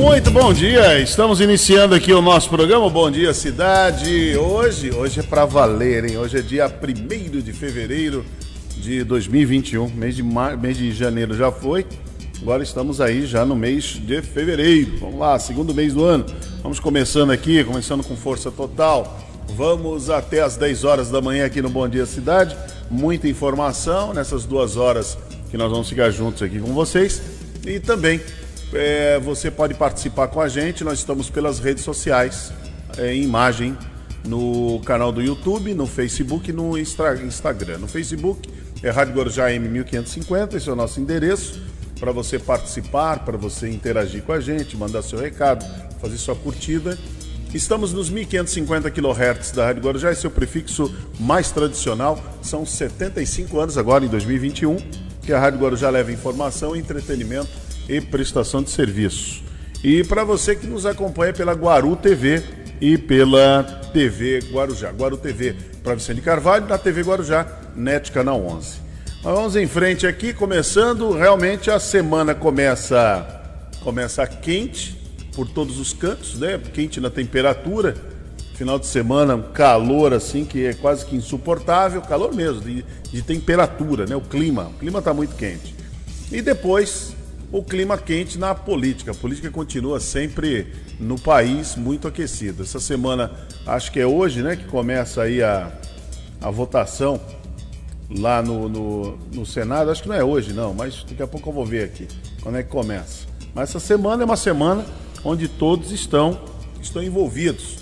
Muito 0.00 0.30
bom 0.30 0.50
dia, 0.50 0.98
estamos 0.98 1.42
iniciando 1.42 1.94
aqui 1.94 2.10
o 2.10 2.22
nosso 2.22 2.48
programa 2.48 2.88
Bom 2.88 3.10
Dia 3.10 3.34
Cidade. 3.34 4.34
Hoje, 4.34 4.90
hoje 4.90 5.20
é 5.20 5.22
para 5.22 5.44
valer, 5.44 6.06
hein? 6.06 6.16
Hoje 6.16 6.38
é 6.38 6.40
dia 6.40 6.66
1 6.66 7.40
de 7.42 7.52
fevereiro 7.52 8.24
de 8.78 9.04
2021, 9.04 9.90
mês 9.90 10.16
de, 10.16 10.22
mar... 10.22 10.56
mês 10.56 10.78
de 10.78 10.90
janeiro 10.90 11.36
já 11.36 11.52
foi, 11.52 11.86
agora 12.40 12.62
estamos 12.62 12.98
aí 12.98 13.26
já 13.26 13.44
no 13.44 13.54
mês 13.54 14.00
de 14.02 14.22
fevereiro. 14.22 14.96
Vamos 15.00 15.20
lá, 15.20 15.38
segundo 15.38 15.74
mês 15.74 15.92
do 15.92 16.02
ano. 16.02 16.24
Vamos 16.62 16.80
começando 16.80 17.30
aqui, 17.30 17.62
começando 17.62 18.02
com 18.02 18.16
força 18.16 18.50
total. 18.50 19.20
Vamos 19.54 20.08
até 20.08 20.40
as 20.40 20.56
10 20.56 20.82
horas 20.82 21.10
da 21.10 21.20
manhã 21.20 21.44
aqui 21.44 21.60
no 21.60 21.68
Bom 21.68 21.86
Dia 21.86 22.06
Cidade. 22.06 22.56
Muita 22.90 23.28
informação 23.28 24.14
nessas 24.14 24.46
duas 24.46 24.78
horas 24.78 25.18
que 25.50 25.58
nós 25.58 25.70
vamos 25.70 25.90
ficar 25.90 26.10
juntos 26.10 26.42
aqui 26.42 26.58
com 26.58 26.72
vocês. 26.72 27.20
E 27.66 27.78
também 27.78 28.18
é, 28.72 29.18
você 29.18 29.50
pode 29.50 29.74
participar 29.74 30.28
com 30.28 30.40
a 30.40 30.48
gente. 30.48 30.84
Nós 30.84 30.98
estamos 30.98 31.28
pelas 31.28 31.58
redes 31.58 31.84
sociais, 31.84 32.52
é, 32.96 33.14
em 33.14 33.22
imagem, 33.22 33.76
no 34.24 34.80
canal 34.84 35.10
do 35.10 35.22
YouTube, 35.22 35.74
no 35.74 35.86
Facebook 35.86 36.50
e 36.50 36.52
no 36.52 36.78
Instagram. 36.78 37.78
No 37.78 37.88
Facebook 37.88 38.48
é 38.82 38.90
Rádio 38.90 39.14
Guarujá 39.14 39.48
M1550, 39.50 40.54
esse 40.54 40.68
é 40.68 40.72
o 40.72 40.76
nosso 40.76 41.00
endereço 41.00 41.60
para 41.98 42.12
você 42.12 42.38
participar, 42.38 43.24
para 43.26 43.36
você 43.36 43.68
interagir 43.68 44.22
com 44.22 44.32
a 44.32 44.40
gente, 44.40 44.74
mandar 44.74 45.02
seu 45.02 45.18
recado, 45.18 45.64
fazer 46.00 46.16
sua 46.16 46.34
curtida. 46.34 46.98
Estamos 47.52 47.92
nos 47.92 48.08
1550 48.08 48.90
kHz 48.90 49.50
da 49.52 49.66
Rádio 49.66 49.82
Guarujá, 49.82 50.10
é 50.10 50.26
o 50.26 50.30
prefixo 50.30 50.94
mais 51.18 51.50
tradicional. 51.50 52.18
São 52.40 52.64
75 52.64 53.58
anos 53.60 53.76
agora, 53.76 54.04
em 54.04 54.08
2021, 54.08 54.76
que 55.22 55.32
a 55.32 55.38
Rádio 55.38 55.60
Guarujá 55.60 55.90
leva 55.90 56.10
informação, 56.10 56.74
entretenimento 56.74 57.69
e 57.88 58.00
prestação 58.00 58.62
de 58.62 58.70
serviço. 58.70 59.42
E 59.82 60.04
para 60.04 60.24
você 60.24 60.54
que 60.54 60.66
nos 60.66 60.84
acompanha 60.84 61.32
pela 61.32 61.52
Guaru 61.52 61.96
TV 61.96 62.42
e 62.80 62.98
pela 62.98 63.62
TV 63.92 64.40
Guarujá. 64.52 64.90
Guaru 64.90 65.16
TV 65.16 65.54
para 65.82 65.94
Vicente 65.94 66.20
Carvalho, 66.20 66.66
na 66.66 66.78
TV 66.78 67.02
Guarujá, 67.02 67.46
NET 67.74 68.12
Canal 68.12 68.44
11. 68.44 68.78
Mas 69.22 69.34
vamos 69.34 69.56
em 69.56 69.66
frente 69.66 70.06
aqui, 70.06 70.32
começando, 70.32 71.12
realmente 71.12 71.70
a 71.70 71.78
semana 71.78 72.34
começa 72.34 73.36
começa 73.82 74.26
quente 74.26 74.98
por 75.34 75.48
todos 75.48 75.78
os 75.78 75.92
cantos, 75.92 76.38
né? 76.38 76.58
Quente 76.72 77.00
na 77.00 77.10
temperatura. 77.10 77.94
Final 78.54 78.78
de 78.78 78.86
semana, 78.86 79.34
um 79.36 79.42
calor 79.52 80.12
assim 80.12 80.44
que 80.44 80.66
é 80.66 80.74
quase 80.74 81.06
que 81.06 81.16
insuportável, 81.16 82.02
calor 82.02 82.34
mesmo, 82.34 82.60
de, 82.60 82.84
de 83.10 83.22
temperatura, 83.22 84.04
né? 84.04 84.14
O 84.14 84.20
clima, 84.20 84.64
o 84.64 84.74
clima 84.74 84.98
está 84.98 85.14
muito 85.14 85.34
quente. 85.34 85.74
E 86.30 86.42
depois 86.42 87.16
o 87.52 87.62
clima 87.62 87.98
quente 87.98 88.38
na 88.38 88.54
política. 88.54 89.10
A 89.10 89.14
política 89.14 89.50
continua 89.50 89.98
sempre 89.98 90.72
no 90.98 91.18
país 91.18 91.74
muito 91.76 92.06
aquecida. 92.06 92.62
Essa 92.62 92.80
semana, 92.80 93.30
acho 93.66 93.90
que 93.90 93.98
é 93.98 94.06
hoje, 94.06 94.42
né, 94.42 94.56
que 94.56 94.64
começa 94.64 95.22
aí 95.22 95.42
a, 95.42 95.72
a 96.40 96.50
votação 96.50 97.20
lá 98.08 98.42
no, 98.42 98.68
no, 98.68 99.16
no, 99.32 99.46
Senado. 99.46 99.90
Acho 99.90 100.02
que 100.02 100.08
não 100.08 100.16
é 100.16 100.24
hoje, 100.24 100.52
não, 100.52 100.72
mas 100.72 101.04
daqui 101.04 101.22
a 101.22 101.26
pouco 101.26 101.48
eu 101.48 101.52
vou 101.52 101.64
ver 101.64 101.84
aqui 101.84 102.06
quando 102.42 102.58
é 102.58 102.62
que 102.62 102.70
começa. 102.70 103.26
Mas 103.54 103.70
essa 103.70 103.80
semana 103.80 104.22
é 104.22 104.24
uma 104.24 104.36
semana 104.36 104.84
onde 105.24 105.48
todos 105.48 105.90
estão, 105.90 106.40
estão 106.80 107.02
envolvidos. 107.02 107.78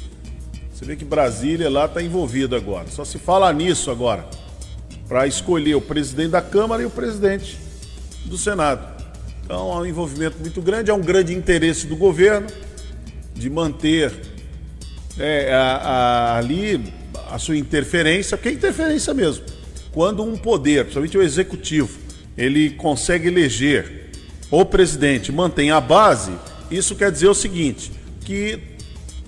Você 0.72 0.84
vê 0.84 0.96
que 0.96 1.04
Brasília 1.04 1.68
lá 1.68 1.86
está 1.86 2.02
envolvido 2.02 2.56
agora. 2.56 2.88
Só 2.88 3.04
se 3.04 3.18
fala 3.18 3.52
nisso 3.52 3.90
agora, 3.90 4.24
para 5.08 5.26
escolher 5.26 5.74
o 5.74 5.80
presidente 5.80 6.30
da 6.30 6.40
Câmara 6.40 6.82
e 6.82 6.86
o 6.86 6.90
presidente 6.90 7.58
do 8.24 8.38
Senado. 8.38 8.97
Então 9.48 9.72
há 9.72 9.80
um 9.80 9.86
envolvimento 9.86 10.36
muito 10.40 10.60
grande, 10.60 10.90
há 10.90 10.94
um 10.94 11.00
grande 11.00 11.32
interesse 11.32 11.86
do 11.86 11.96
governo 11.96 12.48
de 13.32 13.48
manter 13.48 14.12
é, 15.18 15.54
a, 15.54 15.76
a, 15.76 16.36
ali 16.36 16.92
a 17.30 17.38
sua 17.38 17.56
interferência, 17.56 18.36
porque 18.36 18.50
é 18.50 18.52
interferência 18.52 19.14
mesmo. 19.14 19.46
Quando 19.90 20.22
um 20.22 20.36
poder, 20.36 20.82
principalmente 20.82 21.16
o 21.16 21.22
executivo, 21.22 21.98
ele 22.36 22.72
consegue 22.72 23.28
eleger 23.28 24.10
o 24.50 24.66
presidente, 24.66 25.32
mantém 25.32 25.70
a 25.70 25.80
base, 25.80 26.32
isso 26.70 26.94
quer 26.94 27.10
dizer 27.10 27.28
o 27.28 27.34
seguinte, 27.34 27.90
que 28.26 28.58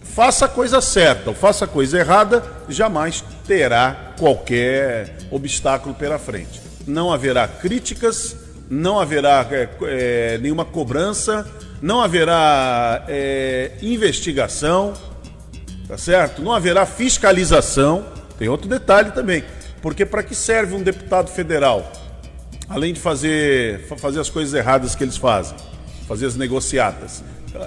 faça 0.03 0.45
a 0.45 0.49
coisa 0.49 0.83
certa 0.83 1.31
ou 1.31 1.35
faça 1.35 1.65
a 1.65 1.69
coisa 1.69 1.99
errada, 1.99 2.45
jamais 2.69 3.25
terá 3.47 4.13
qualquer 4.19 5.17
obstáculo 5.31 5.95
pela 5.95 6.19
frente. 6.19 6.61
Não 6.87 7.11
haverá 7.11 7.49
críticas, 7.49 8.37
não 8.71 9.01
haverá 9.01 9.45
é, 9.51 9.69
é, 9.83 10.39
nenhuma 10.39 10.65
cobrança, 10.65 11.45
não 11.83 12.01
haverá 12.01 13.05
é, 13.09 13.73
investigação, 13.83 14.95
tá 15.89 15.99
certo? 15.99 16.41
Não 16.41 16.53
haverá 16.53 16.87
fiscalização. 16.87 18.07
Tem 18.39 18.49
outro 18.49 18.69
detalhe 18.69 19.11
também, 19.11 19.43
porque 19.83 20.07
para 20.07 20.23
que 20.23 20.37
serve 20.37 20.77
um 20.77 20.83
deputado 20.83 21.29
federal? 21.29 21.91
Além 22.69 22.95
de 22.95 23.01
fazer, 23.01 23.89
fazer 23.99 24.21
as 24.21 24.31
coisas 24.31 24.55
erradas 24.55 24.95
que 24.95 25.03
eles 25.03 25.17
fazem, 25.17 25.57
fazer 26.07 26.27
as 26.27 26.37
negociatas. 26.37 27.25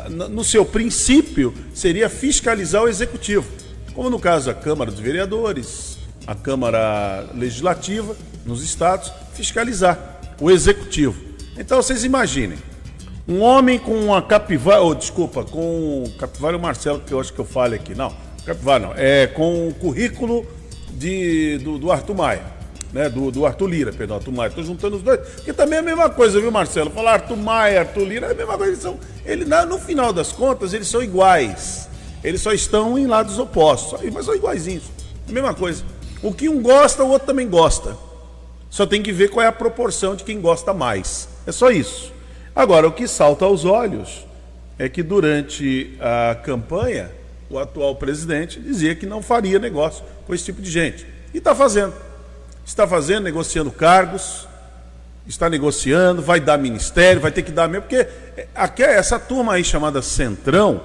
No 0.10 0.46
seu 0.46 0.64
princípio, 0.64 1.54
seria 1.74 2.08
fiscalizar 2.08 2.84
o 2.84 2.88
executivo, 2.88 3.46
como 3.94 4.10
no 4.10 4.18
caso 4.18 4.46
da 4.46 4.54
Câmara 4.54 4.90
dos 4.90 5.02
Vereadores, 5.02 5.98
a 6.26 6.34
Câmara 6.34 7.28
Legislativa, 7.36 8.16
nos 8.46 8.64
estados, 8.64 9.12
fiscalizar 9.34 10.13
o 10.44 10.52
executivo. 10.52 11.16
Então 11.58 11.82
vocês 11.82 12.04
imaginem, 12.04 12.58
um 13.26 13.40
homem 13.40 13.80
com 13.80 13.94
uma 13.94 14.22
capivara, 14.22 14.82
ou 14.82 14.92
oh, 14.92 14.96
desculpa, 14.96 15.46
com 15.46 16.04
capivara 16.20 16.58
o 16.58 16.60
Marcelo, 16.60 17.00
que 17.00 17.14
eu 17.14 17.20
acho 17.22 17.32
que 17.32 17.40
eu 17.40 17.46
falo 17.46 17.76
aqui, 17.76 17.96
não, 17.96 18.14
capivara 18.46 18.88
não, 18.88 18.94
é 18.94 19.26
com 19.26 19.70
o 19.70 19.74
currículo 19.74 20.46
de, 20.92 21.60
do, 21.60 21.78
do 21.78 21.90
Arthur 21.90 22.16
Maia, 22.16 22.44
né, 22.92 23.10
do, 23.10 23.32
do 23.32 23.46
Arthur 23.46 23.68
Lira, 23.68 23.94
perdão, 23.94 24.18
Arthur 24.18 24.34
Maia, 24.34 24.50
estou 24.50 24.66
juntando 24.66 24.98
os 24.98 25.02
dois, 25.02 25.22
que 25.46 25.54
também 25.54 25.78
é 25.78 25.80
a 25.80 25.84
mesma 25.84 26.10
coisa, 26.10 26.42
viu 26.42 26.52
Marcelo? 26.52 26.90
Falar 26.90 27.14
Arthur 27.14 27.38
Maia, 27.38 27.80
Arthur 27.80 28.04
Lira, 28.04 28.28
é 28.28 28.32
a 28.32 28.36
mesma 28.36 28.58
coisa, 28.58 28.72
eles 28.74 28.82
são, 28.82 29.00
ele, 29.26 29.46
no 29.46 29.80
final 29.80 30.12
das 30.12 30.34
contas, 30.34 30.74
eles 30.74 30.90
são 30.90 31.02
iguais, 31.02 31.88
eles 32.22 32.42
só 32.42 32.52
estão 32.52 33.00
em 33.00 33.08
lados 33.08 33.40
opostos, 33.40 33.98
mas 34.12 34.26
são 34.26 34.36
iguaizinhos, 34.36 34.84
a 35.26 35.32
mesma 35.32 35.54
coisa. 35.54 35.86
O 36.22 36.34
que 36.34 36.50
um 36.50 36.62
gosta, 36.62 37.02
o 37.02 37.10
outro 37.10 37.28
também 37.28 37.48
gosta. 37.48 37.96
Só 38.74 38.88
tem 38.88 39.04
que 39.04 39.12
ver 39.12 39.30
qual 39.30 39.46
é 39.46 39.48
a 39.48 39.52
proporção 39.52 40.16
de 40.16 40.24
quem 40.24 40.42
gosta 40.42 40.74
mais. 40.74 41.30
É 41.46 41.52
só 41.52 41.70
isso. 41.70 42.12
Agora, 42.56 42.88
o 42.88 42.92
que 42.92 43.08
salta 43.08 43.46
aos 43.46 43.66
olhos 43.66 44.26
é 44.80 44.90
que 44.90 45.04
durante 45.04 45.96
a 46.00 46.34
campanha, 46.34 47.12
o 47.52 47.60
atual 47.60 47.96
presidente 47.96 48.60
dizia 48.60 48.96
que 48.96 49.06
não 49.06 49.22
faria 49.22 49.60
negócio 49.60 50.04
com 50.26 50.34
esse 50.34 50.46
tipo 50.46 50.60
de 50.60 50.72
gente. 50.72 51.06
E 51.32 51.38
está 51.38 51.54
fazendo. 51.54 51.94
Está 52.66 52.88
fazendo, 52.88 53.26
negociando 53.26 53.70
cargos, 53.70 54.48
está 55.28 55.48
negociando, 55.48 56.24
vai 56.24 56.40
dar 56.40 56.58
ministério, 56.58 57.22
vai 57.22 57.32
ter 57.32 57.44
que 57.44 57.52
dar 57.52 57.70
mesmo, 57.70 57.84
porque 57.84 58.08
aqui, 58.56 58.82
essa 58.82 59.20
turma 59.20 59.54
aí 59.54 59.64
chamada 59.64 60.02
Centrão, 60.02 60.82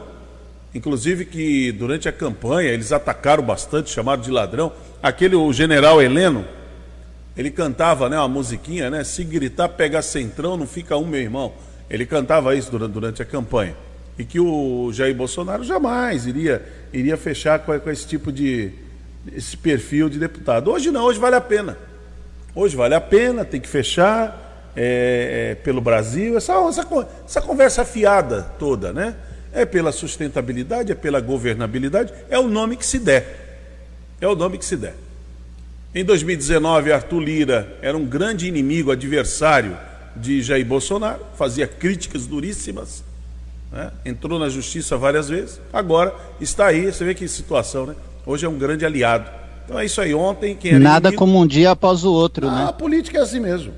inclusive 0.74 1.24
que 1.24 1.72
durante 1.72 2.06
a 2.06 2.12
campanha 2.12 2.68
eles 2.68 2.92
atacaram 2.92 3.42
bastante, 3.42 3.88
chamaram 3.88 4.20
de 4.20 4.30
ladrão, 4.30 4.74
aquele 5.02 5.36
o 5.36 5.50
general 5.54 6.02
Heleno, 6.02 6.57
ele 7.38 7.52
cantava 7.52 8.08
né, 8.08 8.18
uma 8.18 8.26
musiquinha, 8.26 8.90
né? 8.90 9.04
Se 9.04 9.22
gritar, 9.22 9.68
pega 9.68 10.02
centrão, 10.02 10.56
não 10.56 10.66
fica 10.66 10.96
um, 10.96 11.06
meu 11.06 11.20
irmão. 11.20 11.52
Ele 11.88 12.04
cantava 12.04 12.52
isso 12.56 12.68
durante, 12.68 12.92
durante 12.92 13.22
a 13.22 13.24
campanha. 13.24 13.76
E 14.18 14.24
que 14.24 14.40
o 14.40 14.90
Jair 14.92 15.14
Bolsonaro 15.14 15.62
jamais 15.62 16.26
iria, 16.26 16.60
iria 16.92 17.16
fechar 17.16 17.60
com, 17.60 17.78
com 17.78 17.90
esse 17.90 18.04
tipo 18.08 18.32
de. 18.32 18.72
esse 19.32 19.56
perfil 19.56 20.08
de 20.08 20.18
deputado. 20.18 20.68
Hoje 20.68 20.90
não, 20.90 21.04
hoje 21.04 21.20
vale 21.20 21.36
a 21.36 21.40
pena. 21.40 21.78
Hoje 22.56 22.76
vale 22.76 22.96
a 22.96 23.00
pena, 23.00 23.44
tem 23.44 23.60
que 23.60 23.68
fechar 23.68 24.72
é, 24.74 25.52
é, 25.52 25.54
pelo 25.54 25.80
Brasil. 25.80 26.36
Essa, 26.36 26.54
essa, 26.68 26.84
essa 27.24 27.40
conversa 27.40 27.84
fiada 27.84 28.42
toda, 28.58 28.92
né? 28.92 29.14
É 29.52 29.64
pela 29.64 29.92
sustentabilidade, 29.92 30.90
é 30.90 30.94
pela 30.96 31.20
governabilidade, 31.20 32.12
é 32.28 32.38
o 32.38 32.48
nome 32.48 32.76
que 32.76 32.84
se 32.84 32.98
der. 32.98 33.46
É 34.20 34.26
o 34.26 34.34
nome 34.34 34.58
que 34.58 34.64
se 34.64 34.76
der. 34.76 34.94
Em 35.94 36.04
2019, 36.04 36.92
Arthur 36.92 37.20
Lira 37.20 37.78
era 37.80 37.96
um 37.96 38.04
grande 38.04 38.46
inimigo, 38.46 38.90
adversário 38.90 39.76
de 40.14 40.42
Jair 40.42 40.64
Bolsonaro, 40.64 41.20
fazia 41.34 41.66
críticas 41.66 42.26
duríssimas, 42.26 43.02
né? 43.72 43.90
entrou 44.04 44.38
na 44.38 44.50
justiça 44.50 44.96
várias 44.96 45.28
vezes, 45.28 45.60
agora 45.72 46.14
está 46.40 46.66
aí, 46.66 46.92
você 46.92 47.04
vê 47.04 47.14
que 47.14 47.26
situação, 47.26 47.86
né? 47.86 47.94
Hoje 48.26 48.44
é 48.44 48.48
um 48.48 48.58
grande 48.58 48.84
aliado. 48.84 49.30
Então 49.64 49.78
é 49.78 49.86
isso 49.86 50.00
aí, 50.00 50.14
ontem 50.14 50.54
quem 50.54 50.78
Nada 50.78 51.08
inimigo... 51.08 51.18
como 51.18 51.40
um 51.40 51.46
dia 51.46 51.70
após 51.70 52.04
o 52.04 52.12
outro, 52.12 52.48
ah, 52.48 52.50
né? 52.50 52.64
A 52.68 52.72
política 52.72 53.18
é 53.18 53.22
assim 53.22 53.40
mesmo. 53.40 53.72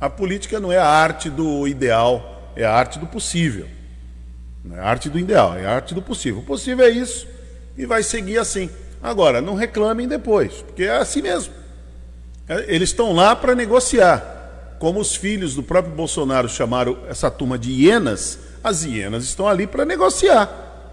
A 0.00 0.08
política 0.08 0.60
não 0.60 0.70
é 0.70 0.78
a 0.78 0.86
arte 0.86 1.28
do 1.28 1.66
ideal, 1.66 2.52
é 2.54 2.64
a 2.64 2.72
arte 2.72 2.98
do 2.98 3.06
possível. 3.06 3.66
Não 4.64 4.76
é 4.76 4.80
a 4.80 4.84
arte 4.84 5.08
do 5.08 5.18
ideal, 5.18 5.56
é 5.56 5.66
a 5.66 5.74
arte 5.74 5.94
do 5.94 6.02
possível. 6.02 6.40
O 6.40 6.44
possível 6.44 6.84
é 6.84 6.90
isso 6.90 7.26
e 7.76 7.84
vai 7.84 8.02
seguir 8.02 8.38
assim. 8.38 8.70
Agora, 9.02 9.40
não 9.40 9.54
reclamem 9.54 10.06
depois, 10.06 10.62
porque 10.62 10.84
é 10.84 10.96
assim 10.96 11.22
mesmo. 11.22 11.52
É, 12.48 12.74
eles 12.74 12.90
estão 12.90 13.12
lá 13.12 13.34
para 13.34 13.54
negociar. 13.54 14.76
como 14.78 14.98
os 14.98 15.14
filhos 15.14 15.54
do 15.54 15.62
próprio 15.62 15.94
Bolsonaro 15.94 16.48
chamaram 16.48 16.98
essa 17.08 17.30
turma 17.30 17.56
de 17.56 17.70
hienas, 17.70 18.38
as 18.64 18.84
hienas 18.84 19.22
estão 19.22 19.46
ali 19.46 19.64
para 19.64 19.84
negociar 19.84 20.50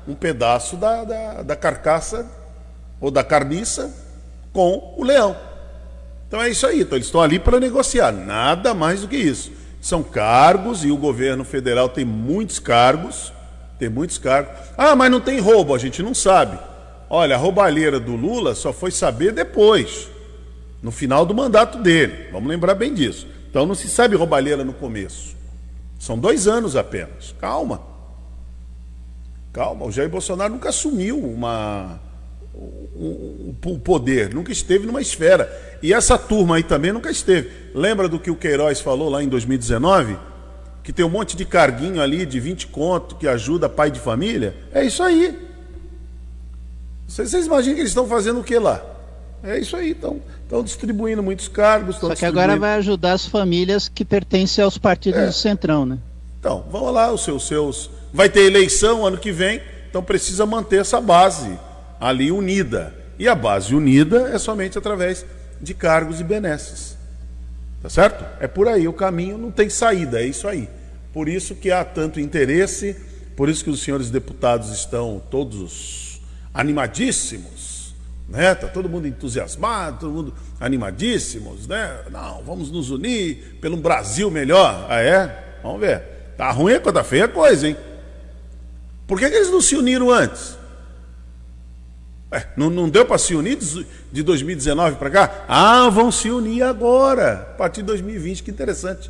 um 0.07 0.15
pedaço 0.15 0.75
da, 0.75 1.03
da, 1.03 1.41
da 1.43 1.55
carcaça 1.55 2.25
ou 2.99 3.11
da 3.11 3.23
carniça 3.23 3.91
com 4.51 4.93
o 4.97 5.03
leão. 5.03 5.35
Então 6.27 6.41
é 6.41 6.49
isso 6.49 6.65
aí. 6.67 6.81
Então 6.81 6.97
eles 6.97 7.07
estão 7.07 7.21
ali 7.21 7.39
para 7.39 7.59
negociar, 7.59 8.11
nada 8.11 8.73
mais 8.73 9.01
do 9.01 9.07
que 9.07 9.17
isso. 9.17 9.51
São 9.81 10.03
cargos 10.03 10.83
e 10.83 10.91
o 10.91 10.97
governo 10.97 11.43
federal 11.43 11.89
tem 11.89 12.05
muitos 12.05 12.59
cargos, 12.59 13.31
tem 13.77 13.89
muitos 13.89 14.17
cargos. 14.17 14.53
Ah, 14.77 14.95
mas 14.95 15.09
não 15.09 15.21
tem 15.21 15.39
roubo, 15.39 15.73
a 15.73 15.77
gente 15.77 16.03
não 16.03 16.13
sabe. 16.13 16.59
Olha, 17.09 17.35
a 17.35 17.39
roubalheira 17.39 17.99
do 17.99 18.15
Lula 18.15 18.53
só 18.53 18.71
foi 18.71 18.91
saber 18.91 19.31
depois, 19.31 20.09
no 20.81 20.91
final 20.91 21.25
do 21.25 21.33
mandato 21.33 21.79
dele. 21.79 22.27
Vamos 22.31 22.47
lembrar 22.47 22.75
bem 22.75 22.93
disso. 22.93 23.27
Então 23.49 23.65
não 23.65 23.73
se 23.73 23.89
sabe 23.89 24.15
roubalheira 24.15 24.63
no 24.63 24.73
começo. 24.73 25.35
São 25.97 26.17
dois 26.17 26.47
anos 26.47 26.75
apenas. 26.75 27.33
Calma. 27.39 27.81
Calma. 29.51 29.85
O 29.85 29.91
Jair 29.91 30.09
Bolsonaro 30.09 30.53
nunca 30.53 30.69
assumiu 30.69 31.17
uma, 31.17 31.99
o, 32.53 33.55
o 33.65 33.79
poder, 33.79 34.33
nunca 34.33 34.51
esteve 34.51 34.85
numa 34.85 35.01
esfera. 35.01 35.51
E 35.81 35.93
essa 35.93 36.17
turma 36.17 36.57
aí 36.57 36.63
também 36.63 36.91
nunca 36.91 37.09
esteve. 37.09 37.49
Lembra 37.73 38.07
do 38.07 38.19
que 38.19 38.29
o 38.29 38.35
Queiroz 38.35 38.79
falou 38.79 39.09
lá 39.09 39.23
em 39.23 39.27
2019? 39.27 40.15
Que 40.83 40.93
tem 40.93 41.03
um 41.03 41.09
monte 41.09 41.35
de 41.35 41.43
carguinho 41.43 42.01
ali 42.01 42.25
de 42.25 42.39
20 42.39 42.67
conto 42.67 43.15
que 43.15 43.27
ajuda 43.27 43.67
pai 43.67 43.89
de 43.89 43.99
família? 43.99 44.55
É 44.71 44.85
isso 44.85 45.01
aí. 45.01 45.48
Vocês, 47.09 47.31
vocês 47.31 47.47
imaginam 47.47 47.75
que 47.75 47.81
eles 47.81 47.89
estão 47.89 48.07
fazendo 48.07 48.39
o 48.39 48.43
que 48.43 48.57
lá? 48.59 48.83
É 49.43 49.57
isso 49.57 49.75
aí, 49.75 49.91
estão 49.91 50.21
Estão 50.43 50.63
distribuindo 50.63 51.21
muitos 51.21 51.47
cargos. 51.47 51.97
Só 51.97 52.15
que 52.15 52.25
agora 52.25 52.57
vai 52.57 52.73
ajudar 52.75 53.13
as 53.13 53.25
famílias 53.25 53.87
que 53.87 54.03
pertencem 54.03 54.63
aos 54.63 54.79
partidos 54.79 55.19
é. 55.19 55.25
do 55.27 55.31
Centrão, 55.31 55.85
né? 55.85 55.99
Então, 56.39 56.65
vamos 56.71 56.91
lá, 56.91 57.11
os 57.11 57.23
seus, 57.23 57.45
seus. 57.45 57.91
Vai 58.11 58.29
ter 58.29 58.41
eleição 58.41 59.05
ano 59.05 59.17
que 59.17 59.31
vem, 59.31 59.61
então 59.87 60.01
precisa 60.01 60.47
manter 60.47 60.81
essa 60.81 60.99
base 60.99 61.55
ali 61.99 62.31
unida. 62.31 62.95
E 63.19 63.27
a 63.27 63.35
base 63.35 63.75
unida 63.75 64.31
é 64.33 64.39
somente 64.39 64.75
através 64.75 65.23
de 65.61 65.75
cargos 65.75 66.19
e 66.19 66.23
benesses. 66.23 66.97
Tá 67.79 67.89
certo? 67.89 68.25
É 68.39 68.47
por 68.47 68.67
aí, 68.67 68.87
o 68.87 68.93
caminho 68.93 69.37
não 69.37 69.51
tem 69.51 69.69
saída, 69.69 70.19
é 70.19 70.25
isso 70.25 70.47
aí. 70.47 70.67
Por 71.13 71.29
isso 71.29 71.53
que 71.53 71.71
há 71.71 71.83
tanto 71.83 72.19
interesse, 72.19 72.95
por 73.35 73.49
isso 73.49 73.63
que 73.63 73.69
os 73.69 73.81
senhores 73.81 74.09
deputados 74.09 74.71
estão 74.71 75.21
todos 75.29 76.08
animadíssimos 76.59 77.69
né? 78.29 78.53
Tá 78.53 78.67
todo 78.67 78.87
mundo 78.87 79.07
entusiasmado, 79.07 79.99
todo 79.99 80.13
mundo 80.13 80.33
animadíssimos, 80.59 81.67
né? 81.67 82.01
Não, 82.11 82.43
vamos 82.43 82.69
nos 82.69 82.91
unir 82.91 83.57
pelo 83.59 83.75
Brasil 83.75 84.29
melhor. 84.29 84.85
Ah, 84.87 85.01
é? 85.01 85.59
Vamos 85.63 85.81
ver. 85.81 86.03
Tá 86.37 86.51
ruim, 86.51 86.73
é 86.73 86.79
tá 86.79 87.03
feia 87.03 87.27
coisa, 87.27 87.67
hein? 87.67 87.75
Por 89.07 89.19
que, 89.19 89.29
que 89.29 89.35
eles 89.35 89.49
não 89.49 89.59
se 89.59 89.75
uniram 89.75 90.11
antes? 90.11 90.57
É, 92.31 92.45
não, 92.55 92.69
não 92.69 92.87
deu 92.87 93.03
para 93.03 93.17
se 93.17 93.33
unir 93.33 93.57
de 94.11 94.21
2019 94.21 94.97
para 94.97 95.09
cá? 95.09 95.45
Ah, 95.47 95.89
vão 95.89 96.11
se 96.11 96.29
unir 96.29 96.61
agora, 96.61 97.33
a 97.33 97.57
partir 97.57 97.81
de 97.81 97.87
2020, 97.87 98.43
que 98.43 98.51
interessante. 98.51 99.09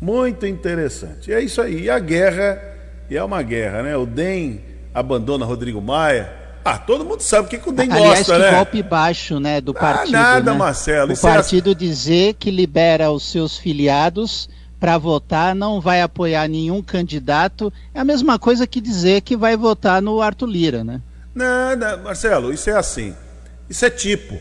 Muito 0.00 0.44
interessante. 0.44 1.32
É 1.32 1.40
isso 1.40 1.62
aí. 1.62 1.82
E 1.82 1.90
a 1.90 2.00
guerra, 2.00 2.60
e 3.08 3.16
é 3.16 3.22
uma 3.22 3.40
guerra, 3.42 3.84
né? 3.84 3.96
O 3.96 4.04
DEM 4.04 4.60
abandona 4.92 5.46
Rodrigo 5.46 5.80
Maia, 5.80 6.39
ah, 6.64 6.78
todo 6.78 7.04
mundo 7.04 7.20
sabe 7.20 7.46
o 7.46 7.50
que, 7.50 7.58
que 7.58 7.68
o 7.68 7.72
DEM 7.72 7.90
Aliás, 7.90 8.18
gosta, 8.18 8.34
que 8.34 8.38
né? 8.38 8.50
golpe 8.52 8.82
baixo, 8.82 9.40
né, 9.40 9.60
do 9.60 9.72
ah, 9.72 9.80
partido. 9.80 10.16
Ah, 10.16 10.20
nada, 10.20 10.52
né? 10.52 10.58
Marcelo. 10.58 11.10
O 11.10 11.12
é 11.12 11.16
partido 11.16 11.70
é... 11.70 11.74
dizer 11.74 12.34
que 12.34 12.50
libera 12.50 13.10
os 13.10 13.30
seus 13.30 13.56
filiados 13.56 14.48
para 14.78 14.96
votar, 14.96 15.54
não 15.54 15.80
vai 15.80 16.00
apoiar 16.00 16.48
nenhum 16.48 16.82
candidato, 16.82 17.72
é 17.94 18.00
a 18.00 18.04
mesma 18.04 18.38
coisa 18.38 18.66
que 18.66 18.80
dizer 18.80 19.20
que 19.20 19.36
vai 19.36 19.56
votar 19.56 20.00
no 20.00 20.22
Arthur 20.22 20.46
Lira, 20.46 20.82
né? 20.82 21.02
Nada, 21.34 21.98
Marcelo, 21.98 22.52
isso 22.52 22.70
é 22.70 22.76
assim. 22.76 23.14
Isso 23.68 23.84
é 23.84 23.90
tipo. 23.90 24.38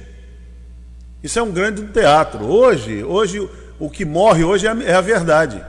Isso 1.21 1.37
é 1.37 1.43
um 1.43 1.51
grande 1.51 1.83
teatro. 1.87 2.45
Hoje, 2.45 3.03
hoje 3.03 3.47
o 3.77 3.89
que 3.89 4.05
morre 4.05 4.43
hoje 4.43 4.65
é 4.65 4.71
a, 4.71 4.83
é 4.83 4.95
a 4.95 5.01
verdade. 5.01 5.63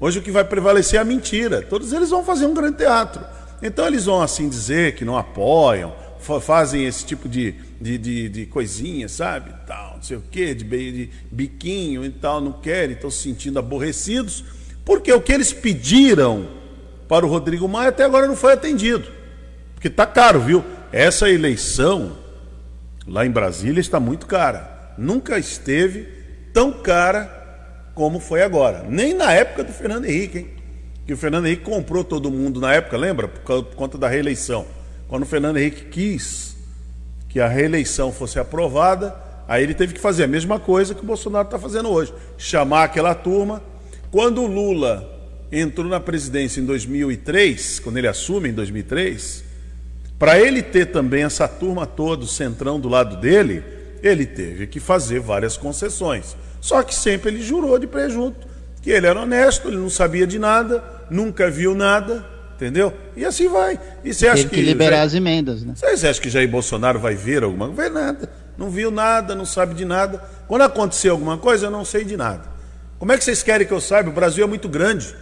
Hoje 0.00 0.18
o 0.18 0.22
que 0.22 0.30
vai 0.30 0.44
prevalecer 0.44 0.98
é 0.98 1.02
a 1.02 1.04
mentira. 1.04 1.62
Todos 1.62 1.92
eles 1.92 2.10
vão 2.10 2.24
fazer 2.24 2.46
um 2.46 2.54
grande 2.54 2.78
teatro. 2.78 3.24
Então 3.66 3.86
eles 3.86 4.04
vão 4.04 4.20
assim 4.20 4.46
dizer 4.46 4.94
que 4.94 5.06
não 5.06 5.16
apoiam, 5.16 5.94
fazem 6.42 6.84
esse 6.84 7.02
tipo 7.06 7.26
de, 7.26 7.54
de, 7.80 7.96
de, 7.96 8.28
de 8.28 8.46
coisinha, 8.46 9.08
sabe? 9.08 9.54
Tal, 9.66 9.94
não 9.94 10.02
sei 10.02 10.18
o 10.18 10.24
quê, 10.30 10.54
de, 10.54 10.64
de 10.64 11.10
biquinho 11.32 12.04
e 12.04 12.10
tal, 12.10 12.42
não 12.42 12.52
querem, 12.52 12.94
estão 12.94 13.10
se 13.10 13.22
sentindo 13.22 13.58
aborrecidos, 13.58 14.44
porque 14.84 15.10
o 15.10 15.20
que 15.20 15.32
eles 15.32 15.50
pediram 15.50 16.46
para 17.08 17.24
o 17.24 17.28
Rodrigo 17.28 17.66
Maia 17.66 17.88
até 17.88 18.04
agora 18.04 18.26
não 18.26 18.36
foi 18.36 18.52
atendido. 18.52 19.10
Porque 19.72 19.88
está 19.88 20.06
caro, 20.06 20.40
viu? 20.40 20.62
Essa 20.92 21.30
eleição 21.30 22.18
lá 23.06 23.24
em 23.24 23.30
Brasília 23.30 23.80
está 23.80 23.98
muito 23.98 24.26
cara. 24.26 24.92
Nunca 24.98 25.38
esteve 25.38 26.06
tão 26.52 26.70
cara 26.70 27.90
como 27.94 28.20
foi 28.20 28.42
agora. 28.42 28.84
Nem 28.86 29.14
na 29.14 29.32
época 29.32 29.64
do 29.64 29.72
Fernando 29.72 30.04
Henrique, 30.04 30.38
hein? 30.38 30.63
Que 31.06 31.12
o 31.12 31.16
Fernando 31.16 31.46
Henrique 31.46 31.64
comprou 31.64 32.02
todo 32.02 32.30
mundo 32.30 32.60
na 32.60 32.72
época, 32.72 32.96
lembra? 32.96 33.28
Por, 33.28 33.64
conta 33.74 33.98
da 33.98 34.08
reeleição. 34.08 34.66
Quando 35.06 35.24
o 35.24 35.26
Fernando 35.26 35.58
Henrique 35.58 35.84
quis 35.86 36.56
que 37.28 37.40
a 37.40 37.48
reeleição 37.48 38.10
fosse 38.10 38.38
aprovada, 38.38 39.14
aí 39.46 39.62
ele 39.62 39.74
teve 39.74 39.92
que 39.92 40.00
fazer 40.00 40.24
a 40.24 40.26
mesma 40.28 40.58
coisa 40.58 40.94
que 40.94 41.02
o 41.02 41.06
Bolsonaro 41.06 41.46
está 41.46 41.58
fazendo 41.58 41.90
hoje: 41.90 42.12
chamar 42.38 42.84
aquela 42.84 43.14
turma. 43.14 43.62
Quando 44.10 44.42
o 44.42 44.46
Lula 44.46 45.10
entrou 45.52 45.88
na 45.88 46.00
presidência 46.00 46.60
em 46.60 46.64
2003, 46.64 47.80
quando 47.80 47.98
ele 47.98 48.08
assume 48.08 48.48
em 48.48 48.52
2003, 48.52 49.44
para 50.18 50.38
ele 50.38 50.62
ter 50.62 50.86
também 50.86 51.24
essa 51.24 51.46
turma 51.46 51.84
toda, 51.84 52.24
o 52.24 52.28
centrão 52.28 52.80
do 52.80 52.88
lado 52.88 53.16
dele, 53.16 53.62
ele 54.02 54.24
teve 54.24 54.66
que 54.68 54.80
fazer 54.80 55.20
várias 55.20 55.56
concessões. 55.56 56.36
Só 56.60 56.82
que 56.82 56.94
sempre 56.94 57.30
ele 57.30 57.42
jurou 57.42 57.78
de 57.78 57.86
pé 57.86 58.08
junto 58.08 58.53
que 58.84 58.90
ele 58.90 59.06
era 59.06 59.18
honesto, 59.18 59.68
ele 59.68 59.78
não 59.78 59.88
sabia 59.88 60.26
de 60.26 60.38
nada, 60.38 60.84
nunca 61.08 61.50
viu 61.50 61.74
nada, 61.74 62.22
entendeu? 62.54 62.92
E 63.16 63.24
assim 63.24 63.48
vai. 63.48 63.80
E 64.04 64.12
você 64.12 64.28
acha 64.28 64.46
que, 64.46 64.56
que 64.56 64.60
liberar 64.60 65.00
as 65.00 65.14
emendas, 65.14 65.64
né? 65.64 65.72
Você 65.74 66.06
acha 66.06 66.20
que 66.20 66.28
Jair 66.28 66.50
Bolsonaro 66.50 66.98
vai 66.98 67.14
ver 67.14 67.42
alguma 67.42 67.68
coisa? 67.68 67.88
Não 67.88 67.94
vê 67.94 67.98
nada. 67.98 68.30
Não 68.58 68.68
viu 68.68 68.90
nada, 68.90 69.34
não 69.34 69.46
sabe 69.46 69.74
de 69.74 69.86
nada. 69.86 70.22
Quando 70.46 70.60
acontecer 70.60 71.08
alguma 71.08 71.38
coisa, 71.38 71.68
eu 71.68 71.70
não 71.70 71.82
sei 71.82 72.04
de 72.04 72.14
nada. 72.14 72.42
Como 72.98 73.10
é 73.10 73.16
que 73.16 73.24
vocês 73.24 73.42
querem 73.42 73.66
que 73.66 73.72
eu 73.72 73.80
saiba? 73.80 74.10
O 74.10 74.12
Brasil 74.12 74.44
é 74.44 74.46
muito 74.46 74.68
grande. 74.68 75.16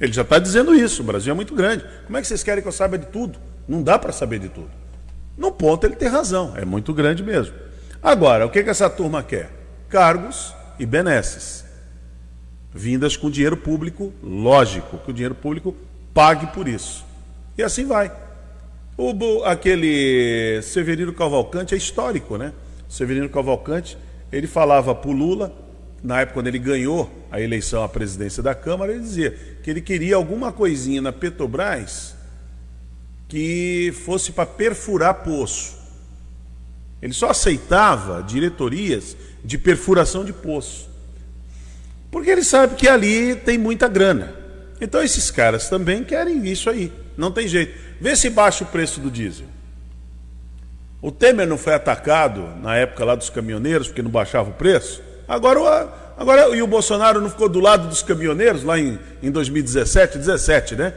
Ele 0.00 0.12
já 0.12 0.22
está 0.22 0.40
dizendo 0.40 0.74
isso, 0.74 1.02
o 1.02 1.04
Brasil 1.04 1.30
é 1.30 1.36
muito 1.36 1.54
grande. 1.54 1.84
Como 2.06 2.18
é 2.18 2.20
que 2.20 2.26
vocês 2.26 2.42
querem 2.42 2.60
que 2.60 2.66
eu 2.66 2.72
saiba 2.72 2.98
de 2.98 3.06
tudo? 3.06 3.38
Não 3.68 3.84
dá 3.84 3.96
para 4.00 4.10
saber 4.10 4.40
de 4.40 4.48
tudo. 4.48 4.70
No 5.36 5.52
ponto 5.52 5.86
ele 5.86 5.94
tem 5.94 6.08
razão, 6.08 6.54
é 6.56 6.64
muito 6.64 6.92
grande 6.92 7.22
mesmo. 7.22 7.54
Agora, 8.02 8.44
o 8.44 8.50
que, 8.50 8.64
que 8.64 8.70
essa 8.70 8.90
turma 8.90 9.22
quer? 9.22 9.48
Cargos 9.88 10.52
e 10.76 10.84
benesses 10.84 11.67
vindas 12.78 13.16
com 13.16 13.28
dinheiro 13.28 13.56
público, 13.56 14.12
lógico, 14.22 14.98
que 14.98 15.10
o 15.10 15.12
dinheiro 15.12 15.34
público 15.34 15.74
pague 16.14 16.46
por 16.48 16.68
isso. 16.68 17.04
E 17.56 17.62
assim 17.62 17.84
vai. 17.84 18.12
O, 18.96 19.42
aquele 19.44 20.60
Severino 20.62 21.12
Cavalcante 21.12 21.74
é 21.74 21.76
histórico, 21.76 22.36
né? 22.36 22.52
Severino 22.88 23.28
Cavalcante, 23.28 23.98
ele 24.30 24.46
falava 24.46 24.94
para 24.94 25.10
o 25.10 25.12
Lula, 25.12 25.52
na 26.02 26.20
época 26.20 26.34
quando 26.34 26.46
ele 26.46 26.58
ganhou 26.58 27.10
a 27.30 27.40
eleição 27.40 27.82
à 27.82 27.88
presidência 27.88 28.42
da 28.42 28.54
Câmara, 28.54 28.92
ele 28.92 29.02
dizia 29.02 29.32
que 29.62 29.70
ele 29.70 29.80
queria 29.80 30.14
alguma 30.14 30.52
coisinha 30.52 31.02
na 31.02 31.12
Petrobras 31.12 32.16
que 33.28 33.92
fosse 34.04 34.32
para 34.32 34.46
perfurar 34.46 35.22
poço. 35.22 35.76
Ele 37.02 37.12
só 37.12 37.30
aceitava 37.30 38.22
diretorias 38.22 39.16
de 39.44 39.58
perfuração 39.58 40.24
de 40.24 40.32
poço. 40.32 40.87
Porque 42.10 42.30
ele 42.30 42.42
sabe 42.42 42.74
que 42.74 42.88
ali 42.88 43.34
tem 43.36 43.58
muita 43.58 43.88
grana. 43.88 44.34
Então 44.80 45.02
esses 45.02 45.30
caras 45.30 45.68
também 45.68 46.04
querem 46.04 46.46
isso 46.46 46.70
aí. 46.70 46.92
Não 47.16 47.30
tem 47.30 47.48
jeito. 47.48 47.78
Vê 48.00 48.14
se 48.14 48.30
baixa 48.30 48.64
o 48.64 48.66
preço 48.66 49.00
do 49.00 49.10
diesel. 49.10 49.46
O 51.00 51.12
Temer 51.12 51.46
não 51.46 51.58
foi 51.58 51.74
atacado 51.74 52.48
na 52.60 52.76
época 52.76 53.04
lá 53.04 53.14
dos 53.14 53.30
caminhoneiros 53.30 53.88
porque 53.88 54.02
não 54.02 54.10
baixava 54.10 54.50
o 54.50 54.52
preço. 54.52 55.02
Agora, 55.28 55.88
agora 56.16 56.56
e 56.56 56.62
o 56.62 56.66
Bolsonaro 56.66 57.20
não 57.20 57.28
ficou 57.28 57.48
do 57.48 57.60
lado 57.60 57.88
dos 57.88 58.02
caminhoneiros 58.02 58.64
lá 58.64 58.78
em, 58.78 58.98
em 59.22 59.30
2017, 59.30 60.18
17, 60.18 60.74
né? 60.76 60.94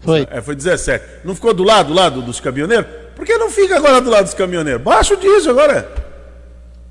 Foi. 0.00 0.26
É, 0.30 0.40
foi 0.40 0.54
17. 0.54 1.04
Não 1.24 1.34
ficou 1.34 1.52
do 1.52 1.62
lado, 1.62 1.88
do 1.88 1.94
lado 1.94 2.22
dos 2.22 2.40
caminhoneiros? 2.40 2.86
Por 3.14 3.24
que 3.24 3.36
não 3.36 3.50
fica 3.50 3.76
agora 3.76 4.00
do 4.00 4.10
lado 4.10 4.24
dos 4.24 4.34
caminhoneiros? 4.34 4.82
Baixa 4.82 5.14
o 5.14 5.16
diesel 5.16 5.52
agora. 5.52 6.07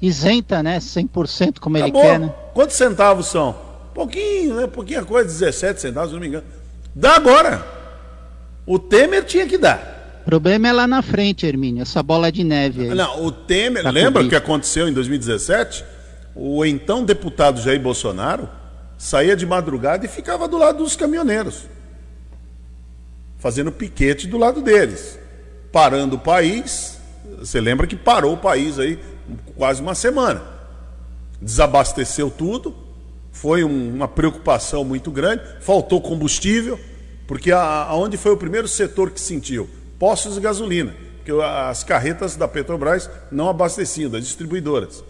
Isenta, 0.02 0.62
né? 0.62 0.80
100% 0.80 1.60
como 1.60 1.78
ele 1.78 1.92
quer, 1.92 2.20
né? 2.20 2.34
Quantos 2.54 2.76
centavos 2.76 3.28
são? 3.28 3.56
Pouquinho, 3.94 4.56
né? 4.56 4.68
Pouquinha 4.68 5.04
coisa, 5.04 5.28
17 5.28 5.82
centavos, 5.82 6.10
se 6.10 6.14
não 6.14 6.22
me 6.22 6.28
engano. 6.28 6.46
Dá 6.94 7.16
agora. 7.16 7.66
O 8.66 8.78
Temer 8.78 9.24
tinha 9.24 9.48
que 9.48 9.58
dar. 9.58 10.22
O 10.22 10.26
problema 10.26 10.68
é 10.68 10.74
lá 10.74 10.86
na 10.88 11.02
frente, 11.02 11.46
Hermínio, 11.46 11.82
essa 11.82 12.04
bola 12.04 12.32
de 12.32 12.44
neve 12.44 12.90
aí. 12.90 12.96
Não, 12.96 13.26
o 13.26 13.32
Temer, 13.32 13.84
tá 13.84 13.90
lembra 13.90 14.24
o 14.24 14.30
que 14.30 14.36
aconteceu 14.36 14.88
em 14.88 14.94
2017? 14.94 15.98
o 16.38 16.64
então 16.64 17.04
deputado 17.04 17.60
Jair 17.60 17.82
Bolsonaro 17.82 18.48
saía 18.96 19.36
de 19.36 19.46
madrugada 19.46 20.06
e 20.06 20.10
ficava 20.10 20.48
do 20.48 20.58
lado 20.58 20.84
dos 20.84 20.96
caminhoneiros, 20.96 21.64
fazendo 23.40 23.72
piquete 23.72 24.28
do 24.28 24.38
lado 24.38 24.62
deles, 24.62 25.20
parando 25.72 26.16
o 26.16 26.20
país. 26.20 27.00
Você 27.40 27.60
lembra 27.60 27.88
que 27.88 27.96
parou 27.96 28.34
o 28.34 28.38
país 28.38 28.78
aí 28.78 29.00
quase 29.56 29.82
uma 29.82 29.96
semana. 29.96 30.42
Desabasteceu 31.42 32.30
tudo, 32.30 32.76
foi 33.32 33.64
um, 33.64 33.96
uma 33.96 34.08
preocupação 34.08 34.84
muito 34.84 35.12
grande, 35.12 35.44
faltou 35.62 36.02
combustível, 36.02 36.80
porque 37.28 37.52
aonde 37.52 38.18
foi 38.18 38.32
o 38.32 38.38
primeiro 38.38 38.68
setor 38.68 39.12
que 39.12 39.22
sentiu? 39.22 39.70
Postos 40.00 40.36
de 40.36 40.42
gasolina, 40.42 40.96
porque 41.18 41.32
as 41.32 41.84
carretas 41.84 42.36
da 42.36 42.48
Petrobras 42.48 43.10
não 43.32 43.50
abasteciam, 43.50 44.10
das 44.10 44.24
distribuidoras. 44.24 45.04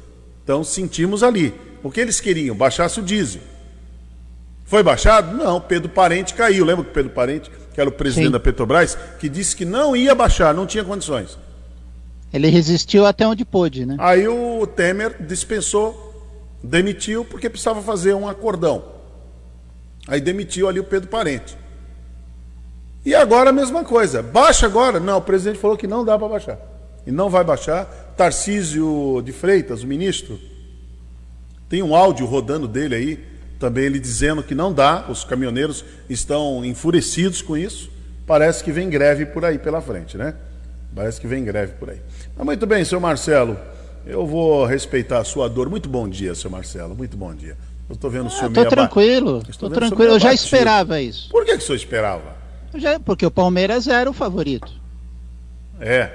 Então 0.43 0.63
sentimos 0.63 1.23
ali. 1.23 1.53
O 1.83 1.91
que 1.91 2.01
eles 2.01 2.19
queriam? 2.19 2.55
Baixasse 2.55 2.99
o 2.99 3.03
diesel. 3.03 3.41
Foi 4.65 4.83
baixado? 4.83 5.35
Não, 5.35 5.61
Pedro 5.61 5.87
Parente 5.87 6.33
caiu. 6.33 6.65
Lembra 6.65 6.83
que 6.83 6.91
Pedro 6.91 7.11
Parente, 7.11 7.49
que 7.73 7.79
era 7.79 7.89
o 7.89 7.93
presidente 7.93 8.25
Sim. 8.27 8.31
da 8.31 8.39
Petrobras, 8.39 8.97
que 9.19 9.29
disse 9.29 9.55
que 9.55 9.63
não 9.63 9.95
ia 9.95 10.13
baixar, 10.13 10.53
não 10.53 10.65
tinha 10.65 10.83
condições. 10.83 11.37
Ele 12.33 12.47
resistiu 12.49 13.05
até 13.05 13.25
onde 13.27 13.45
pôde, 13.45 13.85
né? 13.85 13.95
Aí 13.99 14.27
o 14.27 14.65
Temer 14.67 15.23
dispensou, 15.23 16.27
demitiu, 16.61 17.23
porque 17.23 17.49
precisava 17.49 17.81
fazer 17.81 18.13
um 18.13 18.27
acordão. 18.27 18.83
Aí 20.07 20.21
demitiu 20.21 20.67
ali 20.67 20.79
o 20.79 20.83
Pedro 20.83 21.09
Parente. 21.09 21.57
E 23.05 23.15
agora 23.15 23.49
a 23.49 23.53
mesma 23.53 23.83
coisa. 23.83 24.21
Baixa 24.21 24.65
agora? 24.65 24.99
Não, 24.99 25.17
o 25.17 25.21
presidente 25.21 25.59
falou 25.59 25.77
que 25.77 25.87
não 25.87 26.03
dá 26.03 26.17
para 26.17 26.27
baixar. 26.27 26.59
E 27.05 27.11
não 27.11 27.29
vai 27.29 27.43
baixar. 27.43 27.85
Tarcísio 28.17 29.21
de 29.23 29.31
Freitas, 29.31 29.83
o 29.83 29.87
ministro, 29.87 30.39
tem 31.69 31.83
um 31.83 31.95
áudio 31.95 32.25
rodando 32.25 32.67
dele 32.67 32.95
aí, 32.95 33.25
também 33.59 33.85
ele 33.85 33.99
dizendo 33.99 34.43
que 34.43 34.55
não 34.55 34.73
dá, 34.73 35.05
os 35.09 35.23
caminhoneiros 35.23 35.83
estão 36.09 36.63
enfurecidos 36.65 37.41
com 37.41 37.57
isso. 37.57 37.89
Parece 38.25 38.63
que 38.63 38.71
vem 38.71 38.89
greve 38.89 39.25
por 39.25 39.45
aí 39.45 39.57
pela 39.57 39.81
frente, 39.81 40.17
né? 40.17 40.35
Parece 40.97 41.21
que 41.21 41.27
vem 41.27 41.45
greve 41.45 41.73
por 41.73 41.91
aí. 41.91 42.01
Mas 42.35 42.43
muito 42.43 42.65
bem, 42.65 42.83
seu 42.83 42.99
Marcelo, 42.99 43.55
eu 44.03 44.25
vou 44.25 44.65
respeitar 44.65 45.19
a 45.19 45.23
sua 45.23 45.47
dor. 45.47 45.69
Muito 45.69 45.87
bom 45.87 46.09
dia, 46.09 46.33
seu 46.33 46.49
Marcelo, 46.49 46.95
muito 46.95 47.15
bom 47.15 47.35
dia. 47.35 47.55
Eu 47.87 47.93
estou 47.93 48.09
vendo 48.09 48.25
ah, 48.25 48.47
Estou 48.47 48.65
tranquilo, 48.65 49.43
estou 49.47 49.69
tranquilo. 49.69 50.13
Eu 50.13 50.19
já 50.19 50.33
esperava 50.33 50.99
isso. 50.99 51.29
Por 51.29 51.45
que, 51.45 51.51
que 51.51 51.57
o 51.59 51.61
senhor 51.61 51.75
esperava? 51.75 52.35
Já, 52.73 52.99
porque 52.99 53.23
o 53.23 53.29
Palmeiras 53.29 53.87
era 53.87 54.09
o 54.09 54.13
favorito. 54.13 54.73
É. 55.79 56.09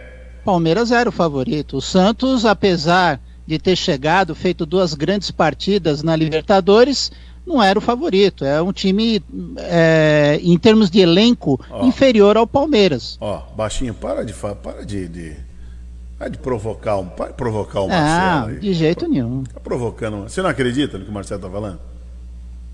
Palmeiras 0.45 0.91
era 0.91 1.09
o 1.09 1.13
favorito. 1.13 1.77
O 1.77 1.81
Santos, 1.81 2.45
apesar 2.45 3.21
de 3.47 3.61
ter 3.61 3.77
chegado, 3.77 4.35
feito 4.35 4.67
duas 4.67 4.95
grandes 4.95 5.31
partidas 5.31 6.03
na 6.03 6.17
Libertadores, 6.17 7.13
não 7.47 7.63
era 7.63 7.79
o 7.79 7.83
favorito. 7.83 8.45
É 8.45 8.61
um 8.63 8.73
time, 8.73 9.23
é, 9.57 10.39
em 10.43 10.57
termos 10.59 10.91
de 10.91 11.01
elenco, 11.01 11.61
ó, 11.71 11.85
inferior 11.87 12.37
ao 12.37 12.47
Palmeiras. 12.47 13.17
Ó, 13.21 13.43
baixinho, 13.57 13.95
para 13.95 14.25
de 14.25 14.33
para 14.33 14.85
de, 14.85 15.09
de, 15.09 15.37
de 16.31 16.39
provocar 16.39 16.99
um, 16.99 17.07
para 17.07 17.29
de 17.29 17.35
provocar 17.35 17.81
o 17.81 17.89
Marcelo. 17.89 18.53
Não, 18.53 18.61
de 18.61 18.73
jeito 18.73 19.09
nenhum. 19.09 19.45
Tá 19.45 19.61
provocando. 19.61 20.23
Você 20.23 20.41
não 20.43 20.51
acredita 20.51 20.99
no 20.99 21.05
que 21.05 21.11
o 21.11 21.15
Marcelo 21.15 21.41
tá 21.41 21.51
falando? 21.51 21.81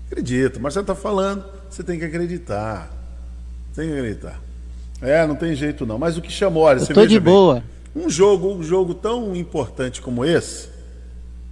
Acredita. 0.07 0.59
O 0.59 0.61
Marcelo 0.61 0.85
tá 0.85 0.95
falando, 0.95 1.43
você 1.69 1.83
tem 1.83 1.99
que 1.99 2.05
acreditar. 2.05 2.91
Tem 3.75 3.87
que 3.87 3.93
acreditar. 3.93 4.39
É, 5.01 5.25
não 5.25 5.35
tem 5.35 5.55
jeito 5.55 5.85
não. 5.85 5.97
Mas 5.97 6.17
o 6.17 6.21
que 6.21 6.31
chamou, 6.31 6.63
olha, 6.63 6.79
Eu 6.79 6.85
você 6.85 6.93
tô 6.93 7.05
de 7.05 7.19
bem, 7.19 7.33
boa. 7.33 7.63
Um 7.95 8.09
jogo, 8.09 8.53
um 8.53 8.61
jogo 8.61 8.93
tão 8.93 9.35
importante 9.35 10.01
como 10.01 10.23
esse, 10.23 10.69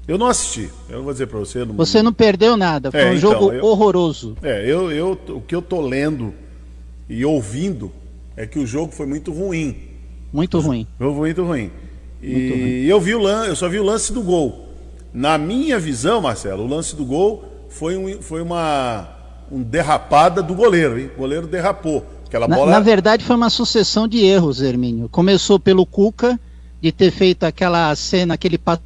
eu 0.07 0.17
não 0.17 0.27
assisti. 0.27 0.69
Eu 0.89 1.03
vou 1.03 1.11
dizer 1.11 1.27
para 1.27 1.39
você. 1.39 1.65
Não... 1.65 1.75
Você 1.75 2.01
não 2.01 2.13
perdeu 2.13 2.55
nada. 2.55 2.91
Foi 2.91 2.99
é, 2.99 3.05
um 3.05 3.13
então, 3.13 3.19
jogo 3.19 3.51
eu, 3.51 3.65
horroroso. 3.65 4.37
É, 4.41 4.63
eu, 4.69 4.91
eu, 4.91 5.19
o 5.29 5.41
que 5.41 5.53
eu 5.53 5.61
tô 5.61 5.81
lendo 5.81 6.33
e 7.09 7.25
ouvindo 7.25 7.91
é 8.35 8.45
que 8.45 8.57
o 8.57 8.65
jogo 8.65 8.91
foi 8.91 9.05
muito 9.05 9.31
ruim. 9.33 9.75
Muito 10.31 10.59
ruim. 10.59 10.85
Foi 10.97 11.11
muito 11.11 11.43
ruim. 11.43 11.71
E 12.21 12.31
muito 12.31 12.53
ruim. 12.53 12.85
eu 12.85 12.99
vi 12.99 13.15
o 13.15 13.19
lance, 13.19 13.49
eu 13.49 13.55
só 13.55 13.69
vi 13.69 13.79
o 13.79 13.83
lance 13.83 14.11
do 14.11 14.21
gol. 14.21 14.67
Na 15.13 15.37
minha 15.37 15.79
visão, 15.79 16.21
Marcelo, 16.21 16.63
o 16.63 16.67
lance 16.67 16.95
do 16.95 17.05
gol 17.05 17.45
foi, 17.69 17.95
um, 17.95 18.21
foi 18.21 18.41
uma 18.41 19.07
um 19.51 19.63
derrapada 19.63 20.43
do 20.43 20.53
goleiro, 20.53 20.99
hein? 20.99 21.09
O 21.15 21.19
goleiro 21.19 21.47
derrapou. 21.47 22.05
Aquela 22.25 22.47
bola... 22.47 22.65
na, 22.65 22.71
na 22.73 22.79
verdade, 22.79 23.23
foi 23.23 23.35
uma 23.35 23.49
sucessão 23.49 24.07
de 24.07 24.19
erros, 24.19 24.61
Hermínio. 24.61 25.07
Começou 25.09 25.59
pelo 25.59 25.85
Cuca, 25.85 26.39
de 26.81 26.91
ter 26.91 27.11
feito 27.11 27.45
aquela 27.45 27.95
cena, 27.95 28.33
aquele 28.33 28.57
passo 28.57 28.81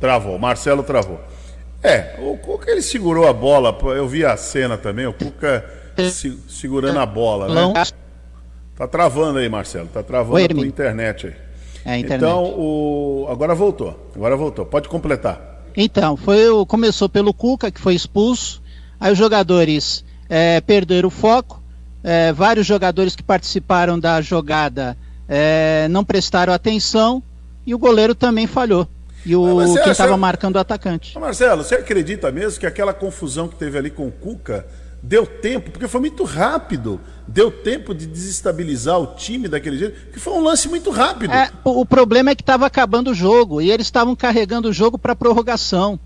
Travou, 0.00 0.38
Marcelo 0.38 0.82
travou. 0.82 1.20
É, 1.82 2.16
o 2.20 2.36
Cuca 2.36 2.70
ele 2.70 2.82
segurou 2.82 3.26
a 3.26 3.32
bola, 3.32 3.76
eu 3.96 4.08
vi 4.08 4.24
a 4.24 4.36
cena 4.36 4.76
também, 4.76 5.06
o 5.06 5.12
Cuca 5.12 5.64
se, 6.10 6.38
segurando 6.48 6.98
a 6.98 7.06
bola, 7.06 7.48
né? 7.48 7.84
Tá 8.76 8.86
travando 8.86 9.38
aí, 9.38 9.48
Marcelo, 9.48 9.88
tá 9.88 10.02
travando 10.02 10.36
Oi, 10.36 10.44
a 10.44 10.48
tua 10.48 10.66
internet 10.66 11.26
aí. 11.26 11.34
É, 11.84 11.92
a 11.92 11.98
internet. 11.98 12.20
Então, 12.20 12.44
o... 12.44 13.26
agora 13.28 13.54
voltou, 13.54 14.10
agora 14.14 14.36
voltou, 14.36 14.66
pode 14.66 14.88
completar. 14.88 15.64
Então, 15.76 16.16
foi 16.16 16.48
o... 16.48 16.64
começou 16.66 17.08
pelo 17.08 17.34
Cuca, 17.34 17.70
que 17.70 17.80
foi 17.80 17.94
expulso, 17.94 18.62
aí 19.00 19.12
os 19.12 19.18
jogadores 19.18 20.04
é, 20.28 20.60
perderam 20.60 21.08
o 21.08 21.10
foco, 21.10 21.62
é, 22.02 22.32
vários 22.32 22.66
jogadores 22.66 23.16
que 23.16 23.22
participaram 23.22 23.98
da 23.98 24.20
jogada 24.20 24.96
é, 25.28 25.88
não 25.90 26.04
prestaram 26.04 26.52
atenção 26.52 27.22
e 27.66 27.74
o 27.74 27.78
goleiro 27.78 28.14
também 28.14 28.46
falhou 28.46 28.88
e 29.24 29.34
o 29.36 29.82
que 29.82 29.90
estava 29.90 30.16
marcando 30.16 30.56
o 30.56 30.58
atacante. 30.58 31.18
Marcelo, 31.18 31.62
você 31.62 31.76
acredita 31.76 32.30
mesmo 32.30 32.60
que 32.60 32.66
aquela 32.66 32.94
confusão 32.94 33.48
que 33.48 33.56
teve 33.56 33.76
ali 33.76 33.90
com 33.90 34.06
o 34.06 34.12
Cuca 34.12 34.66
deu 35.02 35.26
tempo, 35.26 35.70
porque 35.70 35.86
foi 35.86 36.00
muito 36.00 36.24
rápido, 36.24 37.00
deu 37.26 37.50
tempo 37.50 37.94
de 37.94 38.06
desestabilizar 38.06 38.98
o 38.98 39.06
time 39.14 39.48
daquele 39.48 39.78
jeito, 39.78 40.12
que 40.12 40.18
foi 40.18 40.32
um 40.32 40.42
lance 40.42 40.68
muito 40.68 40.90
rápido. 40.90 41.32
É, 41.32 41.50
o 41.64 41.86
problema 41.86 42.30
é 42.30 42.34
que 42.34 42.42
estava 42.42 42.66
acabando 42.66 43.10
o 43.10 43.14
jogo 43.14 43.60
e 43.60 43.70
eles 43.70 43.86
estavam 43.86 44.16
carregando 44.16 44.68
o 44.68 44.72
jogo 44.72 44.98
para 44.98 45.14
prorrogação. 45.14 45.98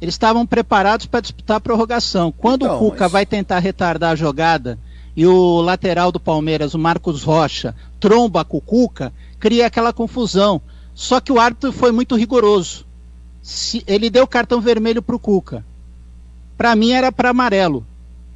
Eles 0.00 0.14
estavam 0.14 0.46
preparados 0.46 1.06
para 1.06 1.20
disputar 1.20 1.58
a 1.58 1.60
prorrogação. 1.60 2.32
Quando 2.32 2.64
então, 2.64 2.76
o 2.76 2.78
Cuca 2.78 3.04
mas... 3.04 3.12
vai 3.12 3.26
tentar 3.26 3.58
retardar 3.58 4.12
a 4.12 4.16
jogada 4.16 4.78
e 5.16 5.26
o 5.26 5.60
lateral 5.60 6.10
do 6.10 6.20
Palmeiras, 6.20 6.72
o 6.72 6.78
Marcos 6.78 7.22
Rocha, 7.22 7.74
tromba 7.98 8.44
com 8.44 8.56
o 8.56 8.60
Cuca, 8.60 9.12
cria 9.38 9.66
aquela 9.66 9.92
confusão. 9.92 10.62
Só 10.94 11.20
que 11.20 11.32
o 11.32 11.40
árbitro 11.40 11.72
foi 11.72 11.92
muito 11.92 12.16
rigoroso. 12.16 12.84
Se, 13.42 13.82
ele 13.86 14.10
deu 14.10 14.26
cartão 14.26 14.60
vermelho 14.60 15.02
para 15.02 15.16
o 15.16 15.18
Cuca. 15.18 15.64
Para 16.56 16.76
mim 16.76 16.92
era 16.92 17.10
para 17.10 17.30
amarelo. 17.30 17.86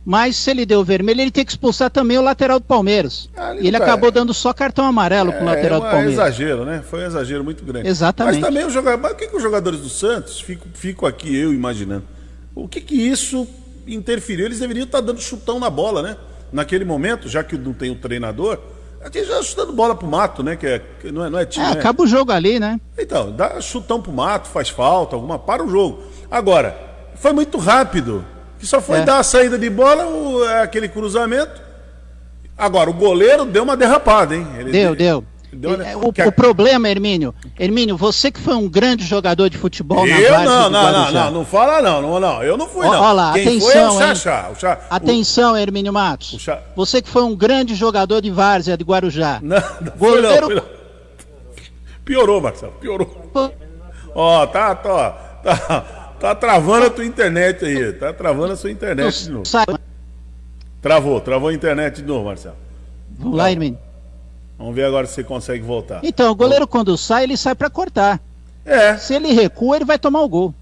Mas 0.04 0.37
se 0.37 0.50
ele 0.50 0.66
deu 0.66 0.84
vermelho, 0.84 1.23
ele 1.23 1.30
tem 1.30 1.44
que 1.44 1.52
expulsar 1.52 1.90
também 1.90 2.18
o 2.18 2.23
lateral 2.23 2.61
do 2.61 2.66
Palmeiras. 2.66 3.30
Ah, 3.34 3.54
ele, 3.54 3.68
ele 3.68 3.78
tá, 3.78 3.84
acabou 3.84 4.11
dando 4.11 4.34
só 4.34 4.52
cartão 4.52 4.84
amarelo 4.84 5.30
é, 5.30 5.32
para 5.32 5.42
o 5.42 5.46
lateral 5.46 5.80
do 5.80 5.87
Palmeiras. 5.87 6.18
É 6.18 6.23
um 6.23 6.26
exagero, 6.26 6.64
né? 6.66 6.82
Foi 6.87 7.02
um 7.02 7.06
exagero 7.06 7.42
muito 7.42 7.64
grande. 7.64 7.88
Exatamente. 7.88 8.40
Mas 8.40 8.46
também 8.46 8.66
o 8.66 8.70
jogador, 8.70 9.00
mas 9.00 9.12
o 9.12 9.14
que, 9.14 9.28
que 9.28 9.37
os 9.37 9.42
jogadores 9.42 9.80
do 9.80 9.88
Santos, 9.88 10.40
fico, 10.40 10.68
fico 10.75 11.06
aqui 11.06 11.34
eu 11.34 11.54
imaginando, 11.54 12.04
o 12.54 12.68
que 12.68 12.82
que 12.82 12.94
isso 12.94 13.49
interferiu? 13.87 14.44
Eles 14.44 14.58
deveriam 14.58 14.84
estar 14.84 14.99
tá 14.99 15.06
dando 15.06 15.23
chutão 15.23 15.58
na 15.58 15.70
bola, 15.70 16.02
né? 16.02 16.16
Naquele 16.52 16.84
momento, 16.84 17.26
já 17.26 17.42
que 17.42 17.56
não 17.56 17.73
tem 17.73 17.90
o 17.90 17.96
treinador, 17.96 18.58
Aqui 19.04 19.23
já 19.23 19.42
chutando 19.42 19.70
bola 19.70 19.94
pro 19.94 20.08
mato, 20.08 20.42
né? 20.42 20.56
Que, 20.56 20.66
é, 20.66 20.82
que 21.00 21.12
não, 21.12 21.26
é, 21.26 21.28
não 21.28 21.38
é 21.38 21.44
time. 21.44 21.66
É, 21.66 21.75
né? 21.75 21.78
acaba 21.78 22.02
o 22.02 22.06
jogo 22.06 22.32
ali, 22.32 22.58
né? 22.58 22.80
Então, 22.99 23.30
dá 23.30 23.61
chutão 23.61 24.00
pro 24.00 24.11
mato, 24.11 24.49
faz 24.49 24.70
falta, 24.70 25.14
alguma, 25.14 25.38
para 25.38 25.62
o 25.62 25.68
jogo. 25.68 26.02
Agora, 26.30 26.75
foi 27.16 27.32
muito 27.32 27.58
rápido. 27.58 28.25
Que 28.58 28.66
só 28.66 28.80
foi 28.80 29.00
é. 29.00 29.02
dar 29.02 29.18
a 29.18 29.23
saída 29.23 29.58
de 29.58 29.68
bola, 29.68 30.06
o, 30.06 30.42
é 30.42 30.62
aquele 30.62 30.88
cruzamento. 30.88 31.61
Agora, 32.56 32.88
o 32.88 32.94
goleiro 32.94 33.44
deu 33.44 33.62
uma 33.62 33.76
derrapada, 33.76 34.34
hein? 34.34 34.46
Ele 34.58 34.73
deu, 34.73 34.96
deu. 34.96 35.25
É, 35.84 35.96
o, 35.96 36.08
o, 36.08 36.32
problema, 36.32 36.88
Hermínio, 36.88 37.34
Hermínio, 37.58 37.96
você 37.96 38.30
que 38.30 38.40
foi 38.40 38.54
um 38.54 38.68
grande 38.68 39.04
jogador 39.04 39.49
de 39.49 39.56
futebol 39.56 40.06
eu 40.06 40.32
na 40.32 40.44
não, 40.44 40.70
não, 40.70 40.92
não, 40.92 41.12
não, 41.12 41.30
não 41.30 41.44
fala 41.44 41.80
não, 41.80 42.02
não, 42.02 42.20
não, 42.20 42.42
eu 42.42 42.56
não 42.56 42.68
fui 42.68 42.84
não. 42.84 42.90
Olha 42.90 43.12
lá, 43.12 43.32
Quem 43.34 43.42
atenção, 43.42 43.70
foi 43.70 43.80
é 43.80 43.87
o 43.87 43.99
Xaxá. 43.99 44.50
O 44.50 44.94
atenção, 44.94 45.52
o... 45.52 45.56
Hermínio 45.56 45.92
Matos. 45.92 46.46
Você 46.75 47.00
que 47.00 47.08
foi 47.08 47.23
um 47.23 47.37
grande 47.37 47.75
jogador 47.75 48.20
de 48.20 48.30
Várzea, 48.30 48.76
de 48.76 48.84
Guarujá. 48.84 49.40
Não, 49.42 49.56
não 49.80 49.92
foi 49.99 50.20
não. 50.20 50.62
Piorou, 52.04 52.40
Marcelo, 52.40 52.73
piorou. 52.73 53.30
Ó, 54.14 54.42
oh, 54.42 54.46
tá, 54.46 54.75
tá, 54.75 55.11
tá, 55.42 55.80
tá 56.20 56.34
travando 56.34 56.87
a 56.87 56.90
tua 56.90 57.04
internet 57.04 57.64
aí, 57.64 57.92
tá 57.92 58.12
travando 58.12 58.52
a 58.52 58.56
sua 58.56 58.70
internet 58.70 59.25
de 59.25 59.30
novo. 59.30 59.44
Travou, 60.80 61.20
travou 61.20 61.49
a 61.49 61.54
internet 61.54 61.96
de 61.96 62.02
novo, 62.02 62.26
Marcelo. 62.26 62.56
Vamos 63.18 63.37
lá, 63.37 63.50
Hermínio. 63.50 63.78
Vamos 64.58 64.75
ver 64.75 64.84
agora 64.84 65.06
se 65.06 65.14
você 65.14 65.25
consegue 65.25 65.62
voltar. 65.64 66.00
Então, 66.02 66.30
o 66.30 66.34
goleiro 66.34 66.66
quando 66.66 66.96
sai, 66.96 67.25
ele 67.25 67.37
sai 67.37 67.54
para 67.54 67.68
cortar. 67.68 68.20
É. 68.64 68.96
Se 68.96 69.14
ele 69.14 69.32
recua, 69.32 69.76
ele 69.76 69.84
vai 69.84 69.99
tomar 69.99 70.23
o 70.23 70.28
gol. 70.28 70.54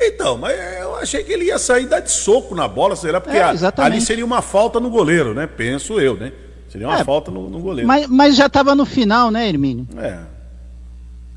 Então, 0.00 0.38
mas 0.38 0.58
eu 0.80 0.96
achei 0.96 1.22
que 1.22 1.32
ele 1.32 1.44
ia 1.44 1.58
sair 1.58 1.86
dar 1.86 2.00
de 2.00 2.10
soco 2.10 2.54
na 2.54 2.66
bola, 2.66 2.96
será? 2.96 3.20
Porque 3.20 3.36
é, 3.36 3.42
ali 3.76 4.00
seria 4.00 4.24
uma 4.24 4.40
falta 4.40 4.80
no 4.80 4.88
goleiro, 4.88 5.34
né? 5.34 5.46
Penso 5.46 6.00
eu, 6.00 6.16
né? 6.16 6.32
Seria 6.70 6.88
uma 6.88 7.00
é, 7.00 7.04
falta 7.04 7.30
no, 7.30 7.50
no, 7.50 7.60
goleiro. 7.60 7.86
Mas, 7.86 8.06
mas 8.06 8.36
já 8.36 8.46
estava 8.46 8.74
no 8.74 8.86
final, 8.86 9.30
né, 9.30 9.46
Hermínio? 9.46 9.86
É. 9.98 10.18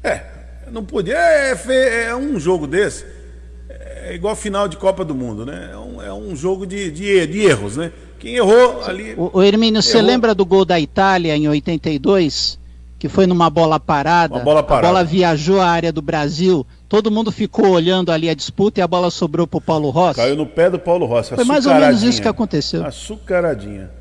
É, 0.04 0.24
não 0.72 0.86
podia. 0.86 1.18
É, 1.18 1.58
é, 1.68 2.04
é 2.06 2.16
um 2.16 2.40
jogo 2.40 2.66
desse. 2.66 3.06
É 3.70 4.14
igual 4.14 4.36
final 4.36 4.68
de 4.68 4.78
Copa 4.78 5.04
do 5.04 5.16
Mundo, 5.16 5.46
né? 5.46 5.72
É 5.74 5.78
um, 5.78 6.02
é 6.02 6.14
um 6.14 6.36
jogo 6.36 6.66
de, 6.66 6.92
de, 6.92 7.26
de 7.28 7.40
erros, 7.42 7.78
né? 7.78 7.92
Quem 8.24 8.36
errou 8.36 8.82
ali. 8.86 9.14
O, 9.18 9.32
o 9.34 9.44
Hermínio, 9.44 9.82
você 9.82 10.02
lembra 10.02 10.34
do 10.34 10.46
gol 10.46 10.64
da 10.64 10.80
Itália 10.80 11.36
em 11.36 11.46
82? 11.46 12.58
Que 12.98 13.10
foi 13.10 13.28
numa 13.28 13.50
bola 13.50 13.82
parada. 13.82 14.36
Uma 14.36 14.44
bola 14.46 14.64
parada. 14.64 14.88
A 14.88 14.92
bola 14.92 15.04
viajou 15.04 15.60
à 15.60 15.68
área 15.68 15.92
do 15.92 16.02
Brasil. 16.02 16.66
Todo 16.88 17.12
mundo 17.12 17.34
ficou 17.34 17.68
olhando 17.68 18.14
ali 18.14 18.30
a 18.30 18.34
disputa 18.34 18.80
e 18.80 18.82
a 18.82 18.88
bola 18.88 19.12
sobrou 19.12 19.46
para 19.46 19.58
o 19.58 19.62
Paulo 19.62 19.90
Rossi. 19.90 20.22
Caiu 20.22 20.38
no 20.38 20.46
pé 20.46 20.70
do 20.70 20.80
Paulo 20.80 21.06
Rossi. 21.06 21.36
Foi 21.36 21.44
mais 21.44 21.66
ou 21.66 21.74
menos 21.74 22.02
isso 22.02 22.22
que 22.22 22.28
aconteceu. 22.30 22.86
Açucaradinha. 22.86 23.92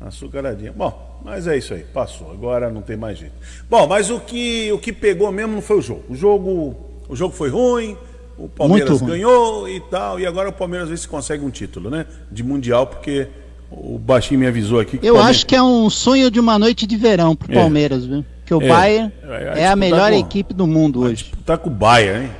Açucaradinha. 0.00 0.72
Bom, 0.72 1.20
mas 1.22 1.46
é 1.46 1.58
isso 1.58 1.74
aí. 1.74 1.84
Passou. 1.92 2.30
Agora 2.30 2.70
não 2.70 2.80
tem 2.80 2.96
mais 2.96 3.18
jeito. 3.18 3.34
Bom, 3.68 3.86
mas 3.86 4.08
o 4.08 4.18
que, 4.18 4.72
o 4.72 4.78
que 4.78 4.94
pegou 4.94 5.30
mesmo 5.30 5.56
não 5.56 5.60
foi 5.60 5.76
o 5.76 5.82
jogo. 5.82 6.04
O 6.08 6.16
jogo, 6.16 6.76
o 7.06 7.14
jogo 7.14 7.34
foi 7.34 7.50
ruim. 7.50 7.98
O 8.38 8.48
Palmeiras 8.48 9.02
ganhou 9.02 9.68
e 9.68 9.78
tal. 9.80 10.18
E 10.18 10.24
agora 10.24 10.48
o 10.48 10.52
Palmeiras 10.54 10.84
às 10.84 10.90
vezes 10.90 11.04
consegue 11.04 11.44
um 11.44 11.50
título, 11.50 11.90
né? 11.90 12.06
De 12.32 12.42
Mundial, 12.42 12.86
porque 12.86 13.28
o 13.70 13.98
Baixinho 13.98 14.40
me 14.40 14.46
avisou 14.46 14.80
aqui 14.80 14.98
que. 14.98 15.06
Eu 15.06 15.14
Palmeiras... 15.14 15.36
acho 15.36 15.46
que 15.46 15.54
é 15.54 15.62
um 15.62 15.90
sonho 15.90 16.30
de 16.30 16.40
uma 16.40 16.58
noite 16.58 16.86
de 16.86 16.96
verão 16.96 17.36
pro 17.36 17.52
é. 17.52 17.54
Palmeiras, 17.54 18.04
viu? 18.04 18.24
Que 18.44 18.54
o 18.54 18.62
é. 18.62 18.68
Bayern 18.68 19.12
é, 19.22 19.60
é 19.62 19.68
a 19.68 19.76
melhor 19.76 20.10
com... 20.10 20.18
equipe 20.18 20.54
do 20.54 20.66
mundo 20.66 21.00
hoje. 21.02 21.32
Tá 21.44 21.58
com 21.58 21.68
o 21.68 21.72
Bayern, 21.72 22.26
hein? 22.26 22.30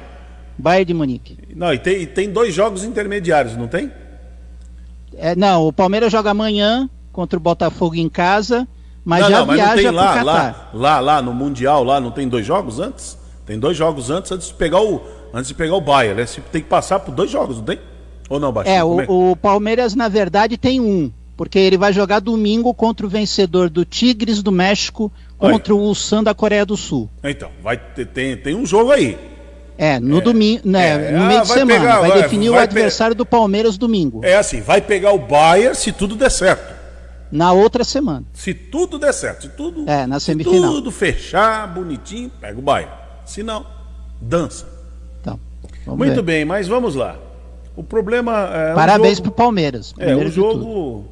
Bayern 0.56 0.84
de 0.86 0.94
Munique. 0.94 1.38
Não, 1.54 1.72
e 1.72 1.78
tem, 1.78 2.02
e 2.02 2.06
tem 2.06 2.30
dois 2.30 2.54
jogos 2.54 2.82
intermediários, 2.82 3.56
não 3.56 3.68
tem? 3.68 3.92
É, 5.16 5.36
não, 5.36 5.66
o 5.66 5.72
Palmeiras 5.72 6.10
joga 6.10 6.30
amanhã 6.30 6.88
contra 7.12 7.36
o 7.36 7.40
Botafogo 7.40 7.94
em 7.94 8.08
casa, 8.08 8.66
mas 9.04 9.22
não, 9.22 9.30
já 9.30 9.38
não, 9.38 9.46
mas 9.46 9.56
viaja 9.56 9.74
não 9.74 9.82
tem 9.82 9.90
lá, 9.90 10.22
lá, 10.22 10.70
lá, 10.72 11.00
lá 11.00 11.22
no 11.22 11.32
Mundial, 11.32 11.84
lá 11.84 12.00
não 12.00 12.10
tem 12.10 12.28
dois 12.28 12.46
jogos 12.46 12.80
antes? 12.80 13.18
Tem 13.46 13.58
dois 13.58 13.76
jogos 13.76 14.10
antes, 14.10 14.30
antes 14.32 14.48
de 14.48 14.54
pegar 14.54 14.82
o, 14.82 15.00
antes 15.32 15.48
de 15.48 15.54
pegar 15.54 15.74
o 15.74 15.80
Bayern, 15.80 16.20
né? 16.20 16.26
Tem 16.52 16.62
que 16.62 16.68
passar 16.68 17.00
por 17.00 17.12
dois 17.14 17.30
jogos, 17.30 17.58
não 17.58 17.64
tem? 17.64 17.78
Ou 18.28 18.38
não, 18.38 18.52
Baixinho? 18.52 18.76
É, 18.76 18.84
o, 18.84 19.00
é? 19.00 19.06
o 19.08 19.36
Palmeiras, 19.36 19.94
na 19.94 20.08
verdade, 20.08 20.56
tem 20.56 20.80
um 20.80 21.10
porque 21.38 21.56
ele 21.56 21.78
vai 21.78 21.92
jogar 21.92 22.18
domingo 22.18 22.74
contra 22.74 23.06
o 23.06 23.08
vencedor 23.08 23.70
do 23.70 23.84
Tigres 23.84 24.42
do 24.42 24.50
México 24.50 25.10
contra 25.38 25.72
o 25.72 25.78
Ulsan 25.78 26.24
da 26.24 26.34
Coreia 26.34 26.66
do 26.66 26.76
Sul. 26.76 27.08
Então, 27.22 27.48
vai 27.62 27.76
ter, 27.76 28.06
tem, 28.08 28.36
tem 28.36 28.56
um 28.56 28.66
jogo 28.66 28.90
aí. 28.90 29.16
É, 29.78 30.00
no 30.00 30.18
é, 30.18 30.20
domingo, 30.20 30.62
né, 30.64 31.10
é, 31.10 31.12
no 31.12 31.26
meio 31.26 31.38
ah, 31.38 31.42
de 31.42 31.48
semana. 31.48 31.80
Pegar, 31.80 32.00
vai, 32.00 32.10
vai, 32.10 32.22
definir 32.22 32.50
vai 32.50 32.58
o 32.58 32.62
adversário 32.62 33.14
do 33.14 33.24
Palmeiras 33.24 33.78
domingo. 33.78 34.20
É 34.24 34.34
assim, 34.34 34.60
vai 34.60 34.80
pegar 34.80 35.12
o 35.12 35.18
Bayern 35.20 35.76
se 35.76 35.92
tudo 35.92 36.16
der 36.16 36.32
certo. 36.32 36.76
Na 37.30 37.52
outra 37.52 37.84
semana. 37.84 38.26
Se 38.32 38.52
tudo 38.52 38.98
der 38.98 39.14
certo, 39.14 39.42
se 39.42 39.48
tudo, 39.50 39.88
é, 39.88 40.08
na 40.08 40.18
semifinal. 40.18 40.70
Se 40.70 40.74
tudo 40.74 40.90
fechar 40.90 41.72
bonitinho, 41.72 42.32
pega 42.40 42.58
o 42.58 42.62
Bayern. 42.62 42.92
Se 43.24 43.44
não, 43.44 43.64
dança. 44.20 44.66
Então, 45.20 45.38
Muito 45.86 46.16
ver. 46.16 46.22
bem, 46.22 46.44
mas 46.44 46.66
vamos 46.66 46.96
lá. 46.96 47.16
O 47.78 47.84
problema 47.84 48.50
é. 48.52 48.74
Parabéns 48.74 49.12
um 49.12 49.16
jogo... 49.18 49.30
pro 49.30 49.44
Palmeiras. 49.44 49.94
É, 49.98 50.12
o 50.16 50.28
jogo 50.28 51.04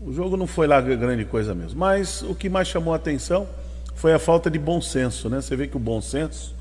o 0.00 0.12
jogo 0.12 0.36
não 0.36 0.46
foi 0.46 0.66
lá 0.66 0.80
grande 0.80 1.24
coisa 1.24 1.54
mesmo. 1.54 1.78
Mas 1.78 2.20
o 2.22 2.34
que 2.34 2.48
mais 2.48 2.66
chamou 2.66 2.92
a 2.92 2.96
atenção 2.96 3.46
foi 3.94 4.12
a 4.12 4.18
falta 4.18 4.50
de 4.50 4.58
bom 4.58 4.80
senso, 4.80 5.28
né? 5.28 5.40
Você 5.40 5.54
vê 5.54 5.68
que 5.68 5.76
o 5.76 5.80
bom 5.80 6.00
senso 6.00 6.52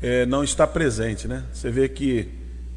é, 0.00 0.24
não 0.26 0.44
está 0.44 0.64
presente, 0.64 1.26
né? 1.26 1.42
Você 1.52 1.70
vê 1.70 1.88
que 1.88 2.28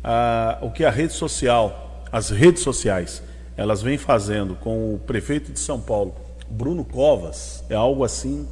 a, 0.03 0.57
o 0.63 0.71
que 0.71 0.83
a 0.83 0.89
rede 0.89 1.13
social, 1.13 2.03
as 2.11 2.31
redes 2.31 2.63
sociais, 2.63 3.21
elas 3.55 3.83
vêm 3.83 3.99
fazendo 3.99 4.55
com 4.55 4.95
o 4.95 4.97
prefeito 4.97 5.51
de 5.51 5.59
São 5.59 5.79
Paulo, 5.79 6.15
Bruno 6.49 6.83
Covas, 6.83 7.63
é 7.69 7.75
algo 7.75 8.03
assim. 8.03 8.47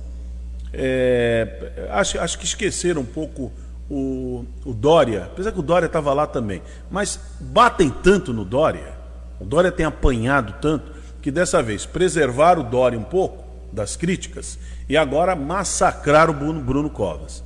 É, 0.71 1.87
acho, 1.89 2.19
acho 2.19 2.37
que 2.37 2.45
esqueceram 2.45 3.01
um 3.01 3.05
pouco 3.05 3.51
o, 3.93 4.45
o 4.65 4.73
Dória, 4.73 5.25
apesar 5.25 5.51
que 5.51 5.59
o 5.59 5.63
Dória 5.63 5.85
estava 5.85 6.13
lá 6.13 6.25
também, 6.25 6.61
mas 6.89 7.19
batem 7.39 7.89
tanto 7.89 8.33
no 8.33 8.45
Dória 8.45 9.01
o 9.41 9.45
Dória 9.45 9.71
tem 9.71 9.85
apanhado 9.85 10.53
tanto 10.61 10.91
que 11.19 11.31
dessa 11.31 11.63
vez 11.63 11.83
preservaram 11.83 12.61
o 12.61 12.69
Dória 12.69 12.97
um 12.97 13.03
pouco 13.03 13.43
das 13.73 13.95
críticas 13.95 14.59
e 14.87 14.95
agora 14.95 15.35
massacrar 15.35 16.29
o 16.29 16.33
Bruno, 16.33 16.61
Bruno 16.61 16.89
Covas. 16.91 17.43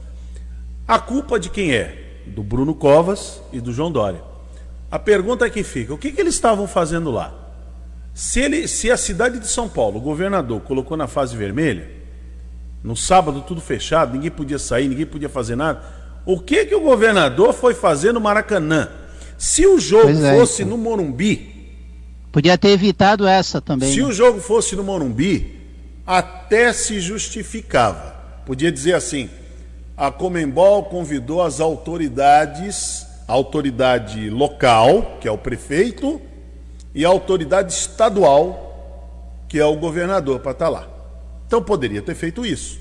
A 0.86 1.00
culpa 1.00 1.40
de 1.40 1.50
quem 1.50 1.74
é? 1.74 2.22
Do 2.28 2.44
Bruno 2.44 2.76
Covas 2.76 3.42
e 3.54 3.62
do 3.62 3.72
João 3.72 3.92
Dória. 3.92 4.22
A 4.92 5.00
pergunta 5.00 5.50
que 5.50 5.64
fica: 5.64 5.94
o 5.94 5.98
que, 5.98 6.12
que 6.12 6.20
eles 6.20 6.34
estavam 6.34 6.68
fazendo 6.68 7.12
lá? 7.12 7.34
Se, 8.14 8.42
ele, 8.42 8.68
se 8.68 8.92
a 8.92 8.98
cidade 8.98 9.40
de 9.40 9.48
São 9.48 9.70
Paulo, 9.70 9.98
o 9.98 10.02
governador, 10.02 10.62
colocou 10.62 10.98
na 10.98 11.08
fase 11.08 11.36
vermelha, 11.38 11.90
no 12.84 12.96
sábado 12.96 13.42
tudo 13.42 13.62
fechado, 13.62 14.14
ninguém 14.14 14.32
podia 14.32 14.60
sair, 14.60 14.88
ninguém 14.88 15.06
podia 15.06 15.30
fazer 15.30 15.56
nada, 15.56 15.82
o 16.26 16.40
que, 16.40 16.66
que 16.66 16.76
o 16.76 16.82
governador 16.82 17.54
foi 17.54 17.74
fazer 17.74 18.12
no 18.12 18.20
Maracanã? 18.20 18.90
Se 19.38 19.66
o 19.68 19.80
jogo 19.80 20.10
é, 20.10 20.38
fosse 20.38 20.64
então. 20.64 20.78
no 20.78 20.84
Morumbi, 20.84 21.56
Podia 22.36 22.58
ter 22.58 22.72
evitado 22.72 23.26
essa 23.26 23.62
também. 23.62 23.94
Se 23.94 24.02
né? 24.02 24.08
o 24.08 24.12
jogo 24.12 24.42
fosse 24.42 24.76
no 24.76 24.84
Morumbi, 24.84 25.58
até 26.06 26.74
se 26.74 27.00
justificava. 27.00 28.14
Podia 28.46 28.70
dizer 28.70 28.94
assim: 28.94 29.30
a 29.96 30.12
Comembol 30.12 30.84
convidou 30.84 31.42
as 31.42 31.62
autoridades, 31.62 33.08
a 33.26 33.32
autoridade 33.32 34.30
local, 34.30 35.18
que 35.22 35.30
é 35.30 35.32
o 35.32 35.38
prefeito, 35.38 36.22
e 36.94 37.06
a 37.06 37.08
autoridade 37.08 37.72
estadual, 37.72 39.46
que 39.48 39.58
é 39.58 39.66
o 39.66 39.78
governador, 39.78 40.42
para 40.42 40.52
estar 40.52 40.66
tá 40.66 40.72
lá. 40.72 40.90
Então 41.48 41.64
poderia 41.64 42.02
ter 42.02 42.16
feito 42.16 42.46
isso. 42.46 42.78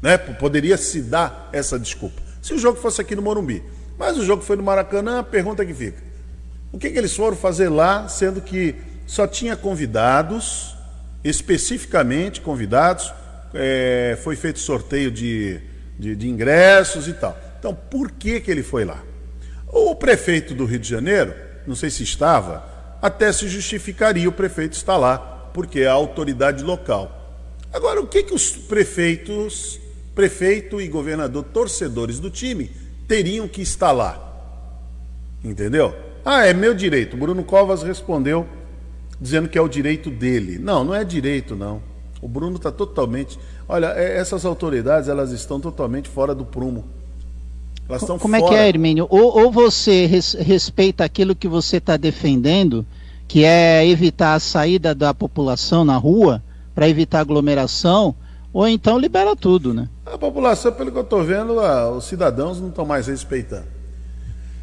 Né? 0.00 0.16
Poderia 0.16 0.78
se 0.78 1.02
dar 1.02 1.50
essa 1.52 1.78
desculpa. 1.78 2.22
Se 2.46 2.54
o 2.54 2.58
jogo 2.58 2.78
fosse 2.78 3.00
aqui 3.00 3.16
no 3.16 3.22
Morumbi. 3.22 3.60
Mas 3.98 4.16
o 4.16 4.24
jogo 4.24 4.40
foi 4.40 4.54
no 4.54 4.62
Maracanã, 4.62 5.18
a 5.18 5.22
pergunta 5.24 5.66
que 5.66 5.74
fica: 5.74 6.00
o 6.70 6.78
que, 6.78 6.88
que 6.90 6.96
eles 6.96 7.12
foram 7.16 7.36
fazer 7.36 7.68
lá, 7.68 8.06
sendo 8.06 8.40
que 8.40 8.76
só 9.04 9.26
tinha 9.26 9.56
convidados, 9.56 10.76
especificamente 11.24 12.40
convidados, 12.40 13.12
é, 13.52 14.16
foi 14.22 14.36
feito 14.36 14.60
sorteio 14.60 15.10
de, 15.10 15.60
de, 15.98 16.14
de, 16.14 16.28
ingressos 16.28 17.08
e 17.08 17.14
tal. 17.14 17.36
Então, 17.58 17.74
por 17.74 18.12
que, 18.12 18.38
que 18.40 18.48
ele 18.48 18.62
foi 18.62 18.84
lá? 18.84 19.02
O 19.66 19.96
prefeito 19.96 20.54
do 20.54 20.66
Rio 20.66 20.78
de 20.78 20.88
Janeiro, 20.88 21.34
não 21.66 21.74
sei 21.74 21.90
se 21.90 22.04
estava, 22.04 22.64
até 23.02 23.32
se 23.32 23.48
justificaria 23.48 24.28
o 24.28 24.32
prefeito 24.32 24.74
estar 24.74 24.96
lá, 24.96 25.18
porque 25.52 25.80
é 25.80 25.88
a 25.88 25.92
autoridade 25.94 26.62
local. 26.62 27.10
Agora, 27.72 28.00
o 28.00 28.06
que, 28.06 28.22
que 28.22 28.34
os 28.34 28.50
prefeitos, 28.52 29.80
prefeito 30.16 30.80
e 30.80 30.88
governador, 30.88 31.44
torcedores 31.44 32.18
do 32.18 32.30
time, 32.30 32.70
teriam 33.06 33.46
que 33.46 33.60
estar 33.60 33.92
lá? 33.92 34.18
Entendeu? 35.44 35.94
Ah, 36.24 36.46
é 36.46 36.54
meu 36.54 36.74
direito. 36.74 37.18
Bruno 37.18 37.44
Covas 37.44 37.82
respondeu 37.82 38.46
dizendo 39.20 39.48
que 39.48 39.58
é 39.58 39.60
o 39.60 39.68
direito 39.68 40.10
dele. 40.10 40.58
Não, 40.58 40.82
não 40.82 40.94
é 40.94 41.04
direito, 41.04 41.54
não. 41.54 41.82
O 42.20 42.26
Bruno 42.26 42.56
está 42.56 42.72
totalmente. 42.72 43.38
Olha, 43.68 43.92
é, 43.94 44.16
essas 44.16 44.46
autoridades 44.46 45.08
elas 45.08 45.32
estão 45.32 45.60
totalmente 45.60 46.08
fora 46.08 46.34
do 46.34 46.46
prumo. 46.46 46.84
Elas 47.86 48.00
estão 48.00 48.18
Como 48.18 48.36
fora... 48.38 48.54
é 48.54 48.56
que 48.56 48.62
é, 48.62 48.68
Hermínio? 48.68 49.06
Ou, 49.10 49.44
ou 49.44 49.52
você 49.52 50.06
res, 50.06 50.32
respeita 50.32 51.04
aquilo 51.04 51.36
que 51.36 51.46
você 51.46 51.76
está 51.76 51.96
defendendo, 51.98 52.84
que 53.28 53.44
é 53.44 53.86
evitar 53.86 54.34
a 54.34 54.40
saída 54.40 54.94
da 54.94 55.12
população 55.12 55.84
na 55.84 55.96
rua 55.98 56.42
para 56.74 56.88
evitar 56.88 57.20
aglomeração, 57.20 58.14
ou 58.56 58.66
então 58.66 58.98
libera 58.98 59.36
tudo, 59.36 59.74
né? 59.74 59.86
A 60.06 60.16
população, 60.16 60.72
pelo 60.72 60.90
que 60.90 60.96
eu 60.96 61.02
estou 61.02 61.22
vendo, 61.22 61.60
os 61.94 62.06
cidadãos 62.06 62.58
não 62.58 62.70
estão 62.70 62.86
mais 62.86 63.06
respeitando. 63.06 63.66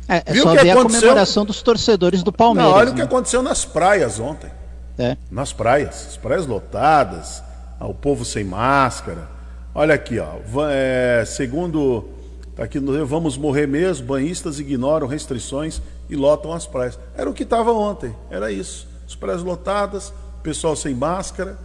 É, 0.09 0.23
é 0.25 0.33
Viu 0.33 0.41
só 0.41 0.55
ver 0.55 0.71
a 0.71 0.75
comemoração 0.77 1.45
dos 1.45 1.61
torcedores 1.61 2.23
do 2.23 2.33
Palmeiras. 2.33 2.71
Não, 2.71 2.75
olha 2.75 2.87
né? 2.87 2.91
o 2.91 2.95
que 2.95 3.01
aconteceu 3.03 3.43
nas 3.43 3.65
praias 3.65 4.19
ontem. 4.19 4.49
É. 4.97 5.15
Nas 5.29 5.53
praias. 5.53 6.07
As 6.07 6.17
praias 6.17 6.47
lotadas, 6.47 7.43
o 7.79 7.93
povo 7.93 8.25
sem 8.25 8.43
máscara. 8.43 9.29
Olha 9.75 9.93
aqui, 9.93 10.17
ó. 10.17 10.37
É, 10.71 11.23
segundo. 11.27 12.09
Tá 12.55 12.63
aqui 12.63 12.79
no 12.79 13.05
Vamos 13.05 13.37
Morrer 13.37 13.67
Mesmo, 13.67 14.07
banhistas 14.07 14.59
ignoram 14.59 15.05
restrições 15.05 15.79
e 16.09 16.15
lotam 16.15 16.51
as 16.51 16.65
praias. 16.65 16.97
Era 17.15 17.29
o 17.29 17.33
que 17.33 17.43
estava 17.43 17.71
ontem, 17.71 18.15
era 18.31 18.51
isso. 18.51 18.87
As 19.07 19.13
praias 19.13 19.43
lotadas, 19.43 20.11
pessoal 20.41 20.75
sem 20.75 20.95
máscara. 20.95 21.59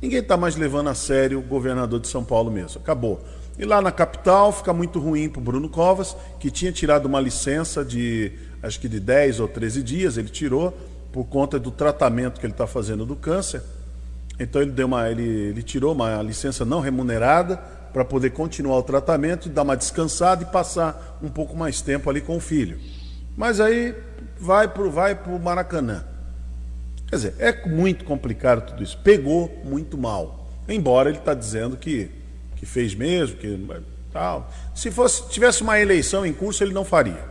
Ninguém 0.00 0.20
está 0.20 0.36
mais 0.36 0.56
levando 0.56 0.88
a 0.88 0.94
sério 0.94 1.38
o 1.38 1.42
governador 1.42 2.00
de 2.00 2.08
São 2.08 2.24
Paulo 2.24 2.50
mesmo. 2.50 2.80
Acabou. 2.80 3.22
E 3.58 3.64
lá 3.64 3.82
na 3.82 3.92
capital 3.92 4.52
fica 4.52 4.72
muito 4.72 4.98
ruim 4.98 5.28
para 5.28 5.40
o 5.40 5.44
Bruno 5.44 5.68
Covas, 5.68 6.16
que 6.38 6.50
tinha 6.50 6.72
tirado 6.72 7.06
uma 7.06 7.20
licença 7.20 7.84
de 7.84 8.32
acho 8.62 8.80
que 8.80 8.88
de 8.88 9.00
10 9.00 9.40
ou 9.40 9.48
13 9.48 9.82
dias, 9.82 10.16
ele 10.16 10.28
tirou 10.28 10.76
por 11.12 11.24
conta 11.24 11.58
do 11.58 11.70
tratamento 11.70 12.40
que 12.40 12.46
ele 12.46 12.52
está 12.52 12.66
fazendo 12.66 13.04
do 13.04 13.16
câncer. 13.16 13.62
Então 14.38 14.62
ele 14.62 14.70
deu 14.70 14.86
uma, 14.86 15.10
ele, 15.10 15.22
ele 15.22 15.62
tirou 15.62 15.92
uma 15.92 16.22
licença 16.22 16.64
não 16.64 16.80
remunerada 16.80 17.56
para 17.92 18.04
poder 18.04 18.30
continuar 18.30 18.78
o 18.78 18.82
tratamento, 18.82 19.48
dar 19.48 19.62
uma 19.62 19.76
descansada 19.76 20.42
e 20.42 20.46
passar 20.46 21.18
um 21.22 21.28
pouco 21.28 21.56
mais 21.56 21.80
tempo 21.82 22.08
ali 22.08 22.20
com 22.20 22.36
o 22.36 22.40
filho. 22.40 22.78
Mas 23.36 23.60
aí 23.60 23.94
vai 24.38 24.68
para 24.68 24.88
vai 24.88 25.18
o 25.26 25.38
Maracanã. 25.38 26.04
Quer 27.10 27.16
dizer, 27.16 27.34
é 27.38 27.68
muito 27.68 28.04
complicado 28.04 28.68
tudo 28.68 28.82
isso. 28.82 28.96
Pegou 28.98 29.60
muito 29.64 29.98
mal. 29.98 30.48
Embora 30.68 31.10
ele 31.10 31.18
está 31.18 31.34
dizendo 31.34 31.76
que 31.76 32.10
que 32.60 32.66
fez 32.66 32.94
mesmo, 32.94 33.38
que 33.38 33.58
tal. 34.12 34.52
Se 34.74 34.90
fosse 34.90 35.26
tivesse 35.30 35.62
uma 35.62 35.80
eleição 35.80 36.26
em 36.26 36.32
curso, 36.32 36.62
ele 36.62 36.74
não 36.74 36.84
faria. 36.84 37.24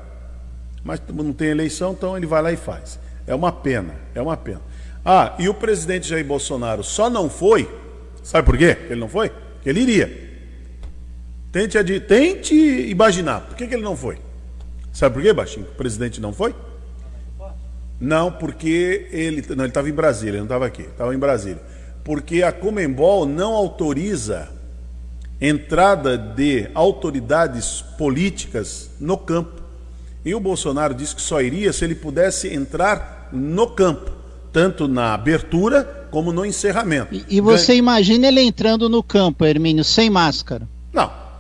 Mas 0.84 1.00
não 1.14 1.32
tem 1.32 1.50
eleição, 1.50 1.92
então 1.92 2.18
ele 2.18 2.26
vai 2.26 2.42
lá 2.42 2.52
e 2.52 2.58
faz. 2.58 3.00
É 3.28 3.36
uma 3.36 3.52
pena, 3.52 3.94
é 4.16 4.22
uma 4.22 4.36
pena. 4.36 4.62
Ah, 5.06 5.36
e 5.38 5.48
o 5.48 5.54
presidente 5.54 6.08
Jair 6.08 6.26
Bolsonaro 6.26 6.84
só 6.84 7.12
não 7.12 7.30
foi, 7.30 7.70
sabe 8.24 8.44
por 8.44 8.58
quê? 8.58 8.76
Ele 8.90 9.00
não 9.00 9.08
foi? 9.08 9.30
Porque 9.30 9.70
ele 9.70 9.82
iria. 9.82 10.30
Tente, 11.52 12.00
tente 12.02 12.56
imaginar, 12.56 13.42
por 13.42 13.56
que, 13.56 13.68
que 13.68 13.76
ele 13.76 13.84
não 13.84 13.96
foi? 13.96 14.18
Sabe 14.92 15.14
por 15.14 15.22
quê, 15.22 15.32
Baixinho? 15.32 15.68
O 15.68 15.76
presidente 15.76 16.20
não 16.20 16.34
foi? 16.34 16.56
Não, 18.00 18.32
porque 18.32 19.08
ele. 19.12 19.44
Não, 19.50 19.64
ele 19.64 19.70
estava 19.70 19.90
em 19.90 19.94
Brasília, 19.94 20.32
ele 20.32 20.38
não 20.40 20.46
estava 20.46 20.66
aqui, 20.66 20.84
estava 20.84 21.14
em 21.14 21.18
Brasília. 21.18 21.62
Porque 22.04 22.42
a 22.42 22.52
Comembol 22.52 23.26
não 23.26 23.54
autoriza 23.54 24.50
entrada 25.42 26.18
de 26.18 26.70
autoridades 26.74 27.84
políticas 27.98 28.90
no 29.00 29.18
campo. 29.18 29.62
E 30.24 30.36
o 30.36 30.40
Bolsonaro 30.40 30.94
disse 30.94 31.16
que 31.16 31.22
só 31.22 31.42
iria 31.42 31.72
se 31.72 31.84
ele 31.86 31.96
pudesse 31.96 32.54
entrar 32.54 33.30
no 33.32 33.68
campo, 33.68 34.12
tanto 34.52 34.88
na 34.88 35.14
abertura 35.14 36.08
como 36.12 36.34
no 36.34 36.46
encerramento. 36.46 37.14
E, 37.14 37.26
e 37.30 37.42
você 37.42 37.68
Ganha... 37.68 37.80
imagina 37.80 38.28
ele 38.28 38.42
entrando 38.42 38.90
no 38.90 39.04
campo, 39.04 39.46
Hermínio, 39.46 39.84
sem 39.84 40.10
máscara? 40.10 40.68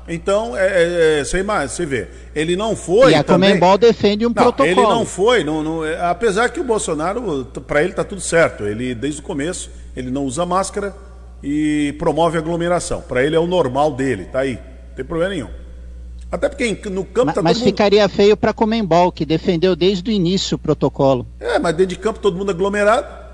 Então, 0.09 0.57
é, 0.57 0.65
é, 0.65 1.19
é, 1.19 1.23
você, 1.23 1.43
você 1.43 1.85
vê, 1.85 2.07
ele 2.35 2.55
não 2.55 2.75
foi. 2.75 3.11
E 3.11 3.15
a 3.15 3.23
também... 3.23 3.51
Comembol 3.51 3.77
defende 3.77 4.25
um 4.25 4.29
não, 4.29 4.33
protocolo. 4.33 4.69
Ele 4.69 4.81
não 4.81 5.05
foi, 5.05 5.43
não, 5.43 5.61
não, 5.61 5.85
é, 5.85 6.01
apesar 6.01 6.49
que 6.49 6.59
o 6.59 6.63
Bolsonaro, 6.63 7.45
para 7.67 7.81
ele 7.81 7.91
está 7.91 8.03
tudo 8.03 8.19
certo. 8.19 8.65
Ele, 8.65 8.95
desde 8.95 9.21
o 9.21 9.23
começo, 9.23 9.69
ele 9.95 10.09
não 10.09 10.25
usa 10.25 10.45
máscara 10.47 10.95
e 11.43 11.95
promove 11.99 12.39
aglomeração. 12.39 13.01
Para 13.01 13.23
ele 13.23 13.35
é 13.35 13.39
o 13.39 13.45
normal 13.45 13.93
dele, 13.93 14.25
tá 14.25 14.39
aí. 14.39 14.55
Não 14.55 14.95
tem 14.95 15.05
problema 15.05 15.33
nenhum. 15.33 15.49
Até 16.31 16.49
porque 16.49 16.89
no 16.89 17.03
campo 17.05 17.27
mas, 17.27 17.35
tá 17.35 17.41
Mas 17.41 17.61
ficaria 17.61 18.01
mundo... 18.01 18.11
feio 18.11 18.37
para 18.37 18.51
Comembol, 18.51 19.11
que 19.11 19.25
defendeu 19.25 19.75
desde 19.75 20.09
o 20.09 20.13
início 20.13 20.55
o 20.55 20.59
protocolo. 20.59 21.27
É, 21.39 21.57
mas 21.59 21.75
dentro 21.75 21.95
de 21.95 21.99
campo 21.99 22.19
todo 22.19 22.35
mundo 22.35 22.49
aglomerado. 22.49 23.28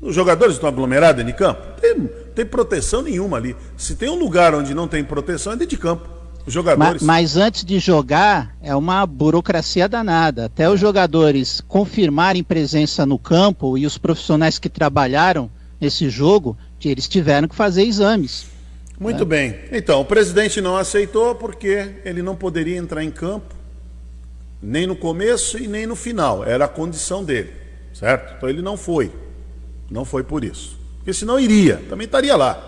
Os 0.00 0.14
jogadores 0.14 0.54
estão 0.54 0.68
aglomerados 0.68 1.24
dentro 1.24 1.32
de 1.32 1.38
campo? 1.38 1.80
Tem, 1.80 2.06
tem 2.34 2.46
proteção 2.46 3.02
nenhuma 3.02 3.36
ali. 3.36 3.56
Se 3.76 3.94
tem 3.94 4.08
um 4.08 4.18
lugar 4.18 4.54
onde 4.54 4.74
não 4.74 4.86
tem 4.86 5.02
proteção, 5.02 5.52
é 5.52 5.56
dentro 5.56 5.76
de 5.76 5.82
campo. 5.82 6.08
Os 6.46 6.52
jogadores. 6.52 7.02
Mas, 7.02 7.34
mas 7.34 7.36
antes 7.36 7.64
de 7.64 7.78
jogar, 7.78 8.54
é 8.62 8.74
uma 8.74 9.04
burocracia 9.04 9.88
danada. 9.88 10.44
Até 10.44 10.70
os 10.70 10.78
jogadores 10.78 11.60
confirmarem 11.66 12.44
presença 12.44 13.04
no 13.04 13.18
campo 13.18 13.76
e 13.76 13.84
os 13.84 13.98
profissionais 13.98 14.58
que 14.58 14.68
trabalharam 14.68 15.50
nesse 15.80 16.08
jogo, 16.08 16.56
eles 16.88 17.08
tiveram 17.08 17.48
que 17.48 17.54
fazer 17.54 17.84
exames. 17.84 18.46
Muito 18.98 19.18
né? 19.20 19.24
bem. 19.24 19.58
Então, 19.72 20.00
o 20.00 20.04
presidente 20.04 20.60
não 20.60 20.76
aceitou 20.76 21.34
porque 21.34 21.96
ele 22.04 22.22
não 22.22 22.34
poderia 22.34 22.76
entrar 22.76 23.02
em 23.02 23.10
campo 23.10 23.54
nem 24.62 24.86
no 24.86 24.96
começo 24.96 25.58
e 25.58 25.68
nem 25.68 25.86
no 25.86 25.94
final. 25.94 26.44
Era 26.44 26.64
a 26.64 26.68
condição 26.68 27.22
dele, 27.24 27.52
certo? 27.92 28.34
Então 28.36 28.48
ele 28.48 28.62
não 28.62 28.76
foi. 28.76 29.12
Não 29.90 30.04
foi 30.04 30.22
por 30.22 30.44
isso. 30.44 30.78
Porque 30.98 31.12
senão 31.12 31.38
iria, 31.38 31.82
também 31.88 32.04
estaria 32.04 32.36
lá. 32.36 32.60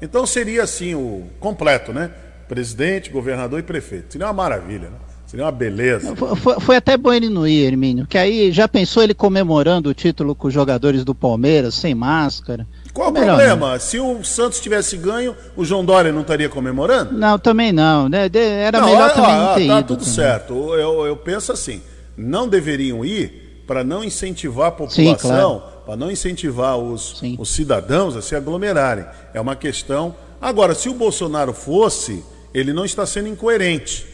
Então 0.00 0.26
seria 0.26 0.62
assim 0.62 0.94
o 0.94 1.24
completo, 1.40 1.92
né? 1.92 2.10
Presidente, 2.46 3.10
governador 3.10 3.58
e 3.58 3.62
prefeito. 3.62 4.12
Seria 4.12 4.26
uma 4.26 4.32
maravilha, 4.32 4.90
né? 4.90 4.96
Seria 5.26 5.44
uma 5.44 5.52
beleza. 5.52 6.16
Foi, 6.16 6.58
foi, 6.58 6.76
até 6.76 6.96
bom 6.96 7.12
ele 7.12 7.28
não 7.28 7.46
ir, 7.46 7.66
Hermínio, 7.66 8.06
que 8.06 8.16
aí 8.16 8.50
já 8.50 8.66
pensou 8.66 9.02
ele 9.02 9.12
comemorando 9.12 9.90
o 9.90 9.94
título 9.94 10.34
com 10.34 10.48
os 10.48 10.54
jogadores 10.54 11.04
do 11.04 11.14
Palmeiras, 11.14 11.74
sem 11.74 11.94
máscara. 11.94 12.66
Qual 12.94 13.10
o 13.10 13.12
problema? 13.12 13.78
Se 13.78 14.00
o 14.00 14.24
Santos 14.24 14.58
tivesse 14.58 14.96
ganho, 14.96 15.36
o 15.54 15.66
João 15.66 15.84
Dória 15.84 16.12
não 16.12 16.22
estaria 16.22 16.48
comemorando? 16.48 17.12
Não, 17.12 17.38
também 17.38 17.72
não. 17.72 18.08
Né? 18.08 18.30
Era 18.32 18.80
não, 18.80 18.88
melhor 18.88 19.12
também 19.12 19.36
não 19.36 19.54
ter 19.54 19.66
tá 19.66 19.78
ido. 19.80 19.88
tudo 19.88 19.98
também. 20.00 20.14
certo. 20.14 20.74
Eu, 20.74 21.06
eu 21.06 21.16
penso 21.16 21.52
assim, 21.52 21.82
não 22.16 22.48
deveriam 22.48 23.04
ir 23.04 23.62
para 23.66 23.84
não 23.84 24.02
incentivar 24.02 24.68
a 24.68 24.72
população 24.72 25.04
Sim, 25.04 25.14
claro 25.14 25.77
para 25.88 25.96
não 25.96 26.10
incentivar 26.10 26.76
os, 26.76 27.22
os 27.38 27.48
cidadãos 27.48 28.14
a 28.14 28.20
se 28.20 28.36
aglomerarem. 28.36 29.06
É 29.32 29.40
uma 29.40 29.56
questão. 29.56 30.14
Agora, 30.38 30.74
se 30.74 30.86
o 30.86 30.92
Bolsonaro 30.92 31.54
fosse, 31.54 32.22
ele 32.52 32.74
não 32.74 32.84
está 32.84 33.06
sendo 33.06 33.26
incoerente. 33.26 34.04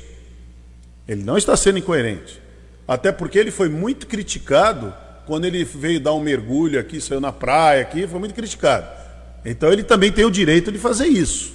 Ele 1.09 1.25
não 1.25 1.37
está 1.37 1.57
sendo 1.57 1.81
incoerente. 1.81 2.41
Até 2.87 3.11
porque 3.11 3.37
ele 3.37 3.51
foi 3.51 3.69
muito 3.69 4.07
criticado 4.07 4.95
quando 5.27 5.47
ele 5.47 5.65
veio 5.65 5.99
dar 5.99 6.13
um 6.13 6.21
mergulho 6.21 6.79
aqui, 6.79 7.01
saiu 7.01 7.21
na 7.21 7.33
praia 7.33 7.83
aqui, 7.83 8.07
foi 8.07 8.21
muito 8.21 8.37
criticado. 8.37 8.87
Então 9.45 9.73
ele 9.73 9.83
também 9.83 10.13
tem 10.13 10.25
o 10.25 10.31
direito 10.31 10.71
de 10.71 10.79
fazer 10.79 11.09
isso. 11.09 11.55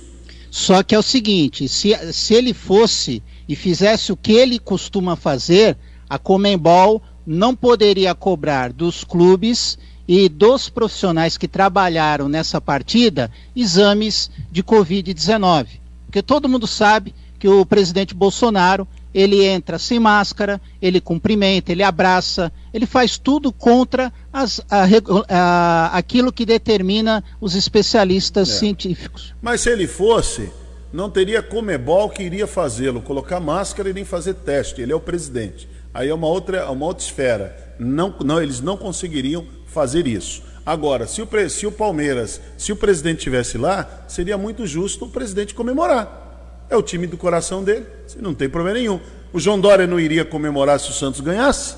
Só 0.52 0.84
que 0.84 0.94
é 0.94 1.00
o 1.00 1.02
seguinte, 1.02 1.70
se, 1.70 1.96
se 2.12 2.34
ele 2.34 2.54
fosse 2.54 3.24
e 3.48 3.56
fizesse 3.56 4.12
o 4.12 4.18
que 4.18 4.34
ele 4.34 4.60
costuma 4.60 5.16
fazer, 5.16 5.78
a 6.10 6.20
Comembol 6.20 7.02
não 7.26 7.56
poderia 7.56 8.14
cobrar 8.14 8.74
dos 8.74 9.06
clubes 9.06 9.78
e 10.10 10.28
dos 10.28 10.69
profissionais 10.69 11.38
que 11.38 11.48
trabalharam 11.48 12.28
nessa 12.28 12.60
partida 12.60 13.30
exames 13.56 14.32
de 14.52 14.63
Covid-19. 14.63 15.67
Porque 16.08 16.24
todo 16.24 16.50
mundo 16.50 16.65
sabe 16.65 17.13
que 17.38 17.48
o 17.48 17.63
presidente 17.63 18.15
Bolsonaro 18.15 18.88
ele 19.13 19.45
entra 19.45 19.78
sem 19.78 20.00
máscara, 20.00 20.60
ele 20.82 21.00
cumprimenta, 21.00 21.72
ele 21.72 21.84
abraça, 21.84 22.52
ele 22.74 22.88
faz 22.88 23.19
tudo 23.19 23.52
contra 23.52 24.12
as, 24.34 24.60
a, 24.67 24.88
a, 25.30 25.95
aquilo 25.95 26.34
que 26.34 26.43
determina 26.43 27.24
os 27.39 27.54
especialistas 27.54 28.50
é. 28.50 28.54
científicos. 28.54 29.36
Mas 29.39 29.62
se 29.62 29.69
ele 29.69 29.86
fosse, 29.86 30.52
não 30.91 31.08
teria 31.12 31.43
Comebol 31.43 32.10
que 32.10 32.24
iria 32.24 32.48
fazê-lo, 32.48 33.00
colocar 33.00 33.39
máscara 33.39 33.91
e 33.91 33.93
nem 33.93 34.06
fazer 34.06 34.34
teste. 34.34 34.82
Ele 34.82 34.91
é 34.91 34.95
o 34.95 35.00
presidente. 35.00 35.69
Aí 35.93 36.10
é 36.10 36.13
uma 36.13 36.28
outra, 36.28 36.69
uma 36.72 36.88
outra 36.88 37.04
esfera. 37.04 37.76
Não, 37.78 38.13
não, 38.24 38.41
eles 38.41 38.60
não 38.60 38.76
conseguiriam 38.76 39.45
fazer 39.80 40.06
isso. 40.08 40.44
Agora, 40.65 41.08
se 41.08 41.22
o, 41.22 41.28
se 41.50 41.65
o 41.65 41.72
Palmeiras, 41.72 42.42
se 42.58 42.74
o 42.74 42.76
presidente 42.76 43.20
estivesse 43.20 43.58
lá, 43.58 44.04
seria 44.10 44.38
muito 44.38 44.68
justo 44.68 45.06
o 45.06 45.10
presidente 45.10 45.56
comemorar. 45.56 46.65
É 46.70 46.76
o 46.76 46.84
time 46.84 47.08
do 47.08 47.18
coração 47.18 47.63
dele, 47.63 47.86
não 48.18 48.34
tem 48.34 48.50
problema 48.50 48.78
nenhum. 48.78 49.00
O 49.32 49.39
João 49.39 49.58
Dória 49.58 49.88
não 49.88 49.98
iria 49.98 50.26
comemorar 50.26 50.80
se 50.80 50.89
o 50.89 50.94
Santos 50.94 51.22
ganhasse? 51.22 51.76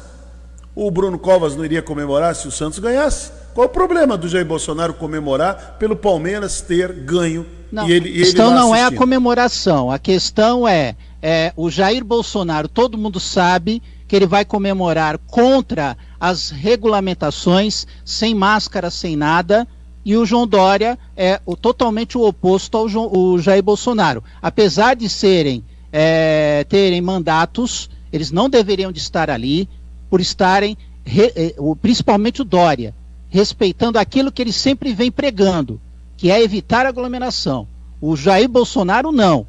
O 0.74 0.90
Bruno 0.90 1.20
Covas 1.20 1.56
não 1.56 1.64
iria 1.64 1.82
comemorar 1.82 2.36
se 2.36 2.48
o 2.48 2.52
Santos 2.52 2.80
ganhasse? 2.80 3.32
Qual 3.54 3.68
o 3.68 3.70
problema 3.70 4.18
do 4.18 4.28
Jair 4.28 4.46
Bolsonaro 4.46 4.96
comemorar 4.96 5.76
pelo 5.78 5.96
Palmeiras 5.96 6.60
ter 6.62 6.92
ganho? 6.92 7.46
Não, 7.72 7.88
e 7.88 7.92
ele, 7.92 8.10
a 8.10 8.14
questão 8.14 8.52
não 8.52 8.76
é 8.76 8.84
a 8.84 8.92
comemoração, 8.92 9.92
a 9.92 10.00
questão 10.00 10.68
é, 10.68 10.96
é 11.22 11.54
o 11.56 11.70
Jair 11.70 12.04
Bolsonaro, 12.04 12.68
todo 12.68 12.98
mundo 12.98 13.20
sabe 13.20 13.82
que 14.08 14.16
ele 14.16 14.26
vai 14.26 14.44
comemorar 14.44 15.18
contra 15.20 15.98
as 16.20 16.50
regulamentações, 16.50 17.86
sem 18.04 18.36
máscara, 18.36 18.90
sem 18.90 19.16
nada, 19.16 19.68
e 20.04 20.18
o 20.18 20.26
João 20.26 20.48
Dória 20.48 20.98
é 21.16 21.40
o, 21.46 21.56
totalmente 21.56 22.18
o 22.18 22.26
oposto 22.26 22.76
ao 22.78 22.90
João, 22.90 23.10
o 23.14 23.40
Jair 23.40 23.62
Bolsonaro. 23.62 24.24
Apesar 24.42 24.96
de 24.96 25.08
serem 25.08 25.64
é, 25.92 26.66
terem 26.68 27.02
mandatos, 27.02 27.90
eles 28.12 28.32
não 28.32 28.50
deveriam 28.50 28.92
de 28.92 29.00
estar 29.00 29.30
ali 29.30 29.70
por 30.10 30.20
estarem, 30.20 30.78
re, 31.06 31.32
é, 31.36 31.56
principalmente 31.82 32.42
o 32.42 32.46
Dória, 32.46 32.96
respeitando 33.30 34.00
aquilo 34.00 34.32
que 34.32 34.42
ele 34.42 34.52
sempre 34.52 34.94
vem 34.94 35.12
pregando, 35.12 35.80
que 36.18 36.32
é 36.32 36.42
evitar 36.42 36.86
aglomeração. 36.86 37.68
O 38.00 38.16
Jair 38.16 38.50
Bolsonaro 38.50 39.12
não. 39.12 39.46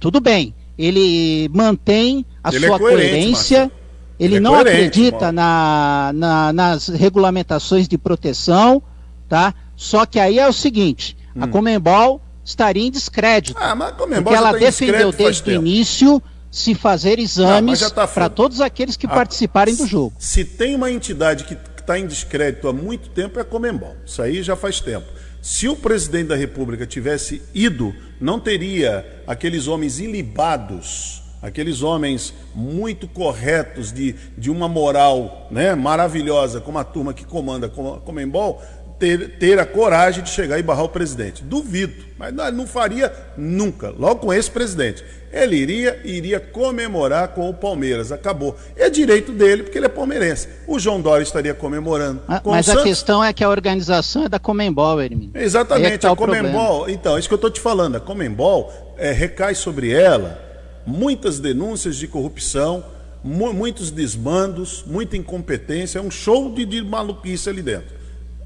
Tudo 0.00 0.20
bem, 0.20 0.54
ele 0.78 1.48
mantém 1.52 2.24
a 2.42 2.54
ele 2.54 2.64
é 2.64 2.68
sua 2.68 2.76
é 2.76 2.78
coerência. 2.78 3.72
Ele, 4.18 4.40
não 4.40 4.54
acredita 4.54 5.30
na, 5.30 6.10
na, 6.14 6.52
nas 6.52 6.88
regulamentações 6.88 7.86
de 7.86 7.98
proteção, 7.98 8.82
tá? 9.28 9.54
Só 9.76 10.06
que 10.06 10.18
aí 10.18 10.38
é 10.38 10.48
o 10.48 10.54
seguinte, 10.54 11.16
hum. 11.36 11.44
a 11.44 11.48
Comembol 11.48 12.22
estaria 12.42 12.86
em 12.86 12.90
descrédito. 12.90 13.58
Ah, 13.60 13.74
mas 13.74 13.88
a 13.88 13.92
Comembol 13.92 14.22
porque 14.24 14.36
ela 14.36 14.52
tá 14.52 14.58
defendeu 14.58 15.12
desde 15.12 15.50
o 15.50 15.52
início 15.52 16.22
se 16.50 16.74
fazer 16.74 17.18
exames 17.18 17.80
tá 17.90 18.06
para 18.06 18.30
todos 18.30 18.62
aqueles 18.62 18.96
que 18.96 19.06
a, 19.06 19.10
participarem 19.10 19.76
do 19.76 19.86
jogo. 19.86 20.14
Se 20.18 20.42
tem 20.44 20.74
uma 20.74 20.90
entidade 20.90 21.44
que 21.44 21.54
está 21.78 21.98
em 21.98 22.06
descrédito 22.06 22.66
há 22.66 22.72
muito 22.72 23.10
tempo 23.10 23.38
é 23.38 23.42
a 23.42 23.44
Comembol. 23.44 23.94
Isso 24.06 24.22
aí 24.22 24.42
já 24.42 24.56
faz 24.56 24.80
tempo. 24.80 25.06
Se 25.42 25.68
o 25.68 25.76
presidente 25.76 26.28
da 26.28 26.36
República 26.36 26.86
tivesse 26.86 27.42
ido, 27.54 27.94
não 28.20 28.40
teria 28.40 29.22
aqueles 29.26 29.66
homens 29.66 29.98
ilibados 29.98 31.22
aqueles 31.42 31.82
homens 31.82 32.34
muito 32.54 33.06
corretos, 33.06 33.92
de, 33.92 34.16
de 34.36 34.50
uma 34.50 34.68
moral 34.68 35.46
né, 35.50 35.76
maravilhosa, 35.76 36.60
como 36.60 36.78
a 36.78 36.82
turma 36.84 37.14
que 37.14 37.24
comanda 37.24 37.66
a 37.66 37.70
Comembol, 38.00 38.60
ter, 38.98 39.38
ter 39.38 39.58
a 39.58 39.66
coragem 39.66 40.24
de 40.24 40.30
chegar 40.30 40.58
e 40.58 40.62
barrar 40.62 40.84
o 40.84 40.88
presidente. 40.88 41.44
Duvido, 41.44 42.04
mas 42.18 42.32
não, 42.32 42.50
não 42.50 42.66
faria 42.66 43.12
nunca, 43.36 43.90
logo 43.90 44.20
com 44.20 44.32
esse 44.32 44.50
presidente. 44.50 45.04
Ele 45.36 45.56
iria 45.56 46.00
iria 46.02 46.40
comemorar 46.40 47.28
com 47.28 47.50
o 47.50 47.52
Palmeiras. 47.52 48.10
Acabou. 48.10 48.56
É 48.74 48.88
direito 48.88 49.32
dele, 49.32 49.64
porque 49.64 49.76
ele 49.76 49.84
é 49.84 49.88
palmeirense. 49.90 50.48
O 50.66 50.78
João 50.78 50.98
Dória 50.98 51.22
estaria 51.22 51.52
comemorando. 51.52 52.22
Ah, 52.26 52.40
mas 52.42 52.68
a 52.70 52.82
questão 52.82 53.22
é 53.22 53.34
que 53.34 53.44
a 53.44 53.50
organização 53.50 54.24
é 54.24 54.28
da 54.30 54.38
Comembol, 54.38 55.02
Hermínio. 55.02 55.32
Exatamente, 55.34 55.92
é 55.92 55.98
tá 55.98 56.10
a 56.10 56.16
Comembol. 56.16 56.88
Então, 56.88 57.16
é 57.16 57.18
isso 57.18 57.28
que 57.28 57.34
eu 57.34 57.36
estou 57.36 57.50
te 57.50 57.60
falando. 57.60 57.96
A 57.96 58.00
Comembol 58.00 58.72
é, 58.96 59.12
recai 59.12 59.54
sobre 59.54 59.92
ela 59.92 60.40
muitas 60.86 61.38
denúncias 61.38 61.96
de 61.96 62.08
corrupção, 62.08 62.82
mu 63.22 63.52
muitos 63.52 63.90
desmandos, 63.90 64.84
muita 64.86 65.18
incompetência. 65.18 65.98
É 65.98 66.02
um 66.02 66.10
show 66.10 66.50
de, 66.50 66.64
de 66.64 66.82
maluquice 66.82 67.50
ali 67.50 67.60
dentro. 67.60 67.94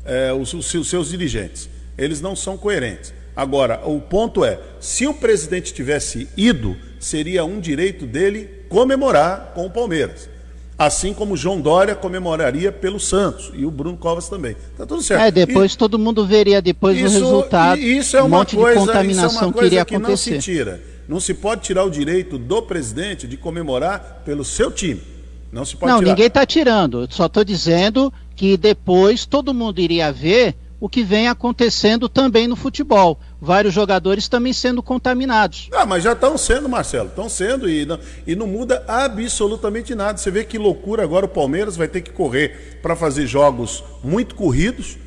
É, 0.04 0.32
os, 0.32 0.52
os 0.54 0.88
seus 0.88 1.10
dirigentes. 1.10 1.68
Eles 1.96 2.20
não 2.20 2.34
são 2.34 2.56
coerentes. 2.56 3.12
Agora, 3.40 3.80
o 3.86 3.98
ponto 3.98 4.44
é: 4.44 4.60
se 4.78 5.06
o 5.06 5.14
presidente 5.14 5.72
tivesse 5.72 6.28
ido, 6.36 6.76
seria 6.98 7.42
um 7.42 7.58
direito 7.58 8.06
dele 8.06 8.50
comemorar 8.68 9.52
com 9.54 9.64
o 9.64 9.70
Palmeiras. 9.70 10.28
Assim 10.78 11.14
como 11.14 11.38
João 11.38 11.58
Dória 11.58 11.94
comemoraria 11.94 12.70
pelo 12.70 13.00
Santos 13.00 13.50
e 13.54 13.64
o 13.64 13.70
Bruno 13.70 13.96
Covas 13.96 14.28
também. 14.28 14.54
Tá 14.76 14.84
tudo 14.84 15.02
certo. 15.02 15.22
É, 15.22 15.30
depois 15.30 15.72
e, 15.72 15.78
todo 15.78 15.98
mundo 15.98 16.26
veria 16.26 16.60
depois 16.60 16.98
isso, 16.98 17.06
o 17.06 17.10
resultado. 17.12 17.80
Isso 17.80 18.14
é 18.14 18.20
uma 18.20 18.36
um 18.36 18.40
monte 18.40 18.56
coisa, 18.56 18.78
de 18.78 18.86
contaminação 18.86 19.28
isso 19.28 19.38
é 19.38 19.46
uma 19.46 19.52
coisa 19.54 19.68
que, 19.68 19.74
iria 19.74 19.84
que 19.86 19.94
acontecer. 19.96 20.30
não 20.32 20.40
se 20.42 20.52
tira. 20.52 20.82
Não 21.08 21.20
se 21.20 21.32
pode 21.32 21.62
tirar 21.62 21.84
o 21.84 21.90
direito 21.90 22.36
do 22.36 22.60
presidente 22.60 23.26
de 23.26 23.38
comemorar 23.38 24.20
pelo 24.22 24.44
seu 24.44 24.70
time. 24.70 25.00
Não 25.50 25.64
se 25.64 25.76
pode 25.76 25.90
Não, 25.90 26.00
tirar. 26.00 26.10
ninguém 26.10 26.26
está 26.26 26.44
tirando. 26.44 27.08
Só 27.10 27.24
estou 27.24 27.42
dizendo 27.42 28.12
que 28.36 28.58
depois 28.58 29.24
todo 29.24 29.54
mundo 29.54 29.80
iria 29.80 30.12
ver 30.12 30.54
o 30.80 30.88
que 30.88 31.04
vem 31.04 31.28
acontecendo 31.28 32.08
também 32.08 32.48
no 32.48 32.56
futebol. 32.56 33.20
Vários 33.40 33.72
jogadores 33.72 34.28
também 34.28 34.52
sendo 34.52 34.82
contaminados. 34.82 35.70
Ah, 35.72 35.86
mas 35.86 36.04
já 36.04 36.12
estão 36.12 36.36
sendo, 36.36 36.68
Marcelo. 36.68 37.08
Estão 37.08 37.28
sendo 37.28 37.68
e 37.68 37.86
não, 37.86 37.98
e 38.26 38.36
não 38.36 38.46
muda 38.46 38.84
absolutamente 38.86 39.94
nada. 39.94 40.18
Você 40.18 40.30
vê 40.30 40.44
que 40.44 40.58
loucura 40.58 41.02
agora 41.02 41.24
o 41.24 41.28
Palmeiras 41.28 41.74
vai 41.74 41.88
ter 41.88 42.02
que 42.02 42.10
correr 42.10 42.78
para 42.82 42.94
fazer 42.94 43.26
jogos 43.26 43.82
muito 44.04 44.34
corridos, 44.34 44.98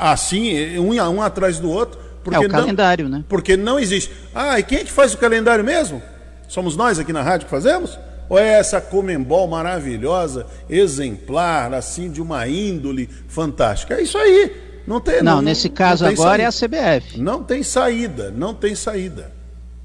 assim, 0.00 0.78
um, 0.78 0.94
um 0.94 1.22
atrás 1.22 1.58
do 1.58 1.70
outro. 1.70 2.00
Porque 2.24 2.36
é 2.36 2.40
o 2.40 2.48
não, 2.48 2.60
calendário, 2.60 3.08
né? 3.08 3.24
Porque 3.28 3.56
não 3.56 3.78
existe. 3.78 4.10
Ah, 4.34 4.58
e 4.58 4.62
quem 4.62 4.78
é 4.78 4.84
que 4.84 4.92
faz 4.92 5.12
o 5.12 5.18
calendário 5.18 5.64
mesmo? 5.64 6.02
Somos 6.48 6.76
nós 6.76 6.98
aqui 6.98 7.12
na 7.12 7.22
rádio 7.22 7.46
que 7.46 7.50
fazemos? 7.50 7.98
Ou 8.28 8.38
é 8.38 8.58
essa 8.58 8.80
Comembol 8.80 9.48
maravilhosa, 9.48 10.46
exemplar, 10.68 11.74
assim, 11.74 12.10
de 12.10 12.22
uma 12.22 12.46
índole 12.46 13.08
fantástica? 13.28 13.94
É 13.94 14.02
isso 14.02 14.16
aí. 14.16 14.69
Não 14.90 14.98
tem. 14.98 15.22
Não, 15.22 15.36
não 15.36 15.42
nesse 15.42 15.68
caso 15.68 16.02
não 16.02 16.10
agora 16.10 16.50
saída. 16.50 16.74
é 16.74 16.96
a 16.96 16.98
CBF. 16.98 17.20
Não 17.20 17.44
tem 17.44 17.62
saída, 17.62 18.34
não 18.36 18.52
tem 18.52 18.74
saída. 18.74 19.30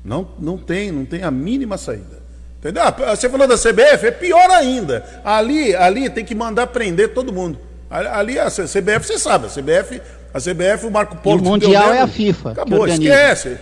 Não, 0.03 0.27
não 0.39 0.57
tem, 0.57 0.91
não 0.91 1.05
tem 1.05 1.21
a 1.21 1.29
mínima 1.29 1.77
saída. 1.77 2.23
Entendeu? 2.57 2.81
Ah, 2.81 3.15
você 3.15 3.29
falou 3.29 3.47
da 3.47 3.55
CBF, 3.55 4.07
é 4.07 4.09
pior 4.09 4.49
ainda. 4.49 5.21
Ali, 5.23 5.75
ali 5.75 6.09
tem 6.09 6.25
que 6.25 6.33
mandar 6.33 6.65
prender 6.67 7.13
todo 7.13 7.31
mundo. 7.31 7.59
Ali 7.87 8.39
a 8.39 8.47
CBF, 8.49 9.05
você 9.05 9.19
sabe, 9.19 9.45
a 9.45 9.49
CBF, 9.49 10.01
a 10.33 10.39
CBF, 10.39 10.87
o 10.87 10.91
Marco 10.91 11.17
Polo. 11.17 11.37
E 11.37 11.41
o 11.41 11.43
Mundial 11.43 11.93
é 11.93 12.01
a 12.01 12.07
FIFA. 12.07 12.51
Acabou, 12.53 12.87
esquece. 12.87 13.59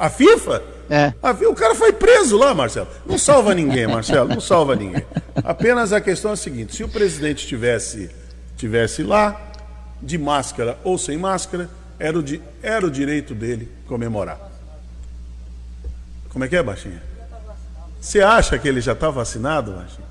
A 0.00 0.10
FIFA? 0.10 0.60
É. 0.90 1.12
A, 1.22 1.30
o 1.30 1.54
cara 1.54 1.76
foi 1.76 1.92
preso 1.92 2.36
lá, 2.36 2.52
Marcelo. 2.52 2.88
Não 3.06 3.16
salva 3.16 3.54
ninguém, 3.54 3.86
Marcelo, 3.86 4.28
não 4.28 4.40
salva 4.40 4.74
ninguém. 4.74 5.04
Apenas 5.44 5.92
a 5.92 6.00
questão 6.00 6.32
é 6.32 6.34
a 6.34 6.36
seguinte: 6.36 6.74
se 6.74 6.82
o 6.82 6.88
presidente 6.88 7.46
tivesse, 7.46 8.10
tivesse 8.56 9.04
lá, 9.04 9.49
de 10.02 10.18
máscara 10.18 10.78
ou 10.84 10.96
sem 10.96 11.16
máscara, 11.16 11.68
era 11.98 12.18
o, 12.18 12.22
di, 12.22 12.40
era 12.62 12.86
o 12.86 12.90
direito 12.90 13.34
dele 13.34 13.70
comemorar. 13.86 14.38
Como 16.30 16.44
é 16.44 16.48
que 16.48 16.56
é, 16.56 16.62
Baixinha? 16.62 17.02
Você 18.00 18.22
acha 18.22 18.58
que 18.58 18.66
ele 18.66 18.80
já 18.80 18.92
está 18.92 19.10
vacinado, 19.10 19.72
Baixinha? 19.72 20.10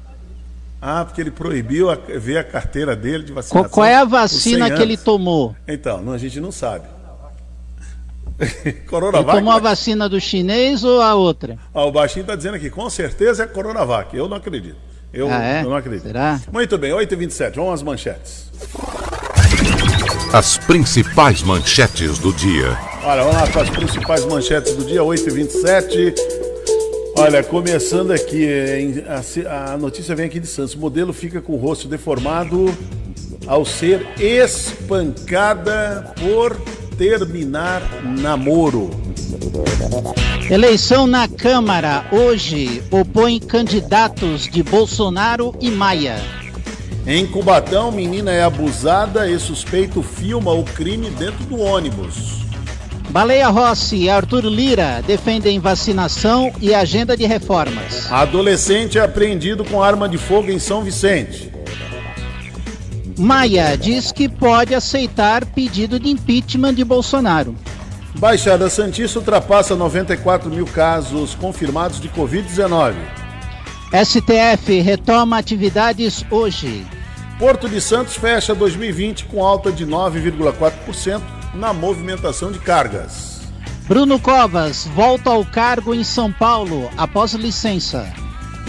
Ah, 0.81 1.03
porque 1.03 1.19
ele 1.19 1.31
proibiu 1.31 1.89
a, 1.89 1.95
ver 1.95 2.37
a 2.37 2.43
carteira 2.43 2.95
dele 2.95 3.23
de 3.23 3.33
vacinação. 3.33 3.69
Qual 3.69 3.85
é 3.85 3.95
a 3.95 4.05
vacina 4.05 4.71
que 4.71 4.81
ele 4.81 4.95
tomou? 4.95 5.55
Então, 5.67 6.01
não, 6.01 6.13
a 6.13 6.17
gente 6.17 6.39
não 6.39 6.51
sabe. 6.51 6.87
Coronavac. 8.87 9.29
Ele 9.29 9.37
tomou 9.39 9.53
a 9.53 9.59
vacina 9.59 10.07
do 10.07 10.21
chinês 10.21 10.83
ou 10.83 11.01
a 11.01 11.15
outra? 11.15 11.57
Ah, 11.73 11.83
o 11.83 11.91
Baixinho 11.91 12.21
está 12.21 12.35
dizendo 12.35 12.55
aqui, 12.55 12.69
com 12.69 12.89
certeza 12.89 13.43
é 13.43 13.47
Coronavac. 13.47 14.15
Eu 14.15 14.29
não 14.29 14.37
acredito. 14.37 14.77
Eu, 15.11 15.29
ah, 15.29 15.43
é? 15.43 15.63
eu 15.63 15.69
não 15.69 15.75
acredito. 15.75 16.03
Será? 16.03 16.39
Muito 16.51 16.77
bem, 16.77 16.91
8h27, 16.91 17.55
vamos 17.55 17.73
às 17.73 17.83
manchetes. 17.83 18.49
As 20.31 20.59
principais 20.59 21.41
manchetes 21.41 22.19
do 22.19 22.31
dia. 22.31 22.77
Olha, 23.03 23.23
vamos 23.23 23.35
lá 23.35 23.47
com 23.51 23.59
as 23.59 23.69
principais 23.71 24.25
manchetes 24.25 24.75
do 24.75 24.85
dia, 24.85 25.01
8h27. 25.01 26.13
Olha, 27.15 27.43
começando 27.43 28.11
aqui, 28.11 28.47
a, 29.49 29.75
notícia 29.77 30.15
vem 30.15 30.27
aqui 30.27 30.39
de 30.39 30.45
Santos. 30.45 30.75
O 30.75 30.79
modelo 30.79 31.11
fica 31.13 31.41
com 31.41 31.53
o 31.53 31.57
rosto 31.57 31.87
deformado 31.87 32.71
ao 33.47 33.65
ser 33.65 34.05
espancada 34.19 36.13
por 36.19 36.55
terminar 36.95 37.81
namoro. 38.03 38.91
Eleição 40.47 41.07
na 41.07 41.27
Câmara 41.27 42.05
hoje 42.11 42.83
opõe 42.91 43.39
candidatos 43.39 44.43
de 44.47 44.61
Bolsonaro 44.61 45.55
e 45.59 45.71
Maia. 45.71 46.21
Em 47.11 47.25
Cubatão, 47.25 47.91
menina 47.91 48.29
é 48.29 48.43
abusada 48.43 49.27
e 49.27 49.39
suspeito 49.39 50.03
filma 50.03 50.53
o 50.53 50.63
crime 50.63 51.09
dentro 51.09 51.43
do 51.45 51.59
ônibus. 51.59 52.43
Baleia 53.09 53.47
Rossi 53.47 53.95
e 53.95 54.09
Arthur 54.11 54.45
Lira 54.45 55.01
defendem 55.07 55.59
vacinação 55.59 56.51
e 56.61 56.71
agenda 56.71 57.17
de 57.17 57.25
reformas. 57.25 58.11
Adolescente 58.11 58.99
é 58.99 59.01
apreendido 59.01 59.65
com 59.65 59.81
arma 59.81 60.07
de 60.07 60.19
fogo 60.19 60.51
em 60.51 60.59
São 60.59 60.83
Vicente. 60.83 61.51
Maia 63.17 63.75
diz 63.75 64.11
que 64.11 64.29
pode 64.29 64.75
aceitar 64.75 65.43
pedido 65.45 65.99
de 65.99 66.11
impeachment 66.11 66.75
de 66.75 66.83
Bolsonaro. 66.83 67.55
Baixada 68.19 68.69
Santista 68.69 69.17
ultrapassa 69.17 69.75
94 69.75 70.47
mil 70.47 70.67
casos 70.67 71.33
confirmados 71.33 71.99
de 71.99 72.07
Covid-19. 72.07 72.93
STF 73.91 74.79
retoma 74.81 75.39
atividades 75.39 76.23
hoje. 76.29 76.85
Porto 77.39 77.69
de 77.69 77.79
Santos 77.79 78.17
fecha 78.17 78.53
2020 78.53 79.23
com 79.27 79.41
alta 79.41 79.71
de 79.71 79.87
9,4% 79.87 81.21
na 81.53 81.71
movimentação 81.71 82.51
de 82.51 82.59
cargas. 82.59 83.39
Bruno 83.87 84.19
Covas 84.19 84.85
volta 84.93 85.29
ao 85.29 85.45
cargo 85.45 85.95
em 85.95 86.03
São 86.03 86.33
Paulo 86.33 86.91
após 86.97 87.33
licença. 87.33 88.11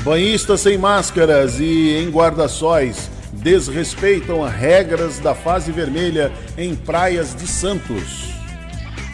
Banhistas 0.04 0.60
sem 0.60 0.78
máscaras 0.78 1.58
e 1.58 1.96
em 1.96 2.10
guarda-sóis 2.10 3.10
desrespeitam 3.32 4.44
as 4.44 4.54
regras 4.54 5.18
da 5.18 5.34
fase 5.34 5.72
vermelha 5.72 6.32
em 6.56 6.76
praias 6.76 7.34
de 7.34 7.48
Santos. 7.48 8.30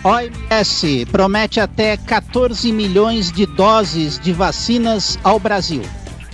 OMS 0.05 1.07
promete 1.11 1.61
até 1.61 1.97
14 1.97 2.71
milhões 2.71 3.33
de 3.33 3.47
doses 3.47 4.19
de 4.19 4.35
vacinas 4.35 5.19
ao 5.25 5.41
Brasil. 5.41 5.83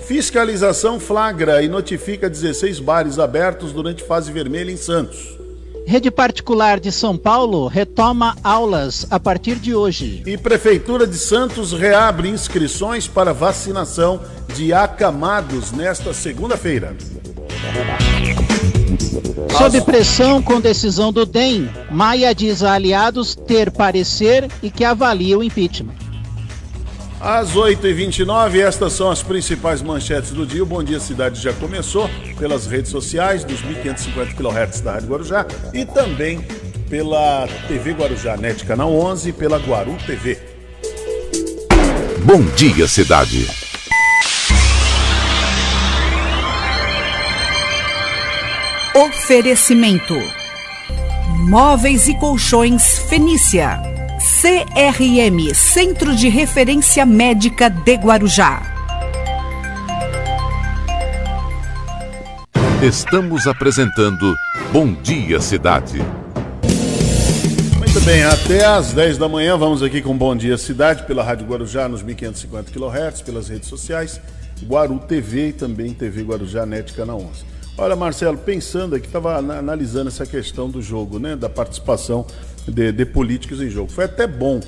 Fiscalização 0.02 0.98
flagra 0.98 1.62
e 1.62 1.68
notifica 1.68 2.28
16 2.28 2.80
bares 2.80 3.18
abertos 3.18 3.72
durante 3.72 4.02
fase 4.02 4.32
vermelha 4.32 4.70
em 4.70 4.76
Santos. 4.76 5.38
Rede 5.86 6.10
particular 6.10 6.78
de 6.78 6.92
São 6.92 7.16
Paulo 7.16 7.66
retoma 7.66 8.36
aulas 8.42 9.06
a 9.10 9.18
partir 9.18 9.56
de 9.56 9.74
hoje. 9.74 10.22
E 10.26 10.36
Prefeitura 10.36 11.06
de 11.06 11.16
Santos 11.16 11.72
reabre 11.72 12.28
inscrições 12.28 13.06
para 13.06 13.32
vacinação 13.32 14.20
de 14.54 14.72
acamados 14.72 15.72
nesta 15.72 16.12
segunda-feira. 16.12 16.96
Sob 19.56 19.80
pressão 19.82 20.42
com 20.42 20.60
decisão 20.60 21.12
do 21.12 21.24
DEM, 21.24 21.68
Maia 21.90 22.34
diz 22.34 22.62
a 22.62 22.72
aliados 22.72 23.34
ter 23.34 23.70
parecer 23.70 24.50
e 24.62 24.70
que 24.70 24.84
avalia 24.84 25.38
o 25.38 25.42
impeachment. 25.42 26.01
Às 27.22 27.52
8h29, 27.54 28.58
estas 28.58 28.94
são 28.94 29.08
as 29.08 29.22
principais 29.22 29.80
manchetes 29.80 30.32
do 30.32 30.44
dia. 30.44 30.64
O 30.64 30.66
Bom 30.66 30.82
Dia 30.82 30.98
Cidade 30.98 31.40
já 31.40 31.52
começou 31.52 32.10
pelas 32.36 32.66
redes 32.66 32.90
sociais 32.90 33.44
dos 33.44 33.62
1550 33.62 34.34
kHz 34.34 34.80
da 34.80 34.94
Rádio 34.94 35.08
Guarujá 35.08 35.46
e 35.72 35.84
também 35.84 36.44
pela 36.90 37.46
TV 37.68 37.92
Guarujá 37.92 38.36
Net 38.36 38.64
Canal 38.64 38.92
11 38.92 39.28
e 39.28 39.32
pela 39.32 39.56
Guaru 39.58 39.96
TV. 40.04 40.36
Bom 42.24 42.42
Dia 42.56 42.88
Cidade. 42.88 43.46
Oferecimento: 48.96 50.16
Móveis 51.48 52.08
e 52.08 52.18
Colchões 52.18 52.98
Fenícia. 53.08 53.91
CRM 54.42 55.54
Centro 55.54 56.16
de 56.16 56.28
Referência 56.28 57.06
Médica 57.06 57.70
de 57.70 57.94
Guarujá. 57.94 58.60
Estamos 62.82 63.46
apresentando 63.46 64.34
Bom 64.72 64.94
Dia 64.94 65.40
Cidade. 65.40 65.98
Muito 67.78 68.00
bem, 68.00 68.24
até 68.24 68.64
às 68.64 68.92
10 68.92 69.16
da 69.16 69.28
manhã 69.28 69.56
vamos 69.56 69.80
aqui 69.80 70.02
com 70.02 70.18
Bom 70.18 70.34
Dia 70.34 70.58
Cidade 70.58 71.04
pela 71.04 71.22
Rádio 71.22 71.46
Guarujá 71.46 71.88
nos 71.88 72.02
1550 72.02 72.72
kHz, 72.72 73.22
pelas 73.22 73.48
redes 73.48 73.68
sociais, 73.68 74.20
Guaru 74.64 74.98
TV 74.98 75.50
e 75.50 75.52
também 75.52 75.94
TV 75.94 76.24
Guarujá 76.24 76.66
Net 76.66 76.92
Canal 76.94 77.20
11. 77.20 77.44
Olha, 77.78 77.94
Marcelo, 77.94 78.36
pensando 78.36 78.96
aqui, 78.96 79.06
estava 79.06 79.36
analisando 79.36 80.08
essa 80.08 80.26
questão 80.26 80.68
do 80.68 80.82
jogo, 80.82 81.20
né, 81.20 81.36
da 81.36 81.48
participação 81.48 82.26
de, 82.66 82.92
de 82.92 83.04
políticos 83.04 83.60
em 83.60 83.68
jogo. 83.68 83.90
Foi 83.90 84.04
até 84.04 84.26
bom, 84.26 84.60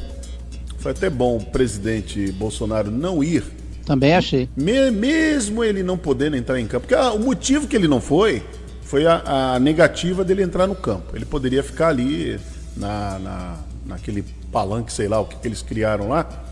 foi 0.79 0.93
até 0.93 1.09
bom 1.09 1.37
o 1.37 1.45
presidente 1.45 2.33
Bolsonaro 2.33 2.91
não 2.91 3.23
ir. 3.23 3.45
Também 3.85 4.15
achei. 4.15 4.49
Me, 4.57 4.91
mesmo 4.91 5.63
ele 5.63 5.83
não 5.83 5.99
podendo 5.99 6.37
entrar 6.37 6.59
em 6.59 6.67
campo, 6.67 6.87
porque 6.87 6.95
ah, 6.95 7.13
o 7.13 7.19
motivo 7.19 7.67
que 7.67 7.77
ele 7.77 7.89
não 7.89 8.01
foi 8.01 8.43
foi 8.83 9.07
a, 9.07 9.55
a 9.55 9.59
negativa 9.59 10.25
dele 10.25 10.43
entrar 10.43 10.67
no 10.67 10.75
campo. 10.75 11.17
Ele 11.17 11.25
poderia 11.25 11.63
ficar 11.63 11.89
ali 11.89 12.39
na, 12.77 13.19
na, 13.19 13.57
naquele 13.87 14.23
palanque, 14.53 14.93
sei 14.93 15.09
lá, 15.09 15.21
o 15.21 15.27
que, 15.27 15.37
que 15.37 15.49
eles 15.49 15.63
criaram 15.63 16.09
lá, 16.09 16.45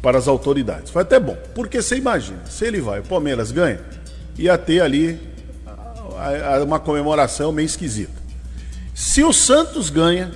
para 0.00 0.18
as 0.18 0.26
autoridades. 0.26 0.90
Foi 0.90 1.02
até 1.02 1.20
bom, 1.20 1.36
porque 1.54 1.82
você 1.82 1.96
imagina, 1.96 2.46
se 2.46 2.64
ele 2.64 2.80
vai, 2.80 3.00
o 3.00 3.02
Palmeiras 3.02 3.52
ganha, 3.52 3.80
ia 4.38 4.56
ter 4.56 4.80
ali 4.80 5.18
uma 6.64 6.78
comemoração 6.78 7.52
meio 7.52 7.66
esquisita. 7.66 8.20
Se 8.94 9.22
o 9.22 9.32
Santos 9.32 9.90
ganha, 9.90 10.30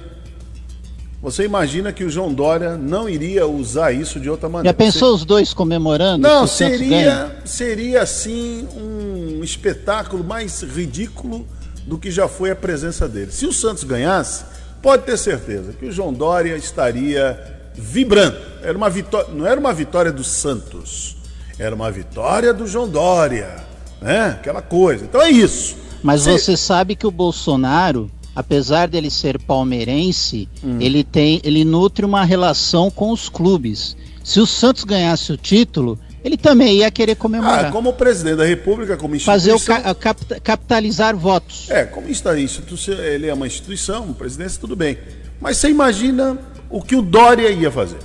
você 1.25 1.43
imagina 1.43 1.91
que 1.91 2.05
o 2.05 2.11
João 2.11 2.35
Dória 2.35 2.77
não 2.77 3.09
iria 3.09 3.47
usar 3.47 3.93
isso 3.93 4.21
de 4.21 4.29
outra 4.29 4.47
maneira. 4.47 4.69
Já 4.69 4.75
pensou 4.75 5.09
Você... 5.09 5.23
os 5.23 5.25
dois 5.25 5.55
comemorando? 5.55 6.19
Não, 6.19 6.47
seria, 6.47 7.35
seria 7.47 8.03
assim 8.03 8.69
um 8.77 9.43
espetáculo 9.43 10.23
mais 10.23 10.61
ridículo 10.61 11.47
do 11.87 11.97
que 11.97 12.11
já 12.11 12.29
foi 12.29 12.51
a 12.51 12.57
presença 12.57 13.09
dele. 13.09 13.33
Se 13.33 13.47
o 13.47 13.55
Santos 13.55 13.85
ganhasse, 13.85 14.45
pode 14.83 15.05
ter 15.05 15.17
certeza 15.17 15.73
que 15.73 15.87
o 15.87 15.91
João 15.91 16.13
Dória 16.13 16.57
estaria 16.57 17.71
vibrando. 17.75 18.37
Era 18.63 18.77
uma 18.77 18.91
vitória, 18.91 19.33
não 19.33 19.47
era 19.47 19.59
uma 19.59 19.73
vitória 19.73 20.13
do 20.13 20.23
Santos, 20.23 21.17
era 21.59 21.75
uma 21.75 21.91
vitória 21.91 22.53
do 22.53 22.67
João 22.67 22.87
Dória, 22.87 23.65
né? 23.99 24.37
Aquela 24.39 24.61
coisa. 24.61 25.07
Então 25.07 25.23
é 25.23 25.31
isso. 25.31 25.75
Mas 26.03 26.21
Se... 26.21 26.33
você 26.33 26.55
sabe 26.55 26.95
que 26.95 27.07
o 27.07 27.11
Bolsonaro, 27.11 28.11
apesar 28.35 28.89
dele 28.89 29.11
ser 29.11 29.39
palmeirense, 29.39 30.49
hum. 30.63 30.79
ele 30.81 31.05
tem, 31.05 31.41
ele 31.45 31.65
nutre 31.65 32.05
uma 32.05 32.25
relação 32.25 32.91
com 32.91 33.11
os 33.11 33.29
clubes. 33.29 33.97
Se 34.23 34.41
o 34.41 34.47
Santos 34.47 34.85
ganhasse 34.85 35.33
o 35.33 35.37
título, 35.37 35.99
ele 36.25 36.39
também 36.39 36.79
ia 36.79 36.91
querer 36.91 37.15
comemorar. 37.17 37.67
Ah, 37.67 37.71
como 37.71 37.93
presidente 37.93 38.37
da 38.37 38.47
República, 38.47 38.97
como 38.97 39.15
instituição... 39.15 39.59
Fazer 39.59 39.91
o 39.91 39.95
ca 39.95 40.41
capitalizar 40.41 41.15
votos. 41.15 41.69
É, 41.71 41.85
como 41.85 42.09
está 42.09 42.39
instituição, 42.39 42.95
ele 42.95 43.27
é 43.27 43.35
uma 43.35 43.47
instituição, 43.47 44.13
presidência, 44.15 44.59
tudo 44.59 44.75
bem. 44.75 44.99
Mas 45.39 45.59
você 45.59 45.69
imagina 45.69 46.39
o 46.71 46.81
que 46.81 46.97
o 46.97 47.03
Dória 47.03 47.51
ia 47.51 47.71
fazer? 47.71 47.99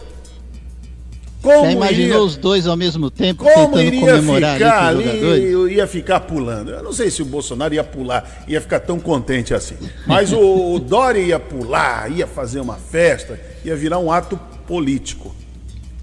Como 1.42 1.66
Você 1.66 1.72
imaginou 1.72 2.08
iria, 2.08 2.22
os 2.22 2.36
dois 2.36 2.68
ao 2.68 2.76
mesmo 2.76 3.10
tempo 3.10 3.46
como 3.46 3.78
tentando 3.78 3.82
iria 3.82 4.12
comemorar 4.12 4.58
ficar 4.58 4.88
ali, 4.88 5.10
ali 5.10 5.74
ia 5.74 5.88
ficar 5.88 6.20
pulando. 6.22 6.72
Eu 6.72 6.84
não 6.84 6.92
sei 6.92 7.10
se 7.10 7.22
o 7.22 7.26
Bolsonaro 7.26 7.74
ia 7.74 7.84
pular, 7.84 8.44
ia 8.48 8.60
ficar 8.60 8.82
tão 8.82 9.00
contente 9.00 9.54
assim. 9.54 9.76
Mas 10.06 10.34
o, 10.34 10.74
o 10.74 10.80
Dória 10.80 11.22
ia 11.22 11.40
pular, 11.40 12.12
ia 12.12 12.28
fazer 12.28 12.60
uma 12.60 12.76
festa, 12.76 13.40
ia 13.64 13.76
virar 13.76 14.00
um 14.00 14.12
ato 14.12 14.38
político. 14.68 15.34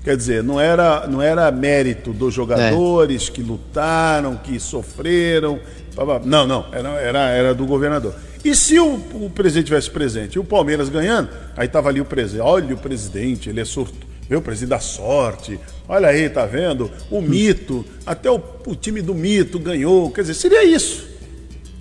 Quer 0.02 0.16
dizer, 0.16 0.42
não 0.42 0.60
era, 0.60 1.06
não 1.06 1.20
era 1.20 1.50
mérito 1.50 2.12
dos 2.12 2.32
jogadores 2.32 3.28
é. 3.28 3.32
que 3.32 3.42
lutaram, 3.42 4.36
que 4.36 4.58
sofreram. 4.58 5.58
Não, 6.24 6.46
não, 6.46 6.66
era, 6.72 6.88
era, 7.00 7.18
era 7.30 7.54
do 7.54 7.66
governador. 7.66 8.14
E 8.44 8.54
se 8.54 8.78
o, 8.78 8.94
o 8.94 9.30
presidente 9.34 9.66
tivesse 9.66 9.90
presente 9.90 10.36
e 10.36 10.38
o 10.38 10.44
Palmeiras 10.44 10.88
ganhando, 10.88 11.28
aí 11.56 11.66
tava 11.66 11.88
ali 11.88 12.00
o 12.00 12.04
presidente. 12.04 12.42
Olha 12.42 12.74
o 12.74 12.78
presidente, 12.78 13.50
ele 13.50 13.60
é 13.60 13.64
surto. 13.64 14.05
O 14.30 14.40
presidente 14.40 14.70
da 14.70 14.80
sorte. 14.80 15.60
Olha 15.88 16.08
aí, 16.08 16.28
tá 16.28 16.46
vendo? 16.46 16.90
O 17.10 17.20
mito, 17.20 17.84
até 18.04 18.30
o, 18.30 18.42
o 18.66 18.74
time 18.74 19.00
do 19.00 19.14
mito 19.14 19.58
ganhou. 19.58 20.10
Quer 20.10 20.22
dizer, 20.22 20.34
seria 20.34 20.64
isso. 20.64 21.06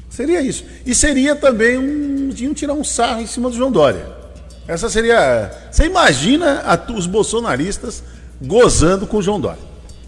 Seria 0.09 0.41
isso. 0.41 0.63
E 0.85 0.93
seria 0.93 1.35
também 1.35 1.77
um. 1.77 2.29
Iam 2.37 2.53
tirar 2.53 2.73
um 2.73 2.83
sarro 2.83 3.21
em 3.21 3.27
cima 3.27 3.49
do 3.49 3.55
João 3.55 3.71
Dória. 3.71 4.05
Essa 4.67 4.89
seria. 4.89 5.51
Você 5.71 5.85
imagina 5.85 6.61
a, 6.61 6.91
os 6.91 7.07
bolsonaristas 7.07 8.03
gozando 8.41 9.07
com 9.07 9.17
o 9.17 9.21
João 9.21 9.39
Dória, 9.39 9.61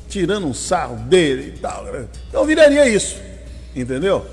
tirando 0.10 0.48
um 0.48 0.54
sarro 0.54 0.98
dele 0.98 1.54
e 1.56 1.60
tal. 1.60 1.86
Então 2.30 2.46
viraria 2.46 2.88
isso, 2.88 3.18
entendeu? 3.76 4.26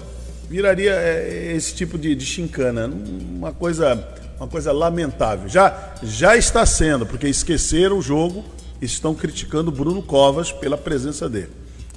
Viraria 0.49 0.93
é, 0.93 1.53
esse 1.57 1.75
tipo 1.75 1.99
de, 1.99 2.15
de 2.15 2.25
chincana, 2.25 2.87
uma 2.87 3.53
coisa, 3.53 3.97
uma 4.39 4.49
coisa 4.49 4.73
lamentável. 4.73 5.49
Já, 5.49 5.95
já 6.03 6.37
está 6.37 6.65
sendo, 6.67 7.07
porque 7.07 7.29
esqueceram 7.29 7.99
o 7.99 8.03
jogo, 8.03 8.45
estão 8.81 9.15
criticando 9.15 9.71
Bruno 9.71 10.03
Covas 10.03 10.53
pela 10.53 10.77
presença 10.77 11.29
dele. 11.29 11.51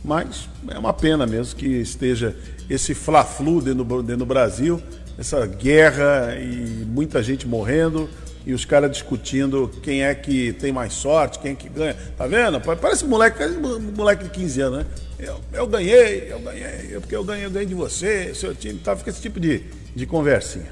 Mas 0.04 0.48
é 0.70 0.78
uma 0.78 0.94
pena 0.94 1.26
mesmo 1.26 1.56
que 1.56 1.68
esteja 1.68 2.36
esse 2.70 2.94
fla-flu 2.94 3.62
dentro, 3.62 3.84
dentro 4.02 4.18
do 4.18 4.26
Brasil, 4.26 4.82
essa 5.18 5.46
guerra 5.46 6.36
e 6.40 6.86
muita 6.86 7.24
gente 7.24 7.48
morrendo 7.48 8.10
e 8.46 8.54
os 8.54 8.64
caras 8.64 8.90
discutindo 8.90 9.70
quem 9.84 10.06
é 10.06 10.16
que 10.16 10.54
tem 10.54 10.72
mais 10.72 10.94
sorte, 10.94 11.40
quem 11.40 11.52
é 11.52 11.56
que 11.56 11.68
ganha. 11.68 11.96
Tá 12.18 12.26
vendo? 12.28 12.62
Parece 12.62 13.04
moleque, 13.06 13.44
moleque 13.94 14.24
de 14.24 14.30
15 14.30 14.62
anos, 14.62 14.80
né? 14.80 14.86
Eu, 15.20 15.42
eu 15.52 15.68
ganhei, 15.68 16.32
eu 16.32 16.40
ganhei, 16.40 16.88
eu, 16.92 17.02
porque 17.02 17.16
eu 17.16 17.24
ganhei, 17.26 17.46
eu 17.46 17.52
ganhei 17.52 17.68
de 17.68 17.74
você, 17.74 18.34
seu 18.34 18.56
time, 18.56 18.80
tá? 18.80 18.96
Fica 18.96 19.10
esse 19.10 19.22
tipo 19.22 19.38
de, 19.40 19.64
de 19.94 20.06
conversinha. 20.06 20.68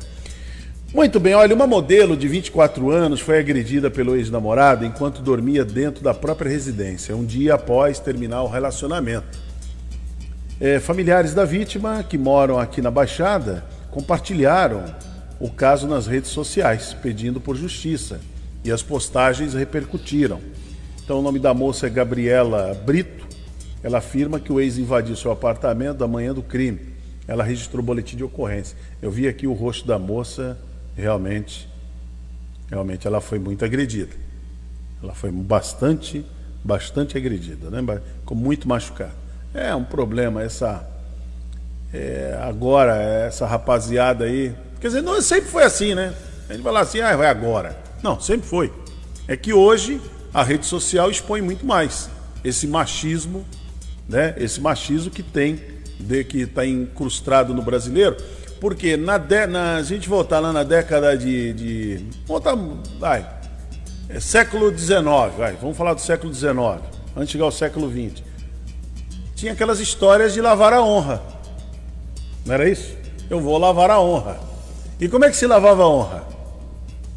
Muito 0.95 1.19
bem, 1.19 1.35
olha, 1.35 1.53
uma 1.53 1.67
modelo 1.67 2.15
de 2.15 2.25
24 2.25 2.89
anos 2.89 3.19
foi 3.19 3.37
agredida 3.37 3.91
pelo 3.91 4.15
ex-namorado 4.15 4.85
enquanto 4.85 5.21
dormia 5.21 5.65
dentro 5.65 6.01
da 6.01 6.13
própria 6.13 6.49
residência, 6.49 7.13
um 7.13 7.25
dia 7.25 7.55
após 7.55 7.99
terminar 7.99 8.43
o 8.43 8.47
relacionamento. 8.47 9.37
É, 10.57 10.79
familiares 10.79 11.33
da 11.33 11.43
vítima, 11.43 12.01
que 12.01 12.17
moram 12.17 12.57
aqui 12.57 12.81
na 12.81 12.89
Baixada, 12.89 13.65
compartilharam 13.91 14.85
o 15.37 15.49
caso 15.49 15.85
nas 15.85 16.07
redes 16.07 16.29
sociais, 16.29 16.95
pedindo 17.03 17.41
por 17.41 17.57
justiça. 17.57 18.21
E 18.63 18.71
as 18.71 18.81
postagens 18.81 19.53
repercutiram. 19.53 20.39
Então, 21.03 21.19
o 21.19 21.21
nome 21.21 21.39
da 21.39 21.53
moça 21.53 21.87
é 21.87 21.89
Gabriela 21.89 22.73
Brito. 22.85 23.27
Ela 23.83 23.97
afirma 23.97 24.39
que 24.39 24.53
o 24.53 24.61
ex 24.61 24.77
invadiu 24.77 25.17
seu 25.17 25.29
apartamento 25.29 25.97
da 25.97 26.07
manhã 26.07 26.33
do 26.33 26.41
crime. 26.41 26.79
Ela 27.27 27.43
registrou 27.43 27.83
boletim 27.83 28.15
de 28.15 28.23
ocorrência. 28.23 28.77
Eu 29.01 29.11
vi 29.11 29.27
aqui 29.27 29.45
o 29.45 29.51
rosto 29.51 29.85
da 29.85 29.99
moça, 29.99 30.57
realmente, 30.95 31.69
realmente 32.69 33.07
ela 33.07 33.21
foi 33.21 33.39
muito 33.39 33.63
agredida. 33.65 34.13
Ela 35.01 35.13
foi 35.13 35.31
bastante, 35.31 36.25
bastante 36.63 37.17
agredida, 37.17 37.69
né? 37.69 38.01
Com 38.25 38.35
muito 38.35 38.67
machucada. 38.67 39.13
É 39.53 39.73
um 39.75 39.83
problema 39.83 40.41
essa 40.41 40.87
é, 41.93 42.37
agora 42.41 42.95
essa 42.95 43.45
rapaziada 43.45 44.25
aí 44.25 44.55
Quer 44.85 44.89
dizer, 44.89 45.01
não, 45.01 45.19
sempre 45.19 45.49
foi 45.49 45.63
assim, 45.63 45.95
né? 45.95 46.13
A 46.47 46.53
gente 46.53 46.61
fala 46.61 46.81
assim, 46.81 46.99
ah, 47.01 47.17
vai 47.17 47.27
agora. 47.27 47.75
Não, 48.03 48.19
sempre 48.19 48.47
foi. 48.47 48.71
É 49.27 49.35
que 49.35 49.51
hoje 49.51 49.99
a 50.31 50.43
rede 50.43 50.65
social 50.65 51.09
expõe 51.09 51.41
muito 51.41 51.65
mais 51.65 52.07
esse 52.43 52.67
machismo, 52.67 53.43
né? 54.07 54.35
Esse 54.37 54.61
machismo 54.61 55.09
que 55.09 55.23
tem, 55.23 55.59
de, 55.99 56.23
que 56.23 56.41
está 56.41 56.63
incrustado 56.63 57.51
no 57.51 57.63
brasileiro. 57.63 58.15
Porque 58.65 58.97
na, 58.97 59.19
de, 59.19 59.45
na, 59.45 59.75
a 59.75 59.83
gente 59.83 60.09
voltar 60.09 60.39
lá 60.39 60.51
na 60.51 60.63
década 60.63 61.15
de. 61.15 61.53
de 61.53 62.05
voltar, 62.25 62.57
vai, 62.97 63.23
é 64.09 64.19
século 64.19 64.75
XIX, 64.75 65.03
vai, 65.37 65.53
vamos 65.61 65.77
falar 65.77 65.93
do 65.93 66.01
século 66.01 66.33
XIX, 66.33 66.57
antes 67.15 67.27
de 67.27 67.31
chegar 67.33 67.45
ao 67.45 67.51
século 67.51 67.87
XX. 67.87 68.23
Tinha 69.35 69.51
aquelas 69.51 69.79
histórias 69.79 70.33
de 70.33 70.41
lavar 70.41 70.73
a 70.73 70.81
honra. 70.81 71.21
Não 72.43 72.55
era 72.55 72.67
isso? 72.67 72.97
Eu 73.29 73.39
vou 73.39 73.55
lavar 73.59 73.91
a 73.91 74.01
honra. 74.01 74.39
E 74.99 75.07
como 75.07 75.25
é 75.25 75.29
que 75.29 75.37
se 75.37 75.45
lavava 75.45 75.83
a 75.83 75.87
honra? 75.87 76.23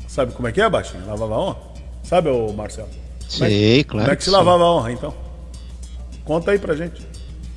Sabe 0.07 0.35
como 0.35 0.49
é 0.49 0.53
que 0.53 0.61
é, 0.61 0.69
Baixinho? 0.69 1.07
Lavava 1.07 1.35
a 1.35 1.41
honra? 1.41 1.57
Sabe, 2.03 2.29
ô 2.29 2.53
Marcelo? 2.53 2.91
Sei, 3.27 3.81
é, 3.81 3.85
claro. 3.85 4.05
Como 4.05 4.13
é 4.13 4.17
que, 4.17 4.19
que 4.19 4.25
se 4.25 4.31
lavava 4.31 4.65
a 4.65 4.71
honra, 4.71 4.93
então? 4.93 5.15
Conta 6.27 6.51
aí 6.51 6.59
pra 6.59 6.77
gente. 6.77 7.09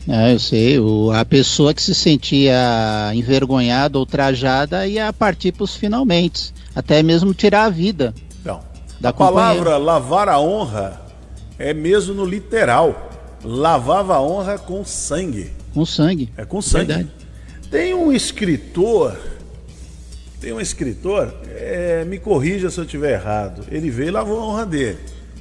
Ah, 0.07 0.31
eu 0.31 0.39
sei. 0.39 0.79
O, 0.79 1.11
a 1.11 1.23
pessoa 1.23 1.73
que 1.73 1.81
se 1.81 1.93
sentia 1.93 3.11
envergonhada 3.13 3.97
ou 3.97 4.05
trajada 4.05 4.87
ia 4.87 5.11
partir 5.13 5.51
para 5.51 5.63
os 5.63 5.75
finalmente, 5.75 6.53
até 6.75 7.03
mesmo 7.03 7.33
tirar 7.33 7.65
a 7.65 7.69
vida. 7.69 8.13
Não. 8.43 8.61
a 9.03 9.13
palavra 9.13 9.77
lavar 9.77 10.27
a 10.29 10.39
honra 10.39 11.01
é 11.57 11.73
mesmo 11.73 12.13
no 12.13 12.25
literal. 12.25 13.09
Lavava 13.43 14.15
a 14.15 14.21
honra 14.21 14.57
com 14.57 14.85
sangue. 14.85 15.51
Com 15.73 15.85
sangue. 15.85 16.31
É 16.37 16.45
com 16.45 16.61
sangue. 16.61 16.93
Verdade. 16.93 17.09
Tem 17.69 17.93
um 17.93 18.11
escritor 18.11 19.17
tem 20.41 20.51
um 20.51 20.59
escritor, 20.59 21.31
é, 21.55 22.03
me 22.03 22.17
corrija 22.17 22.71
se 22.71 22.79
eu 22.79 22.83
estiver 22.83 23.13
errado. 23.13 23.63
Ele 23.69 23.91
veio 23.91 24.07
e 24.07 24.11
lavou 24.11 24.39
a 24.39 24.43
honra 24.43 24.65
dele. 24.65 24.97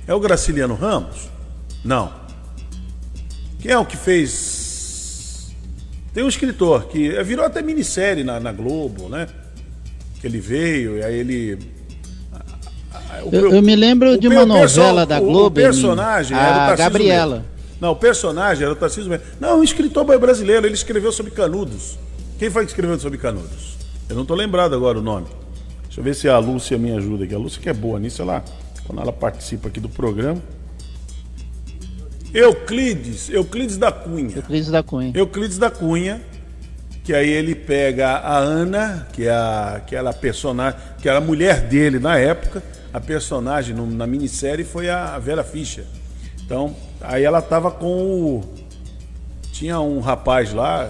É 0.07 0.14
o 0.14 0.20
Graciliano 0.20 0.74
Ramos? 0.74 1.30
Não. 1.82 2.12
Quem 3.61 3.73
é 3.73 3.79
o 3.79 3.85
que 3.85 3.97
fez? 3.97 5.55
Tem 6.15 6.25
um 6.25 6.29
escritor 6.29 6.87
que 6.87 7.23
virou 7.23 7.45
até 7.45 7.63
minissérie 7.63 8.25
na, 8.25 8.41
na 8.41 8.53
Globo, 8.53 9.09
né? 9.09 9.29
Que 10.21 10.27
ele 10.27 10.41
veio 10.41 10.99
e 10.99 11.05
aí 11.05 11.15
ele 11.15 11.59
O, 13.25 13.35
eu, 13.35 13.53
eu, 13.55 13.63
me 13.63 13.77
lembro 13.77 14.19
de 14.19 14.29
uma 14.29 14.47
novela 14.47 15.05
da 15.05 15.21
Globo. 15.21 15.47
O 15.47 15.51
personagem 15.51 16.37
era 16.37 16.75
o 16.75 16.77
Gabriela. 16.77 17.37
Mesmo. 17.37 17.51
Não, 17.81 17.93
o 17.93 17.97
personagem 17.97 18.65
era 18.65 18.73
o 18.73 18.77
Tarcísio 18.77 19.11
mesmo. 19.11 19.25
Não, 19.39 19.61
um 19.61 19.65
escritor 19.65 20.05
brasileiro, 20.19 20.67
ele 20.67 20.75
escreveu 20.75 21.13
sobre 21.13 21.31
Canudos. 21.31 21.99
Quem 22.39 22.51
foi 22.51 22.65
que 22.65 22.71
escreveu 22.71 22.99
sobre 22.99 23.19
Canudos? 23.19 23.79
Eu 24.09 24.15
não 24.15 24.23
estou 24.23 24.37
lembrado 24.37 24.75
agora 24.75 24.99
o 24.99 25.03
nome. 25.03 25.27
Deixa 25.85 26.01
eu 26.01 26.05
ver 26.05 26.15
se 26.15 26.29
a 26.29 26.39
Lúcia 26.39 26.77
me 26.77 26.93
ajuda 26.93 27.25
aqui. 27.25 27.35
A 27.35 27.39
Lúcia 27.39 27.61
que 27.61 27.69
é 27.69 27.73
boa 27.73 27.99
nisso, 27.99 28.21
ela, 28.21 28.45
quando 28.87 29.01
ela 29.01 29.13
participa 29.13 29.69
aqui 29.69 29.81
do 29.81 29.89
programa. 29.89 30.41
Euclides, 32.33 33.28
Euclides 33.28 33.76
da 33.76 33.91
Cunha. 33.91 34.37
Euclides 34.37 34.70
da 34.70 34.83
Cunha. 34.83 35.12
Euclides 35.14 35.59
da 35.59 35.70
Cunha, 35.70 36.22
que 37.03 37.12
aí 37.12 37.28
ele 37.28 37.55
pega 37.55 38.11
a 38.18 38.39
Ana, 38.39 39.09
que 39.12 39.26
é 39.26 39.31
a, 39.31 39.83
que 39.85 39.97
era 39.97 40.11
a 40.11 40.12
personagem, 40.12 40.78
que 41.01 41.09
era 41.09 41.18
a 41.18 41.20
mulher 41.20 41.62
dele 41.68 41.99
na 41.99 42.16
época, 42.18 42.62
a 42.93 43.01
personagem 43.01 43.74
no, 43.74 43.87
na 43.87 44.07
minissérie 44.07 44.64
foi 44.64 44.89
a 44.89 45.18
Vera 45.18 45.43
Fischer. 45.43 45.85
Então, 46.45 46.74
aí 47.01 47.24
ela 47.24 47.43
tava 47.43 47.70
com 47.70 47.87
o. 47.87 48.55
Tinha 49.53 49.81
um 49.81 50.01
rapaz 50.01 50.53
lá 50.53 50.89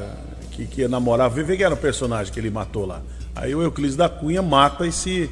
que, 0.50 0.66
que 0.66 0.88
namorava, 0.88 1.42
vê 1.42 1.56
que 1.56 1.64
era 1.64 1.74
o 1.74 1.76
personagem 1.76 2.32
que 2.32 2.38
ele 2.38 2.50
matou 2.50 2.86
lá. 2.86 3.02
Aí 3.34 3.54
o 3.54 3.62
Euclides 3.62 3.96
da 3.96 4.08
Cunha 4.08 4.42
mata 4.42 4.86
esse 4.86 5.30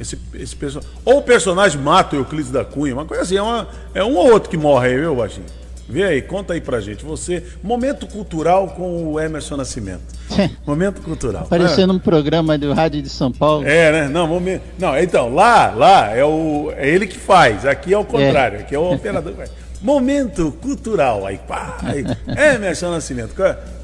esse, 0.00 0.18
esse 0.34 0.56
personagem. 0.56 0.90
Ou 1.04 1.18
o 1.18 1.22
personagem 1.22 1.80
mata 1.80 2.16
o 2.16 2.20
Euclides 2.20 2.50
da 2.50 2.64
Cunha, 2.64 2.94
uma 2.94 3.04
coisa 3.04 3.22
assim, 3.22 3.36
é, 3.36 3.42
uma, 3.42 3.68
é 3.94 4.04
um 4.04 4.16
ou 4.16 4.30
outro 4.32 4.50
que 4.50 4.56
morre 4.56 4.88
aí, 4.88 4.98
viu, 4.98 5.14
Baixinho? 5.14 5.46
Vê 5.88 6.04
aí, 6.04 6.22
conta 6.22 6.54
aí 6.54 6.60
pra 6.60 6.80
gente. 6.80 7.04
Você, 7.04 7.42
momento 7.62 8.06
cultural 8.06 8.68
com 8.68 9.12
o 9.12 9.20
Emerson 9.20 9.56
Nascimento. 9.56 10.02
momento 10.64 11.02
cultural. 11.02 11.42
Aparecendo 11.42 11.92
é. 11.92 11.96
um 11.96 11.98
programa 11.98 12.56
do 12.56 12.72
Rádio 12.72 13.02
de 13.02 13.08
São 13.08 13.30
Paulo. 13.30 13.66
É, 13.66 13.92
né? 13.92 14.08
Não, 14.08 14.26
momento. 14.26 14.62
Não, 14.78 14.96
então, 14.96 15.34
lá, 15.34 15.70
lá 15.70 16.16
é, 16.16 16.24
o, 16.24 16.72
é 16.76 16.88
ele 16.88 17.06
que 17.06 17.18
faz. 17.18 17.66
Aqui 17.66 17.92
é 17.92 17.98
o 17.98 18.04
contrário, 18.04 18.58
é. 18.58 18.60
aqui 18.62 18.74
é 18.74 18.78
o 18.78 18.92
operador 18.92 19.32
que 19.32 19.38
faz. 19.38 19.50
Momento 19.82 20.52
cultural. 20.62 21.26
Aí, 21.26 21.38
pá, 21.38 21.76
aí. 21.82 22.04
Emerson 22.54 22.90
Nascimento. 22.90 23.34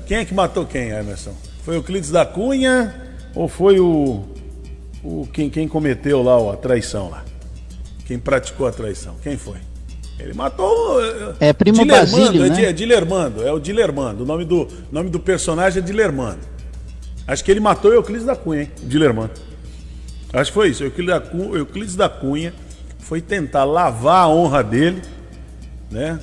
Quem 0.07 0.19
é 0.19 0.25
que 0.25 0.33
matou 0.33 0.65
quem, 0.65 0.91
Emerson? 0.91 1.35
Foi 1.65 1.75
o 1.75 1.79
Euclides 1.79 2.11
da 2.11 2.25
Cunha 2.25 2.95
ou 3.35 3.49
foi 3.49 3.81
o 3.81 4.25
o, 5.03 5.27
quem, 5.33 5.49
quem 5.49 5.69
cometeu 5.69 6.23
lá 6.23 6.53
a 6.53 6.57
traição 6.57 7.11
lá. 7.11 7.25
Quem 8.07 8.19
praticou 8.19 8.67
a 8.67 8.73
traição. 8.73 9.17
Quem 9.23 9.37
foi? 9.37 9.59
Ele 10.19 10.35
matou. 10.35 11.01
Eh, 11.01 11.35
é 11.49 11.53
primo 11.53 11.79
Dilermando, 11.79 12.17
Basílio, 12.17 12.45
é, 12.45 12.49
né? 12.49 12.65
é 12.65 12.73
Dilermando, 12.73 13.47
é 13.47 13.53
o 13.53 13.61
Dilermando. 13.61 14.25
O 14.25 14.27
nome 14.27 14.45
do, 14.45 14.67
nome 14.91 15.11
do 15.11 15.21
personagem 15.21 15.83
é 15.83 15.85
Dilermando. 15.85 16.41
Acho 17.27 17.45
que 17.45 17.51
ele 17.51 17.61
matou 17.61 17.93
Euclides 17.93 18.25
da 18.25 18.35
Cunha, 18.35 18.63
hein? 18.63 18.71
Dilermando. 18.83 19.33
Acho 20.33 20.51
que 20.51 20.55
foi 20.55 20.71
isso. 20.71 20.83
Euclides 20.83 21.15
da, 21.15 21.21
Cunha, 21.21 21.59
Euclides 21.59 21.95
da 21.95 22.09
Cunha 22.09 22.55
foi 22.99 23.21
tentar 23.21 23.65
lavar 23.65 24.25
a 24.25 24.29
honra 24.29 24.65
dele, 24.65 25.03
né? 25.91 26.19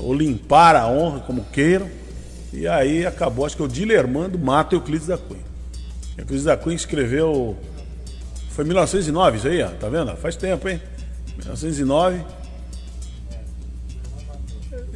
Ou 0.00 0.12
limpar 0.12 0.76
a 0.76 0.88
honra, 0.88 1.20
como 1.20 1.44
queiram. 1.52 1.88
E 2.52 2.66
aí 2.66 3.06
acabou, 3.06 3.46
acho 3.46 3.56
que 3.56 3.62
o 3.62 3.68
Dilermando 3.68 4.38
mata 4.38 4.74
Euclides 4.74 5.06
da 5.06 5.16
Cunha. 5.16 5.44
Euclides 6.16 6.44
da 6.44 6.56
Cunha 6.56 6.76
escreveu 6.76 7.56
foi 8.58 8.64
1909 8.64 9.36
isso 9.36 9.46
aí, 9.46 9.62
ó, 9.62 9.68
tá 9.68 9.88
vendo? 9.88 10.16
Faz 10.16 10.34
tempo, 10.34 10.68
hein? 10.68 10.82
1909. 11.36 12.24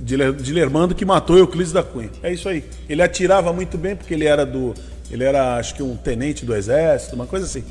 Dilermando 0.00 0.96
que 0.96 1.04
matou 1.04 1.38
Euclides 1.38 1.70
da 1.70 1.80
Cunha. 1.80 2.10
É 2.24 2.32
isso 2.32 2.48
aí. 2.48 2.64
Ele 2.88 3.00
atirava 3.00 3.52
muito 3.52 3.78
bem 3.78 3.94
porque 3.94 4.14
ele 4.14 4.24
era 4.24 4.44
do. 4.44 4.74
Ele 5.08 5.22
era, 5.22 5.58
acho 5.58 5.76
que, 5.76 5.82
um 5.82 5.96
tenente 5.96 6.44
do 6.44 6.56
exército, 6.56 7.14
uma 7.14 7.24
coisa 7.24 7.46
assim. 7.46 7.62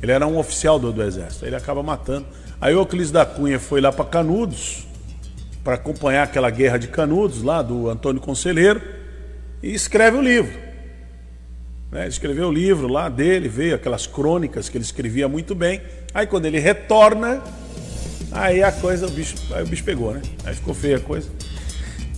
Ele 0.00 0.12
era 0.12 0.24
um 0.24 0.38
oficial 0.38 0.78
do, 0.78 0.92
do 0.92 1.02
exército. 1.02 1.44
Ele 1.44 1.56
acaba 1.56 1.82
matando. 1.82 2.26
Aí 2.60 2.72
Euclides 2.74 3.10
da 3.10 3.26
Cunha 3.26 3.58
foi 3.58 3.80
lá 3.80 3.90
para 3.90 4.04
Canudos 4.04 4.86
para 5.64 5.74
acompanhar 5.74 6.22
aquela 6.22 6.48
guerra 6.48 6.78
de 6.78 6.86
Canudos 6.86 7.42
lá 7.42 7.60
do 7.60 7.90
Antônio 7.90 8.22
Conselheiro 8.22 8.80
e 9.60 9.74
escreve 9.74 10.16
o 10.16 10.22
livro. 10.22 10.69
Né? 11.90 12.06
Escreveu 12.06 12.48
o 12.48 12.52
livro 12.52 12.88
lá 12.88 13.08
dele, 13.08 13.48
veio 13.48 13.74
aquelas 13.74 14.06
crônicas 14.06 14.68
que 14.68 14.76
ele 14.76 14.84
escrevia 14.84 15.28
muito 15.28 15.54
bem. 15.54 15.80
Aí 16.14 16.26
quando 16.26 16.46
ele 16.46 16.58
retorna, 16.58 17.42
aí 18.30 18.62
a 18.62 18.70
coisa, 18.70 19.06
o 19.06 19.10
bicho, 19.10 19.36
o 19.50 19.66
bicho 19.66 19.84
pegou, 19.84 20.12
né? 20.12 20.22
Aí 20.44 20.54
ficou 20.54 20.74
feia 20.74 20.96
a 20.96 21.00
coisa. 21.00 21.28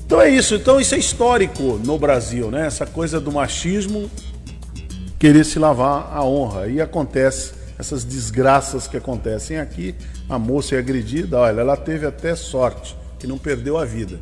Então 0.05 0.21
é 0.21 0.29
isso, 0.29 0.55
então 0.55 0.79
isso 0.79 0.95
é 0.95 0.99
histórico 0.99 1.81
no 1.85 1.99
Brasil, 1.99 2.51
né? 2.51 2.67
Essa 2.67 2.85
coisa 2.85 3.19
do 3.19 3.33
machismo 3.33 4.11
querer 5.19 5.45
se 5.45 5.59
lavar 5.59 6.11
a 6.13 6.23
honra. 6.23 6.67
E 6.67 6.81
acontece 6.81 7.55
essas 7.79 8.05
desgraças 8.05 8.87
que 8.87 8.97
acontecem 8.97 9.59
aqui. 9.59 9.95
A 10.29 10.39
moça 10.39 10.75
é 10.75 10.79
agredida, 10.79 11.39
olha, 11.39 11.61
ela 11.61 11.77
teve 11.77 12.07
até 12.07 12.35
sorte, 12.35 12.97
que 13.19 13.27
não 13.27 13.39
perdeu 13.39 13.79
a 13.79 13.85
vida. 13.85 14.19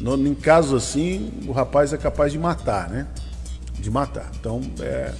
No, 0.00 0.16
em 0.16 0.34
casos 0.34 0.84
assim, 0.84 1.32
o 1.46 1.52
rapaz 1.52 1.92
é 1.92 1.96
capaz 1.96 2.32
de 2.32 2.38
matar, 2.38 2.88
né? 2.88 3.06
De 3.82 3.90
matar. 3.90 4.30
Então, 4.38 4.62
é, 4.80 5.12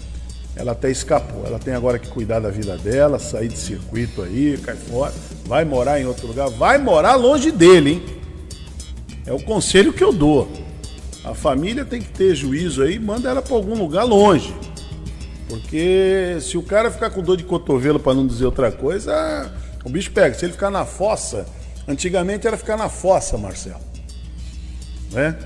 ela 0.57 0.73
até 0.73 0.91
escapou. 0.91 1.45
Ela 1.47 1.59
tem 1.59 1.75
agora 1.75 1.99
que 1.99 2.09
cuidar 2.09 2.41
da 2.41 2.51
vida 2.51 2.79
dela, 2.79 3.19
sair 3.19 3.49
de 3.49 3.59
circuito 3.59 4.23
aí, 4.23 4.57
cai 4.59 4.77
fora, 4.77 5.13
vai 5.45 5.65
morar 5.65 6.01
em 6.01 6.07
outro 6.07 6.27
lugar, 6.27 6.49
vai 6.51 6.79
morar 6.79 7.17
longe 7.17 7.51
dele, 7.51 7.91
hein? 7.91 8.03
É 9.27 9.33
o 9.33 9.43
conselho 9.43 9.93
que 9.93 10.03
eu 10.03 10.13
dou. 10.13 10.51
A 11.25 11.35
família 11.35 11.85
tem 11.85 12.01
que 12.01 12.09
ter 12.09 12.35
juízo 12.35 12.83
aí, 12.83 12.99
manda 12.99 13.29
ela 13.29 13.43
para 13.43 13.55
algum 13.55 13.77
lugar 13.77 14.05
longe. 14.05 14.55
Porque 15.49 16.39
se 16.41 16.57
o 16.57 16.63
cara 16.63 16.91
ficar 16.91 17.11
com 17.11 17.23
dor 17.23 17.37
de 17.37 17.45
cotovelo, 17.45 18.01
para 18.01 18.15
não 18.15 18.27
dizer 18.27 18.47
outra 18.47 18.73
coisa, 18.73 19.53
o 19.85 19.91
bicho 19.91 20.11
pega. 20.11 20.35
Se 20.35 20.45
ele 20.45 20.53
ficar 20.53 20.71
na 20.71 20.85
fossa, 20.85 21.47
antigamente 21.87 22.47
era 22.47 22.57
ficar 22.57 22.77
na 22.77 22.89
fossa, 22.89 23.39
Marcelo. 23.39 23.81
Né? 25.13 25.37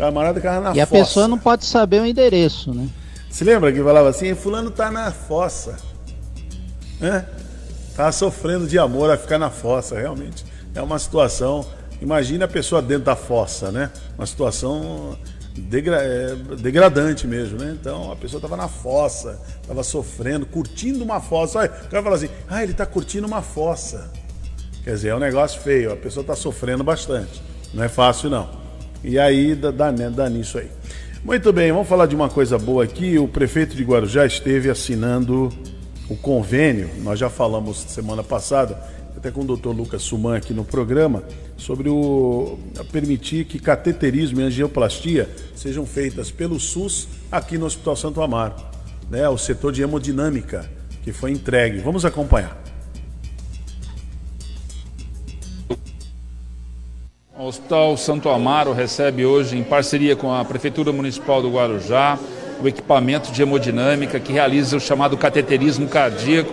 Camarada 0.00 0.40
ficava 0.40 0.60
na 0.60 0.74
E 0.74 0.80
a 0.80 0.86
fossa. 0.86 1.04
pessoa 1.04 1.28
não 1.28 1.38
pode 1.38 1.66
saber 1.66 2.00
o 2.00 2.06
endereço, 2.06 2.72
né? 2.72 2.88
Se 3.28 3.44
lembra 3.44 3.70
que 3.70 3.82
falava 3.82 4.08
assim, 4.08 4.34
fulano 4.34 4.70
tá 4.70 4.90
na 4.90 5.12
fossa. 5.12 5.76
Né? 6.98 7.26
Tá 7.94 8.10
sofrendo 8.10 8.66
de 8.66 8.78
amor 8.78 9.10
a 9.10 9.18
ficar 9.18 9.38
na 9.38 9.50
fossa, 9.50 10.00
realmente. 10.00 10.44
É 10.74 10.80
uma 10.80 10.98
situação. 10.98 11.66
Imagina 12.00 12.46
a 12.46 12.48
pessoa 12.48 12.80
dentro 12.80 13.04
da 13.04 13.14
fossa, 13.14 13.70
né? 13.70 13.90
Uma 14.16 14.26
situação 14.26 15.18
degra 15.54 15.96
é, 16.02 16.34
degradante 16.56 17.26
mesmo, 17.26 17.58
né? 17.58 17.76
Então 17.78 18.10
a 18.10 18.16
pessoa 18.16 18.38
estava 18.38 18.56
na 18.56 18.68
fossa, 18.68 19.38
estava 19.60 19.82
sofrendo, 19.82 20.46
curtindo 20.46 21.04
uma 21.04 21.20
fossa. 21.20 21.58
Olha, 21.58 21.70
o 21.70 21.88
cara 21.88 22.02
fala 22.02 22.16
assim, 22.16 22.30
ah, 22.48 22.62
ele 22.62 22.72
está 22.72 22.86
curtindo 22.86 23.26
uma 23.26 23.42
fossa. 23.42 24.10
Quer 24.82 24.94
dizer, 24.94 25.08
é 25.08 25.14
um 25.14 25.18
negócio 25.18 25.60
feio, 25.60 25.92
a 25.92 25.96
pessoa 25.96 26.22
está 26.22 26.34
sofrendo 26.34 26.82
bastante. 26.82 27.42
Não 27.74 27.84
é 27.84 27.88
fácil, 27.88 28.30
não. 28.30 28.59
E 29.02 29.18
aí 29.18 29.54
dá, 29.54 29.70
dá, 29.70 29.92
né, 29.92 30.10
dá 30.10 30.28
nisso 30.28 30.58
aí. 30.58 30.68
Muito 31.24 31.52
bem, 31.52 31.70
vamos 31.70 31.88
falar 31.88 32.06
de 32.06 32.14
uma 32.14 32.28
coisa 32.28 32.58
boa 32.58 32.84
aqui. 32.84 33.18
O 33.18 33.28
prefeito 33.28 33.76
de 33.76 33.84
Guarujá 33.84 34.24
esteve 34.24 34.70
assinando 34.70 35.50
o 36.08 36.16
convênio, 36.16 36.90
nós 37.02 37.18
já 37.18 37.30
falamos 37.30 37.78
semana 37.78 38.24
passada, 38.24 38.82
até 39.16 39.30
com 39.30 39.42
o 39.42 39.44
doutor 39.44 39.76
Lucas 39.76 40.02
Suman 40.02 40.36
aqui 40.36 40.52
no 40.52 40.64
programa, 40.64 41.22
sobre 41.56 41.88
o 41.88 42.58
permitir 42.90 43.44
que 43.44 43.58
cateterismo 43.58 44.40
e 44.40 44.44
angioplastia 44.44 45.28
sejam 45.54 45.84
feitas 45.86 46.30
pelo 46.30 46.58
SUS 46.58 47.06
aqui 47.30 47.58
no 47.58 47.66
Hospital 47.66 47.94
Santo 47.96 48.22
Amaro, 48.22 48.54
né? 49.10 49.28
O 49.28 49.36
setor 49.36 49.72
de 49.72 49.82
hemodinâmica 49.82 50.68
que 51.02 51.12
foi 51.12 51.30
entregue. 51.30 51.78
Vamos 51.78 52.04
acompanhar. 52.04 52.69
O 57.40 57.46
Hospital 57.46 57.96
Santo 57.96 58.28
Amaro 58.28 58.74
recebe 58.74 59.24
hoje, 59.24 59.56
em 59.56 59.62
parceria 59.62 60.14
com 60.14 60.30
a 60.30 60.44
Prefeitura 60.44 60.92
Municipal 60.92 61.40
do 61.40 61.50
Guarujá, 61.50 62.18
o 62.62 62.68
equipamento 62.68 63.32
de 63.32 63.40
hemodinâmica 63.40 64.20
que 64.20 64.30
realiza 64.30 64.76
o 64.76 64.80
chamado 64.80 65.16
cateterismo 65.16 65.88
cardíaco, 65.88 66.52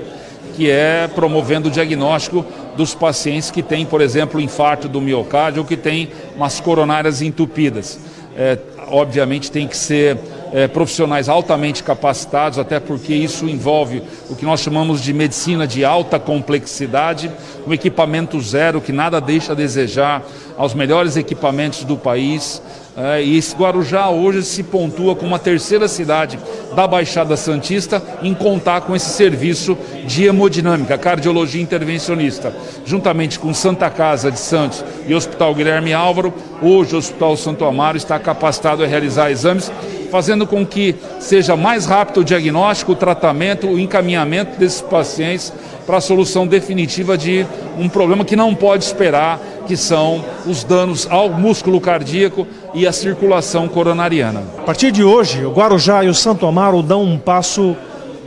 que 0.55 0.71
é 0.71 1.09
promovendo 1.13 1.67
o 1.67 1.71
diagnóstico 1.71 2.45
dos 2.77 2.95
pacientes 2.95 3.51
que 3.51 3.61
têm, 3.61 3.85
por 3.85 3.99
exemplo, 3.99 4.39
infarto 4.39 4.87
do 4.87 5.01
miocárdio 5.01 5.61
ou 5.61 5.67
que 5.67 5.75
têm 5.75 6.07
umas 6.37 6.61
coronárias 6.61 7.21
entupidas. 7.21 7.99
É, 8.37 8.57
obviamente 8.87 9.51
tem 9.51 9.67
que 9.67 9.75
ser 9.75 10.17
é, 10.53 10.67
profissionais 10.67 11.29
altamente 11.29 11.83
capacitados, 11.83 12.59
até 12.59 12.79
porque 12.79 13.13
isso 13.13 13.47
envolve 13.47 14.01
o 14.29 14.35
que 14.35 14.45
nós 14.45 14.59
chamamos 14.61 15.01
de 15.01 15.13
medicina 15.13 15.67
de 15.67 15.83
alta 15.83 16.19
complexidade, 16.19 17.31
um 17.65 17.73
equipamento 17.73 18.39
zero 18.41 18.81
que 18.81 18.91
nada 18.91 19.19
deixa 19.19 19.51
a 19.51 19.55
desejar 19.55 20.23
aos 20.57 20.73
melhores 20.73 21.15
equipamentos 21.15 21.83
do 21.83 21.97
país. 21.97 22.61
É, 22.99 23.21
e 23.21 23.39
Guarujá 23.55 24.09
hoje 24.09 24.41
se 24.41 24.63
pontua 24.63 25.15
como 25.15 25.35
a 25.35 25.37
terceira 25.37 25.87
cidade 25.87 26.39
da 26.75 26.87
Baixada 26.87 27.37
Santista 27.37 28.01
em 28.23 28.33
contar 28.33 28.81
com 28.81 28.95
esse 28.95 29.09
serviço 29.11 29.77
de 30.07 30.25
hemodinâmica, 30.25 30.97
cardiologia 30.97 31.61
intervencionista. 31.61 32.51
Juntamente 32.83 33.37
com 33.37 33.53
Santa 33.53 33.87
Casa 33.91 34.31
de 34.31 34.39
Santos 34.39 34.83
e 35.07 35.13
Hospital 35.13 35.53
Guilherme 35.53 35.93
Álvaro, 35.93 36.33
hoje 36.59 36.95
o 36.95 36.97
Hospital 36.97 37.37
Santo 37.37 37.65
Amaro 37.65 37.97
está 37.97 38.17
capacitado 38.17 38.83
a 38.83 38.87
realizar 38.87 39.29
exames 39.29 39.71
fazendo 40.07 40.47
com 40.47 40.65
que 40.65 40.95
seja 41.19 41.55
mais 41.55 41.85
rápido 41.85 42.21
o 42.21 42.23
diagnóstico, 42.23 42.93
o 42.93 42.95
tratamento, 42.95 43.67
o 43.67 43.79
encaminhamento 43.79 44.57
desses 44.57 44.81
pacientes 44.81 45.53
para 45.85 45.97
a 45.97 46.01
solução 46.01 46.47
definitiva 46.47 47.17
de 47.17 47.45
um 47.77 47.87
problema 47.87 48.25
que 48.25 48.35
não 48.35 48.53
pode 48.55 48.83
esperar, 48.83 49.39
que 49.67 49.77
são 49.77 50.23
os 50.45 50.63
danos 50.63 51.07
ao 51.09 51.29
músculo 51.29 51.79
cardíaco 51.81 52.47
e 52.73 52.87
à 52.87 52.91
circulação 52.91 53.67
coronariana. 53.67 54.43
A 54.57 54.61
partir 54.61 54.91
de 54.91 55.03
hoje, 55.03 55.45
o 55.45 55.51
Guarujá 55.51 56.03
e 56.03 56.09
o 56.09 56.13
Santo 56.13 56.45
Amaro 56.47 56.81
dão 56.81 57.03
um 57.03 57.19
passo 57.19 57.75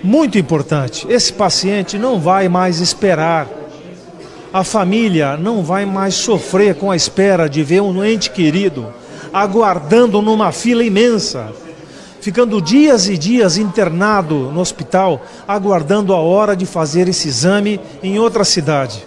muito 0.04 0.38
importante. 0.38 1.06
Esse 1.08 1.32
paciente 1.32 1.98
não 1.98 2.20
vai 2.20 2.48
mais 2.48 2.80
esperar. 2.80 3.48
A 4.52 4.62
família 4.62 5.36
não 5.36 5.62
vai 5.62 5.86
mais 5.86 6.14
sofrer 6.14 6.74
com 6.74 6.90
a 6.90 6.96
espera 6.96 7.48
de 7.48 7.62
ver 7.62 7.80
um 7.80 8.04
ente 8.04 8.30
querido 8.30 8.86
aguardando 9.32 10.20
numa 10.20 10.50
fila 10.50 10.82
imensa 10.82 11.52
ficando 12.20 12.60
dias 12.60 13.08
e 13.08 13.16
dias 13.16 13.56
internado 13.56 14.50
no 14.52 14.60
hospital, 14.60 15.22
aguardando 15.48 16.12
a 16.12 16.20
hora 16.20 16.54
de 16.54 16.66
fazer 16.66 17.08
esse 17.08 17.28
exame 17.28 17.80
em 18.02 18.18
outra 18.18 18.44
cidade. 18.44 19.04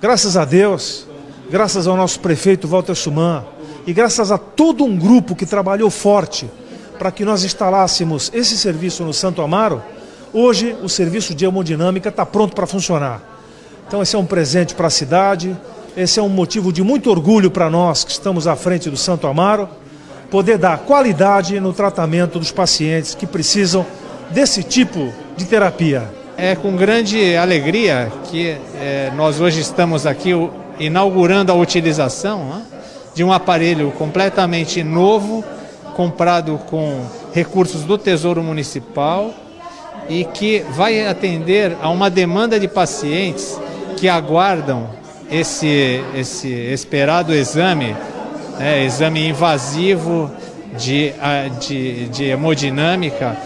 Graças 0.00 0.36
a 0.36 0.44
Deus, 0.44 1.06
graças 1.50 1.86
ao 1.86 1.96
nosso 1.96 2.20
prefeito 2.20 2.66
Walter 2.66 2.94
Suman 2.94 3.44
e 3.86 3.92
graças 3.92 4.32
a 4.32 4.38
todo 4.38 4.84
um 4.84 4.96
grupo 4.96 5.36
que 5.36 5.46
trabalhou 5.46 5.90
forte 5.90 6.50
para 6.98 7.12
que 7.12 7.24
nós 7.24 7.44
instalássemos 7.44 8.30
esse 8.34 8.56
serviço 8.56 9.04
no 9.04 9.12
Santo 9.12 9.42
Amaro, 9.42 9.82
hoje 10.32 10.76
o 10.82 10.88
serviço 10.88 11.34
de 11.34 11.44
hemodinâmica 11.44 12.08
está 12.08 12.26
pronto 12.26 12.54
para 12.54 12.66
funcionar. 12.66 13.22
Então 13.86 14.02
esse 14.02 14.16
é 14.16 14.18
um 14.18 14.26
presente 14.26 14.74
para 14.74 14.88
a 14.88 14.90
cidade, 14.90 15.56
esse 15.96 16.18
é 16.18 16.22
um 16.22 16.28
motivo 16.28 16.72
de 16.72 16.82
muito 16.82 17.10
orgulho 17.10 17.50
para 17.50 17.70
nós 17.70 18.02
que 18.02 18.10
estamos 18.10 18.46
à 18.46 18.56
frente 18.56 18.90
do 18.90 18.96
Santo 18.96 19.26
Amaro 19.26 19.68
poder 20.30 20.58
dar 20.58 20.78
qualidade 20.78 21.60
no 21.60 21.72
tratamento 21.72 22.38
dos 22.40 22.50
pacientes 22.50 23.14
que 23.14 23.26
precisam 23.26 23.86
desse 24.30 24.64
tipo 24.64 25.12
de 25.36 25.44
terapia. 25.44 26.10
É 26.36 26.56
com 26.56 26.74
grande 26.76 27.36
alegria 27.36 28.12
que 28.24 28.56
é, 28.80 29.12
nós 29.16 29.40
hoje 29.40 29.60
estamos 29.60 30.04
aqui 30.04 30.34
inaugurando 30.78 31.52
a 31.52 31.54
utilização 31.54 32.44
né, 32.44 32.62
de 33.14 33.24
um 33.24 33.32
aparelho 33.32 33.92
completamente 33.92 34.82
novo, 34.82 35.44
comprado 35.94 36.58
com 36.66 37.00
recursos 37.32 37.84
do 37.84 37.96
Tesouro 37.96 38.42
Municipal 38.42 39.32
e 40.08 40.24
que 40.24 40.64
vai 40.70 41.06
atender 41.06 41.76
a 41.82 41.88
uma 41.88 42.10
demanda 42.10 42.60
de 42.60 42.68
pacientes 42.68 43.58
que 43.96 44.08
aguardam 44.08 44.88
esse, 45.30 46.02
esse 46.14 46.48
esperado 46.48 47.34
exame 47.34 47.96
né, 48.58 48.84
exame 48.84 49.28
invasivo 49.28 50.30
de, 50.78 51.12
de, 51.60 52.08
de 52.08 52.24
hemodinâmica, 52.24 53.36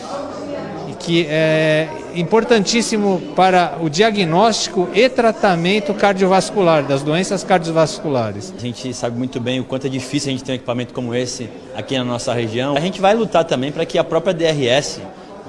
que 0.98 1.26
é 1.28 1.88
importantíssimo 2.14 3.20
para 3.34 3.76
o 3.80 3.88
diagnóstico 3.88 4.88
e 4.94 5.08
tratamento 5.08 5.94
cardiovascular, 5.94 6.84
das 6.84 7.02
doenças 7.02 7.44
cardiovasculares. 7.44 8.52
A 8.56 8.60
gente 8.60 8.92
sabe 8.94 9.18
muito 9.18 9.40
bem 9.40 9.60
o 9.60 9.64
quanto 9.64 9.86
é 9.86 9.90
difícil 9.90 10.30
a 10.30 10.32
gente 10.32 10.44
ter 10.44 10.52
um 10.52 10.54
equipamento 10.54 10.94
como 10.94 11.14
esse 11.14 11.48
aqui 11.74 11.96
na 11.96 12.04
nossa 12.04 12.32
região. 12.32 12.76
A 12.76 12.80
gente 12.80 13.00
vai 13.00 13.14
lutar 13.14 13.44
também 13.44 13.72
para 13.72 13.84
que 13.84 13.98
a 13.98 14.04
própria 14.04 14.34
DRS, 14.34 15.00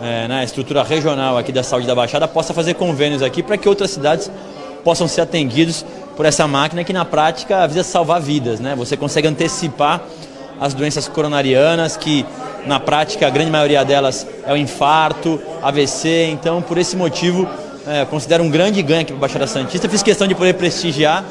é, 0.01 0.27
na 0.27 0.43
estrutura 0.43 0.83
regional 0.83 1.37
aqui 1.37 1.51
da 1.51 1.63
saúde 1.63 1.87
da 1.87 1.95
Baixada, 1.95 2.27
possa 2.27 2.53
fazer 2.53 2.73
convênios 2.75 3.21
aqui 3.21 3.41
para 3.41 3.57
que 3.57 3.67
outras 3.67 3.91
cidades 3.91 4.31
possam 4.83 5.07
ser 5.07 5.21
atendidos 5.21 5.85
por 6.15 6.25
essa 6.25 6.47
máquina 6.47 6.83
que 6.83 6.93
na 6.93 7.05
prática 7.05 7.67
visa 7.67 7.83
salvar 7.83 8.21
vidas. 8.21 8.59
Né? 8.59 8.75
Você 8.75 8.97
consegue 8.97 9.27
antecipar 9.27 10.01
as 10.61 10.75
doenças 10.75 11.07
coronarianas, 11.07 11.97
que 11.97 12.23
na 12.67 12.79
prática 12.79 13.25
a 13.25 13.29
grande 13.31 13.49
maioria 13.49 13.83
delas 13.83 14.27
é 14.45 14.53
o 14.53 14.55
infarto, 14.55 15.41
AVC. 15.63 16.29
Então, 16.31 16.61
por 16.61 16.77
esse 16.77 16.95
motivo, 16.95 17.49
é, 17.87 18.05
considero 18.05 18.43
um 18.43 18.49
grande 18.49 18.79
ganho 18.83 19.01
aqui 19.01 19.11
para 19.11 19.17
a 19.17 19.21
Baixada 19.21 19.47
Santista. 19.47 19.89
Fiz 19.89 20.03
questão 20.03 20.27
de 20.27 20.35
poder 20.35 20.53
prestigiar 20.53 21.25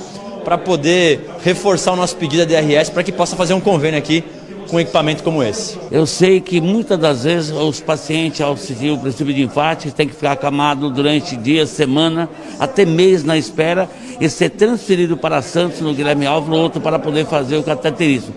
para 0.44 0.58
poder 0.58 1.30
reforçar 1.44 1.92
o 1.92 1.96
nosso 1.96 2.16
pedido 2.16 2.44
da 2.44 2.60
DRS 2.60 2.90
para 2.90 3.04
que 3.04 3.12
possa 3.12 3.36
fazer 3.36 3.54
um 3.54 3.60
convênio 3.60 3.96
aqui 3.96 4.24
com 4.68 4.76
um 4.76 4.80
equipamento 4.80 5.22
como 5.22 5.42
esse? 5.42 5.78
Eu 5.90 6.06
sei 6.06 6.40
que 6.40 6.60
muitas 6.60 6.98
das 6.98 7.24
vezes 7.24 7.50
os 7.50 7.80
pacientes 7.80 8.40
ao 8.40 8.56
sentir 8.56 8.90
o 8.90 8.98
princípio 8.98 9.34
de 9.34 9.42
infarto 9.42 9.90
têm 9.92 10.08
que 10.08 10.14
ficar 10.14 10.32
acamado 10.32 10.90
durante 10.90 11.36
dias, 11.36 11.70
semana, 11.70 12.28
até 12.58 12.84
mês 12.84 13.22
na 13.22 13.36
espera 13.36 13.88
e 14.20 14.28
ser 14.28 14.50
transferido 14.50 15.16
para 15.16 15.42
Santos, 15.42 15.80
no 15.80 15.94
Guilherme 15.94 16.26
Alves, 16.26 16.48
no 16.48 16.56
outro 16.56 16.80
para 16.80 16.98
poder 16.98 17.26
fazer 17.26 17.56
o 17.56 17.62
cateterismo. 17.62 18.34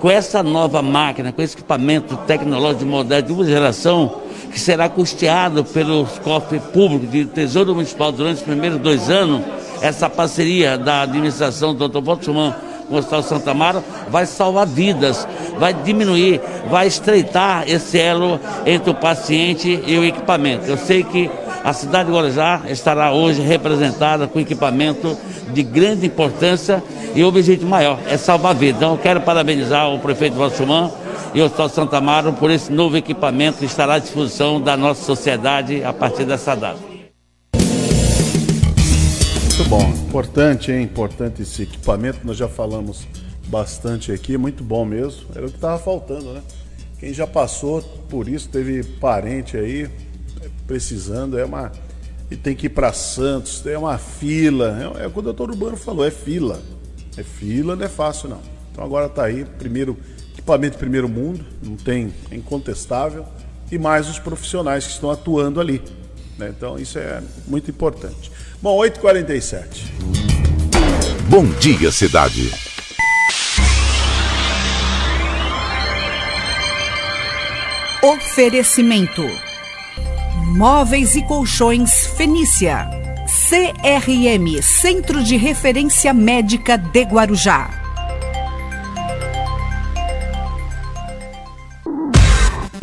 Com 0.00 0.10
essa 0.10 0.42
nova 0.42 0.80
máquina, 0.80 1.30
com 1.30 1.42
esse 1.42 1.54
equipamento 1.54 2.16
tecnológico 2.26 2.86
moderno 2.86 3.26
de 3.26 3.32
última 3.32 3.50
geração, 3.50 4.22
que 4.50 4.58
será 4.58 4.88
custeado 4.88 5.62
pelos 5.62 6.18
cofres 6.20 6.62
públicos 6.72 7.10
de 7.10 7.26
Tesouro 7.26 7.74
Municipal 7.74 8.10
durante 8.10 8.38
os 8.38 8.42
primeiros 8.42 8.78
dois 8.78 9.10
anos, 9.10 9.42
essa 9.82 10.08
parceria 10.08 10.78
da 10.78 11.02
administração 11.02 11.74
do 11.74 11.86
Dr. 11.86 12.00
Boltzmann 12.00 12.54
com 12.90 12.96
o 12.96 12.98
Hospital 12.98 13.22
Santa 13.22 13.54
Mara 13.54 13.82
vai 14.10 14.26
salvar 14.26 14.66
vidas, 14.66 15.26
vai 15.58 15.72
diminuir, 15.72 16.40
vai 16.68 16.88
estreitar 16.88 17.64
esse 17.66 17.98
elo 17.98 18.40
entre 18.66 18.90
o 18.90 18.94
paciente 18.94 19.82
e 19.86 19.96
o 19.96 20.04
equipamento. 20.04 20.66
Eu 20.66 20.76
sei 20.76 21.04
que 21.04 21.30
a 21.62 21.72
cidade 21.72 22.10
de 22.10 22.16
Guarujá 22.16 22.62
estará 22.68 23.12
hoje 23.12 23.40
representada 23.40 24.26
com 24.26 24.40
equipamento 24.40 25.16
de 25.52 25.62
grande 25.62 26.06
importância 26.06 26.82
e 27.14 27.22
o 27.22 27.28
objetivo 27.28 27.68
maior 27.68 27.98
é 28.08 28.16
salvar 28.16 28.54
vidas. 28.54 28.76
Então, 28.76 28.92
eu 28.92 28.98
quero 28.98 29.20
parabenizar 29.20 29.88
o 29.90 29.98
prefeito 29.98 30.36
Valsumã 30.36 30.90
e 31.32 31.40
o 31.40 31.44
Hospital 31.44 31.68
Santa 31.68 31.98
Amaro 31.98 32.32
por 32.32 32.50
esse 32.50 32.72
novo 32.72 32.96
equipamento 32.96 33.58
que 33.58 33.66
estará 33.66 33.94
à 33.94 33.98
disposição 33.98 34.60
da 34.60 34.76
nossa 34.76 35.04
sociedade 35.04 35.84
a 35.84 35.92
partir 35.92 36.24
dessa 36.24 36.56
data. 36.56 36.89
Muito 39.60 39.68
bom, 39.68 39.90
importante, 40.08 40.72
hein? 40.72 40.84
Importante 40.84 41.42
esse 41.42 41.64
equipamento, 41.64 42.20
nós 42.24 42.38
já 42.38 42.48
falamos 42.48 43.06
bastante 43.46 44.10
aqui, 44.10 44.38
muito 44.38 44.64
bom 44.64 44.86
mesmo. 44.86 45.26
Era 45.34 45.44
o 45.44 45.50
que 45.50 45.56
estava 45.56 45.78
faltando, 45.78 46.32
né? 46.32 46.42
Quem 46.98 47.12
já 47.12 47.26
passou 47.26 47.82
por 48.08 48.26
isso, 48.26 48.48
teve 48.48 48.82
parente 48.82 49.58
aí 49.58 49.86
precisando, 50.66 51.38
é 51.38 51.44
uma. 51.44 51.70
E 52.30 52.36
tem 52.36 52.56
que 52.56 52.66
ir 52.66 52.70
para 52.70 52.90
Santos, 52.94 53.66
é 53.66 53.76
uma 53.76 53.98
fila. 53.98 54.96
É, 54.98 55.04
é 55.04 55.06
o 55.06 55.10
que 55.10 55.18
o 55.18 55.22
doutor 55.22 55.50
Urbano 55.50 55.76
falou, 55.76 56.06
é 56.06 56.10
fila. 56.10 56.62
É 57.18 57.22
fila, 57.22 57.76
não 57.76 57.84
é 57.84 57.88
fácil 57.88 58.30
não. 58.30 58.40
Então 58.72 58.82
agora 58.82 59.08
está 59.08 59.24
aí, 59.24 59.44
primeiro 59.44 59.94
equipamento 60.32 60.72
de 60.72 60.78
primeiro 60.78 61.06
mundo, 61.06 61.44
não 61.62 61.76
tem, 61.76 62.14
é 62.30 62.34
incontestável, 62.34 63.26
e 63.70 63.76
mais 63.76 64.08
os 64.08 64.18
profissionais 64.18 64.86
que 64.86 64.92
estão 64.92 65.10
atuando 65.10 65.60
ali. 65.60 65.82
Né? 66.38 66.48
Então 66.48 66.78
isso 66.78 66.98
é 66.98 67.22
muito 67.46 67.70
importante. 67.70 68.32
Bom, 68.62 68.76
8h47. 68.76 69.64
Bom 71.30 71.46
dia, 71.58 71.90
cidade. 71.90 72.52
Oferecimento: 78.02 79.22
Móveis 80.48 81.16
e 81.16 81.22
Colchões 81.22 82.06
Fenícia. 82.18 82.86
CRM 83.48 84.60
Centro 84.62 85.24
de 85.24 85.38
Referência 85.38 86.12
Médica 86.12 86.76
de 86.76 87.02
Guarujá. 87.02 87.70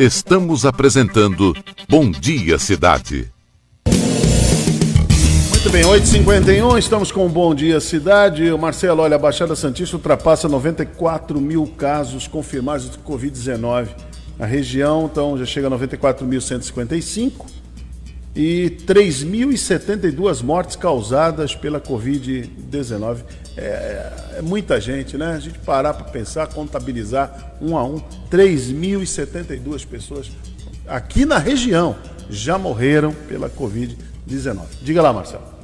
Estamos 0.00 0.66
apresentando 0.66 1.54
Bom 1.88 2.10
Dia 2.10 2.58
Cidade. 2.58 3.32
Muito 5.68 5.82
bem, 5.82 5.84
8h51, 5.84 6.78
estamos 6.78 7.12
com 7.12 7.26
um 7.26 7.28
Bom 7.28 7.54
Dia 7.54 7.78
Cidade. 7.78 8.50
O 8.50 8.56
Marcelo, 8.56 9.02
olha, 9.02 9.16
a 9.16 9.18
Baixada 9.18 9.54
Santista 9.54 9.96
ultrapassa 9.96 10.48
94 10.48 11.38
mil 11.38 11.66
casos 11.66 12.26
confirmados 12.26 12.88
de 12.88 12.96
Covid-19. 12.96 13.88
A 14.38 14.46
região, 14.46 15.10
então, 15.12 15.36
já 15.36 15.44
chega 15.44 15.66
a 15.66 15.70
94.155 15.70 17.32
e 18.34 18.78
3.072 18.86 20.42
mortes 20.42 20.74
causadas 20.74 21.54
pela 21.54 21.78
Covid-19. 21.82 23.18
É, 23.54 23.60
é, 23.60 24.38
é, 24.38 24.42
muita 24.42 24.80
gente, 24.80 25.18
né? 25.18 25.34
A 25.34 25.38
gente 25.38 25.58
parar 25.58 25.92
para 25.92 26.04
pensar, 26.04 26.46
contabilizar 26.46 27.58
um 27.60 27.76
a 27.76 27.84
um, 27.84 28.00
3.072 28.30 29.86
pessoas 29.86 30.30
aqui 30.86 31.26
na 31.26 31.36
região 31.36 31.94
já 32.30 32.56
morreram 32.56 33.12
pela 33.12 33.50
Covid-19. 33.50 34.62
Diga 34.80 35.02
lá, 35.02 35.12
Marcelo. 35.12 35.57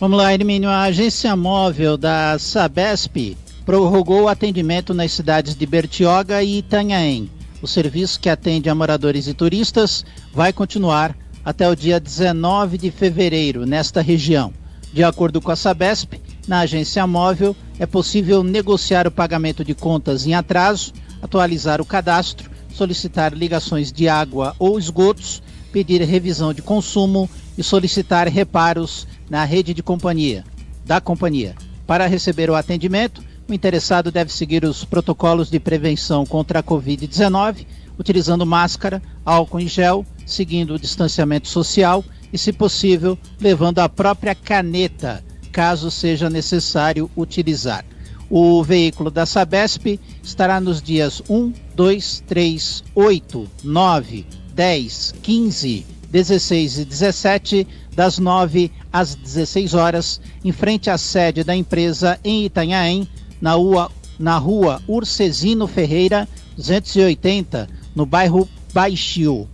Vamos 0.00 0.16
lá, 0.16 0.32
Hermínio. 0.32 0.70
A 0.70 0.82
agência 0.82 1.34
móvel 1.34 1.96
da 1.96 2.38
Sabesp 2.38 3.36
prorrogou 3.66 4.22
o 4.22 4.28
atendimento 4.28 4.94
nas 4.94 5.10
cidades 5.10 5.56
de 5.56 5.66
Bertioga 5.66 6.40
e 6.40 6.58
Itanhaém. 6.58 7.28
O 7.60 7.66
serviço 7.66 8.20
que 8.20 8.28
atende 8.28 8.70
a 8.70 8.74
moradores 8.76 9.26
e 9.26 9.34
turistas 9.34 10.04
vai 10.32 10.52
continuar 10.52 11.16
até 11.44 11.68
o 11.68 11.74
dia 11.74 11.98
19 11.98 12.78
de 12.78 12.92
fevereiro 12.92 13.66
nesta 13.66 14.00
região. 14.00 14.52
De 14.92 15.02
acordo 15.02 15.40
com 15.40 15.50
a 15.50 15.56
Sabesp, 15.56 16.14
na 16.46 16.60
agência 16.60 17.04
móvel 17.04 17.56
é 17.76 17.84
possível 17.84 18.44
negociar 18.44 19.04
o 19.04 19.10
pagamento 19.10 19.64
de 19.64 19.74
contas 19.74 20.28
em 20.28 20.32
atraso, 20.32 20.92
atualizar 21.20 21.80
o 21.80 21.84
cadastro, 21.84 22.48
solicitar 22.72 23.34
ligações 23.34 23.90
de 23.90 24.08
água 24.08 24.54
ou 24.60 24.78
esgotos, 24.78 25.42
pedir 25.72 26.00
revisão 26.02 26.54
de 26.54 26.62
consumo 26.62 27.28
e 27.58 27.64
solicitar 27.64 28.28
reparos 28.28 29.04
na 29.30 29.44
rede 29.44 29.74
de 29.74 29.82
companhia, 29.82 30.44
da 30.84 31.00
companhia. 31.00 31.54
Para 31.86 32.06
receber 32.06 32.50
o 32.50 32.54
atendimento, 32.54 33.22
o 33.48 33.54
interessado 33.54 34.12
deve 34.12 34.32
seguir 34.32 34.64
os 34.64 34.84
protocolos 34.84 35.50
de 35.50 35.58
prevenção 35.58 36.26
contra 36.26 36.58
a 36.58 36.62
Covid-19, 36.62 37.66
utilizando 37.98 38.44
máscara, 38.44 39.02
álcool 39.24 39.60
em 39.60 39.66
gel, 39.66 40.04
seguindo 40.26 40.74
o 40.74 40.78
distanciamento 40.78 41.48
social 41.48 42.04
e, 42.32 42.36
se 42.36 42.52
possível, 42.52 43.18
levando 43.40 43.78
a 43.78 43.88
própria 43.88 44.34
caneta, 44.34 45.24
caso 45.50 45.90
seja 45.90 46.28
necessário 46.28 47.10
utilizar. 47.16 47.84
O 48.30 48.62
veículo 48.62 49.10
da 49.10 49.24
Sabesp 49.24 49.98
estará 50.22 50.60
nos 50.60 50.82
dias 50.82 51.22
1, 51.28 51.52
2, 51.74 52.24
3, 52.26 52.84
8, 52.94 53.50
9, 53.64 54.26
10, 54.54 55.14
15, 55.22 55.86
16 56.10 56.78
e 56.78 56.84
17, 56.84 57.66
das 57.98 58.16
9 58.16 58.70
às 58.92 59.16
16 59.16 59.74
horas, 59.74 60.20
em 60.44 60.52
frente 60.52 60.88
à 60.88 60.96
sede 60.96 61.42
da 61.42 61.56
empresa 61.56 62.16
em 62.22 62.44
Itanhaém, 62.44 63.08
na 63.40 63.54
rua, 63.54 63.90
na 64.16 64.38
rua 64.38 64.80
Urcesino 64.86 65.66
Ferreira, 65.66 66.28
280, 66.56 67.68
no 67.96 68.06
bairro 68.06 68.48
Baixio. 68.72 69.48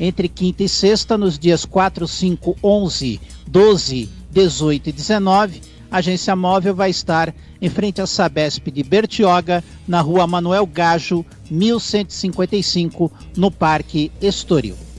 Entre 0.00 0.26
quinta 0.26 0.62
e 0.62 0.70
sexta, 0.70 1.18
nos 1.18 1.38
dias 1.38 1.66
4, 1.66 2.08
5, 2.08 2.56
11, 2.64 3.20
12, 3.46 4.08
18 4.30 4.88
e 4.88 4.92
19, 4.92 5.60
a 5.90 5.98
agência 5.98 6.34
móvel 6.34 6.74
vai 6.74 6.88
estar 6.88 7.34
em 7.60 7.68
frente 7.68 8.00
à 8.00 8.06
Sabesp 8.06 8.70
de 8.70 8.82
Bertioga, 8.82 9.62
na 9.86 10.00
rua 10.00 10.26
Manuel 10.26 10.64
Gajo, 10.64 11.26
1155, 11.50 13.12
no 13.36 13.50
Parque 13.50 14.10
Estoril. 14.18 14.91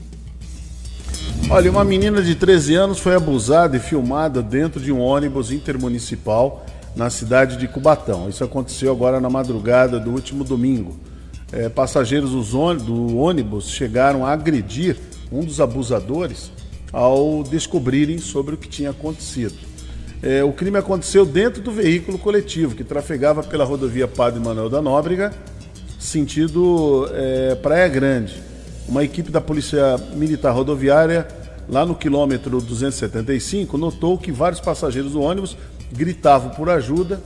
Olha, 1.50 1.70
uma 1.70 1.84
menina 1.84 2.22
de 2.22 2.34
13 2.34 2.74
anos 2.74 2.98
foi 2.98 3.14
abusada 3.14 3.76
e 3.76 3.80
filmada 3.80 4.42
dentro 4.42 4.80
de 4.80 4.90
um 4.90 5.00
ônibus 5.00 5.52
intermunicipal 5.52 6.64
na 6.96 7.10
cidade 7.10 7.56
de 7.56 7.68
Cubatão. 7.68 8.28
Isso 8.28 8.42
aconteceu 8.42 8.90
agora 8.90 9.20
na 9.20 9.28
madrugada 9.28 10.00
do 10.00 10.10
último 10.10 10.42
domingo. 10.42 10.98
É, 11.52 11.68
passageiros 11.68 12.30
do 12.82 13.16
ônibus 13.16 13.68
chegaram 13.68 14.24
a 14.24 14.32
agredir 14.32 14.96
um 15.30 15.44
dos 15.44 15.60
abusadores 15.60 16.50
ao 16.92 17.42
descobrirem 17.42 18.18
sobre 18.18 18.54
o 18.54 18.58
que 18.58 18.68
tinha 18.68 18.90
acontecido. 18.90 19.54
É, 20.22 20.42
o 20.42 20.52
crime 20.52 20.78
aconteceu 20.78 21.26
dentro 21.26 21.60
do 21.60 21.70
veículo 21.70 22.18
coletivo 22.18 22.74
que 22.74 22.82
trafegava 22.82 23.42
pela 23.42 23.64
rodovia 23.64 24.08
Padre 24.08 24.40
Manuel 24.40 24.70
da 24.70 24.80
Nóbrega, 24.80 25.32
sentido 25.98 27.08
é, 27.12 27.54
Praia 27.56 27.88
Grande. 27.88 28.53
Uma 28.88 29.02
equipe 29.02 29.30
da 29.30 29.40
Polícia 29.40 29.96
Militar 30.14 30.52
Rodoviária, 30.52 31.26
lá 31.68 31.86
no 31.86 31.94
quilômetro 31.94 32.60
275, 32.60 33.78
notou 33.78 34.18
que 34.18 34.30
vários 34.30 34.60
passageiros 34.60 35.12
do 35.12 35.22
ônibus 35.22 35.56
gritavam 35.92 36.50
por 36.50 36.68
ajuda 36.68 37.20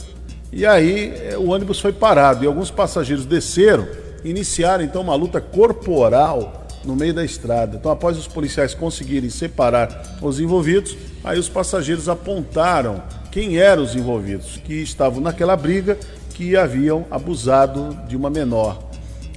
e 0.53 0.65
aí 0.65 1.13
é, 1.31 1.37
o 1.37 1.51
ônibus 1.51 1.79
foi 1.79 1.93
parado 1.93 2.43
e 2.43 2.47
alguns 2.47 2.71
passageiros 2.71 3.27
desceram, 3.27 3.87
iniciaram 4.25 4.83
então 4.83 5.03
uma 5.03 5.15
luta 5.15 5.41
corporal 5.41 6.67
no 6.85 6.97
meio 6.97 7.13
da 7.13 7.25
estrada. 7.25 7.77
Então, 7.77 7.91
após 7.91 8.17
os 8.17 8.27
policiais 8.27 8.73
conseguirem 8.73 9.29
separar 9.29 10.17
os 10.23 10.41
envolvidos, 10.41 10.97
aí 11.23 11.39
os 11.39 11.49
passageiros 11.49 12.09
apontaram 12.09 13.03
quem 13.31 13.59
eram 13.59 13.83
os 13.83 13.95
envolvidos, 13.95 14.57
que 14.65 14.75
estavam 14.75 15.21
naquela 15.21 15.55
briga, 15.55 15.99
que 16.35 16.57
haviam 16.57 17.05
abusado 17.11 17.99
de 18.09 18.17
uma 18.17 18.31
menor. 18.31 18.88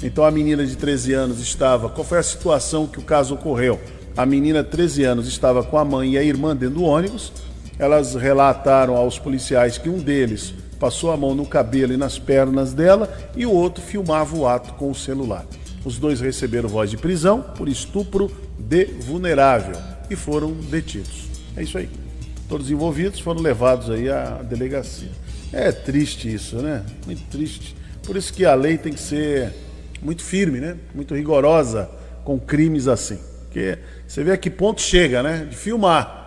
Então, 0.03 0.23
a 0.23 0.31
menina 0.31 0.65
de 0.65 0.75
13 0.75 1.13
anos 1.13 1.39
estava. 1.39 1.89
Qual 1.89 2.05
foi 2.05 2.17
a 2.17 2.23
situação 2.23 2.87
que 2.87 2.99
o 2.99 3.03
caso 3.03 3.35
ocorreu? 3.35 3.79
A 4.17 4.25
menina 4.25 4.63
de 4.63 4.69
13 4.69 5.03
anos 5.03 5.27
estava 5.27 5.63
com 5.63 5.77
a 5.77 5.85
mãe 5.85 6.13
e 6.13 6.17
a 6.17 6.23
irmã 6.23 6.55
dentro 6.55 6.75
do 6.75 6.83
ônibus. 6.83 7.31
Elas 7.77 8.15
relataram 8.15 8.95
aos 8.95 9.17
policiais 9.17 9.77
que 9.77 9.89
um 9.89 9.99
deles 9.99 10.53
passou 10.79 11.11
a 11.11 11.17
mão 11.17 11.35
no 11.35 11.45
cabelo 11.45 11.93
e 11.93 11.97
nas 11.97 12.17
pernas 12.17 12.73
dela 12.73 13.11
e 13.35 13.45
o 13.45 13.51
outro 13.51 13.83
filmava 13.83 14.35
o 14.35 14.47
ato 14.47 14.73
com 14.73 14.89
o 14.89 14.95
celular. 14.95 15.45
Os 15.85 15.99
dois 15.99 16.19
receberam 16.19 16.67
voz 16.67 16.89
de 16.89 16.97
prisão 16.97 17.41
por 17.41 17.69
estupro 17.69 18.31
de 18.57 18.85
vulnerável 18.85 19.75
e 20.09 20.15
foram 20.15 20.51
detidos. 20.51 21.27
É 21.55 21.61
isso 21.63 21.77
aí. 21.77 21.89
Todos 22.49 22.69
envolvidos 22.69 23.19
foram 23.19 23.41
levados 23.41 23.89
aí 23.89 24.09
à 24.09 24.41
delegacia. 24.43 25.09
É 25.53 25.71
triste 25.71 26.33
isso, 26.33 26.57
né? 26.57 26.83
Muito 27.05 27.23
triste. 27.29 27.75
Por 28.03 28.17
isso 28.17 28.33
que 28.33 28.45
a 28.45 28.55
lei 28.55 28.77
tem 28.77 28.93
que 28.93 28.99
ser 28.99 29.53
muito 30.01 30.23
firme, 30.23 30.59
né? 30.59 30.77
Muito 30.93 31.13
rigorosa 31.13 31.89
com 32.23 32.39
crimes 32.39 32.87
assim. 32.87 33.19
Porque 33.45 33.77
você 34.07 34.23
vê 34.23 34.31
a 34.31 34.37
que 34.37 34.49
ponto 34.49 34.81
chega, 34.81 35.21
né? 35.21 35.45
De 35.49 35.55
filmar. 35.55 36.19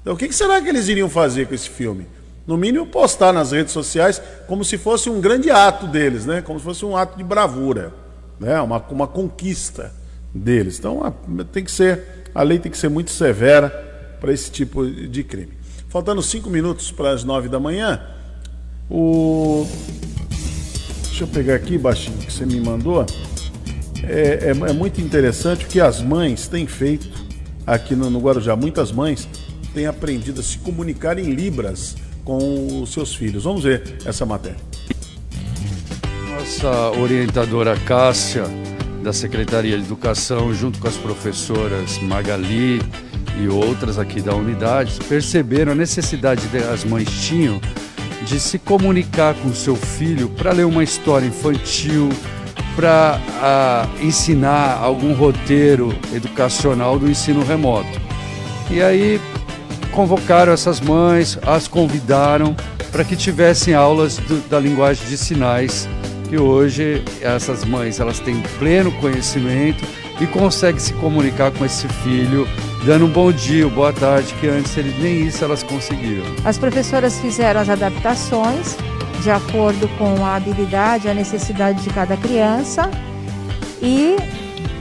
Então 0.00 0.14
o 0.14 0.16
que 0.16 0.32
será 0.32 0.60
que 0.60 0.68
eles 0.68 0.88
iriam 0.88 1.08
fazer 1.08 1.46
com 1.46 1.54
esse 1.54 1.68
filme? 1.68 2.06
No 2.46 2.56
mínimo 2.56 2.86
postar 2.86 3.32
nas 3.32 3.50
redes 3.52 3.72
sociais 3.72 4.22
como 4.46 4.64
se 4.64 4.78
fosse 4.78 5.10
um 5.10 5.20
grande 5.20 5.50
ato 5.50 5.86
deles, 5.86 6.24
né? 6.24 6.42
Como 6.42 6.58
se 6.58 6.64
fosse 6.64 6.84
um 6.84 6.96
ato 6.96 7.18
de 7.18 7.24
bravura 7.24 8.06
né? 8.38 8.60
uma, 8.60 8.78
uma 8.90 9.06
conquista 9.06 9.92
deles. 10.34 10.78
Então 10.78 11.14
tem 11.52 11.64
que 11.64 11.70
ser, 11.70 12.30
a 12.34 12.42
lei 12.42 12.58
tem 12.58 12.70
que 12.70 12.78
ser 12.78 12.88
muito 12.88 13.10
severa 13.10 13.70
para 14.20 14.32
esse 14.32 14.50
tipo 14.50 14.86
de 14.86 15.24
crime. 15.24 15.52
Faltando 15.88 16.22
cinco 16.22 16.50
minutos 16.50 16.90
para 16.90 17.10
as 17.10 17.24
nove 17.24 17.48
da 17.48 17.58
manhã, 17.58 18.00
o. 18.90 19.66
Deixa 21.16 21.24
eu 21.24 21.28
pegar 21.28 21.54
aqui, 21.54 21.78
baixinho, 21.78 22.18
que 22.18 22.30
você 22.30 22.44
me 22.44 22.60
mandou. 22.60 23.06
É, 24.02 24.48
é, 24.48 24.50
é 24.50 24.72
muito 24.74 25.00
interessante 25.00 25.64
o 25.64 25.66
que 25.66 25.80
as 25.80 26.02
mães 26.02 26.46
têm 26.46 26.66
feito 26.66 27.08
aqui 27.66 27.96
no, 27.96 28.10
no 28.10 28.20
Guarujá. 28.20 28.54
Muitas 28.54 28.92
mães 28.92 29.26
têm 29.72 29.86
aprendido 29.86 30.42
a 30.42 30.44
se 30.44 30.58
comunicar 30.58 31.18
em 31.18 31.32
Libras 31.32 31.96
com 32.22 32.82
os 32.82 32.92
seus 32.92 33.14
filhos. 33.14 33.44
Vamos 33.44 33.64
ver 33.64 33.96
essa 34.04 34.26
matéria 34.26 34.58
nossa 36.38 36.90
orientadora 37.00 37.74
Cássia, 37.80 38.44
da 39.02 39.10
Secretaria 39.10 39.78
de 39.78 39.84
Educação, 39.84 40.52
junto 40.52 40.78
com 40.78 40.86
as 40.86 40.96
professoras 40.96 41.98
Magali 41.98 42.82
e 43.40 43.48
outras 43.48 43.98
aqui 43.98 44.20
da 44.20 44.34
unidade, 44.34 44.98
perceberam 45.08 45.72
a 45.72 45.74
necessidade 45.74 46.46
que 46.48 46.58
as 46.58 46.84
mães 46.84 47.08
tinham 47.26 47.58
de 48.24 48.40
se 48.40 48.58
comunicar 48.58 49.34
com 49.34 49.52
seu 49.54 49.76
filho 49.76 50.28
para 50.28 50.52
ler 50.52 50.64
uma 50.64 50.82
história 50.82 51.26
infantil, 51.26 52.08
para 52.74 53.18
ensinar 54.00 54.78
algum 54.78 55.14
roteiro 55.14 55.96
educacional 56.12 56.98
do 56.98 57.08
ensino 57.08 57.44
remoto. 57.44 58.00
E 58.70 58.82
aí 58.82 59.20
convocaram 59.92 60.52
essas 60.52 60.80
mães, 60.80 61.38
as 61.46 61.66
convidaram 61.68 62.54
para 62.90 63.04
que 63.04 63.16
tivessem 63.16 63.74
aulas 63.74 64.18
do, 64.18 64.46
da 64.48 64.58
linguagem 64.58 65.06
de 65.08 65.16
sinais 65.16 65.88
que 66.28 66.36
hoje 66.36 67.02
essas 67.20 67.64
mães 67.64 68.00
elas 68.00 68.18
têm 68.18 68.42
pleno 68.58 68.90
conhecimento 69.00 69.84
e 70.20 70.26
conseguem 70.26 70.80
se 70.80 70.92
comunicar 70.94 71.50
com 71.50 71.64
esse 71.64 71.86
filho, 71.88 72.48
dando 72.84 73.06
um 73.06 73.10
bom 73.10 73.30
dia, 73.30 73.68
boa 73.68 73.92
tarde, 73.92 74.34
que 74.40 74.48
antes 74.48 74.76
eles, 74.76 74.98
nem 74.98 75.26
isso 75.26 75.44
elas 75.44 75.62
conseguiam. 75.62 76.24
As 76.44 76.58
professoras 76.58 77.18
fizeram 77.20 77.60
as 77.60 77.68
adaptações 77.68 78.76
de 79.22 79.30
acordo 79.30 79.88
com 79.98 80.24
a 80.24 80.36
habilidade, 80.36 81.08
a 81.08 81.14
necessidade 81.14 81.82
de 81.82 81.90
cada 81.90 82.16
criança 82.16 82.90
e 83.82 84.16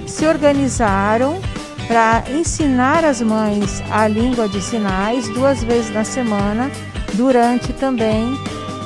se 0.08 0.26
organizaram 0.26 1.40
para 1.88 2.24
ensinar 2.32 3.04
as 3.04 3.22
mães 3.22 3.84
a 3.92 4.08
língua 4.08 4.48
de 4.48 4.62
sinais 4.62 5.28
duas 5.30 5.64
vezes 5.64 5.94
na 5.94 6.04
semana 6.04 6.72
durante 7.14 7.74
também 7.74 8.38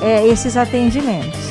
é, 0.02 0.26
esses 0.26 0.56
atendimentos 0.56 1.50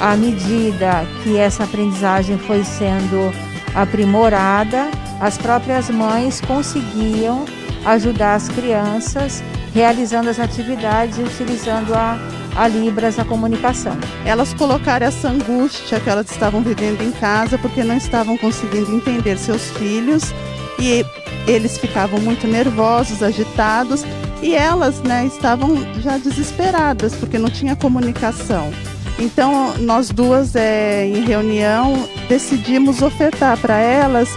à 0.00 0.16
medida 0.16 1.06
que 1.22 1.36
essa 1.36 1.64
aprendizagem 1.64 2.38
foi 2.38 2.62
sendo 2.64 3.32
aprimorada, 3.76 4.90
as 5.20 5.36
próprias 5.36 5.90
mães 5.90 6.40
conseguiam 6.40 7.44
ajudar 7.84 8.34
as 8.34 8.48
crianças 8.48 9.44
realizando 9.72 10.30
as 10.30 10.40
atividades 10.40 11.18
e 11.18 11.22
utilizando 11.22 11.94
a, 11.94 12.18
a 12.56 12.66
Libras, 12.66 13.18
a 13.18 13.24
comunicação. 13.26 13.94
Elas 14.24 14.54
colocaram 14.54 15.06
essa 15.06 15.28
angústia 15.28 16.00
que 16.00 16.08
elas 16.08 16.30
estavam 16.30 16.62
vivendo 16.62 17.02
em 17.02 17.12
casa 17.12 17.58
porque 17.58 17.84
não 17.84 17.98
estavam 17.98 18.38
conseguindo 18.38 18.90
entender 18.96 19.36
seus 19.36 19.70
filhos 19.72 20.32
e 20.78 21.04
eles 21.46 21.76
ficavam 21.76 22.18
muito 22.18 22.46
nervosos, 22.48 23.22
agitados 23.22 24.02
e 24.42 24.54
elas 24.54 25.00
né, 25.02 25.26
estavam 25.26 25.76
já 26.00 26.16
desesperadas 26.16 27.14
porque 27.14 27.38
não 27.38 27.50
tinha 27.50 27.76
comunicação. 27.76 28.72
Então, 29.18 29.74
nós 29.78 30.10
duas, 30.10 30.54
é, 30.54 31.06
em 31.06 31.24
reunião, 31.24 32.08
decidimos 32.28 33.02
ofertar 33.02 33.58
para 33.58 33.78
elas 33.78 34.28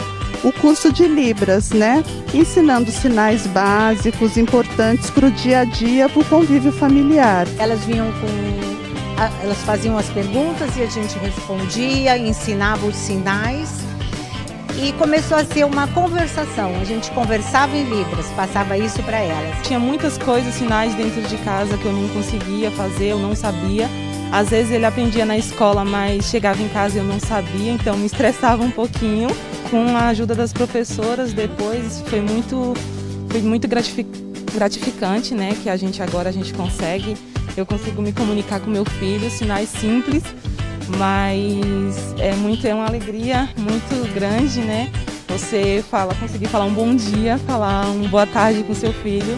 o 0.43 0.53
curso 0.53 0.91
de 0.91 1.05
Libras, 1.05 1.71
né? 1.71 2.03
Ensinando 2.33 2.89
sinais 2.91 3.45
básicos 3.47 4.37
importantes 4.37 5.09
para 5.09 5.27
o 5.27 5.31
dia 5.31 5.59
a 5.59 5.63
dia, 5.65 6.07
para 6.07 6.21
o 6.21 6.25
convívio 6.25 6.71
familiar. 6.71 7.45
Elas 7.57 7.83
vinham 7.83 8.07
com 8.13 8.69
elas 9.43 9.57
faziam 9.63 9.97
as 9.97 10.09
perguntas 10.09 10.77
e 10.77 10.81
a 10.81 10.85
gente 10.85 11.19
respondia, 11.19 12.17
ensinava 12.17 12.85
os 12.85 12.95
sinais 12.95 13.69
e 14.81 14.93
começou 14.93 15.37
a 15.37 15.43
ser 15.43 15.65
uma 15.65 15.87
conversação. 15.87 16.73
A 16.79 16.85
gente 16.85 17.11
conversava 17.11 17.75
em 17.75 17.83
Libras, 17.83 18.25
passava 18.27 18.77
isso 18.77 19.03
para 19.03 19.19
elas. 19.19 19.57
Tinha 19.67 19.77
muitas 19.77 20.17
coisas, 20.17 20.53
sinais 20.53 20.95
dentro 20.95 21.21
de 21.23 21.37
casa 21.39 21.77
que 21.77 21.85
eu 21.85 21.91
não 21.91 22.07
conseguia 22.09 22.71
fazer, 22.71 23.07
eu 23.07 23.19
não 23.19 23.35
sabia. 23.35 23.89
Às 24.31 24.49
vezes 24.49 24.71
ele 24.71 24.85
aprendia 24.85 25.25
na 25.25 25.37
escola, 25.37 25.83
mas 25.83 26.25
chegava 26.25 26.61
em 26.61 26.69
casa 26.69 26.97
e 26.97 26.99
eu 26.99 27.03
não 27.03 27.19
sabia, 27.19 27.71
então 27.71 27.97
me 27.97 28.05
estressava 28.05 28.63
um 28.63 28.71
pouquinho. 28.71 29.29
Com 29.69 29.95
a 29.95 30.07
ajuda 30.07 30.33
das 30.33 30.51
professoras, 30.51 31.33
depois 31.33 32.01
foi 32.07 32.21
muito, 32.21 32.73
foi 33.29 33.41
muito 33.41 33.67
gratificante, 33.67 35.35
né? 35.35 35.55
Que 35.61 35.69
a 35.69 35.77
gente 35.77 36.01
agora 36.01 36.29
a 36.29 36.31
gente 36.31 36.53
consegue, 36.53 37.15
eu 37.55 37.65
consigo 37.65 38.01
me 38.01 38.11
comunicar 38.11 38.59
com 38.59 38.69
meu 38.69 38.85
filho, 38.85 39.29
sinais 39.29 39.69
simples 39.69 40.23
mas 40.97 42.15
é 42.19 42.33
muito 42.33 42.65
é 42.65 42.73
uma 42.73 42.87
alegria 42.87 43.49
muito 43.57 44.13
grande, 44.13 44.61
né? 44.61 44.91
Você 45.27 45.83
fala, 45.89 46.15
conseguir 46.15 46.47
falar 46.47 46.65
um 46.65 46.73
bom 46.73 46.95
dia, 46.95 47.37
falar 47.39 47.87
um 47.91 48.07
boa 48.07 48.25
tarde 48.25 48.63
com 48.63 48.73
seu 48.73 48.91
filho 48.91 49.37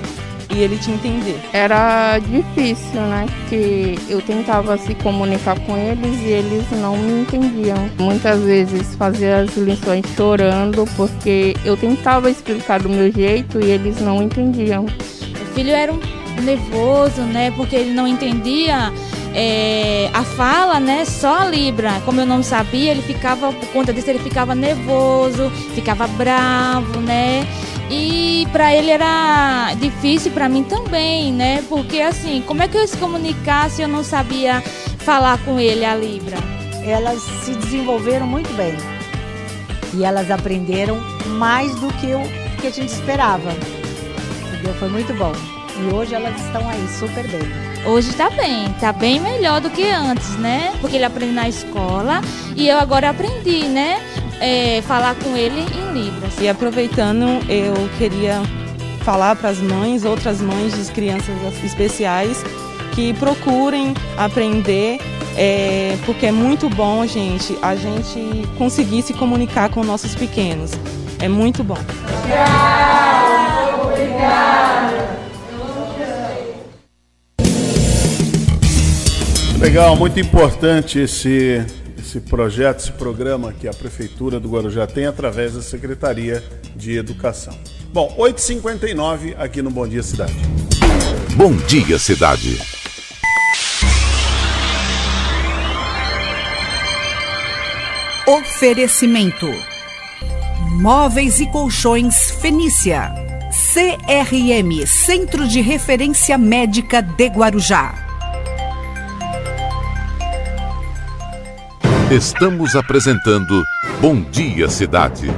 e 0.54 0.60
ele 0.60 0.78
te 0.78 0.92
entender. 0.92 1.40
Era 1.54 2.20
difícil, 2.20 3.02
né? 3.02 3.26
Que 3.50 3.98
eu 4.10 4.22
tentava 4.22 4.78
se 4.78 4.94
comunicar 4.96 5.60
com 5.62 5.78
eles 5.78 6.20
e 6.22 6.28
eles 6.28 6.66
não 6.72 6.98
me 6.98 7.22
entendiam. 7.22 7.90
Muitas 8.00 8.42
vezes 8.42 8.96
fazia 8.96 9.40
as 9.42 9.56
lições 9.58 10.06
chorando 10.16 10.86
porque 10.96 11.56
eu 11.64 11.78
tentava 11.78 12.30
explicar 12.30 12.82
do 12.82 12.90
meu 12.90 13.12
jeito 13.12 13.60
e 13.60 13.72
eles 13.72 14.00
não 14.00 14.22
entendiam. 14.22 14.86
O 14.86 15.54
filho 15.54 15.72
era 15.72 15.92
um 15.92 16.00
nervoso, 16.42 17.22
né? 17.22 17.52
Porque 17.52 17.76
ele 17.76 17.94
não 17.94 18.08
entendia 18.08 18.92
é, 19.34 20.10
a 20.14 20.24
fala, 20.24 20.80
né, 20.80 21.06
só 21.06 21.40
a 21.40 21.46
Libra. 21.46 22.02
Como 22.06 22.20
eu 22.20 22.26
não 22.26 22.44
sabia, 22.44 22.92
ele 22.92 23.02
ficava, 23.02 23.52
por 23.52 23.68
conta 23.70 23.94
disso, 23.94 24.10
ele 24.10 24.20
ficava 24.20 24.54
nervoso, 24.54 25.50
ficava 25.74 26.08
bravo, 26.08 27.00
né? 27.00 27.46
E 27.92 28.48
para 28.54 28.74
ele 28.74 28.90
era 28.90 29.74
difícil, 29.74 30.32
para 30.32 30.48
mim 30.48 30.64
também, 30.64 31.34
né? 31.34 31.62
Porque 31.68 32.00
assim, 32.00 32.42
como 32.48 32.64
é 32.64 32.68
que 32.70 32.78
eu 32.78 32.88
se 32.88 32.96
comunicar 32.96 33.70
se 33.70 33.82
eu 33.82 33.88
não 33.88 34.02
sabia 34.02 34.62
falar 35.00 35.38
com 35.40 35.60
ele 35.60 35.84
a 35.84 35.94
Libra? 35.94 36.38
Elas 36.86 37.22
se 37.44 37.54
desenvolveram 37.54 38.26
muito 38.26 38.52
bem. 38.54 38.74
E 39.94 40.06
elas 40.06 40.32
aprenderam 40.32 41.02
mais 41.38 41.76
do 41.82 41.88
que 41.96 42.16
o 42.16 42.62
que 42.62 42.68
a 42.68 42.72
gente 42.72 42.94
esperava. 42.94 43.52
Entendeu? 44.48 44.74
Foi 44.76 44.88
muito 44.88 45.14
bom. 45.16 45.34
E 45.82 45.94
hoje 45.94 46.16
elas 46.16 46.40
estão 46.46 46.68
aí 46.70 46.88
super 46.98 47.28
bem. 47.28 47.72
Hoje 47.86 48.14
tá 48.14 48.30
bem, 48.30 48.72
tá 48.80 48.94
bem 48.94 49.20
melhor 49.20 49.60
do 49.60 49.70
que 49.70 49.84
antes, 49.90 50.38
né? 50.38 50.72
Porque 50.80 50.96
ele 50.96 51.06
aprende 51.06 51.34
na 51.34 51.50
escola 51.50 52.22
e 52.56 52.70
eu 52.70 52.78
agora 52.78 53.10
aprendi, 53.10 53.64
né? 53.64 54.00
É, 54.42 54.82
falar 54.82 55.14
com 55.16 55.38
ele 55.38 55.60
em 55.60 55.94
Libras. 55.94 56.34
E 56.42 56.50
aproveitando, 56.50 57.26
eu 57.48 57.74
queria 58.00 58.42
falar 59.04 59.36
para 59.36 59.50
as 59.50 59.60
mães, 59.60 60.04
outras 60.04 60.42
mães 60.42 60.74
de 60.74 60.92
crianças 60.92 61.36
especiais, 61.64 62.44
que 62.94 63.14
procurem 63.14 63.94
aprender, 64.18 65.00
é, 65.38 65.96
porque 66.06 66.26
é 66.26 66.32
muito 66.32 66.68
bom, 66.70 67.06
gente, 67.06 67.56
a 67.62 67.76
gente 67.76 68.48
conseguir 68.58 69.04
se 69.04 69.14
comunicar 69.14 69.70
com 69.70 69.84
nossos 69.84 70.16
pequenos. 70.16 70.72
É 71.20 71.28
muito 71.28 71.64
bom. 71.64 71.78
Obrigado, 72.20 73.86
obrigado. 73.86 74.62
Legal, 79.60 79.96
muito 79.96 80.20
importante 80.20 80.98
esse, 80.98 81.64
esse 82.12 82.20
projeto, 82.20 82.80
esse 82.80 82.92
programa 82.92 83.54
que 83.54 83.70
a 83.70 83.74
Prefeitura 83.74 84.38
do 84.38 84.50
Guarujá 84.50 84.86
tem 84.86 85.06
através 85.06 85.54
da 85.54 85.62
Secretaria 85.62 86.44
de 86.76 86.98
Educação. 86.98 87.58
Bom, 87.94 88.14
8h59 88.18 89.36
aqui 89.38 89.62
no 89.62 89.72
Bom 89.72 89.88
Dia 89.88 90.04
Cidade. 90.04 90.36
Bom 91.36 91.56
Dia 91.68 91.98
Cidade. 91.98 92.60
Oferecimento: 98.28 99.48
Móveis 100.82 101.40
e 101.40 101.50
Colchões 101.50 102.32
Fenícia. 102.32 103.14
CRM 103.74 104.86
Centro 104.86 105.48
de 105.48 105.62
Referência 105.62 106.38
Médica 106.38 107.02
de 107.02 107.28
Guarujá. 107.28 108.11
Estamos 112.12 112.76
apresentando 112.76 113.64
Bom 114.02 114.22
Dia 114.22 114.68
Cidade. 114.68 115.32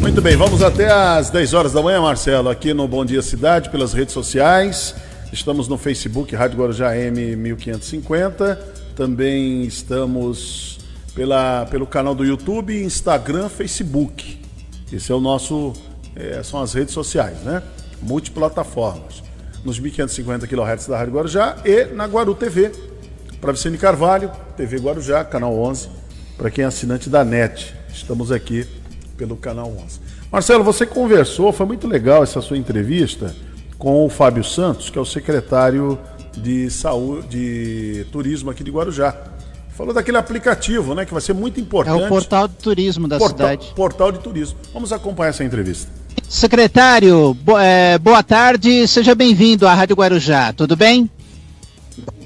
Muito 0.00 0.22
bem, 0.22 0.34
vamos 0.34 0.62
até 0.62 0.90
às 0.90 1.28
10 1.28 1.52
horas 1.52 1.72
da 1.74 1.82
manhã, 1.82 2.00
Marcelo, 2.00 2.48
aqui 2.48 2.72
no 2.72 2.88
Bom 2.88 3.04
Dia 3.04 3.20
Cidade, 3.20 3.68
pelas 3.68 3.92
redes 3.92 4.14
sociais. 4.14 4.94
Estamos 5.30 5.68
no 5.68 5.76
Facebook 5.76 6.34
Rádio 6.34 6.58
Guarujá 6.58 6.96
M 6.96 7.36
1550. 7.36 8.54
Também 8.96 9.64
estamos 9.64 10.78
pela, 11.14 11.66
pelo 11.66 11.86
canal 11.86 12.14
do 12.14 12.24
YouTube, 12.24 12.82
Instagram, 12.82 13.50
Facebook. 13.50 14.40
Esse 14.90 15.12
é 15.12 15.14
o 15.14 15.20
nosso. 15.20 15.74
É, 16.16 16.42
são 16.42 16.62
as 16.62 16.72
redes 16.72 16.94
sociais, 16.94 17.36
né? 17.42 17.62
Multiplataformas. 18.00 19.22
Nos 19.62 19.78
1550 19.78 20.46
kHz 20.46 20.86
da 20.86 20.96
Rádio 20.96 21.12
Guarujá 21.12 21.56
e 21.62 21.84
na 21.86 22.06
Guaru 22.06 22.34
TV, 22.34 22.72
Vicente 23.52 23.78
Carvalho, 23.78 24.30
TV 24.56 24.78
Guarujá, 24.78 25.24
canal 25.24 25.58
11, 25.58 25.88
para 26.36 26.50
quem 26.50 26.64
é 26.64 26.66
assinante 26.66 27.08
da 27.08 27.24
NET. 27.24 27.74
Estamos 27.92 28.32
aqui 28.32 28.66
pelo 29.16 29.36
canal 29.36 29.68
11. 29.84 30.00
Marcelo, 30.30 30.64
você 30.64 30.84
conversou, 30.84 31.52
foi 31.52 31.66
muito 31.66 31.86
legal 31.86 32.22
essa 32.22 32.40
sua 32.40 32.58
entrevista 32.58 33.34
com 33.78 34.04
o 34.04 34.08
Fábio 34.08 34.42
Santos, 34.42 34.90
que 34.90 34.98
é 34.98 35.00
o 35.00 35.04
secretário 35.04 35.98
de 36.36 36.70
saúde, 36.70 37.28
de 37.28 38.06
turismo 38.10 38.50
aqui 38.50 38.64
de 38.64 38.70
Guarujá. 38.70 39.14
Falou 39.76 39.92
daquele 39.92 40.16
aplicativo, 40.16 40.94
né, 40.94 41.04
que 41.04 41.12
vai 41.12 41.20
ser 41.20 41.32
muito 41.32 41.60
importante. 41.60 42.02
É 42.02 42.06
o 42.06 42.08
portal 42.08 42.48
de 42.48 42.54
turismo 42.54 43.08
da 43.08 43.18
portal, 43.18 43.48
cidade. 43.48 43.72
Portal 43.74 44.12
de 44.12 44.18
turismo. 44.20 44.58
Vamos 44.72 44.92
acompanhar 44.92 45.30
essa 45.30 45.44
entrevista. 45.44 45.90
Secretário, 46.28 47.36
é, 47.60 47.98
boa 47.98 48.22
tarde, 48.22 48.86
seja 48.88 49.14
bem-vindo 49.14 49.66
à 49.66 49.74
Rádio 49.74 49.96
Guarujá, 49.96 50.52
tudo 50.52 50.76
bem? 50.76 51.10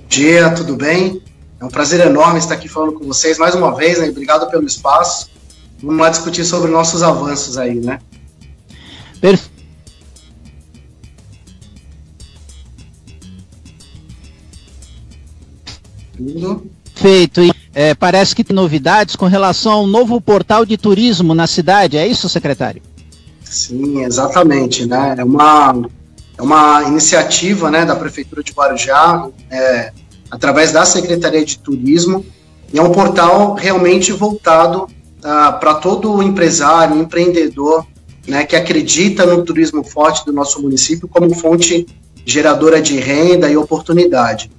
Dia, 0.08 0.50
tudo 0.50 0.74
bem? 0.74 1.22
É 1.60 1.64
um 1.64 1.68
prazer 1.68 2.00
enorme 2.00 2.38
estar 2.38 2.54
aqui 2.54 2.68
falando 2.68 2.94
com 2.94 3.04
vocês 3.04 3.38
mais 3.38 3.54
uma 3.54 3.74
vez, 3.74 3.98
né? 3.98 4.08
Obrigado 4.08 4.48
pelo 4.50 4.66
espaço. 4.66 5.28
Vamos 5.82 6.00
lá 6.00 6.08
discutir 6.08 6.44
sobre 6.44 6.70
nossos 6.70 7.02
avanços 7.02 7.58
aí, 7.58 7.74
né? 7.74 8.00
Perfeito. 9.20 9.58
Feito. 16.94 17.42
E, 17.42 17.52
é, 17.74 17.94
parece 17.94 18.34
que 18.34 18.42
tem 18.42 18.54
novidades 18.54 19.14
com 19.14 19.26
relação 19.26 19.72
ao 19.72 19.86
novo 19.86 20.20
portal 20.20 20.64
de 20.64 20.76
turismo 20.76 21.34
na 21.34 21.46
cidade, 21.46 21.96
é 21.96 22.06
isso, 22.06 22.28
secretário? 22.28 22.82
Sim, 23.44 24.02
exatamente. 24.02 24.84
Né? 24.84 25.14
É 25.18 25.24
uma 25.24 25.74
é 26.38 26.42
uma 26.42 26.84
iniciativa 26.84 27.68
né, 27.68 27.84
da 27.84 27.96
Prefeitura 27.96 28.44
de 28.44 28.52
Guarujá, 28.52 29.28
é, 29.50 29.92
através 30.30 30.70
da 30.70 30.86
Secretaria 30.86 31.44
de 31.44 31.58
Turismo, 31.58 32.24
e 32.72 32.78
é 32.78 32.82
um 32.82 32.92
portal 32.92 33.54
realmente 33.54 34.12
voltado 34.12 34.88
ah, 35.22 35.52
para 35.52 35.74
todo 35.74 36.22
empresário, 36.22 36.96
empreendedor, 36.96 37.84
né, 38.26 38.44
que 38.44 38.54
acredita 38.54 39.26
no 39.26 39.44
turismo 39.44 39.82
forte 39.82 40.24
do 40.24 40.32
nosso 40.32 40.62
município 40.62 41.08
como 41.08 41.34
fonte 41.34 41.86
geradora 42.24 42.80
de 42.80 42.98
renda 42.98 43.50
e 43.50 43.56
oportunidade. 43.56 44.50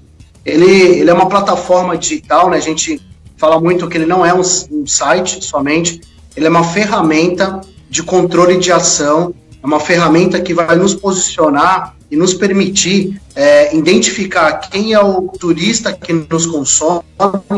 Ele, 0.44 0.66
ele 0.66 1.10
é 1.10 1.14
uma 1.14 1.30
plataforma 1.30 1.98
digital, 1.98 2.50
né, 2.50 2.58
a 2.58 2.62
gente 2.62 3.00
fala 3.38 3.62
muito 3.62 3.88
que 3.88 3.98
ele 3.98 4.08
não 4.08 4.26
é 4.26 4.34
um, 4.34 4.42
um 4.72 4.86
site 4.86 5.46
somente, 5.46 6.02
ele 6.36 6.48
é 6.48 6.50
uma 6.50 6.64
ferramenta 6.64 7.62
de 7.90 8.04
controle 8.04 8.58
de 8.58 8.72
ação 8.72 9.34
é 9.62 9.66
uma 9.66 9.80
ferramenta 9.80 10.40
que 10.40 10.54
vai 10.54 10.76
nos 10.76 10.96
posicionar 10.96 11.96
e 12.10 12.16
nos 12.16 12.34
permitir 12.34 13.22
é, 13.36 13.76
identificar 13.76 14.54
quem 14.54 14.94
é 14.94 15.00
o 15.00 15.28
turista 15.28 15.94
que 15.94 16.14
nos 16.14 16.46
consome, 16.46 17.04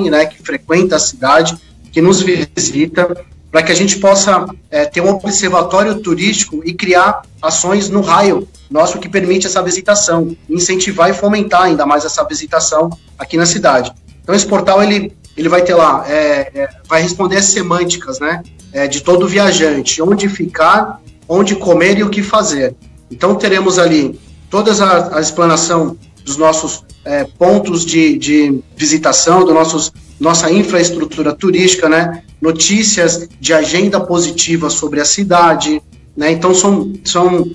né, 0.10 0.26
que 0.26 0.42
frequenta 0.44 0.96
a 0.96 1.00
cidade, 1.00 1.58
que 1.92 2.02
nos 2.02 2.22
visita, 2.22 3.26
para 3.52 3.64
que 3.64 3.72
a 3.72 3.76
gente 3.76 4.00
possa 4.00 4.46
é, 4.70 4.86
ter 4.86 5.02
um 5.02 5.10
observatório 5.10 6.00
turístico 6.00 6.62
e 6.64 6.74
criar 6.74 7.22
ações 7.42 7.90
no 7.90 8.02
raio 8.02 8.48
nosso 8.70 9.00
que 9.00 9.10
permite 9.10 9.46
essa 9.46 9.62
visitação, 9.62 10.36
incentivar 10.50 11.10
e 11.10 11.14
fomentar 11.14 11.64
ainda 11.64 11.86
mais 11.86 12.06
essa 12.06 12.24
visitação 12.24 12.90
aqui 13.20 13.36
na 13.36 13.46
cidade. 13.46 13.92
Então 14.24 14.34
esse 14.34 14.46
portal 14.46 14.82
ele, 14.82 15.14
ele 15.36 15.50
vai 15.50 15.62
ter 15.62 15.76
lá, 15.76 16.06
é, 16.08 16.52
é 16.56 16.70
vai 16.88 17.02
responder 17.02 17.38
as 17.38 17.46
semânticas, 17.46 18.20
né, 18.20 18.42
é, 18.72 18.88
de 18.88 19.02
todo 19.02 19.28
viajante, 19.28 20.02
onde 20.02 20.30
ficar 20.30 21.02
onde 21.32 21.56
comer 21.56 21.98
e 21.98 22.04
o 22.04 22.10
que 22.10 22.22
fazer. 22.22 22.76
Então 23.10 23.36
teremos 23.36 23.80
ali 23.80 24.20
toda 24.50 24.72
a, 24.84 25.18
a 25.18 25.22
explanação 25.22 25.98
dos 26.26 26.36
nossos 26.36 26.84
é, 27.06 27.24
pontos 27.24 27.86
de, 27.86 28.18
de 28.18 28.62
visitação, 28.76 29.46
do 29.46 29.54
nossos, 29.54 29.94
nossa 30.20 30.52
infraestrutura 30.52 31.34
turística, 31.34 31.88
né? 31.88 32.22
Notícias 32.42 33.30
de 33.40 33.54
agenda 33.54 33.98
positiva 33.98 34.70
sobre 34.70 35.00
a 35.00 35.06
cidade, 35.06 35.82
né? 36.18 36.32
Então 36.32 36.54
são, 36.54 36.92
são 37.06 37.50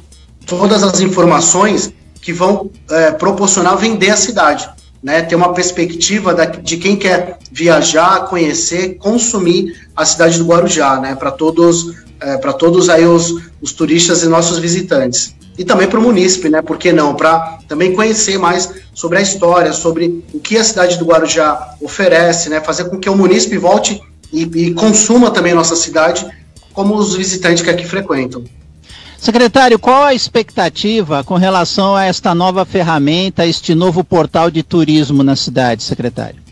todas 0.47 0.83
as 0.83 1.01
informações 1.01 1.93
que 2.23 2.33
vão 2.33 2.71
é, 2.91 3.13
proporcionar 3.13 3.77
vender 3.77 4.09
a 4.09 4.17
cidade, 4.17 4.67
né? 5.03 5.21
Ter 5.21 5.35
uma 5.35 5.53
perspectiva 5.53 6.33
da, 6.33 6.47
de 6.47 6.79
quem 6.79 6.97
quer 6.97 7.39
viajar, 7.53 8.27
conhecer, 8.27 8.97
consumir 8.97 9.86
a 9.97 10.05
cidade 10.05 10.39
do 10.39 10.45
Guarujá, 10.45 11.01
né? 11.01 11.15
Para 11.15 11.31
todos, 11.31 11.95
é, 12.21 12.37
para 12.37 12.53
todos 12.53 12.89
aí 12.89 13.07
os, 13.07 13.35
os 13.61 13.73
turistas 13.73 14.23
e 14.23 14.29
nossos 14.29 14.59
visitantes 14.59 15.35
e 15.59 15.65
também 15.65 15.89
para 15.89 15.99
o 15.99 16.03
munícipe, 16.03 16.49
né? 16.49 16.61
Por 16.61 16.77
que 16.77 16.93
não? 16.93 17.15
Para 17.15 17.59
também 17.67 17.95
conhecer 17.95 18.39
mais 18.39 18.71
sobre 18.95 19.19
a 19.19 19.23
história, 19.23 19.73
sobre 19.73 20.23
o 20.33 20.39
que 20.39 20.59
a 20.59 20.65
cidade 20.65 20.99
do 20.99 21.07
Guarujá 21.07 21.75
oferece, 21.81 22.49
né? 22.49 22.61
Fazer 22.61 22.85
com 22.85 22.99
que 22.99 23.09
o 23.09 23.17
munícipe 23.17 23.57
volte 23.57 24.01
e, 24.33 24.43
e 24.43 24.75
consuma 24.75 25.31
também 25.31 25.55
nossa 25.55 25.75
cidade, 25.75 26.27
como 26.75 26.95
os 26.95 27.15
visitantes 27.15 27.63
que 27.63 27.71
aqui 27.71 27.87
frequentam. 27.87 28.45
Secretário, 29.19 29.79
qual 29.79 30.05
a 30.05 30.15
expectativa 30.15 31.25
com 31.25 31.37
relação 31.37 31.97
a 31.97 32.05
esta 32.05 32.35
nova 32.35 32.67
ferramenta, 32.67 33.47
este 33.47 33.75
novo 33.75 34.05
portal 34.05 34.51
de 34.51 34.63
turismo 34.63 35.23
na 35.23 35.35
cidade, 35.35 35.83
secretário? 35.83 36.46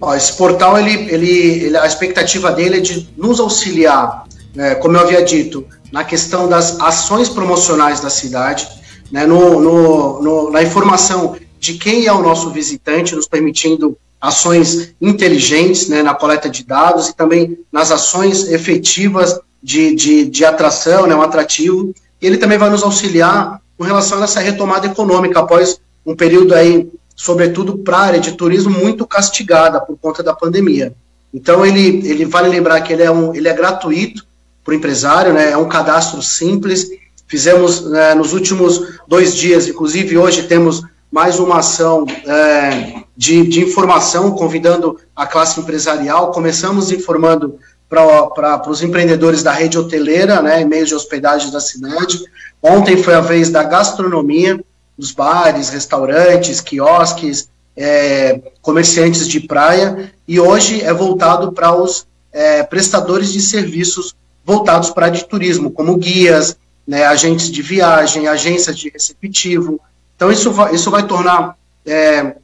Ó, 0.00 0.14
esse 0.14 0.32
portal, 0.34 0.78
ele, 0.78 0.92
ele, 1.10 1.64
ele, 1.64 1.76
a 1.76 1.86
expectativa 1.86 2.52
dele 2.52 2.78
é 2.78 2.80
de 2.80 3.08
nos 3.16 3.40
auxiliar, 3.40 4.24
né, 4.54 4.74
como 4.74 4.96
eu 4.96 5.00
havia 5.00 5.24
dito, 5.24 5.66
na 5.90 6.04
questão 6.04 6.48
das 6.48 6.78
ações 6.80 7.28
promocionais 7.28 8.00
da 8.00 8.10
cidade, 8.10 8.68
né, 9.10 9.24
no, 9.26 9.60
no, 9.60 10.22
no, 10.22 10.50
na 10.50 10.62
informação 10.62 11.36
de 11.58 11.74
quem 11.74 12.06
é 12.06 12.12
o 12.12 12.22
nosso 12.22 12.50
visitante, 12.50 13.14
nos 13.14 13.26
permitindo 13.26 13.96
ações 14.20 14.94
inteligentes 15.00 15.88
né, 15.88 16.02
na 16.02 16.14
coleta 16.14 16.48
de 16.48 16.64
dados 16.64 17.08
e 17.08 17.16
também 17.16 17.58
nas 17.72 17.90
ações 17.90 18.48
efetivas 18.48 19.38
de, 19.62 19.94
de, 19.94 20.26
de 20.26 20.44
atração, 20.44 21.06
né, 21.06 21.14
um 21.14 21.22
atrativo. 21.22 21.94
E 22.20 22.26
ele 22.26 22.38
também 22.38 22.58
vai 22.58 22.70
nos 22.70 22.82
auxiliar 22.82 23.60
com 23.76 23.84
relação 23.84 24.20
a 24.20 24.24
essa 24.24 24.40
retomada 24.40 24.86
econômica 24.86 25.40
após 25.40 25.80
um 26.04 26.14
período 26.14 26.54
aí, 26.54 26.88
sobretudo 27.16 27.78
para 27.78 27.96
a 27.96 28.02
área 28.02 28.20
de 28.20 28.32
turismo, 28.32 28.70
muito 28.70 29.04
castigada 29.06 29.80
por 29.80 29.98
conta 29.98 30.22
da 30.22 30.34
pandemia. 30.34 30.94
Então 31.34 31.66
ele, 31.66 32.08
ele 32.08 32.24
vale 32.24 32.48
lembrar 32.48 32.80
que 32.82 32.92
ele 32.92 33.02
é, 33.02 33.10
um, 33.10 33.34
ele 33.34 33.48
é 33.48 33.52
gratuito, 33.52 34.24
para 34.66 34.72
o 34.72 34.74
empresário, 34.74 35.32
né? 35.32 35.52
É 35.52 35.56
um 35.56 35.68
cadastro 35.68 36.20
simples. 36.20 36.90
Fizemos 37.28 37.88
né, 37.88 38.14
nos 38.14 38.32
últimos 38.32 38.98
dois 39.06 39.36
dias, 39.36 39.68
inclusive 39.68 40.18
hoje 40.18 40.42
temos 40.42 40.82
mais 41.10 41.38
uma 41.38 41.58
ação 41.58 42.04
é, 42.26 43.02
de, 43.16 43.46
de, 43.46 43.60
informação, 43.62 44.32
convidando 44.32 44.98
a 45.14 45.24
classe 45.24 45.60
empresarial. 45.60 46.32
Começamos 46.32 46.90
informando 46.90 47.58
para 47.88 48.68
os 48.68 48.82
empreendedores 48.82 49.44
da 49.44 49.52
rede 49.52 49.78
hoteleira, 49.78 50.42
né, 50.42 50.64
meios 50.64 50.88
de 50.88 50.96
hospedagem 50.96 51.52
da 51.52 51.60
cidade. 51.60 52.18
Ontem 52.60 52.96
foi 52.96 53.14
a 53.14 53.20
vez 53.20 53.48
da 53.48 53.62
gastronomia, 53.62 54.62
dos 54.96 55.12
bares, 55.12 55.68
restaurantes, 55.68 56.60
quiosques, 56.60 57.48
é, 57.76 58.40
comerciantes 58.62 59.28
de 59.28 59.40
praia, 59.40 60.12
e 60.26 60.40
hoje 60.40 60.80
é 60.80 60.92
voltado 60.92 61.52
para 61.52 61.74
os 61.74 62.06
é, 62.32 62.62
prestadores 62.62 63.32
de 63.32 63.40
serviços 63.40 64.14
voltados 64.44 64.90
para 64.90 65.08
de 65.08 65.24
turismo, 65.24 65.70
como 65.70 65.96
guias, 65.96 66.56
né, 66.86 67.04
agentes 67.04 67.50
de 67.50 67.62
viagem, 67.62 68.28
agências 68.28 68.78
de 68.78 68.88
receptivo. 68.88 69.80
Então 70.14 70.30
isso 70.30 70.50
vai, 70.52 70.74
isso 70.74 70.90
vai 70.90 71.06
tornar, 71.06 71.56
é, 71.84 72.36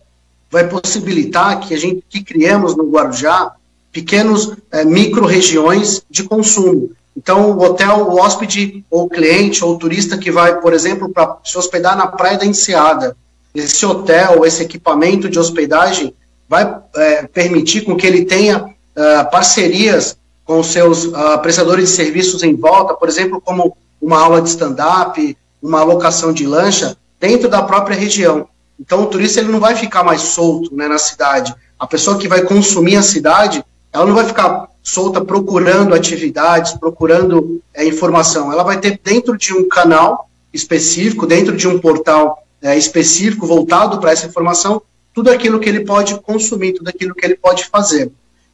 vai 0.51 0.69
possibilitar 0.69 1.61
que 1.61 1.73
a 1.73 1.79
gente 1.79 2.05
que 2.09 2.23
criemos 2.23 2.77
no 2.77 2.91
Guarujá 2.91 3.53
pequenos 3.93 4.55
é, 4.71 4.85
micro-regiões 4.85 6.03
de 6.11 6.25
consumo. 6.25 6.91
Então, 7.17 7.51
o 7.51 7.63
hotel, 7.63 8.09
o 8.09 8.19
hóspede, 8.19 8.85
ou 8.91 9.09
cliente, 9.09 9.65
ou 9.65 9.79
turista 9.79 10.17
que 10.17 10.31
vai, 10.31 10.61
por 10.61 10.73
exemplo, 10.73 11.09
para 11.11 11.37
se 11.45 11.57
hospedar 11.59 11.97
na 11.97 12.07
Praia 12.07 12.39
da 12.39 12.47
Enseada, 12.47 13.17
esse 13.55 13.85
hotel, 13.85 14.47
esse 14.47 14.63
equipamento 14.63 15.29
de 15.29 15.39
hospedagem 15.39 16.15
vai 16.49 16.75
é, 16.97 17.27
permitir 17.27 17.83
com 17.83 17.97
que 17.97 18.07
ele 18.07 18.25
tenha 18.25 18.65
uh, 18.65 19.31
parcerias 19.31 20.17
com 20.45 20.63
seus 20.63 21.05
uh, 21.05 21.39
prestadores 21.43 21.91
de 21.91 21.95
serviços 21.95 22.43
em 22.43 22.55
volta, 22.55 22.95
por 22.95 23.09
exemplo, 23.09 23.41
como 23.41 23.77
uma 24.01 24.19
aula 24.19 24.41
de 24.41 24.49
stand-up, 24.49 25.37
uma 25.63 25.81
alocação 25.81 26.33
de 26.33 26.47
lancha, 26.47 26.97
dentro 27.21 27.49
da 27.49 27.63
própria 27.63 27.97
região. 27.97 28.49
Então, 28.81 29.03
o 29.03 29.07
turista 29.07 29.41
ele 29.41 29.53
não 29.53 29.61
vai 29.61 29.77
ficar 29.77 30.03
mais 30.03 30.23
solto 30.23 30.75
né, 30.75 30.89
na 30.89 30.99
cidade. 30.99 31.55
A 31.79 31.87
pessoa 31.87 32.19
que 32.19 32.27
vai 32.27 32.43
consumir 32.43 32.97
a 32.97 33.03
cidade, 33.03 33.65
ela 33.93 34.05
não 34.05 34.15
vai 34.15 34.25
ficar 34.25 34.69
solta 34.83 35.25
procurando 35.25 35.95
atividades, 35.95 36.73
procurando 36.73 37.63
é, 37.73 37.87
informação. 37.87 38.53
Ela 38.53 38.65
vai 38.65 38.81
ter 38.81 39.01
dentro 39.03 39.37
de 39.39 39.55
um 39.55 39.69
canal 39.69 40.29
específico, 40.53 41.27
dentro 41.27 41.57
de 41.57 41.69
um 41.69 41.79
portal 41.79 42.43
é, 42.61 42.77
específico 42.77 43.47
voltado 43.47 43.99
para 43.99 44.11
essa 44.13 44.27
informação, 44.27 44.83
tudo 45.15 45.31
aquilo 45.31 45.61
que 45.61 45.69
ele 45.69 45.85
pode 45.85 46.19
consumir, 46.21 46.73
tudo 46.73 46.89
aquilo 46.89 47.15
que 47.15 47.25
ele 47.25 47.37
pode 47.37 47.67
fazer. 47.67 48.11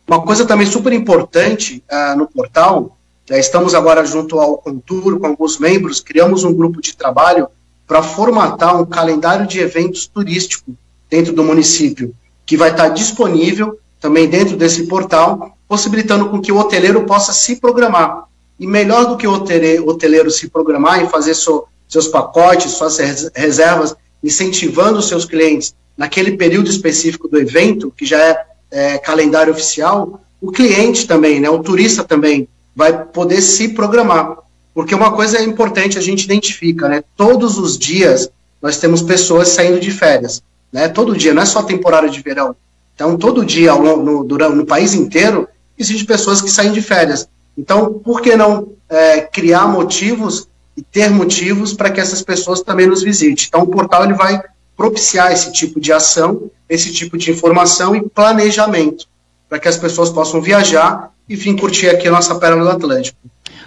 Uma 0.06 0.22
coisa 0.22 0.44
também 0.46 0.66
super 0.66 0.92
importante 0.92 1.84
uh, 1.90 2.16
no 2.16 2.26
portal, 2.26 2.96
uh, 3.30 3.34
estamos 3.34 3.74
agora 3.74 4.04
junto 4.04 4.40
ao 4.40 4.56
Conturo, 4.56 5.20
com 5.20 5.26
alguns 5.26 5.58
membros, 5.58 6.00
criamos 6.00 6.44
um 6.44 6.54
grupo 6.54 6.80
de 6.80 6.96
trabalho 6.96 7.46
para 7.86 8.02
formatar 8.02 8.80
um 8.80 8.86
calendário 8.86 9.46
de 9.46 9.60
eventos 9.60 10.06
turístico 10.06 10.74
dentro 11.10 11.32
do 11.32 11.44
município, 11.44 12.14
que 12.46 12.56
vai 12.56 12.70
estar 12.70 12.88
disponível 12.88 13.78
também 14.00 14.26
dentro 14.28 14.56
desse 14.56 14.86
portal, 14.86 15.57
possibilitando 15.68 16.30
com 16.30 16.40
que 16.40 16.50
o 16.50 16.58
hoteleiro 16.58 17.04
possa 17.04 17.32
se 17.32 17.56
programar. 17.56 18.24
E 18.58 18.66
melhor 18.66 19.04
do 19.06 19.16
que 19.16 19.26
o 19.26 19.32
hoteleiro 19.32 20.30
se 20.30 20.48
programar 20.48 21.04
e 21.04 21.08
fazer 21.08 21.34
so, 21.34 21.64
seus 21.88 22.08
pacotes, 22.08 22.72
suas 22.72 22.98
reservas, 23.34 23.94
incentivando 24.24 24.98
os 24.98 25.08
seus 25.08 25.24
clientes 25.24 25.74
naquele 25.96 26.36
período 26.36 26.70
específico 26.70 27.28
do 27.28 27.38
evento, 27.38 27.92
que 27.96 28.04
já 28.04 28.18
é 28.18 28.48
é, 28.70 28.98
calendário 28.98 29.52
oficial, 29.52 30.20
o 30.40 30.52
cliente 30.52 31.06
também, 31.06 31.40
né, 31.40 31.50
o 31.50 31.58
turista 31.60 32.04
também, 32.04 32.48
vai 32.74 33.04
poder 33.06 33.40
se 33.40 33.70
programar. 33.70 34.36
Porque 34.74 34.94
uma 34.94 35.12
coisa 35.12 35.38
é 35.38 35.42
importante 35.42 35.98
a 35.98 36.00
gente 36.00 36.24
identifica, 36.24 36.88
né? 36.88 37.02
Todos 37.16 37.58
os 37.58 37.76
dias 37.76 38.30
nós 38.62 38.76
temos 38.76 39.02
pessoas 39.02 39.48
saindo 39.48 39.80
de 39.80 39.90
férias, 39.90 40.40
né? 40.72 40.88
Todo 40.88 41.16
dia, 41.16 41.34
não 41.34 41.42
é 41.42 41.46
só 41.46 41.62
temporada 41.62 42.08
de 42.08 42.22
verão. 42.22 42.54
Então, 42.94 43.16
todo 43.16 43.44
dia 43.44 43.74
no, 43.74 44.22
no, 44.22 44.24
no 44.24 44.66
país 44.66 44.94
inteiro 44.94 45.48
existem 45.78 46.06
pessoas 46.06 46.40
que 46.40 46.50
saem 46.50 46.72
de 46.72 46.82
férias. 46.82 47.28
Então, 47.56 47.94
por 47.94 48.20
que 48.20 48.36
não 48.36 48.68
é, 48.88 49.20
criar 49.20 49.66
motivos 49.66 50.48
e 50.76 50.82
ter 50.82 51.10
motivos 51.10 51.72
para 51.72 51.90
que 51.90 52.00
essas 52.00 52.22
pessoas 52.22 52.62
também 52.62 52.86
nos 52.86 53.02
visitem? 53.02 53.46
Então, 53.48 53.62
o 53.62 53.66
portal 53.66 54.04
ele 54.04 54.14
vai 54.14 54.40
propiciar 54.76 55.32
esse 55.32 55.52
tipo 55.52 55.80
de 55.80 55.92
ação, 55.92 56.50
esse 56.68 56.92
tipo 56.92 57.18
de 57.18 57.32
informação 57.32 57.96
e 57.96 58.08
planejamento, 58.08 59.06
para 59.48 59.58
que 59.58 59.66
as 59.66 59.76
pessoas 59.76 60.10
possam 60.10 60.40
viajar 60.40 61.10
e 61.28 61.34
vir 61.34 61.58
curtir 61.58 61.88
aqui 61.88 62.06
a 62.06 62.12
nossa 62.12 62.36
Pérola 62.36 62.64
do 62.64 62.70
Atlântico. 62.70 63.18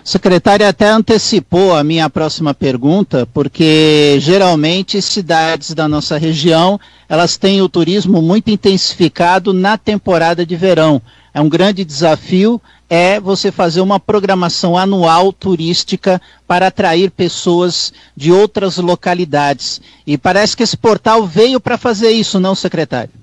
O 0.03 0.07
secretário 0.09 0.68
até 0.68 0.89
antecipou 0.89 1.76
a 1.76 1.84
minha 1.84 2.09
próxima 2.09 2.55
pergunta, 2.55 3.28
porque 3.32 4.18
geralmente 4.20 4.99
cidades 4.99 5.76
da 5.76 5.88
nossa 5.88 6.18
região, 6.18 6.80
elas 7.07 7.38
têm 7.38 7.62
o 7.62 7.70
turismo 7.70 8.20
muito 8.20 8.49
intensificado 8.49 9.53
na 9.53 9.78
temporada 9.78 10.43
de 10.43 10.55
verão. 10.55 10.99
É 11.34 11.40
um 11.40 11.50
grande 11.50 11.86
desafio 11.86 12.62
é 12.90 13.22
você 13.22 13.54
fazer 13.54 13.80
uma 13.80 14.02
programação 14.02 14.78
anual 14.78 15.32
turística 15.32 16.22
para 16.46 16.68
atrair 16.68 17.10
pessoas 17.10 17.94
de 18.18 18.34
outras 18.34 18.76
localidades. 18.76 19.80
E 20.06 20.18
parece 20.18 20.58
que 20.58 20.64
esse 20.64 20.76
portal 20.76 21.26
veio 21.26 21.58
para 21.58 21.78
fazer 21.78 22.12
isso, 22.12 22.38
não, 22.38 22.54
secretário? 22.54 23.14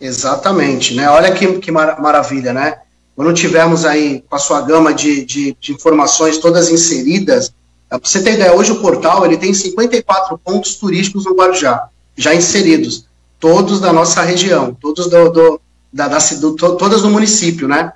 Exatamente, 0.00 0.94
né? 0.94 1.10
Olha 1.10 1.32
que, 1.32 1.58
que 1.58 1.70
mar 1.70 2.00
maravilha, 2.00 2.54
né? 2.54 2.78
Quando 3.14 3.34
tivermos 3.34 3.84
aí 3.84 4.24
com 4.26 4.36
a 4.36 4.38
sua 4.38 4.62
gama 4.62 4.94
de, 4.94 5.22
de, 5.22 5.56
de 5.60 5.72
informações 5.72 6.38
todas 6.38 6.70
inseridas, 6.70 7.52
para 7.90 7.98
você 8.02 8.22
ter 8.22 8.34
ideia, 8.34 8.54
hoje 8.54 8.72
o 8.72 8.80
portal 8.80 9.26
ele 9.26 9.36
tem 9.36 9.52
54 9.52 10.38
pontos 10.38 10.76
turísticos 10.76 11.26
no 11.26 11.34
Guarujá, 11.34 11.88
já 12.16 12.34
inseridos, 12.34 13.04
todos 13.38 13.80
da 13.80 13.92
nossa 13.92 14.22
região, 14.22 14.74
todos 14.80 15.10
do, 15.10 15.30
do, 15.30 15.60
da, 15.98 16.06
da, 16.06 16.18
do, 16.18 16.54
todas 16.54 17.02
do 17.02 17.10
município, 17.10 17.66
né? 17.66 17.92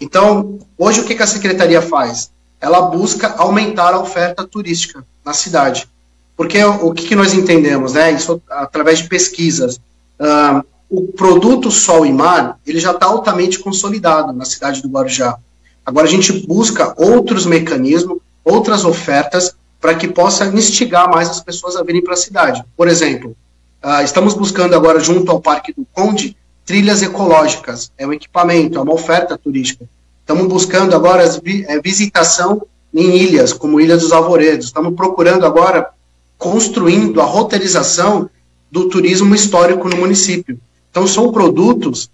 Então, 0.00 0.58
hoje 0.76 1.00
o 1.00 1.04
que, 1.04 1.14
que 1.14 1.22
a 1.22 1.26
secretaria 1.26 1.80
faz? 1.80 2.32
Ela 2.60 2.82
busca 2.82 3.28
aumentar 3.38 3.94
a 3.94 4.00
oferta 4.00 4.44
turística 4.44 5.06
na 5.24 5.32
cidade. 5.32 5.88
Porque 6.36 6.62
o, 6.64 6.92
que, 6.92 7.06
que 7.06 7.14
nós 7.14 7.32
entendemos, 7.32 7.92
né? 7.92 8.10
Isso 8.10 8.42
através 8.50 8.98
de 8.98 9.08
pesquisas. 9.08 9.76
Uh, 10.18 10.64
o 10.90 11.12
produto 11.12 11.70
sol 11.70 12.04
e 12.04 12.12
mar, 12.12 12.58
ele 12.66 12.80
já 12.80 12.90
está 12.90 13.06
altamente 13.06 13.60
consolidado 13.60 14.32
na 14.32 14.44
cidade 14.44 14.82
do 14.82 14.88
Guarujá. 14.88 15.38
Agora 15.86 16.08
a 16.08 16.10
gente 16.10 16.32
busca 16.46 16.92
outros 16.96 17.46
mecanismos, 17.46 18.18
outras 18.44 18.84
ofertas, 18.84 19.54
para 19.80 19.94
que 19.94 20.08
possa 20.08 20.46
instigar 20.46 21.08
mais 21.08 21.30
as 21.30 21.40
pessoas 21.40 21.76
a 21.76 21.84
virem 21.84 22.02
para 22.02 22.14
a 22.14 22.16
cidade. 22.16 22.64
Por 22.76 22.88
exemplo, 22.88 23.36
Uh, 23.84 24.02
estamos 24.02 24.32
buscando 24.32 24.74
agora, 24.74 24.98
junto 24.98 25.30
ao 25.30 25.42
Parque 25.42 25.70
do 25.70 25.86
Conde, 25.92 26.34
trilhas 26.64 27.02
ecológicas. 27.02 27.92
É 27.96 28.06
um 28.06 28.12
equipamento, 28.12 28.78
é 28.78 28.82
uma 28.82 28.94
oferta 28.94 29.36
turística. 29.36 29.86
Estamos 30.20 30.46
buscando 30.46 30.94
agora 30.94 31.28
vi, 31.42 31.64
é, 31.68 31.80
visitação 31.80 32.62
em 32.92 33.16
ilhas, 33.16 33.52
como 33.52 33.80
Ilha 33.80 33.96
dos 33.96 34.12
Alvoredos. 34.12 34.66
Estamos 34.66 34.94
procurando 34.94 35.44
agora, 35.44 35.90
construindo 36.38 37.20
a 37.20 37.24
roteirização 37.24 38.30
do 38.70 38.88
turismo 38.88 39.34
histórico 39.34 39.88
no 39.88 39.96
município. 39.96 40.58
Então, 40.90 41.06
são 41.06 41.32
produtos 41.32 42.10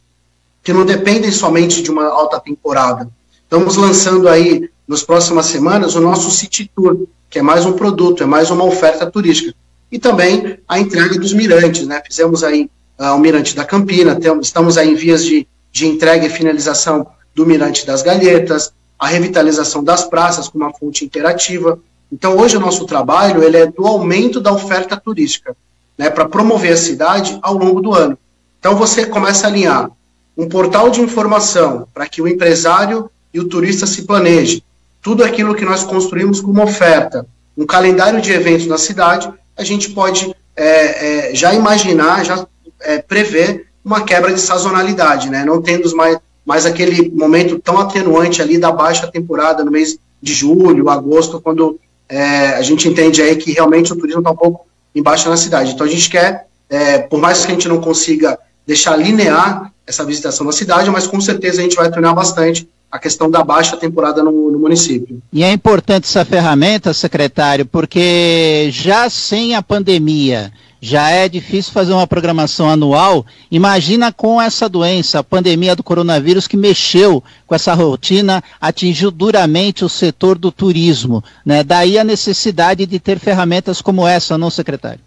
que 0.62 0.72
não 0.72 0.84
dependem 0.84 1.30
somente 1.30 1.82
de 1.82 1.90
uma 1.90 2.07
alta 2.07 2.40
temporada. 2.40 3.09
Estamos 3.42 3.76
lançando 3.76 4.28
aí, 4.28 4.68
nas 4.86 5.03
próximas 5.03 5.46
semanas, 5.46 5.94
o 5.94 6.01
nosso 6.01 6.30
City 6.30 6.70
Tour, 6.74 7.07
que 7.28 7.38
é 7.38 7.42
mais 7.42 7.64
um 7.64 7.72
produto, 7.72 8.22
é 8.22 8.26
mais 8.26 8.51
uma 8.51 8.64
oferta 8.64 9.11
turística 9.11 9.55
e 9.90 9.98
também 9.98 10.59
a 10.68 10.78
entrega 10.78 11.18
dos 11.18 11.32
mirantes, 11.32 11.86
né? 11.86 12.01
Fizemos 12.07 12.44
aí 12.44 12.70
uh, 13.01 13.14
o 13.14 13.18
mirante 13.18 13.57
da 13.57 13.64
Campina, 13.64 14.18
estamos 14.42 14.76
aí 14.76 14.90
em 14.90 14.94
vias 14.94 15.24
de, 15.24 15.48
de 15.72 15.86
entrega 15.86 16.26
e 16.26 16.30
finalização 16.30 17.07
do 17.34 17.46
mirante 17.46 17.86
das 17.86 18.03
Galhetas, 18.03 18.72
a 18.98 19.07
revitalização 19.07 19.82
das 19.82 20.05
praças 20.05 20.48
com 20.48 20.59
uma 20.59 20.72
fonte 20.72 21.05
interativa. 21.05 21.78
Então, 22.12 22.36
hoje 22.36 22.59
o 22.59 22.61
nosso 22.61 22.84
trabalho 22.84 23.42
ele 23.42 23.57
é 23.57 23.66
do 23.66 23.86
aumento 23.86 24.40
da 24.40 24.53
oferta 24.53 24.96
turística, 24.96 25.57
né, 25.96 26.11
para 26.11 26.28
promover 26.28 26.72
a 26.74 26.76
cidade 26.76 27.38
ao 27.40 27.55
longo 27.55 27.80
do 27.80 27.94
ano. 27.94 28.18
Então, 28.59 28.76
você 28.76 29.07
começa 29.07 29.46
a 29.46 29.51
alinhar 29.51 29.90
um 30.36 30.48
portal 30.48 30.90
de 30.90 31.01
informação 31.01 31.88
para 31.94 32.07
que 32.07 32.20
o 32.20 32.28
empresário 32.28 33.11
e 33.32 33.40
o 33.40 33.48
turista 33.48 33.86
se 33.86 34.03
planeje, 34.03 34.62
tudo 35.01 35.24
aquilo 35.24 35.55
que 35.55 35.64
nós 35.64 35.82
construímos 35.82 36.40
como 36.40 36.62
oferta, 36.62 37.26
um 37.57 37.64
calendário 37.64 38.20
de 38.20 38.32
eventos 38.32 38.66
na 38.66 38.76
cidade, 38.76 39.32
a 39.57 39.64
gente 39.64 39.90
pode 39.90 40.34
é, 40.57 41.30
é, 41.30 41.34
já 41.34 41.55
imaginar, 41.55 42.24
já 42.24 42.46
é, 42.81 42.99
prever 42.99 43.66
uma 43.85 44.03
quebra 44.03 44.33
de 44.33 44.41
sazonalidade, 44.41 45.31
né? 45.31 45.45
Não 45.45 45.61
tendo 45.61 45.95
mais, 45.97 46.18
mais 46.45 46.66
aquele 46.66 47.11
momento 47.11 47.59
tão 47.59 47.78
atenuante 47.78 48.43
ali 48.43 48.59
da 48.59 48.70
baixa 48.70 49.07
temporada 49.07 49.64
no 49.64 49.70
mês 49.70 49.99
de 50.22 50.35
julho, 50.35 50.91
agosto, 50.91 51.41
quando 51.41 51.78
é, 52.09 52.49
a 52.49 52.62
gente 52.62 52.89
entende 52.89 53.22
aí 53.22 53.37
que 53.37 53.53
realmente 53.53 53.93
o 53.93 53.97
turismo 53.97 54.20
está 54.20 54.31
um 54.31 54.37
pouco 54.37 54.66
embaixo 54.95 55.28
na 55.28 55.37
cidade. 55.37 55.72
Então 55.72 55.87
a 55.87 55.91
gente 55.91 56.11
quer, 56.11 56.47
é, 56.68 56.99
por 56.99 57.20
mais 57.20 57.45
que 57.45 57.53
a 57.53 57.55
gente 57.55 57.68
não 57.68 57.81
consiga 57.81 58.39
deixar 58.66 58.97
linear 58.97 59.72
essa 59.87 60.05
visitação 60.05 60.47
na 60.47 60.53
cidade, 60.53 60.91
mas 60.91 61.07
com 61.07 61.20
certeza 61.20 61.61
a 61.61 61.62
gente 61.62 61.76
vai 61.76 61.91
treinar 61.91 62.14
bastante 62.14 62.68
a 62.91 62.99
questão 62.99 63.30
da 63.30 63.45
baixa 63.45 63.76
temporada 63.76 64.22
no, 64.22 64.51
no, 64.51 64.59
município. 64.59 65.22
E 65.32 65.45
é 65.45 65.53
importante 65.53 66.05
essa 66.05 66.24
ferramenta, 66.24 66.93
secretário, 66.93 67.64
porque 67.64 68.68
já 68.72 69.09
sem 69.09 69.55
a 69.55 69.62
pandemia, 69.62 70.53
já 70.80 71.11
é 71.11 71.28
difícil 71.28 71.72
fazer 71.72 71.93
uma 71.93 72.07
programação 72.07 72.68
anual. 72.68 73.24
Imagina 73.51 74.12
com 74.12 74.41
essa 74.41 74.68
doença, 74.68 75.18
a 75.18 75.24
pandemia 75.24 75.76
do 75.76 75.84
coronavírus 75.84 76.49
que 76.49 76.57
mexeu 76.57 77.22
com 77.47 77.55
essa 77.55 77.74
rotina, 77.74 78.43
atingiu 78.61 79.11
duramente 79.11 79.84
o 79.84 79.88
setor 79.88 80.36
do 80.36 80.51
turismo. 80.51 81.22
Né? 81.47 81.62
Daí 81.62 81.99
a 81.99 82.05
necessidade 82.05 82.86
de 82.86 82.99
ter 82.99 83.18
ferramentas 83.18 83.80
como 83.80 84.07
essa, 84.07 84.36
não, 84.36 84.51
secretário? 84.51 85.01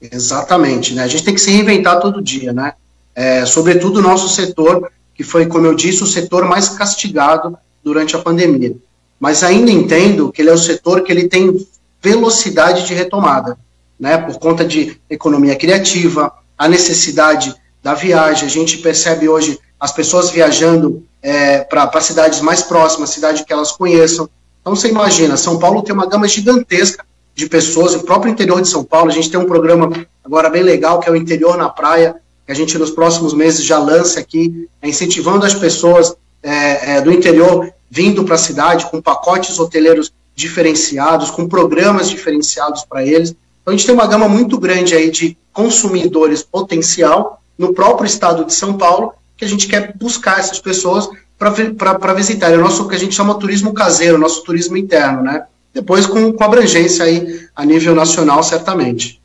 Exatamente, 0.00 0.94
né? 0.94 1.02
A 1.02 1.08
gente 1.08 1.24
tem 1.24 1.34
que 1.34 1.40
se 1.40 1.50
reinventar 1.50 1.98
todo 1.98 2.22
dia, 2.22 2.52
né? 2.52 2.74
É, 3.14 3.46
sobretudo 3.46 3.98
o 3.98 4.02
nosso 4.02 4.28
setor 4.28 4.90
que 5.14 5.22
foi, 5.22 5.46
como 5.46 5.66
eu 5.66 5.74
disse, 5.74 6.02
o 6.02 6.06
setor 6.06 6.44
mais 6.44 6.68
castigado 6.70 7.56
durante 7.82 8.16
a 8.16 8.18
pandemia. 8.18 8.76
Mas 9.18 9.42
ainda 9.42 9.70
entendo 9.70 10.32
que 10.32 10.42
ele 10.42 10.50
é 10.50 10.52
o 10.52 10.58
setor 10.58 11.02
que 11.02 11.12
ele 11.12 11.28
tem 11.28 11.66
velocidade 12.02 12.86
de 12.86 12.94
retomada, 12.94 13.56
né, 13.98 14.18
por 14.18 14.38
conta 14.38 14.64
de 14.64 15.00
economia 15.08 15.56
criativa, 15.56 16.32
a 16.58 16.68
necessidade 16.68 17.54
da 17.82 17.94
viagem. 17.94 18.46
A 18.46 18.50
gente 18.50 18.78
percebe 18.78 19.28
hoje 19.28 19.58
as 19.78 19.92
pessoas 19.92 20.30
viajando 20.30 21.04
é, 21.22 21.60
para 21.60 22.00
cidades 22.00 22.40
mais 22.40 22.62
próximas, 22.62 23.10
cidades 23.10 23.42
que 23.42 23.52
elas 23.52 23.72
conheçam. 23.72 24.28
Então 24.60 24.74
você 24.74 24.88
imagina, 24.88 25.36
São 25.36 25.58
Paulo 25.58 25.82
tem 25.82 25.94
uma 25.94 26.06
gama 26.06 26.26
gigantesca 26.26 27.04
de 27.34 27.48
pessoas, 27.48 27.94
o 27.94 28.04
próprio 28.04 28.30
interior 28.30 28.60
de 28.62 28.68
São 28.68 28.84
Paulo, 28.84 29.10
a 29.10 29.12
gente 29.12 29.30
tem 29.30 29.40
um 29.40 29.46
programa 29.46 29.90
agora 30.22 30.48
bem 30.48 30.62
legal 30.62 31.00
que 31.00 31.08
é 31.08 31.12
o 31.12 31.16
Interior 31.16 31.56
na 31.56 31.68
Praia, 31.68 32.16
que 32.46 32.52
a 32.52 32.54
gente 32.54 32.78
nos 32.78 32.90
próximos 32.90 33.32
meses 33.32 33.64
já 33.64 33.78
lança 33.78 34.20
aqui, 34.20 34.68
é 34.82 34.88
incentivando 34.88 35.46
as 35.46 35.54
pessoas 35.54 36.14
é, 36.42 36.96
é, 36.96 37.00
do 37.00 37.10
interior 37.10 37.72
vindo 37.90 38.24
para 38.24 38.34
a 38.34 38.38
cidade 38.38 38.86
com 38.90 39.00
pacotes 39.00 39.58
hoteleiros 39.58 40.12
diferenciados, 40.34 41.30
com 41.30 41.48
programas 41.48 42.08
diferenciados 42.08 42.84
para 42.84 43.04
eles. 43.04 43.30
Então 43.62 43.72
a 43.72 43.76
gente 43.76 43.86
tem 43.86 43.94
uma 43.94 44.06
gama 44.06 44.28
muito 44.28 44.58
grande 44.58 44.94
aí 44.94 45.10
de 45.10 45.36
consumidores 45.52 46.42
potencial 46.42 47.40
no 47.56 47.72
próprio 47.72 48.06
estado 48.06 48.44
de 48.44 48.52
São 48.52 48.76
Paulo, 48.76 49.12
que 49.36 49.44
a 49.44 49.48
gente 49.48 49.68
quer 49.68 49.94
buscar 49.96 50.40
essas 50.40 50.58
pessoas 50.58 51.08
para 51.38 52.12
visitar. 52.14 52.52
É 52.52 52.56
o 52.56 52.60
nosso 52.60 52.88
que 52.88 52.94
a 52.94 52.98
gente 52.98 53.14
chama 53.14 53.38
turismo 53.38 53.72
caseiro, 53.72 54.18
nosso 54.18 54.42
turismo 54.42 54.76
interno, 54.76 55.22
né? 55.22 55.44
Depois 55.72 56.06
com, 56.06 56.32
com 56.32 56.44
abrangência 56.44 57.04
aí 57.04 57.48
a 57.54 57.64
nível 57.64 57.94
nacional, 57.94 58.42
certamente. 58.42 59.20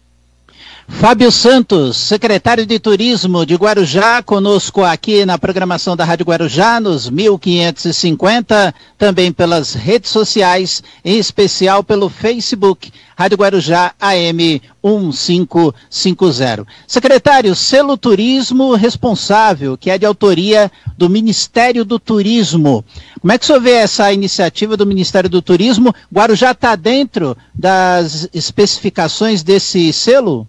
Fábio 0.90 1.32
Santos, 1.32 1.96
secretário 1.96 2.66
de 2.66 2.78
Turismo 2.78 3.46
de 3.46 3.56
Guarujá, 3.56 4.22
conosco 4.22 4.84
aqui 4.84 5.26
na 5.26 5.38
programação 5.38 5.96
da 5.96 6.04
Rádio 6.04 6.26
Guarujá, 6.26 6.78
nos 6.82 7.10
1550, 7.10 8.76
também 8.98 9.32
pelas 9.32 9.74
redes 9.74 10.12
sociais, 10.12 10.84
em 11.06 11.18
especial 11.18 11.86
pelo 11.86 12.10
Facebook, 12.10 12.92
Rádio 13.16 13.38
Guarujá 13.38 13.94
AM 13.98 14.62
1550. 14.84 16.68
Secretário, 16.86 17.56
selo 17.56 17.96
turismo 17.96 18.74
responsável, 18.76 19.78
que 19.78 19.90
é 19.90 19.98
de 19.98 20.06
autoria 20.06 20.70
do 20.98 21.10
Ministério 21.10 21.86
do 21.86 21.98
Turismo. 21.98 22.84
Como 23.22 23.32
é 23.32 23.38
que 23.38 23.46
o 23.46 23.48
senhor 23.48 23.62
vê 23.62 23.72
essa 23.72 24.12
iniciativa 24.12 24.76
do 24.76 24.86
Ministério 24.86 25.30
do 25.30 25.42
Turismo? 25.42 25.96
Guarujá 26.14 26.52
está 26.52 26.76
dentro 26.76 27.38
das 27.56 28.28
especificações 28.34 29.44
desse 29.44 29.94
selo? 29.94 30.46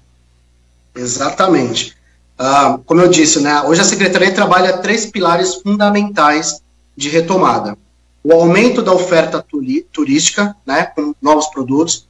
Exatamente. 0.95 1.97
Uh, 2.39 2.79
como 2.85 3.01
eu 3.01 3.09
disse, 3.09 3.41
né, 3.41 3.63
hoje 3.63 3.81
a 3.81 3.85
Secretaria 3.85 4.33
trabalha 4.33 4.79
três 4.79 5.07
pilares 5.07 5.57
fundamentais 5.57 6.63
de 6.97 7.09
retomada. 7.09 7.77
O 8.25 8.33
aumento 8.33 8.83
da 8.83 8.93
oferta 8.93 9.45
turística, 9.93 10.55
né, 10.67 10.85
com 10.85 11.15
novos 11.21 11.47
produtos, 11.49 12.07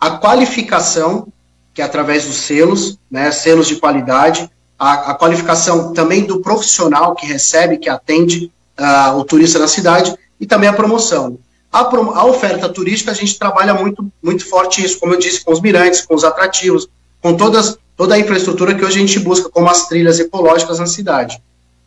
a 0.00 0.12
qualificação, 0.12 1.28
que 1.72 1.82
é 1.82 1.84
através 1.84 2.26
dos 2.26 2.36
selos, 2.36 2.98
né, 3.10 3.30
selos 3.30 3.66
de 3.66 3.76
qualidade, 3.76 4.50
a, 4.78 5.10
a 5.10 5.14
qualificação 5.14 5.92
também 5.92 6.24
do 6.24 6.40
profissional 6.40 7.14
que 7.14 7.26
recebe, 7.26 7.78
que 7.78 7.88
atende 7.88 8.50
uh, 8.78 9.16
o 9.16 9.24
turista 9.24 9.58
na 9.58 9.68
cidade, 9.68 10.14
e 10.40 10.46
também 10.46 10.68
a 10.68 10.72
promoção. 10.72 11.38
A, 11.72 11.80
a 11.80 12.24
oferta 12.24 12.68
turística, 12.68 13.10
a 13.10 13.14
gente 13.14 13.38
trabalha 13.38 13.74
muito, 13.74 14.06
muito 14.22 14.46
forte 14.48 14.84
isso, 14.84 14.98
como 14.98 15.14
eu 15.14 15.18
disse, 15.18 15.44
com 15.44 15.52
os 15.52 15.60
mirantes, 15.60 16.02
com 16.02 16.14
os 16.14 16.24
atrativos, 16.24 16.88
com 17.20 17.34
todas 17.34 17.78
toda 17.96 18.14
a 18.14 18.18
infraestrutura 18.18 18.74
que 18.74 18.84
hoje 18.84 18.96
a 18.96 19.00
gente 19.00 19.18
busca, 19.18 19.48
como 19.48 19.68
as 19.68 19.86
trilhas 19.88 20.18
ecológicas 20.18 20.78
na 20.78 20.86
cidade. 20.86 21.40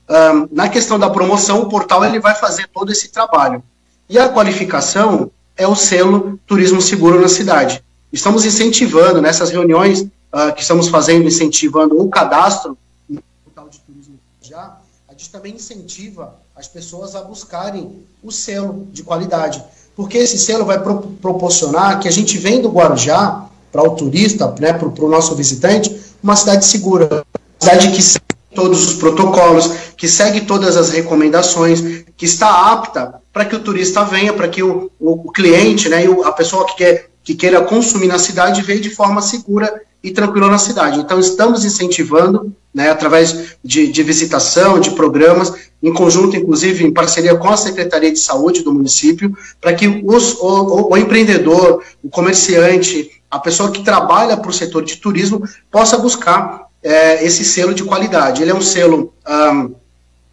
Um, 0.09 0.47
na 0.51 0.69
questão 0.69 0.97
da 0.97 1.09
promoção, 1.09 1.61
o 1.61 1.69
portal 1.69 2.05
ele 2.05 2.19
vai 2.19 2.33
fazer 2.33 2.67
todo 2.73 2.91
esse 2.91 3.09
trabalho. 3.09 3.61
E 4.09 4.17
a 4.17 4.29
qualificação 4.29 5.29
é 5.55 5.67
o 5.67 5.75
selo 5.75 6.39
Turismo 6.47 6.81
Seguro 6.81 7.19
na 7.19 7.27
cidade. 7.27 7.83
Estamos 8.11 8.45
incentivando 8.45 9.21
nessas 9.21 9.49
reuniões 9.49 10.01
uh, 10.01 10.53
que 10.55 10.61
estamos 10.61 10.87
fazendo, 10.87 11.27
incentivando 11.27 11.99
o 11.99 12.09
cadastro 12.09 12.77
no 13.09 13.21
portal 13.43 13.67
de 13.69 13.79
turismo 13.79 14.17
já, 14.41 14.77
a 15.09 15.11
gente 15.11 15.29
também 15.29 15.55
incentiva 15.55 16.35
as 16.55 16.67
pessoas 16.67 17.15
a 17.15 17.21
buscarem 17.21 18.05
o 18.23 18.31
selo 18.31 18.87
de 18.91 19.03
qualidade, 19.03 19.61
porque 19.95 20.17
esse 20.17 20.37
selo 20.37 20.63
vai 20.63 20.81
pro 20.81 21.01
proporcionar 21.21 21.99
que 21.99 22.07
a 22.07 22.11
gente 22.11 22.37
vem 22.37 22.61
do 22.61 22.69
Guarujá 22.69 23.47
para 23.71 23.83
o 23.83 23.91
turista, 23.91 24.53
né, 24.59 24.73
para 24.73 24.87
o 24.87 25.09
nosso 25.09 25.35
visitante, 25.35 25.95
uma 26.21 26.35
cidade 26.35 26.65
segura, 26.65 27.25
uma 27.61 27.69
cidade 27.69 27.91
que 27.91 28.01
segue 28.01 28.25
todos 28.55 28.87
os 28.87 28.93
protocolos, 28.95 29.71
que 29.95 30.07
segue 30.07 30.41
todas 30.41 30.77
as 30.77 30.89
recomendações, 30.89 32.05
que 32.15 32.25
está 32.25 32.71
apta 32.71 33.21
para 33.31 33.45
que 33.45 33.55
o 33.55 33.59
turista 33.59 34.03
venha, 34.03 34.33
para 34.33 34.47
que 34.47 34.63
o, 34.63 34.89
o, 34.99 35.27
o, 35.27 35.31
cliente, 35.31 35.87
né, 35.89 36.03
a 36.23 36.31
pessoa 36.31 36.65
que, 36.65 36.75
quer, 36.75 37.09
que 37.23 37.35
queira 37.35 37.61
consumir 37.61 38.07
na 38.07 38.17
cidade 38.17 38.63
venha 38.63 38.81
de 38.81 38.89
forma 38.89 39.21
segura 39.21 39.81
e 40.03 40.11
tranquila 40.11 40.49
na 40.49 40.57
cidade. 40.57 40.99
Então, 40.99 41.19
estamos 41.19 41.65
incentivando, 41.65 42.51
né, 42.73 42.89
através 42.89 43.57
de, 43.63 43.91
de 43.91 44.03
visitação, 44.03 44.79
de 44.79 44.91
programas, 44.91 45.53
em 45.81 45.93
conjunto, 45.93 46.35
inclusive, 46.35 46.83
em 46.83 46.91
parceria 46.91 47.35
com 47.35 47.49
a 47.49 47.57
Secretaria 47.57 48.11
de 48.11 48.19
Saúde 48.19 48.63
do 48.63 48.73
município, 48.73 49.37
para 49.61 49.73
que 49.73 50.01
os, 50.03 50.33
o, 50.39 50.91
o 50.91 50.97
empreendedor, 50.97 51.83
o 52.03 52.09
comerciante, 52.09 53.16
a 53.37 53.39
pessoa 53.39 53.71
que 53.71 53.83
trabalha 53.83 54.35
para 54.35 54.49
o 54.49 54.53
setor 54.53 54.83
de 54.83 54.97
turismo 54.97 55.47
possa 55.71 55.97
buscar 55.97 56.67
é, 56.83 57.23
esse 57.23 57.45
selo 57.45 57.73
de 57.73 57.83
qualidade. 57.83 58.41
Ele 58.41 58.51
é 58.51 58.55
um 58.55 58.61
selo 58.61 59.13
um, 59.27 59.75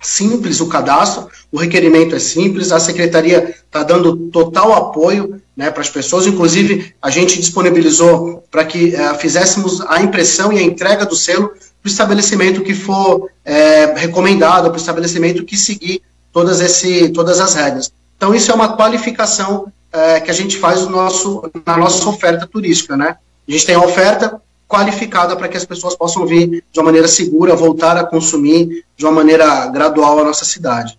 simples, 0.01 0.61
o 0.61 0.69
cadastro, 0.69 1.29
o 1.53 1.59
requerimento 1.59 2.17
é 2.17 2.19
simples, 2.19 2.73
a 2.73 2.81
secretaria 2.81 3.55
está 3.67 3.83
dando 3.83 4.17
total 4.29 4.73
apoio 4.73 5.41
né, 5.55 5.71
para 5.71 5.83
as 5.83 5.91
pessoas. 5.91 6.27
Inclusive, 6.27 6.95
a 7.01 7.11
gente 7.11 7.39
disponibilizou 7.39 8.43
para 8.51 8.65
que 8.65 8.95
uh, 8.95 9.15
fizéssemos 9.19 9.83
a 9.83 10.01
impressão 10.01 10.51
e 10.53 10.59
a 10.59 10.63
entrega 10.63 11.05
do 11.05 11.15
selo 11.15 11.49
para 11.49 11.59
o 11.85 11.89
estabelecimento 11.89 12.63
que 12.63 12.75
for 12.75 13.31
é, 13.45 13.93
recomendado, 13.97 14.71
para 14.71 14.79
o 14.79 14.81
estabelecimento 14.81 15.45
que 15.45 15.57
seguir 15.59 16.01
todas, 16.33 16.61
esse, 16.61 17.11
todas 17.11 17.39
as 17.39 17.53
regras. 17.53 17.93
Então, 18.17 18.35
isso 18.35 18.51
é 18.51 18.55
uma 18.55 18.75
qualificação 18.75 19.71
é, 19.95 20.21
que 20.21 20.31
a 20.31 20.35
gente 20.35 20.59
faz 20.59 20.83
no 20.83 20.91
nosso, 20.91 21.51
na 21.65 21.77
nossa 21.77 22.09
oferta 22.09 22.47
turística. 22.47 22.97
Né? 22.97 23.17
A 23.49 23.51
gente 23.51 23.65
tem 23.65 23.77
a 23.77 23.81
oferta 23.81 24.43
qualificada 24.67 25.37
para 25.37 25.49
que 25.49 25.57
as 25.57 25.65
pessoas 25.65 25.95
possam 25.95 26.27
vir 26.27 26.65
de 26.73 26.81
uma 26.81 26.87
maneira 26.87 27.07
segura, 27.07 27.55
voltar 27.55 27.97
a 27.97 28.05
consumir 28.05 28.85
de 28.97 29.05
uma 29.05 29.13
maneira 29.13 29.69
gradual 29.69 30.19
a 30.19 30.25
nossa 30.25 30.45
cidade. 30.45 30.99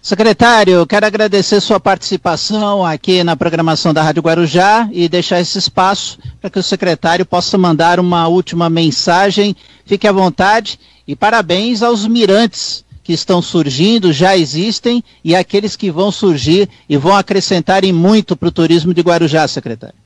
Secretário, 0.00 0.86
quero 0.86 1.04
agradecer 1.04 1.60
sua 1.60 1.78
participação 1.78 2.86
aqui 2.86 3.22
na 3.22 3.36
programação 3.36 3.92
da 3.92 4.02
Rádio 4.02 4.22
Guarujá 4.22 4.88
e 4.92 5.08
deixar 5.08 5.40
esse 5.40 5.58
espaço 5.58 6.18
para 6.40 6.48
que 6.48 6.58
o 6.58 6.62
secretário 6.62 7.26
possa 7.26 7.58
mandar 7.58 8.00
uma 8.00 8.26
última 8.26 8.70
mensagem. 8.70 9.54
Fique 9.84 10.08
à 10.08 10.12
vontade 10.12 10.80
e 11.06 11.14
parabéns 11.14 11.82
aos 11.82 12.06
mirantes 12.06 12.82
que 13.02 13.12
estão 13.12 13.40
surgindo, 13.40 14.12
já 14.12 14.36
existem 14.36 15.02
e 15.24 15.34
aqueles 15.34 15.76
que 15.76 15.90
vão 15.90 16.10
surgir 16.12 16.68
e 16.88 16.96
vão 16.96 17.16
acrescentar 17.16 17.84
em 17.84 17.92
muito 17.92 18.36
para 18.36 18.48
o 18.48 18.52
turismo 18.52 18.92
de 18.92 19.00
Guarujá, 19.00 19.46
secretário. 19.48 19.96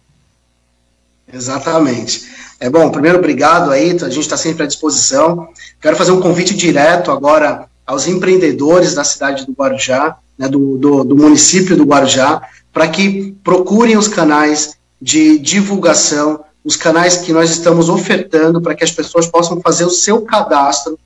Exatamente. 1.33 2.23
É 2.61 2.71
bom, 2.71 2.91
primeiro, 2.91 3.19
obrigado 3.19 3.71
aí, 3.71 3.91
a 3.91 4.09
gente 4.09 4.21
está 4.21 4.37
sempre 4.37 4.63
à 4.63 4.67
disposição. 4.67 5.49
Quero 5.81 5.97
fazer 5.97 6.13
um 6.13 6.21
convite 6.21 6.55
direto 6.55 7.11
agora 7.11 7.67
aos 7.87 8.07
empreendedores 8.07 8.95
da 8.95 9.05
cidade 9.05 9.45
do 9.45 9.53
Guarujá, 9.53 10.17
né, 10.39 10.49
do, 10.49 10.79
do, 10.79 11.05
do 11.05 11.17
município 11.17 11.77
do 11.77 11.85
Guarujá, 11.85 12.43
para 12.73 12.89
que 12.89 13.35
procurem 13.43 13.97
os 13.97 14.09
canais 14.09 14.77
de 15.01 15.39
divulgação, 15.39 16.45
os 16.65 16.77
canais 16.77 17.19
que 17.19 17.33
nós 17.33 17.51
estamos 17.51 17.89
ofertando 17.89 18.61
para 18.61 18.75
que 18.75 18.85
as 18.85 18.91
pessoas 18.91 19.27
possam 19.27 19.61
fazer 19.61 19.85
o 19.85 19.91
seu 19.91 20.23
cadastro 20.23 20.99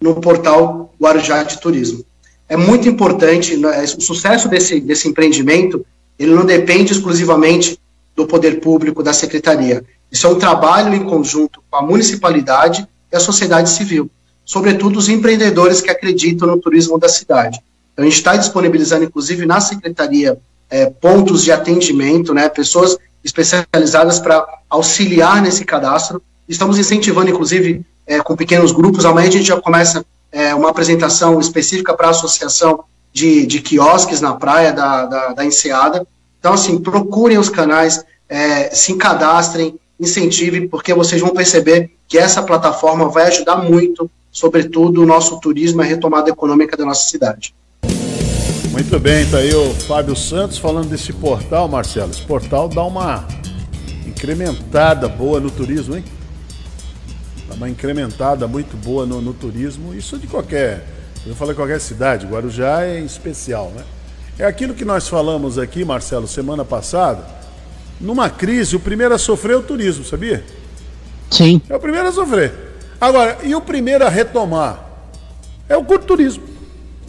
no 0.00 0.14
portal 0.16 0.94
Guarujá 1.00 1.42
de 1.42 1.60
Turismo. 1.60 2.04
É 2.48 2.56
muito 2.56 2.88
importante, 2.88 3.56
né, 3.56 3.82
o 3.82 4.00
sucesso 4.00 4.48
desse, 4.48 4.80
desse 4.80 5.08
empreendimento, 5.08 5.84
ele 6.18 6.34
não 6.34 6.44
depende 6.44 6.92
exclusivamente 6.92 7.78
do 8.14 8.26
poder 8.26 8.60
público, 8.60 9.02
da 9.02 9.12
secretaria. 9.12 9.84
Isso 10.10 10.26
é 10.26 10.30
um 10.30 10.38
trabalho 10.38 10.94
em 10.94 11.04
conjunto 11.04 11.62
com 11.68 11.76
a 11.76 11.82
municipalidade 11.82 12.86
e 13.12 13.16
a 13.16 13.20
sociedade 13.20 13.70
civil 13.70 14.10
sobretudo 14.46 14.96
os 14.96 15.08
empreendedores 15.08 15.80
que 15.80 15.90
acreditam 15.90 16.46
no 16.46 16.58
turismo 16.58 16.96
da 16.96 17.08
cidade. 17.08 17.60
Então, 17.92 18.04
a 18.04 18.08
gente 18.08 18.16
está 18.16 18.36
disponibilizando, 18.36 19.04
inclusive, 19.04 19.44
na 19.44 19.60
secretaria, 19.60 20.38
é, 20.70 20.86
pontos 20.86 21.42
de 21.42 21.50
atendimento, 21.50 22.32
né, 22.32 22.48
pessoas 22.48 22.96
especializadas 23.24 24.20
para 24.20 24.46
auxiliar 24.70 25.42
nesse 25.42 25.64
cadastro. 25.64 26.22
Estamos 26.48 26.78
incentivando, 26.78 27.30
inclusive, 27.30 27.84
é, 28.06 28.20
com 28.20 28.36
pequenos 28.36 28.72
grupos. 28.72 29.04
Amanhã 29.04 29.28
a 29.28 29.32
gente 29.32 29.46
já 29.46 29.60
começa 29.60 30.04
é, 30.30 30.54
uma 30.54 30.70
apresentação 30.70 31.38
específica 31.40 31.94
para 31.94 32.08
a 32.08 32.10
associação 32.10 32.84
de, 33.12 33.46
de 33.46 33.60
quiosques 33.60 34.20
na 34.20 34.34
praia 34.34 34.72
da, 34.72 35.06
da, 35.06 35.32
da 35.34 35.44
Enseada. 35.44 36.06
Então, 36.38 36.52
assim, 36.52 36.78
procurem 36.78 37.38
os 37.38 37.48
canais, 37.48 38.04
é, 38.28 38.74
se 38.74 38.94
cadastrem, 38.96 39.78
incentivem, 39.98 40.68
porque 40.68 40.92
vocês 40.92 41.20
vão 41.20 41.30
perceber 41.30 41.90
que 42.06 42.18
essa 42.18 42.42
plataforma 42.42 43.08
vai 43.08 43.26
ajudar 43.28 43.56
muito 43.56 44.10
sobretudo 44.36 45.02
o 45.02 45.06
nosso 45.06 45.40
turismo 45.40 45.80
e 45.80 45.84
a 45.84 45.88
retomada 45.88 46.28
econômica 46.28 46.76
da 46.76 46.84
nossa 46.84 47.08
cidade. 47.08 47.54
Muito 48.70 49.00
bem, 49.00 49.24
tá 49.30 49.38
aí 49.38 49.54
o 49.54 49.72
Fábio 49.72 50.14
Santos 50.14 50.58
falando 50.58 50.90
desse 50.90 51.10
portal, 51.10 51.66
Marcelo. 51.66 52.10
Esse 52.10 52.20
portal 52.20 52.68
dá 52.68 52.84
uma 52.84 53.26
incrementada 54.06 55.08
boa 55.08 55.40
no 55.40 55.50
turismo, 55.50 55.96
hein? 55.96 56.04
Dá 57.48 57.54
uma 57.54 57.68
incrementada 57.68 58.46
muito 58.46 58.76
boa 58.76 59.06
no, 59.06 59.20
no 59.20 59.32
turismo. 59.32 59.94
Isso 59.94 60.18
de 60.18 60.26
qualquer, 60.26 60.84
eu 61.26 61.34
falei 61.34 61.54
qualquer 61.54 61.80
cidade, 61.80 62.26
Guarujá 62.26 62.82
é 62.82 63.00
especial, 63.00 63.72
né? 63.74 63.82
É 64.38 64.44
aquilo 64.44 64.74
que 64.74 64.84
nós 64.84 65.08
falamos 65.08 65.58
aqui, 65.58 65.84
Marcelo, 65.84 66.26
semana 66.26 66.64
passada. 66.64 67.24
Numa 68.00 68.28
crise, 68.28 68.76
o 68.76 68.80
primeiro 68.80 69.14
a 69.14 69.18
sofrer 69.18 69.54
é 69.54 69.56
o 69.56 69.62
turismo, 69.62 70.04
sabia? 70.04 70.44
Sim. 71.30 71.60
É 71.68 71.74
o 71.74 71.80
primeiro 71.80 72.08
a 72.08 72.12
sofrer. 72.12 72.52
Agora, 73.00 73.38
e 73.42 73.54
o 73.54 73.60
primeiro 73.60 74.04
a 74.04 74.10
retomar? 74.10 74.84
É 75.68 75.76
o 75.76 75.84
turismo. 75.84 76.44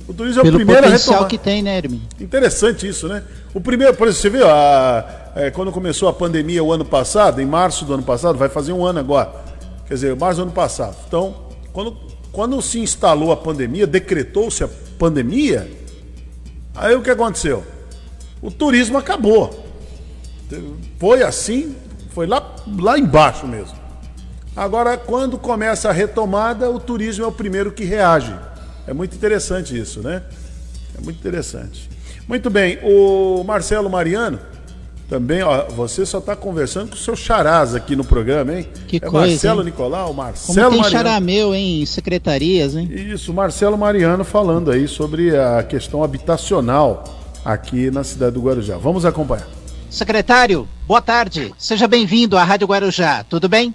O 0.07 0.13
turismo 0.13 0.39
é 0.39 0.43
Pelo 0.43 0.55
o 0.55 0.59
primeiro 0.59 0.87
a 0.87 0.89
retomar. 0.89 1.27
que 1.27 1.37
tem, 1.37 1.61
né, 1.61 1.77
Hermin? 1.77 2.01
Interessante 2.19 2.87
isso, 2.87 3.09
né? 3.09 3.23
O 3.53 3.59
primeiro, 3.59 3.93
por 3.93 4.07
exemplo, 4.07 4.21
você 4.21 4.29
viu, 4.29 4.49
a, 4.49 5.31
é, 5.35 5.51
quando 5.51 5.71
começou 5.71 6.07
a 6.07 6.13
pandemia 6.13 6.63
o 6.63 6.71
ano 6.71 6.85
passado, 6.85 7.41
em 7.41 7.45
março 7.45 7.83
do 7.83 7.93
ano 7.93 8.03
passado, 8.03 8.37
vai 8.37 8.47
fazer 8.47 8.71
um 8.71 8.85
ano 8.85 8.99
agora. 8.99 9.46
Quer 9.87 9.93
dizer, 9.93 10.15
do 10.15 10.25
ano 10.25 10.51
passado. 10.51 10.97
Então, 11.07 11.47
quando, 11.71 11.97
quando 12.31 12.61
se 12.61 12.79
instalou 12.79 13.31
a 13.31 13.37
pandemia, 13.37 13.87
decretou-se 13.87 14.63
a 14.63 14.69
pandemia, 14.99 15.71
aí 16.75 16.95
o 16.95 17.01
que 17.01 17.09
aconteceu? 17.09 17.63
O 18.41 18.51
turismo 18.51 18.97
acabou. 18.97 19.65
Foi 20.99 21.23
assim, 21.23 21.75
foi 22.11 22.27
lá, 22.27 22.55
lá 22.79 22.97
embaixo 22.97 23.47
mesmo. 23.47 23.77
Agora, 24.55 24.97
quando 24.97 25.37
começa 25.37 25.89
a 25.89 25.91
retomada, 25.91 26.69
o 26.69 26.79
turismo 26.79 27.23
é 27.23 27.27
o 27.27 27.31
primeiro 27.31 27.71
que 27.71 27.83
reage. 27.83 28.35
É 28.87 28.93
muito 28.93 29.15
interessante 29.15 29.77
isso, 29.77 30.01
né? 30.01 30.23
É 30.97 31.01
muito 31.01 31.19
interessante. 31.19 31.89
Muito 32.27 32.49
bem, 32.49 32.79
o 32.83 33.43
Marcelo 33.43 33.89
Mariano, 33.89 34.39
também, 35.07 35.41
ó, 35.41 35.63
você 35.69 36.05
só 36.05 36.17
está 36.17 36.35
conversando 36.35 36.89
com 36.89 36.95
o 36.95 36.99
seu 36.99 37.15
charás 37.15 37.73
aqui 37.73 37.95
no 37.95 38.03
programa, 38.03 38.53
hein? 38.53 38.67
Que 38.87 38.97
é 38.97 38.99
coisa, 38.99 39.27
Marcelo 39.27 39.61
hein? 39.61 39.65
Nicolau, 39.65 40.13
Marcelo 40.13 40.47
Como 40.47 40.69
tem 40.69 40.81
Mariano. 40.81 40.89
charameu 40.91 41.55
em 41.55 41.85
secretarias, 41.85 42.75
hein? 42.75 42.89
Isso, 42.91 43.33
Marcelo 43.33 43.77
Mariano 43.77 44.25
falando 44.25 44.69
aí 44.69 44.87
sobre 44.87 45.35
a 45.35 45.63
questão 45.63 46.03
habitacional 46.03 47.03
aqui 47.45 47.89
na 47.89 48.03
cidade 48.03 48.33
do 48.33 48.41
Guarujá. 48.41 48.77
Vamos 48.77 49.05
acompanhar. 49.05 49.47
Secretário, 49.89 50.67
boa 50.85 51.01
tarde. 51.01 51.53
Seja 51.57 51.87
bem-vindo 51.87 52.37
à 52.37 52.43
Rádio 52.43 52.67
Guarujá. 52.67 53.23
Tudo 53.23 53.47
bem? 53.47 53.73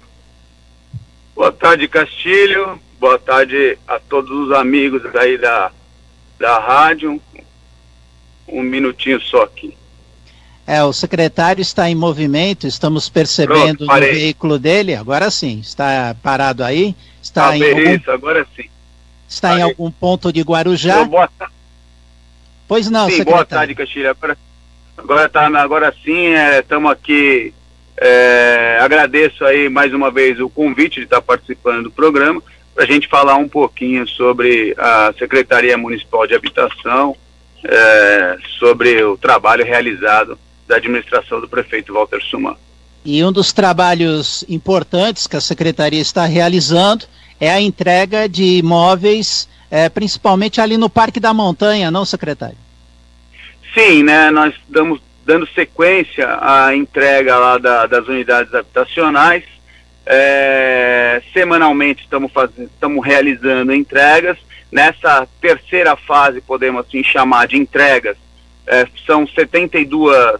Boa 1.35 1.51
tarde, 1.51 1.87
Castilho. 1.87 2.79
Boa 2.99 3.17
tarde 3.17 3.77
a 3.87 3.99
todos 3.99 4.29
os 4.29 4.51
amigos 4.51 5.01
aí 5.15 5.37
da, 5.39 5.71
da 6.39 6.59
rádio. 6.59 7.19
Um 8.47 8.61
minutinho 8.61 9.19
só 9.19 9.41
aqui. 9.41 9.75
É, 10.65 10.81
o 10.83 10.93
secretário 10.93 11.61
está 11.61 11.89
em 11.89 11.95
movimento, 11.95 12.65
estamos 12.65 13.09
percebendo 13.09 13.59
Pronto, 13.79 13.81
no 13.81 13.87
parei. 13.87 14.13
veículo 14.13 14.57
dele, 14.57 14.95
agora 14.95 15.29
sim, 15.29 15.59
está 15.59 16.15
parado 16.23 16.63
aí, 16.63 16.95
está 17.21 17.49
Ah, 17.49 17.57
em 17.57 17.63
algum, 17.69 17.89
isso, 17.95 18.11
agora 18.11 18.47
sim. 18.55 18.69
está 19.27 19.57
em 19.57 19.61
algum 19.61 19.91
ponto 19.91 20.31
de 20.31 20.41
Guarujá. 20.41 20.93
Então, 21.01 21.07
boa, 21.07 21.29
ta- 21.37 21.49
Pois 22.65 22.89
não, 22.89 23.05
sim, 23.05 23.17
secretário. 23.17 23.33
boa 23.35 23.45
tarde, 23.45 23.75
Castilho. 23.75 24.09
Agora, 24.97 25.27
tá, 25.29 25.47
agora 25.61 25.93
sim, 26.03 26.33
estamos 26.59 26.91
aqui. 26.91 27.53
é, 27.97 28.79
agradeço 28.81 29.43
aí 29.45 29.67
mais 29.69 29.93
uma 29.93 30.09
vez 30.09 30.39
o 30.39 30.49
convite 30.49 30.95
de 30.99 31.03
estar 31.03 31.21
participando 31.21 31.83
do 31.83 31.91
programa 31.91 32.41
para 32.73 32.85
a 32.85 32.87
gente 32.87 33.07
falar 33.07 33.35
um 33.35 33.47
pouquinho 33.49 34.07
sobre 34.07 34.73
a 34.77 35.13
Secretaria 35.19 35.77
Municipal 35.77 36.25
de 36.25 36.33
Habitação, 36.33 37.15
é, 37.65 38.37
sobre 38.59 39.03
o 39.03 39.15
trabalho 39.17 39.63
realizado 39.65 40.39
da 40.67 40.77
administração 40.77 41.39
do 41.41 41.47
prefeito 41.47 41.93
Walter 41.93 42.21
Suman. 42.21 42.55
E 43.05 43.23
um 43.23 43.31
dos 43.31 43.51
trabalhos 43.51 44.45
importantes 44.47 45.27
que 45.27 45.35
a 45.35 45.41
secretaria 45.41 45.99
está 46.01 46.25
realizando 46.25 47.05
é 47.39 47.51
a 47.51 47.59
entrega 47.59 48.29
de 48.29 48.59
imóveis, 48.59 49.49
eh, 49.69 49.89
principalmente 49.89 50.61
ali 50.61 50.77
no 50.77 50.89
Parque 50.89 51.19
da 51.19 51.33
Montanha, 51.33 51.91
não, 51.91 52.05
secretário? 52.05 52.57
Sim, 53.73 54.03
né? 54.03 54.29
Nós 54.31 54.53
damos 54.69 55.01
dando 55.25 55.47
sequência 55.53 56.27
à 56.41 56.75
entrega 56.75 57.37
lá 57.37 57.57
da- 57.57 57.85
das 57.87 58.07
unidades 58.07 58.53
habitacionais. 58.53 59.43
É, 60.05 61.21
semanalmente 61.33 62.03
estamos 62.03 62.31
fazendo, 62.31 62.69
estamos 62.73 63.05
realizando 63.05 63.73
entregas. 63.73 64.37
Nessa 64.71 65.27
terceira 65.39 65.95
fase, 65.95 66.41
podemos 66.41 66.85
assim 66.85 67.03
chamar 67.03 67.47
de 67.47 67.57
entregas, 67.57 68.17
é, 68.67 68.87
são 69.05 69.25
72 69.27 70.39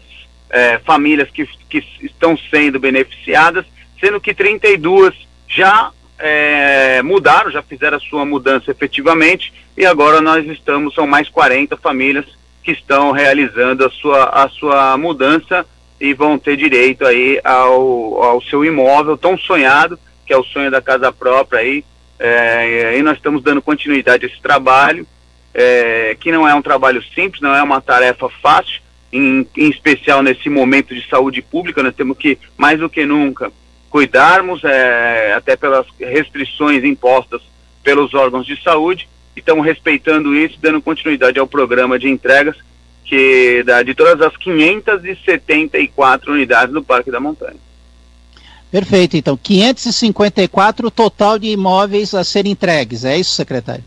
é, 0.53 0.77
famílias 0.85 1.31
que, 1.31 1.47
que 1.67 1.83
estão 1.99 2.37
sendo 2.37 2.79
beneficiadas, 2.79 3.65
sendo 3.99 4.21
que 4.21 4.35
32 4.35 5.15
já 5.47 5.91
é, 6.19 7.01
mudaram, 7.01 7.49
já 7.49 7.63
fizeram 7.63 7.97
a 7.97 7.99
sua 7.99 8.23
mudança 8.23 8.69
efetivamente, 8.69 9.51
e 9.75 9.83
agora 9.83 10.21
nós 10.21 10.45
estamos, 10.45 10.93
são 10.93 11.07
mais 11.07 11.27
40 11.27 11.75
famílias 11.77 12.25
que 12.61 12.71
estão 12.71 13.11
realizando 13.11 13.83
a 13.83 13.89
sua, 13.89 14.25
a 14.25 14.47
sua 14.47 14.95
mudança 14.95 15.65
e 15.99 16.13
vão 16.13 16.37
ter 16.37 16.55
direito 16.55 17.03
aí 17.03 17.41
ao, 17.43 18.23
ao 18.23 18.41
seu 18.43 18.63
imóvel 18.63 19.17
tão 19.17 19.35
sonhado, 19.35 19.97
que 20.25 20.31
é 20.31 20.37
o 20.37 20.43
sonho 20.43 20.69
da 20.69 20.81
casa 20.81 21.11
própria 21.11 21.61
aí, 21.61 21.83
é, 22.19 22.95
e 22.97 23.01
nós 23.01 23.17
estamos 23.17 23.41
dando 23.41 23.61
continuidade 23.61 24.25
a 24.25 24.29
esse 24.29 24.39
trabalho, 24.39 25.07
é, 25.51 26.15
que 26.19 26.31
não 26.31 26.47
é 26.47 26.53
um 26.53 26.61
trabalho 26.61 27.03
simples, 27.15 27.41
não 27.41 27.55
é 27.55 27.63
uma 27.63 27.81
tarefa 27.81 28.29
fácil, 28.41 28.82
em, 29.13 29.47
em 29.55 29.69
especial 29.69 30.23
nesse 30.23 30.49
momento 30.49 30.95
de 30.95 31.07
saúde 31.07 31.41
pública, 31.41 31.83
nós 31.83 31.95
temos 31.95 32.17
que, 32.17 32.37
mais 32.57 32.79
do 32.79 32.89
que 32.89 33.05
nunca, 33.05 33.51
cuidarmos, 33.89 34.63
é, 34.63 35.33
até 35.33 35.55
pelas 35.55 35.85
restrições 35.99 36.83
impostas 36.83 37.41
pelos 37.83 38.13
órgãos 38.13 38.45
de 38.45 38.61
saúde, 38.61 39.07
e 39.35 39.39
estamos 39.39 39.63
respeitando 39.63 40.35
isso, 40.35 40.57
dando 40.59 40.81
continuidade 40.81 41.37
ao 41.37 41.45
programa 41.45 41.99
de 41.99 42.09
entregas 42.09 42.57
que 43.05 43.61
da, 43.63 43.83
de 43.83 43.93
todas 43.93 44.19
as 44.21 44.35
574 44.37 46.31
unidades 46.31 46.73
do 46.73 46.81
Parque 46.81 47.11
da 47.11 47.19
Montanha. 47.19 47.57
Perfeito, 48.71 49.15
então 49.15 49.37
554 49.37 50.89
total 50.89 51.37
de 51.37 51.49
imóveis 51.49 52.15
a 52.15 52.23
serem 52.23 52.53
entregues, 52.53 53.05
é 53.05 53.15
isso, 53.17 53.35
secretário? 53.35 53.83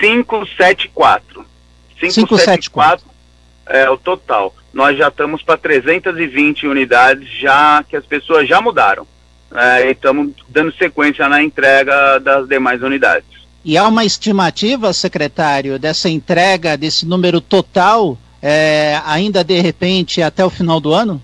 574. 0.00 1.44
574 2.00 3.09
é 3.70 3.88
o 3.88 3.96
total. 3.96 4.54
Nós 4.72 4.98
já 4.98 5.08
estamos 5.08 5.42
para 5.42 5.56
320 5.56 6.66
unidades 6.66 7.28
já 7.38 7.82
que 7.88 7.96
as 7.96 8.04
pessoas 8.04 8.48
já 8.48 8.60
mudaram. 8.60 9.06
É, 9.52 9.88
e 9.88 9.92
estamos 9.92 10.32
dando 10.48 10.72
sequência 10.74 11.28
na 11.28 11.42
entrega 11.42 12.18
das 12.20 12.46
demais 12.46 12.82
unidades. 12.82 13.28
E 13.64 13.76
há 13.76 13.86
uma 13.86 14.04
estimativa, 14.04 14.92
secretário, 14.92 15.78
dessa 15.78 16.08
entrega, 16.08 16.76
desse 16.76 17.04
número 17.04 17.40
total, 17.40 18.16
é, 18.40 19.00
ainda 19.04 19.42
de 19.42 19.60
repente 19.60 20.22
até 20.22 20.44
o 20.44 20.50
final 20.50 20.80
do 20.80 20.94
ano? 20.94 21.20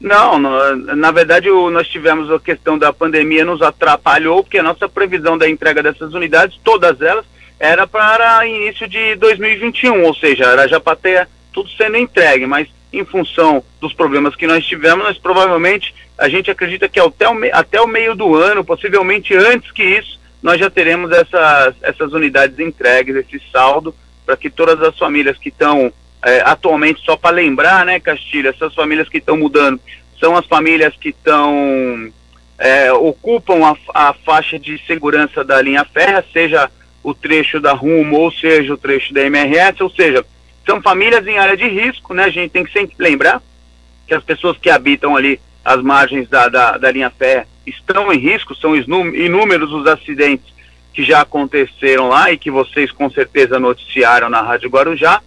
Não, 0.00 0.38
no, 0.38 0.76
na 0.96 1.10
verdade 1.10 1.50
o, 1.50 1.70
nós 1.70 1.88
tivemos 1.88 2.30
a 2.30 2.38
questão 2.38 2.78
da 2.78 2.92
pandemia 2.92 3.44
nos 3.44 3.62
atrapalhou, 3.62 4.42
porque 4.42 4.58
a 4.58 4.62
nossa 4.62 4.88
previsão 4.88 5.38
da 5.38 5.48
entrega 5.48 5.82
dessas 5.82 6.14
unidades, 6.14 6.58
todas 6.64 7.00
elas, 7.00 7.24
era 7.58 7.86
para 7.86 8.46
início 8.46 8.88
de 8.88 9.14
2021, 9.16 10.04
ou 10.04 10.14
seja, 10.14 10.44
era 10.44 10.68
já 10.68 10.80
para 10.80 10.96
ter 10.96 11.28
tudo 11.56 11.70
sendo 11.70 11.96
entregue, 11.96 12.44
mas 12.46 12.68
em 12.92 13.02
função 13.02 13.64
dos 13.80 13.94
problemas 13.94 14.36
que 14.36 14.46
nós 14.46 14.62
tivemos, 14.66 15.06
nós 15.06 15.16
provavelmente, 15.16 15.94
a 16.18 16.28
gente 16.28 16.50
acredita 16.50 16.86
que 16.86 17.00
até 17.00 17.26
o, 17.26 17.34
até 17.50 17.80
o 17.80 17.86
meio 17.86 18.14
do 18.14 18.34
ano, 18.34 18.62
possivelmente 18.62 19.34
antes 19.34 19.72
que 19.72 19.82
isso, 19.82 20.20
nós 20.42 20.60
já 20.60 20.68
teremos 20.68 21.10
essas, 21.10 21.74
essas 21.80 22.12
unidades 22.12 22.58
entregues, 22.58 23.16
esse 23.16 23.40
saldo, 23.50 23.94
para 24.26 24.36
que 24.36 24.50
todas 24.50 24.82
as 24.82 24.98
famílias 24.98 25.38
que 25.38 25.48
estão 25.48 25.90
é, 26.22 26.42
atualmente, 26.42 27.02
só 27.02 27.16
para 27.16 27.34
lembrar, 27.34 27.86
né, 27.86 27.98
Castilho, 27.98 28.50
essas 28.50 28.74
famílias 28.74 29.08
que 29.08 29.16
estão 29.16 29.38
mudando, 29.38 29.80
são 30.20 30.36
as 30.36 30.44
famílias 30.44 30.94
que 30.94 31.08
estão, 31.08 32.12
é, 32.58 32.92
ocupam 32.92 33.64
a, 33.64 34.08
a 34.08 34.12
faixa 34.12 34.58
de 34.58 34.78
segurança 34.86 35.42
da 35.42 35.62
linha 35.62 35.86
férrea, 35.86 36.22
seja 36.34 36.70
o 37.02 37.14
trecho 37.14 37.60
da 37.60 37.72
Rumo 37.72 38.18
ou 38.18 38.30
seja 38.30 38.74
o 38.74 38.76
trecho 38.76 39.14
da 39.14 39.22
MRS, 39.22 39.82
ou 39.82 39.88
seja, 39.88 40.24
são 40.66 40.82
famílias 40.82 41.26
em 41.26 41.38
área 41.38 41.56
de 41.56 41.68
risco, 41.68 42.12
né? 42.12 42.24
A 42.24 42.30
gente 42.30 42.50
tem 42.50 42.64
que 42.64 42.72
sempre 42.72 42.96
lembrar 42.98 43.40
que 44.06 44.14
as 44.14 44.22
pessoas 44.22 44.58
que 44.58 44.68
habitam 44.68 45.16
ali 45.16 45.40
as 45.64 45.82
margens 45.82 46.28
da, 46.28 46.48
da, 46.48 46.76
da 46.76 46.90
linha 46.90 47.10
fé 47.10 47.46
estão 47.66 48.12
em 48.12 48.18
risco, 48.18 48.54
são 48.54 48.76
inúmeros 48.76 49.72
os 49.72 49.86
acidentes 49.86 50.54
que 50.92 51.04
já 51.04 51.20
aconteceram 51.20 52.08
lá 52.08 52.30
e 52.30 52.38
que 52.38 52.50
vocês 52.50 52.90
com 52.92 53.10
certeza 53.10 53.58
noticiaram 53.58 54.28
na 54.28 54.40
Rádio 54.40 54.70
Guarujá. 54.70 55.20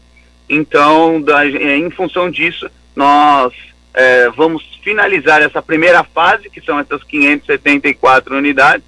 Então, 0.49 1.21
da, 1.21 1.45
em 1.45 1.89
função 1.91 2.31
disso, 2.31 2.69
nós 2.95 3.53
é, 3.93 4.29
vamos 4.29 4.63
finalizar 4.81 5.41
essa 5.41 5.61
primeira 5.61 6.03
fase, 6.03 6.49
que 6.49 6.61
são 6.61 6.79
essas 6.79 7.03
574 7.03 8.35
unidades, 8.35 8.83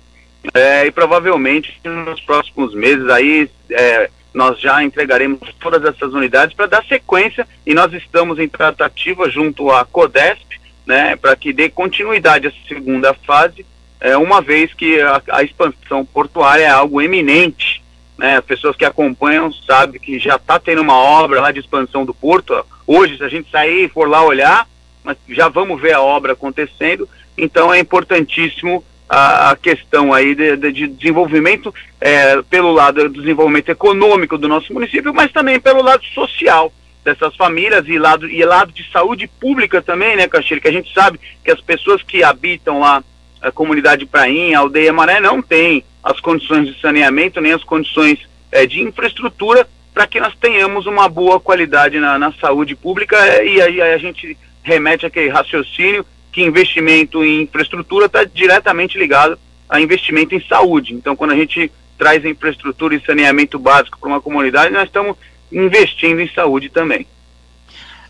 é, 0.53 0.87
e 0.87 0.91
provavelmente 0.91 1.79
nos 1.83 2.19
próximos 2.21 2.73
meses 2.73 3.07
aí 3.09 3.49
é, 3.69 4.09
nós 4.33 4.59
já 4.59 4.83
entregaremos 4.83 5.39
todas 5.59 5.83
essas 5.83 6.13
unidades 6.13 6.55
para 6.55 6.65
dar 6.65 6.85
sequência 6.85 7.47
e 7.65 7.73
nós 7.73 7.93
estamos 7.93 8.39
em 8.39 8.47
tratativa 8.47 9.29
junto 9.29 9.69
à 9.71 9.83
CODESP, 9.83 10.59
né, 10.85 11.15
para 11.15 11.35
que 11.35 11.51
dê 11.53 11.69
continuidade 11.69 12.47
à 12.47 12.51
segunda 12.67 13.13
fase, 13.13 13.65
é, 13.99 14.17
uma 14.17 14.41
vez 14.41 14.73
que 14.73 14.99
a, 14.99 15.21
a, 15.29 15.43
expansão 15.43 16.05
portuária 16.05 16.63
é 16.63 16.69
algo 16.69 17.01
eminente, 17.01 17.83
né, 18.17 18.37
as 18.37 18.45
pessoas 18.45 18.75
que 18.75 18.85
acompanham 18.85 19.51
sabem 19.53 19.99
que 19.99 20.17
já 20.17 20.37
está 20.37 20.59
tendo 20.59 20.81
uma 20.81 20.97
obra 20.97 21.41
lá 21.41 21.51
de 21.51 21.59
expansão 21.59 22.05
do 22.05 22.13
porto, 22.13 22.65
hoje 22.87 23.17
se 23.17 23.23
a 23.23 23.29
gente 23.29 23.51
sair 23.51 23.85
e 23.85 23.89
for 23.89 24.09
lá 24.09 24.23
olhar, 24.23 24.67
mas 25.03 25.17
já 25.29 25.49
vamos 25.49 25.79
ver 25.79 25.93
a 25.93 26.01
obra 26.01 26.33
acontecendo, 26.33 27.07
então 27.37 27.73
é 27.73 27.79
importantíssimo 27.79 28.83
a, 29.11 29.51
a 29.51 29.55
questão 29.57 30.13
aí 30.13 30.33
de, 30.33 30.55
de, 30.55 30.71
de 30.71 30.87
desenvolvimento 30.87 31.75
é, 31.99 32.41
pelo 32.43 32.71
lado 32.71 33.09
do 33.09 33.21
desenvolvimento 33.21 33.67
econômico 33.67 34.37
do 34.37 34.47
nosso 34.47 34.73
município, 34.73 35.13
mas 35.13 35.33
também 35.33 35.59
pelo 35.59 35.83
lado 35.83 36.01
social 36.05 36.71
dessas 37.03 37.35
famílias 37.35 37.85
e 37.89 37.99
lado, 37.99 38.29
e 38.29 38.41
lado 38.45 38.71
de 38.71 38.89
saúde 38.89 39.27
pública 39.27 39.81
também, 39.81 40.15
né, 40.15 40.29
Castilho? 40.29 40.61
Que 40.61 40.69
a 40.69 40.71
gente 40.71 40.93
sabe 40.93 41.19
que 41.43 41.51
as 41.51 41.59
pessoas 41.59 42.01
que 42.01 42.23
habitam 42.23 42.79
lá 42.79 43.03
a 43.41 43.51
comunidade 43.51 44.05
Prainha, 44.05 44.57
a 44.57 44.61
aldeia 44.61 44.93
Maré, 44.93 45.19
não 45.19 45.41
têm 45.41 45.83
as 46.01 46.21
condições 46.21 46.67
de 46.67 46.79
saneamento, 46.79 47.41
nem 47.41 47.51
as 47.51 47.65
condições 47.65 48.17
é, 48.49 48.65
de 48.65 48.81
infraestrutura 48.81 49.67
para 49.93 50.07
que 50.07 50.21
nós 50.21 50.33
tenhamos 50.39 50.85
uma 50.85 51.09
boa 51.09 51.37
qualidade 51.37 51.99
na, 51.99 52.17
na 52.17 52.31
saúde 52.33 52.75
pública 52.75 53.17
é, 53.17 53.45
e 53.45 53.61
aí 53.61 53.81
a 53.81 53.97
gente 53.97 54.37
remete 54.63 55.05
aquele 55.05 55.27
raciocínio 55.27 56.05
que 56.31 56.41
investimento 56.41 57.23
em 57.23 57.43
infraestrutura 57.43 58.05
está 58.05 58.23
diretamente 58.23 58.97
ligado 58.97 59.37
a 59.69 59.79
investimento 59.79 60.35
em 60.35 60.45
saúde. 60.47 60.93
Então, 60.93 61.15
quando 61.15 61.31
a 61.31 61.35
gente 61.35 61.71
traz 61.97 62.25
infraestrutura 62.25 62.95
e 62.95 63.05
saneamento 63.05 63.59
básico 63.59 63.99
para 63.99 64.09
uma 64.09 64.21
comunidade, 64.21 64.73
nós 64.73 64.85
estamos 64.85 65.15
investindo 65.51 66.19
em 66.19 66.29
saúde 66.33 66.69
também. 66.69 67.05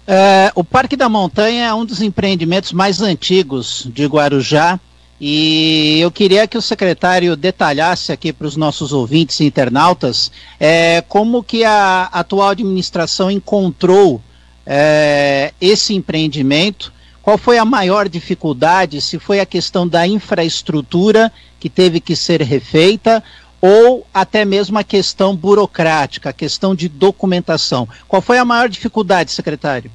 É, 0.08 0.52
o 0.56 0.64
Parque 0.64 0.96
da 0.96 1.08
Montanha 1.08 1.68
é 1.68 1.74
um 1.74 1.86
dos 1.86 2.02
empreendimentos 2.02 2.72
mais 2.72 3.02
antigos 3.02 3.88
de 3.94 4.06
Guarujá 4.06 4.80
e 5.20 6.00
eu 6.00 6.10
queria 6.10 6.48
que 6.48 6.58
o 6.58 6.62
secretário 6.62 7.36
detalhasse 7.36 8.12
aqui 8.12 8.34
para 8.34 8.48
os 8.48 8.58
nossos 8.58 8.92
ouvintes 8.92 9.40
e 9.40 9.46
internautas 9.46 10.32
é, 10.60 11.04
como 11.08 11.44
que 11.44 11.64
a 11.64 12.10
atual 12.12 12.50
administração 12.50 13.30
encontrou 13.30 14.20
é, 14.66 15.54
esse 15.62 15.94
empreendimento 15.94 16.92
qual 17.22 17.38
foi 17.38 17.58
a 17.58 17.66
maior 17.66 18.10
dificuldade? 18.10 19.02
Se 19.02 19.20
foi 19.20 19.40
a 19.40 19.46
questão 19.46 19.88
da 19.88 20.08
infraestrutura 20.08 21.32
que 21.60 21.70
teve 21.70 22.00
que 22.00 22.16
ser 22.16 22.42
refeita 22.42 23.24
ou 23.62 24.08
até 24.12 24.44
mesmo 24.44 24.80
a 24.80 24.84
questão 24.84 25.36
burocrática, 25.36 26.30
a 26.30 26.34
questão 26.34 26.74
de 26.74 26.90
documentação. 26.90 27.88
Qual 28.08 28.22
foi 28.22 28.40
a 28.40 28.46
maior 28.46 28.68
dificuldade, 28.68 29.32
secretário? 29.32 29.92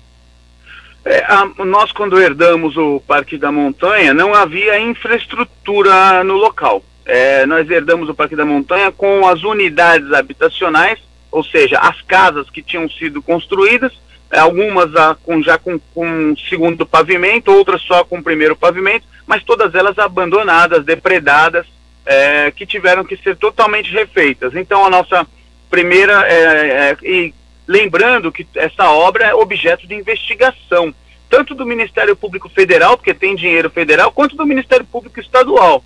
É, 1.04 1.24
a, 1.24 1.64
nós, 1.64 1.90
quando 1.90 2.20
herdamos 2.20 2.76
o 2.76 3.00
Parque 3.00 3.36
da 3.36 3.50
Montanha, 3.50 4.14
não 4.14 4.32
havia 4.32 4.78
infraestrutura 4.80 6.22
no 6.22 6.34
local. 6.34 6.84
É, 7.04 7.44
nós 7.46 7.68
herdamos 7.68 8.08
o 8.08 8.14
Parque 8.14 8.36
da 8.36 8.44
Montanha 8.44 8.92
com 8.92 9.26
as 9.26 9.42
unidades 9.42 10.12
habitacionais, 10.12 11.00
ou 11.30 11.42
seja, 11.42 11.78
as 11.78 12.00
casas 12.02 12.48
que 12.50 12.62
tinham 12.62 12.88
sido 12.88 13.20
construídas 13.20 13.92
algumas 14.30 14.90
com, 15.22 15.42
já 15.42 15.58
com, 15.58 15.78
com 15.94 16.34
segundo 16.48 16.84
pavimento, 16.84 17.52
outras 17.52 17.82
só 17.82 18.04
com 18.04 18.22
primeiro 18.22 18.56
pavimento, 18.56 19.06
mas 19.26 19.42
todas 19.42 19.74
elas 19.74 19.98
abandonadas, 19.98 20.84
depredadas, 20.84 21.66
é, 22.04 22.50
que 22.50 22.66
tiveram 22.66 23.04
que 23.04 23.16
ser 23.16 23.36
totalmente 23.36 23.92
refeitas. 23.92 24.54
Então 24.54 24.84
a 24.84 24.90
nossa 24.90 25.26
primeira, 25.68 26.26
é, 26.28 26.36
é, 26.90 26.96
e 27.02 27.34
lembrando 27.66 28.30
que 28.32 28.46
essa 28.54 28.90
obra 28.90 29.26
é 29.26 29.34
objeto 29.34 29.86
de 29.86 29.94
investigação, 29.94 30.94
tanto 31.28 31.54
do 31.54 31.66
Ministério 31.66 32.14
Público 32.14 32.48
Federal, 32.48 32.96
porque 32.96 33.12
tem 33.12 33.34
dinheiro 33.34 33.68
federal, 33.68 34.12
quanto 34.12 34.36
do 34.36 34.46
Ministério 34.46 34.86
Público 34.86 35.20
Estadual. 35.20 35.84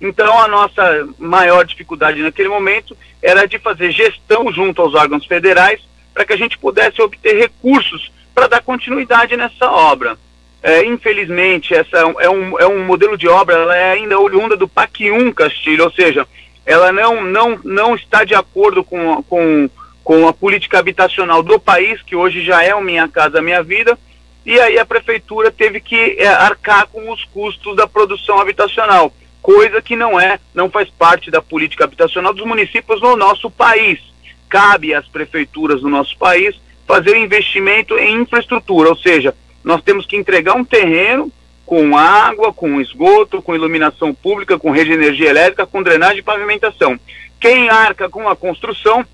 Então 0.00 0.40
a 0.40 0.46
nossa 0.46 1.08
maior 1.18 1.64
dificuldade 1.64 2.22
naquele 2.22 2.48
momento 2.48 2.96
era 3.22 3.46
de 3.46 3.58
fazer 3.58 3.90
gestão 3.90 4.52
junto 4.52 4.82
aos 4.82 4.94
órgãos 4.94 5.24
federais 5.24 5.80
para 6.16 6.24
que 6.24 6.32
a 6.32 6.36
gente 6.36 6.56
pudesse 6.56 7.02
obter 7.02 7.36
recursos 7.36 8.10
para 8.34 8.46
dar 8.46 8.62
continuidade 8.62 9.36
nessa 9.36 9.70
obra. 9.70 10.16
É, 10.62 10.82
infelizmente, 10.86 11.74
essa 11.74 11.98
é 11.98 12.30
um, 12.30 12.58
é 12.58 12.66
um 12.66 12.86
modelo 12.86 13.18
de 13.18 13.28
obra, 13.28 13.54
ela 13.54 13.76
é 13.76 13.92
ainda 13.92 14.18
oriunda 14.18 14.56
do 14.56 14.66
PAC 14.66 15.10
1 15.12 15.30
Castilho, 15.32 15.84
ou 15.84 15.92
seja, 15.92 16.26
ela 16.64 16.90
não, 16.90 17.22
não, 17.22 17.60
não 17.62 17.94
está 17.94 18.24
de 18.24 18.34
acordo 18.34 18.82
com, 18.82 19.22
com, 19.24 19.68
com 20.02 20.26
a 20.26 20.32
política 20.32 20.78
habitacional 20.78 21.42
do 21.42 21.60
país, 21.60 22.00
que 22.00 22.16
hoje 22.16 22.42
já 22.42 22.64
é 22.64 22.74
o 22.74 22.80
Minha 22.80 23.06
Casa 23.08 23.42
Minha 23.42 23.62
Vida, 23.62 23.98
e 24.46 24.58
aí 24.58 24.78
a 24.78 24.86
prefeitura 24.86 25.50
teve 25.50 25.80
que 25.80 26.16
é, 26.18 26.28
arcar 26.28 26.86
com 26.86 27.12
os 27.12 27.24
custos 27.24 27.76
da 27.76 27.86
produção 27.86 28.40
habitacional, 28.40 29.12
coisa 29.42 29.82
que 29.82 29.94
não 29.94 30.18
é, 30.18 30.40
não 30.54 30.70
faz 30.70 30.88
parte 30.88 31.30
da 31.30 31.42
política 31.42 31.84
habitacional 31.84 32.32
dos 32.32 32.46
municípios 32.46 33.02
no 33.02 33.16
nosso 33.16 33.50
país 33.50 34.15
cabe 34.48 34.94
às 34.94 35.06
prefeituras 35.06 35.80
do 35.80 35.88
nosso 35.88 36.16
país 36.16 36.56
fazer 36.86 37.16
investimento 37.16 37.98
em 37.98 38.22
infraestrutura, 38.22 38.88
ou 38.88 38.96
seja, 38.96 39.34
nós 39.64 39.82
temos 39.82 40.06
que 40.06 40.16
entregar 40.16 40.54
um 40.54 40.64
terreno 40.64 41.32
com 41.64 41.98
água, 41.98 42.52
com 42.52 42.80
esgoto, 42.80 43.42
com 43.42 43.54
iluminação 43.54 44.14
pública, 44.14 44.56
com 44.56 44.70
rede 44.70 44.90
de 44.90 44.94
energia 44.94 45.28
elétrica, 45.28 45.66
com 45.66 45.82
drenagem 45.82 46.18
e 46.18 46.22
pavimentação. 46.22 46.98
Quem 47.40 47.68
arca 47.68 48.08
com 48.08 48.28
a 48.28 48.36
construção 48.36 49.04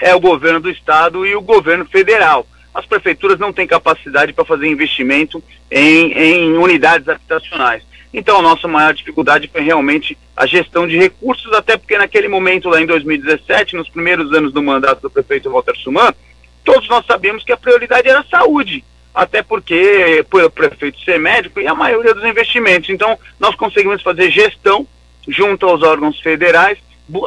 é 0.00 0.14
o 0.14 0.20
governo 0.20 0.58
do 0.58 0.70
estado 0.70 1.26
e 1.26 1.36
o 1.36 1.42
governo 1.42 1.84
federal. 1.84 2.46
as 2.74 2.86
prefeituras 2.86 3.38
não 3.38 3.52
têm 3.52 3.66
capacidade 3.66 4.32
para 4.32 4.46
fazer 4.46 4.66
investimento 4.66 5.42
em, 5.70 6.12
em 6.12 6.52
unidades 6.56 7.06
habitacionais. 7.06 7.82
Então, 8.12 8.38
a 8.38 8.42
nossa 8.42 8.68
maior 8.68 8.92
dificuldade 8.92 9.48
foi 9.48 9.62
realmente 9.62 10.18
a 10.36 10.46
gestão 10.46 10.86
de 10.86 10.98
recursos, 10.98 11.50
até 11.52 11.76
porque 11.76 11.96
naquele 11.96 12.28
momento, 12.28 12.68
lá 12.68 12.80
em 12.80 12.86
2017, 12.86 13.74
nos 13.74 13.88
primeiros 13.88 14.32
anos 14.32 14.52
do 14.52 14.62
mandato 14.62 15.00
do 15.00 15.10
prefeito 15.10 15.50
Walter 15.50 15.76
Suman, 15.78 16.12
todos 16.62 16.86
nós 16.88 17.06
sabíamos 17.06 17.42
que 17.42 17.52
a 17.52 17.56
prioridade 17.56 18.08
era 18.08 18.20
a 18.20 18.24
saúde, 18.24 18.84
até 19.14 19.42
porque 19.42 20.24
o 20.30 20.50
prefeito 20.50 21.00
ser 21.00 21.18
médico 21.18 21.60
e 21.60 21.66
a 21.66 21.74
maioria 21.74 22.14
dos 22.14 22.24
investimentos. 22.24 22.90
Então, 22.90 23.18
nós 23.40 23.54
conseguimos 23.54 24.02
fazer 24.02 24.30
gestão 24.30 24.86
junto 25.26 25.66
aos 25.66 25.82
órgãos 25.82 26.20
federais, 26.20 26.78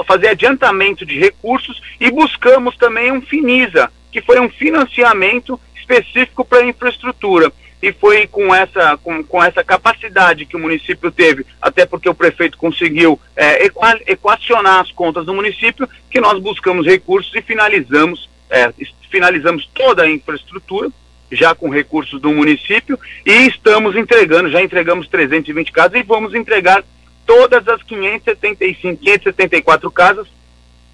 fazer 0.07 0.30
adiantamento 0.30 1.06
de 1.06 1.20
recursos 1.20 1.82
e 1.99 2.12
buscamos 2.12 2.76
também 2.78 3.12
um 3.12 3.22
FINISA, 3.22 3.91
que 4.12 4.22
foi 4.22 4.40
um 4.40 4.49
financiamento 4.49 5.60
específico 5.76 6.45
para 6.45 6.60
a 6.60 6.68
infraestrutura. 6.68 7.52
E 7.86 7.94
foi 7.94 8.26
com 8.26 8.53
essa, 8.53 8.98
com, 8.98 9.24
com 9.24 9.44
essa 9.44 9.64
capacidade 9.64 10.48
que 10.48 10.56
o 10.56 10.60
município 10.60 11.12
teve, 11.12 11.45
até 11.62 11.86
porque 11.86 12.10
o 12.10 12.16
prefeito 12.16 12.57
conseguiu 12.57 13.22
é, 13.36 13.64
equacionar 14.07 14.80
as 14.80 14.90
contas 14.90 15.24
do 15.24 15.36
município, 15.36 15.88
que 16.10 16.20
nós 16.20 16.41
buscamos 16.41 16.88
recursos 16.88 17.32
e 17.36 17.44
finalizamos, 17.44 18.28
é, 18.49 18.74
finalizamos 19.12 19.70
toda 19.72 20.02
a 20.02 20.10
infraestrutura, 20.10 20.90
já 21.32 21.53
com 21.53 21.70
recursos 21.70 22.20
do 22.20 22.34
município, 22.34 22.99
e 23.24 23.45
estamos 23.45 23.95
entregando, 23.95 24.49
já 24.49 24.64
entregamos 24.64 25.07
320 25.07 25.72
casas 25.72 25.99
e 25.99 26.02
vamos 26.02 26.34
entregar 26.34 26.84
todas 27.24 27.68
as 27.68 27.84
575, 27.84 28.98
574 28.98 29.91
casas 29.91 30.28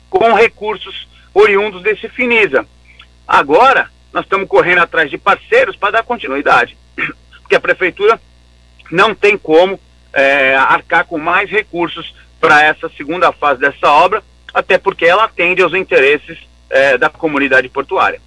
com 0.09 0.33
recursos 0.33 1.07
oriundos 1.33 1.81
desse 1.83 2.09
Finisa. 2.09 2.67
Agora, 3.25 3.89
nós 4.11 4.25
estamos 4.25 4.49
correndo 4.49 4.79
atrás 4.79 5.09
de 5.09 5.17
parceiros 5.17 5.77
para 5.77 5.91
dar 5.91 6.03
continuidade, 6.03 6.75
porque 7.41 7.55
a 7.55 7.59
prefeitura 7.59 8.19
não 8.91 9.15
tem 9.15 9.37
como 9.37 9.79
é, 10.13 10.55
arcar 10.55 11.05
com 11.05 11.17
mais 11.17 11.49
recursos 11.49 12.13
para 12.39 12.63
essa 12.63 12.89
segunda 12.97 13.31
fase 13.31 13.61
dessa 13.61 13.89
obra, 13.91 14.23
até 14.53 14.77
porque 14.77 15.05
ela 15.05 15.25
atende 15.25 15.61
aos 15.61 15.73
interesses 15.73 16.39
é, 16.69 16.97
da 16.97 17.09
comunidade 17.09 17.69
portuária. 17.69 18.21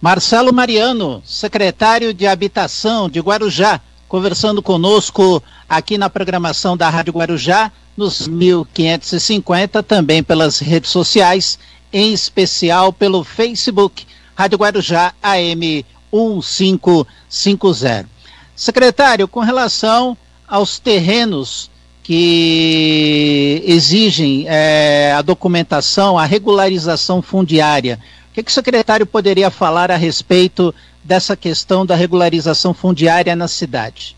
Marcelo 0.00 0.52
Mariano, 0.52 1.22
secretário 1.24 2.14
de 2.14 2.26
Habitação 2.26 3.08
de 3.08 3.18
Guarujá, 3.18 3.80
conversando 4.06 4.62
conosco 4.62 5.42
aqui 5.68 5.98
na 5.98 6.08
programação 6.08 6.76
da 6.76 6.88
Rádio 6.88 7.12
Guarujá, 7.12 7.72
nos 7.96 8.28
1550, 8.28 9.82
também 9.82 10.22
pelas 10.22 10.60
redes 10.60 10.90
sociais, 10.90 11.58
em 11.92 12.12
especial 12.12 12.92
pelo 12.92 13.24
Facebook, 13.24 14.06
Rádio 14.36 14.58
Guarujá 14.58 15.12
AM 15.20 15.84
1550. 16.12 18.08
Secretário, 18.54 19.28
com 19.28 19.40
relação 19.40 20.16
aos 20.46 20.78
terrenos 20.78 21.70
que 22.02 23.62
exigem 23.66 24.46
é, 24.48 25.12
a 25.12 25.22
documentação, 25.22 26.18
a 26.18 26.24
regularização 26.24 27.20
fundiária, 27.20 27.98
o 28.30 28.34
que, 28.34 28.42
que 28.42 28.50
o 28.50 28.54
secretário 28.54 29.04
poderia 29.04 29.50
falar 29.50 29.90
a 29.90 29.96
respeito 29.96 30.74
dessa 31.04 31.36
questão 31.36 31.84
da 31.84 31.94
regularização 31.94 32.72
fundiária 32.72 33.36
na 33.36 33.46
cidade? 33.46 34.16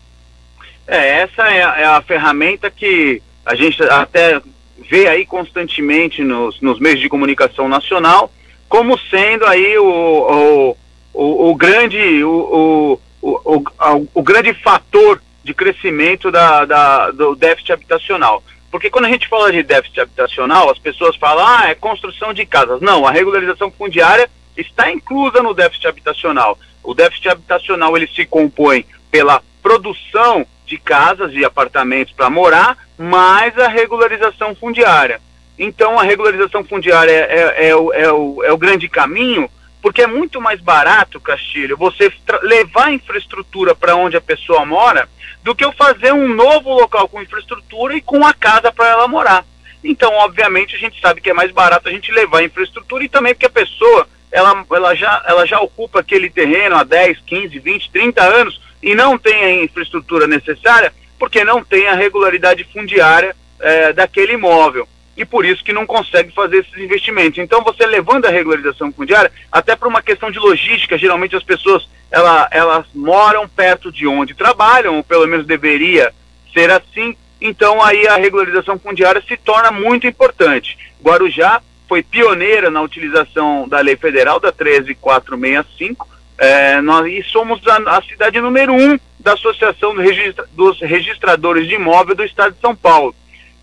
É, 0.87 1.21
essa 1.21 1.43
é 1.43 1.63
a, 1.63 1.79
é 1.79 1.85
a 1.85 2.01
ferramenta 2.01 2.71
que 2.71 3.21
a 3.45 3.55
gente 3.55 3.81
até 3.83 4.41
vê 4.89 5.07
aí 5.07 5.25
constantemente 5.25 6.23
nos, 6.23 6.59
nos 6.61 6.79
meios 6.79 6.99
de 6.99 7.09
comunicação 7.09 7.67
nacional 7.67 8.31
como 8.71 8.97
sendo 8.97 9.45
aí 9.45 9.77
o, 9.77 9.85
o, 9.85 10.77
o, 11.13 11.49
o 11.49 11.55
grande 11.55 12.23
o, 12.23 12.99
o, 13.21 13.63
o, 14.13 14.23
grande 14.23 14.53
fator 14.53 15.21
de 15.43 15.53
crescimento 15.53 16.31
da, 16.31 16.65
da, 16.65 17.11
do 17.11 17.35
déficit 17.35 17.73
habitacional. 17.73 18.43
Porque 18.69 18.89
quando 18.89 19.05
a 19.05 19.09
gente 19.09 19.27
fala 19.27 19.51
de 19.51 19.63
déficit 19.63 19.99
habitacional, 19.99 20.69
as 20.69 20.79
pessoas 20.79 21.15
falam, 21.17 21.45
ah, 21.45 21.69
é 21.69 21.75
construção 21.75 22.33
de 22.33 22.45
casas. 22.45 22.79
Não, 22.81 23.05
a 23.05 23.11
regularização 23.11 23.69
fundiária 23.69 24.29
está 24.55 24.91
inclusa 24.91 25.43
no 25.43 25.53
déficit 25.53 25.87
habitacional. 25.87 26.57
O 26.83 26.93
déficit 26.93 27.29
habitacional 27.29 27.95
ele 27.97 28.07
se 28.07 28.25
compõe 28.25 28.85
pela 29.11 29.41
produção 29.61 30.45
de 30.65 30.77
casas 30.77 31.33
e 31.33 31.43
apartamentos 31.43 32.13
para 32.13 32.29
morar, 32.29 32.77
mais 32.97 33.57
a 33.57 33.67
regularização 33.67 34.55
fundiária. 34.55 35.19
Então, 35.59 35.99
a 35.99 36.03
regularização 36.03 36.63
fundiária 36.63 37.11
é, 37.11 37.17
é, 37.17 37.67
é, 37.69 37.75
o, 37.75 37.93
é, 37.93 38.11
o, 38.11 38.43
é 38.43 38.53
o 38.53 38.57
grande 38.57 38.87
caminho, 38.87 39.49
porque 39.81 40.03
é 40.03 40.07
muito 40.07 40.39
mais 40.39 40.61
barato, 40.61 41.19
Castilho, 41.19 41.75
você 41.75 42.11
levar 42.43 42.87
a 42.87 42.93
infraestrutura 42.93 43.73
para 43.73 43.95
onde 43.95 44.15
a 44.15 44.21
pessoa 44.21 44.65
mora, 44.65 45.09
do 45.43 45.55
que 45.55 45.65
eu 45.65 45.71
fazer 45.71 46.13
um 46.13 46.27
novo 46.27 46.69
local 46.69 47.07
com 47.09 47.21
infraestrutura 47.21 47.95
e 47.95 48.01
com 48.01 48.25
a 48.25 48.33
casa 48.33 48.71
para 48.71 48.89
ela 48.89 49.07
morar. 49.07 49.43
Então, 49.83 50.13
obviamente, 50.13 50.75
a 50.75 50.79
gente 50.79 51.01
sabe 51.01 51.21
que 51.21 51.29
é 51.29 51.33
mais 51.33 51.51
barato 51.51 51.89
a 51.89 51.91
gente 51.91 52.11
levar 52.11 52.39
a 52.39 52.43
infraestrutura 52.43 53.03
e 53.03 53.09
também 53.09 53.33
porque 53.33 53.47
a 53.47 53.49
pessoa 53.49 54.07
ela, 54.31 54.65
ela, 54.71 54.95
já, 54.95 55.23
ela 55.27 55.45
já 55.45 55.59
ocupa 55.59 55.99
aquele 55.99 56.29
terreno 56.29 56.75
há 56.75 56.83
10, 56.83 57.19
15, 57.25 57.59
20, 57.59 57.91
30 57.91 58.23
anos 58.23 58.61
e 58.81 58.95
não 58.95 59.17
tem 59.17 59.43
a 59.43 59.63
infraestrutura 59.63 60.27
necessária 60.27 60.93
porque 61.19 61.43
não 61.43 61.63
tem 61.63 61.87
a 61.87 61.95
regularidade 61.95 62.63
fundiária 62.63 63.35
é, 63.59 63.93
daquele 63.93 64.33
imóvel. 64.33 64.87
E 65.21 65.25
por 65.25 65.45
isso 65.45 65.63
que 65.63 65.71
não 65.71 65.85
consegue 65.85 66.33
fazer 66.33 66.57
esses 66.57 66.75
investimentos. 66.77 67.37
Então, 67.37 67.63
você 67.63 67.85
levando 67.85 68.25
a 68.25 68.31
regularização 68.31 68.91
fundiária, 68.91 69.31
até 69.51 69.75
para 69.75 69.87
uma 69.87 70.01
questão 70.01 70.31
de 70.31 70.39
logística, 70.39 70.97
geralmente 70.97 71.35
as 71.35 71.43
pessoas 71.43 71.87
ela, 72.09 72.47
elas 72.49 72.87
moram 72.91 73.47
perto 73.47 73.91
de 73.91 74.07
onde 74.07 74.33
trabalham, 74.33 74.97
ou 74.97 75.03
pelo 75.03 75.27
menos 75.27 75.45
deveria 75.45 76.11
ser 76.51 76.71
assim. 76.71 77.15
Então, 77.39 77.83
aí 77.83 78.07
a 78.07 78.15
regularização 78.15 78.79
fundiária 78.79 79.21
se 79.27 79.37
torna 79.37 79.69
muito 79.69 80.07
importante. 80.07 80.75
Guarujá 81.03 81.61
foi 81.87 82.01
pioneira 82.01 82.71
na 82.71 82.81
utilização 82.81 83.67
da 83.69 83.79
lei 83.79 83.95
federal 83.95 84.39
da 84.39 84.51
13465, 84.51 86.09
é, 86.35 86.81
nós, 86.81 87.05
e 87.05 87.21
somos 87.21 87.61
a, 87.67 87.97
a, 87.97 88.01
cidade 88.01 88.41
número 88.41 88.73
um 88.73 88.99
da 89.19 89.33
Associação 89.33 89.93
do 89.93 90.01
Registra, 90.01 90.47
dos 90.53 90.81
Registradores 90.81 91.67
de 91.67 91.75
Imóvel 91.75 92.15
do 92.15 92.23
Estado 92.23 92.55
de 92.55 92.59
São 92.59 92.75
Paulo. 92.75 93.13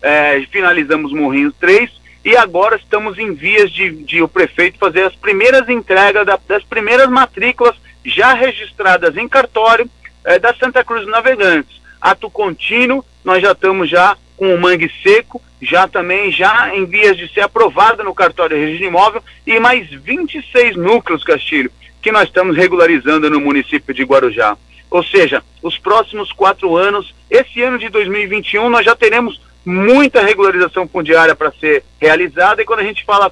É, 0.01 0.41
finalizamos 0.51 1.11
Morrinho 1.11 1.51
3 1.59 1.89
e 2.23 2.35
agora 2.35 2.75
estamos 2.75 3.17
em 3.17 3.33
vias 3.33 3.71
de, 3.71 3.91
de 4.03 4.21
o 4.21 4.27
prefeito 4.27 4.77
fazer 4.77 5.03
as 5.03 5.15
primeiras 5.15 5.67
entregas 5.69 6.25
da, 6.25 6.39
das 6.47 6.63
primeiras 6.63 7.09
matrículas 7.09 7.75
já 8.05 8.33
registradas 8.33 9.15
em 9.17 9.27
cartório 9.27 9.89
é, 10.23 10.39
da 10.39 10.53
Santa 10.53 10.83
Cruz 10.83 11.05
Navegantes. 11.07 11.79
Ato 12.01 12.29
contínuo, 12.29 13.03
nós 13.23 13.41
já 13.41 13.51
estamos 13.51 13.89
já 13.89 14.15
com 14.37 14.53
o 14.53 14.59
mangue 14.59 14.89
seco, 15.03 15.41
já 15.61 15.87
também 15.87 16.31
já 16.31 16.73
em 16.73 16.85
vias 16.85 17.17
de 17.17 17.27
ser 17.33 17.41
aprovada 17.41 18.03
no 18.03 18.15
cartório 18.15 18.55
de 18.55 18.63
registro 18.63 18.87
imóvel 18.87 19.23
e 19.45 19.59
mais 19.59 19.89
26 19.89 20.77
núcleos, 20.77 21.23
Castilho, 21.23 21.71
que 22.01 22.11
nós 22.11 22.23
estamos 22.23 22.55
regularizando 22.55 23.29
no 23.29 23.41
município 23.41 23.93
de 23.93 24.03
Guarujá. 24.03 24.57
Ou 24.89 25.03
seja, 25.03 25.43
os 25.61 25.77
próximos 25.77 26.31
quatro 26.31 26.75
anos, 26.75 27.13
esse 27.29 27.61
ano 27.61 27.77
de 27.77 27.89
2021, 27.89 28.69
nós 28.69 28.85
já 28.85 28.95
teremos 28.95 29.39
muita 29.65 30.21
regularização 30.21 30.87
fundiária 30.87 31.35
para 31.35 31.51
ser 31.51 31.83
realizada, 31.99 32.61
e 32.61 32.65
quando 32.65 32.79
a 32.79 32.83
gente 32.83 33.03
fala 33.03 33.31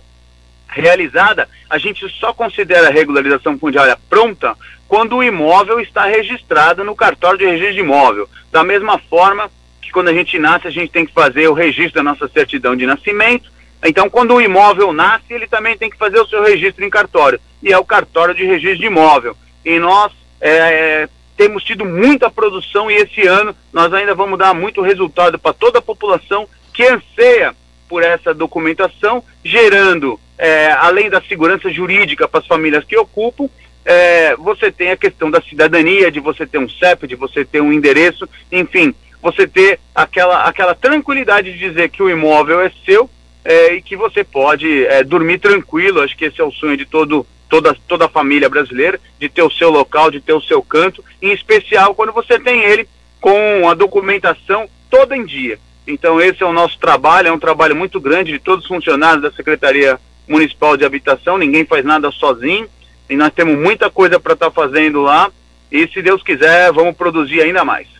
realizada, 0.67 1.49
a 1.69 1.77
gente 1.77 2.07
só 2.19 2.33
considera 2.33 2.87
a 2.87 2.91
regularização 2.91 3.57
fundiária 3.57 3.97
pronta 4.09 4.55
quando 4.87 5.17
o 5.17 5.23
imóvel 5.23 5.79
está 5.79 6.05
registrado 6.05 6.83
no 6.83 6.95
cartório 6.95 7.39
de 7.39 7.45
registro 7.45 7.73
de 7.73 7.79
imóvel. 7.79 8.29
Da 8.51 8.63
mesma 8.63 8.97
forma 8.97 9.49
que 9.81 9.91
quando 9.91 10.09
a 10.09 10.13
gente 10.13 10.37
nasce, 10.37 10.67
a 10.67 10.71
gente 10.71 10.91
tem 10.91 11.05
que 11.05 11.13
fazer 11.13 11.47
o 11.47 11.53
registro 11.53 11.95
da 11.95 12.03
nossa 12.03 12.27
certidão 12.27 12.75
de 12.75 12.85
nascimento. 12.85 13.51
Então, 13.83 14.09
quando 14.09 14.33
o 14.33 14.41
imóvel 14.41 14.91
nasce, 14.91 15.33
ele 15.33 15.47
também 15.47 15.77
tem 15.77 15.89
que 15.89 15.97
fazer 15.97 16.19
o 16.19 16.27
seu 16.27 16.43
registro 16.43 16.83
em 16.83 16.89
cartório, 16.89 17.39
e 17.61 17.71
é 17.71 17.77
o 17.77 17.85
cartório 17.85 18.33
de 18.33 18.45
registro 18.45 18.79
de 18.79 18.85
imóvel. 18.85 19.35
E 19.63 19.79
nós 19.79 20.11
é, 20.41 21.09
temos 21.37 21.63
tido 21.63 21.85
muita 21.85 22.29
produção 22.29 22.89
e 22.89 22.95
esse 22.95 23.25
ano 23.27 23.55
nós 23.71 23.93
ainda 23.93 24.15
vamos 24.15 24.39
dar 24.39 24.53
muito 24.53 24.81
resultado 24.81 25.37
para 25.37 25.53
toda 25.53 25.79
a 25.79 25.81
população 25.81 26.49
que 26.73 26.83
anseia 26.83 27.55
por 27.87 28.03
essa 28.03 28.33
documentação, 28.33 29.23
gerando, 29.45 30.19
é, 30.37 30.71
além 30.71 31.09
da 31.09 31.21
segurança 31.21 31.71
jurídica 31.71 32.27
para 32.27 32.41
as 32.41 32.47
famílias 32.47 32.83
que 32.83 32.97
ocupam, 32.97 33.47
é, 33.85 34.35
você 34.35 34.69
tem 34.69 34.91
a 34.91 34.97
questão 34.97 35.31
da 35.31 35.41
cidadania, 35.41 36.11
de 36.11 36.19
você 36.19 36.45
ter 36.45 36.57
um 36.57 36.67
CEP, 36.67 37.07
de 37.07 37.15
você 37.15 37.45
ter 37.45 37.61
um 37.61 37.71
endereço, 37.71 38.27
enfim, 38.51 38.93
você 39.21 39.47
ter 39.47 39.79
aquela, 39.95 40.43
aquela 40.43 40.75
tranquilidade 40.75 41.53
de 41.53 41.57
dizer 41.57 41.89
que 41.89 42.03
o 42.03 42.09
imóvel 42.09 42.59
é 42.59 42.71
seu 42.85 43.09
é, 43.45 43.75
e 43.75 43.81
que 43.81 43.95
você 43.95 44.25
pode 44.25 44.85
é, 44.87 45.03
dormir 45.03 45.39
tranquilo. 45.39 46.01
Acho 46.01 46.17
que 46.17 46.25
esse 46.25 46.41
é 46.41 46.43
o 46.43 46.51
sonho 46.51 46.75
de 46.75 46.85
todo 46.85 47.25
toda, 47.49 47.75
toda 47.87 48.05
a 48.05 48.09
família 48.09 48.49
brasileira, 48.49 48.99
de 49.19 49.29
ter 49.29 49.41
o 49.41 49.51
seu 49.51 49.69
local, 49.69 50.11
de 50.11 50.19
ter 50.19 50.33
o 50.33 50.41
seu 50.41 50.61
canto, 50.61 51.03
em 51.21 51.31
especial 51.31 51.95
quando 51.95 52.11
você 52.11 52.39
tem 52.39 52.63
ele 52.63 52.87
com 53.19 53.67
a 53.69 53.73
documentação 53.73 54.69
toda 54.89 55.15
em 55.15 55.25
dia. 55.25 55.59
Então 55.85 56.19
esse 56.19 56.43
é 56.43 56.45
o 56.45 56.53
nosso 56.53 56.77
trabalho, 56.77 57.29
é 57.29 57.31
um 57.31 57.39
trabalho 57.39 57.75
muito 57.75 57.99
grande 57.99 58.31
de 58.31 58.39
todos 58.39 58.65
os 58.65 58.69
funcionários 58.69 59.21
da 59.21 59.31
Secretaria 59.31 59.99
Municipal 60.27 60.75
de 60.75 60.85
Habitação, 60.85 61.37
ninguém 61.37 61.65
faz 61.65 61.85
nada 61.85 62.11
sozinho, 62.11 62.67
e 63.09 63.15
nós 63.15 63.31
temos 63.33 63.57
muita 63.57 63.89
coisa 63.89 64.19
para 64.19 64.33
estar 64.33 64.47
tá 64.47 64.51
fazendo 64.51 65.01
lá 65.01 65.31
e 65.71 65.87
se 65.87 66.01
Deus 66.01 66.21
quiser 66.21 66.71
vamos 66.73 66.95
produzir 66.95 67.41
ainda 67.41 67.63
mais. 67.63 67.96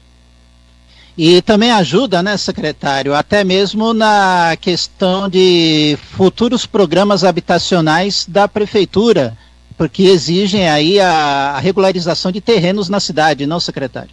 E 1.18 1.42
também 1.42 1.72
ajuda, 1.72 2.22
né, 2.22 2.38
secretário, 2.38 3.16
até 3.16 3.44
mesmo 3.44 3.92
na 3.92 4.56
questão 4.62 5.28
de 5.28 5.98
futuros 6.16 6.68
programas 6.68 7.24
habitacionais 7.24 8.24
da 8.28 8.48
prefeitura, 8.48 9.36
porque 9.76 10.04
exigem 10.04 10.70
aí 10.70 11.00
a, 11.00 11.58
regularização 11.58 12.32
de 12.32 12.40
terrenos 12.40 12.88
na 12.88 13.00
cidade, 13.00 13.48
não, 13.48 13.60
secretário? 13.60 14.12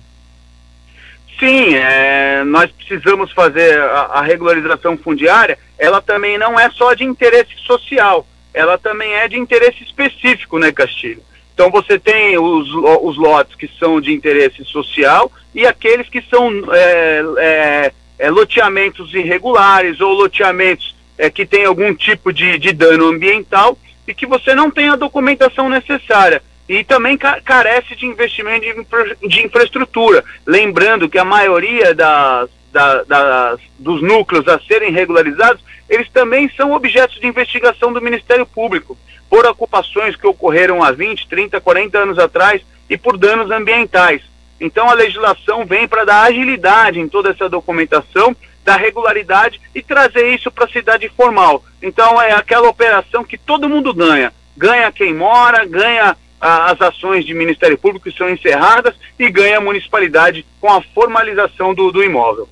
Sim, 1.38 1.74
é, 1.74 2.42
nós 2.44 2.70
precisamos 2.70 3.30
fazer 3.32 3.78
a, 3.80 4.00
a, 4.14 4.22
regularização 4.22 4.96
fundiária, 4.96 5.58
ela 5.78 6.00
também 6.00 6.38
não 6.38 6.58
é 6.58 6.70
só 6.70 6.94
de 6.94 7.04
interesse 7.04 7.54
social, 7.66 8.26
ela 8.54 8.78
também 8.78 9.12
é 9.12 9.28
de 9.28 9.38
interesse 9.38 9.82
específico, 9.82 10.58
né, 10.58 10.72
Castilho? 10.72 11.22
Então 11.54 11.70
você 11.70 11.98
tem 11.98 12.36
os, 12.36 12.68
os 13.02 13.16
lotes 13.16 13.54
que 13.54 13.70
são 13.78 14.00
de 14.00 14.12
interesse 14.12 14.64
social 14.64 15.30
e 15.54 15.64
aqueles 15.64 16.08
que 16.08 16.20
são 16.22 16.50
é, 16.72 17.22
é, 17.38 17.92
é, 18.18 18.30
loteamentos 18.30 19.14
irregulares 19.14 20.00
ou 20.00 20.12
loteamentos 20.12 20.96
é, 21.16 21.30
que 21.30 21.46
têm 21.46 21.64
algum 21.64 21.94
tipo 21.94 22.32
de, 22.32 22.58
de 22.58 22.72
dano 22.72 23.06
ambiental 23.06 23.78
e 24.06 24.12
que 24.12 24.26
você 24.26 24.52
não 24.52 24.68
tem 24.68 24.88
a 24.88 24.96
documentação 24.96 25.68
necessária. 25.68 26.42
E 26.68 26.82
também 26.82 27.16
carece 27.16 27.94
de 27.94 28.06
investimento 28.06 28.62
de, 28.62 28.80
infra, 28.80 29.16
de 29.22 29.46
infraestrutura. 29.46 30.24
Lembrando 30.46 31.08
que 31.08 31.18
a 31.18 31.24
maioria 31.24 31.94
das, 31.94 32.48
da, 32.72 33.02
das, 33.04 33.60
dos 33.78 34.02
núcleos 34.02 34.48
a 34.48 34.58
serem 34.60 34.90
regularizados, 34.90 35.62
eles 35.88 36.08
também 36.10 36.48
são 36.56 36.72
objetos 36.72 37.20
de 37.20 37.26
investigação 37.26 37.92
do 37.92 38.00
Ministério 38.00 38.46
Público 38.46 38.96
por 39.28 39.46
ocupações 39.46 40.16
que 40.16 40.26
ocorreram 40.26 40.82
há 40.82 40.92
20, 40.92 41.28
30, 41.28 41.60
40 41.60 41.98
anos 41.98 42.18
atrás 42.18 42.62
e 42.88 42.96
por 42.96 43.16
danos 43.16 43.50
ambientais. 43.50 44.22
Então 44.60 44.88
a 44.88 44.94
legislação 44.94 45.66
vem 45.66 45.86
para 45.88 46.04
dar 46.04 46.22
agilidade 46.22 47.00
em 47.00 47.08
toda 47.08 47.30
essa 47.30 47.48
documentação, 47.48 48.34
dar 48.64 48.76
regularidade 48.76 49.60
e 49.74 49.82
trazer 49.82 50.34
isso 50.34 50.50
para 50.50 50.64
a 50.64 50.68
cidade 50.68 51.08
formal. 51.08 51.64
Então 51.82 52.20
é 52.20 52.32
aquela 52.32 52.68
operação 52.68 53.24
que 53.24 53.36
todo 53.36 53.68
mundo 53.68 53.92
ganha. 53.92 54.32
Ganha 54.56 54.92
quem 54.92 55.12
mora, 55.12 55.64
ganha 55.64 56.16
ah, 56.40 56.70
as 56.70 56.80
ações 56.80 57.24
de 57.24 57.34
Ministério 57.34 57.76
Público 57.76 58.08
que 58.08 58.16
são 58.16 58.30
encerradas 58.30 58.94
e 59.18 59.28
ganha 59.30 59.58
a 59.58 59.60
municipalidade 59.60 60.46
com 60.60 60.70
a 60.70 60.80
formalização 60.80 61.74
do, 61.74 61.90
do 61.90 62.02
imóvel. 62.02 62.48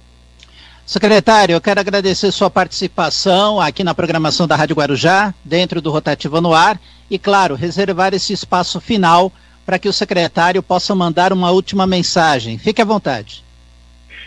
Secretário, 0.92 1.54
eu 1.54 1.60
quero 1.62 1.80
agradecer 1.80 2.30
sua 2.30 2.50
participação 2.50 3.58
aqui 3.58 3.82
na 3.82 3.94
programação 3.94 4.46
da 4.46 4.54
Rádio 4.54 4.76
Guarujá, 4.76 5.32
dentro 5.42 5.80
do 5.80 5.90
Rotativa 5.90 6.38
no 6.38 6.52
Ar, 6.52 6.78
e, 7.10 7.18
claro, 7.18 7.54
reservar 7.54 8.12
esse 8.12 8.34
espaço 8.34 8.78
final 8.78 9.32
para 9.64 9.78
que 9.78 9.88
o 9.88 9.92
secretário 9.92 10.62
possa 10.62 10.94
mandar 10.94 11.32
uma 11.32 11.50
última 11.50 11.86
mensagem. 11.86 12.58
Fique 12.58 12.82
à 12.82 12.84
vontade. 12.84 13.42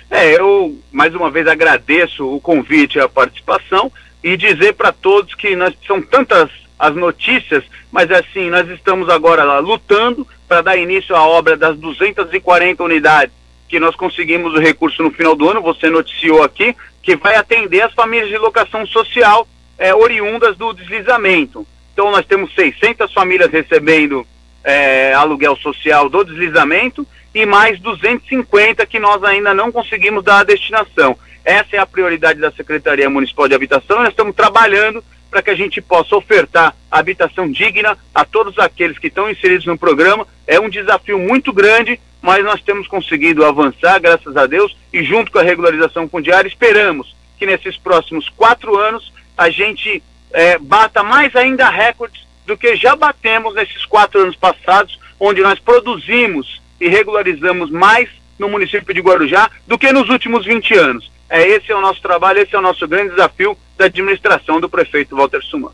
É, 0.10 0.40
eu 0.40 0.76
mais 0.92 1.14
uma 1.14 1.30
vez 1.30 1.48
agradeço 1.48 2.28
o 2.28 2.42
convite 2.42 2.98
e 2.98 3.00
a 3.00 3.08
participação 3.08 3.92
e 4.24 4.36
dizer 4.36 4.74
para 4.74 4.92
todos 4.92 5.36
que 5.36 5.56
nós 5.56 5.72
são 5.86 6.02
tantas 6.02 6.50
as 6.80 6.96
notícias, 6.96 7.64
mas 7.92 8.10
assim, 8.10 8.50
nós 8.50 8.68
estamos 8.70 9.08
agora 9.08 9.44
lá 9.44 9.60
lutando 9.60 10.28
para 10.48 10.64
dar 10.64 10.78
início 10.78 11.16
à 11.16 11.28
obra 11.28 11.56
das 11.56 11.78
240 11.78 12.84
unidades 12.84 13.45
que 13.68 13.80
nós 13.80 13.96
conseguimos 13.96 14.54
o 14.54 14.60
recurso 14.60 15.02
no 15.02 15.12
final 15.12 15.36
do 15.36 15.50
ano, 15.50 15.62
você 15.62 15.90
noticiou 15.90 16.44
aqui, 16.44 16.76
que 17.02 17.16
vai 17.16 17.36
atender 17.36 17.82
as 17.82 17.94
famílias 17.94 18.30
de 18.30 18.38
locação 18.38 18.86
social 18.86 19.48
é, 19.78 19.94
oriundas 19.94 20.56
do 20.58 20.74
deslizamento. 20.74 21.66
Então 21.94 22.12
nós 22.12 22.26
temos 22.26 22.54
600 22.54 23.12
famílias 23.14 23.52
recebendo 23.52 24.26
é, 24.64 25.14
aluguel 25.14 25.56
social 25.56 26.10
do 26.10 26.24
deslizamento 26.24 27.08
e 27.34 27.46
mais 27.46 27.80
250 27.80 28.86
que 28.86 29.00
nós 29.00 29.24
ainda 29.24 29.54
não 29.54 29.72
conseguimos 29.72 30.24
dar 30.24 30.40
a 30.40 30.44
destinação. 30.44 31.18
Essa 31.44 31.76
é 31.76 31.80
a 31.80 31.86
prioridade 31.86 32.40
da 32.40 32.52
Secretaria 32.52 33.10
Municipal 33.10 33.48
de 33.48 33.54
Habitação. 33.54 34.00
Nós 34.00 34.10
estamos 34.10 34.36
trabalhando 34.36 35.04
para 35.30 35.42
que 35.42 35.50
a 35.50 35.56
gente 35.56 35.82
possa 35.82 36.16
ofertar 36.16 36.74
habitação 36.90 37.52
digna 37.52 37.98
a 38.14 38.24
todos 38.24 38.58
aqueles 38.58 38.98
que 38.98 39.08
estão 39.08 39.30
inseridos 39.30 39.66
no 39.66 39.78
programa. 39.78 40.26
É 40.48 40.60
um 40.60 40.70
desafio 40.70 41.20
muito 41.20 41.52
grande, 41.52 42.00
mas 42.26 42.44
nós 42.44 42.60
temos 42.60 42.88
conseguido 42.88 43.46
avançar, 43.46 44.00
graças 44.00 44.36
a 44.36 44.48
Deus, 44.48 44.76
e 44.92 45.04
junto 45.04 45.32
com 45.32 45.38
a 45.38 45.44
regularização 45.44 46.10
fundiária, 46.10 46.50
esperamos 46.50 47.16
que 47.38 47.46
nesses 47.46 47.78
próximos 47.78 48.28
quatro 48.30 48.76
anos 48.80 49.14
a 49.38 49.52
gente 49.52 50.02
é, 50.34 50.58
bata 50.58 51.04
mais 51.04 51.36
ainda 51.36 51.70
recordes 51.70 52.26
do 52.48 52.58
que 52.58 52.76
já 52.76 52.96
batemos 52.96 53.54
nesses 53.54 53.86
quatro 53.86 54.20
anos 54.20 54.36
passados, 54.36 55.00
onde 55.20 55.42
nós 55.42 55.60
produzimos 55.60 56.60
e 56.82 56.90
regularizamos 56.90 57.70
mais 57.70 58.10
no 58.40 58.50
município 58.50 58.92
de 58.92 59.02
Guarujá 59.02 59.52
do 59.68 59.78
que 59.78 59.94
nos 59.94 60.10
últimos 60.10 60.46
20 60.46 60.74
anos. 60.74 61.12
É, 61.30 61.48
esse 61.48 61.72
é 61.72 61.76
o 61.76 61.82
nosso 61.82 62.02
trabalho, 62.02 62.40
esse 62.40 62.56
é 62.56 62.58
o 62.58 62.62
nosso 62.62 62.88
grande 62.88 63.12
desafio 63.12 63.56
da 63.78 63.86
administração 63.86 64.60
do 64.60 64.68
prefeito 64.68 65.16
Walter 65.16 65.44
Suman. 65.44 65.72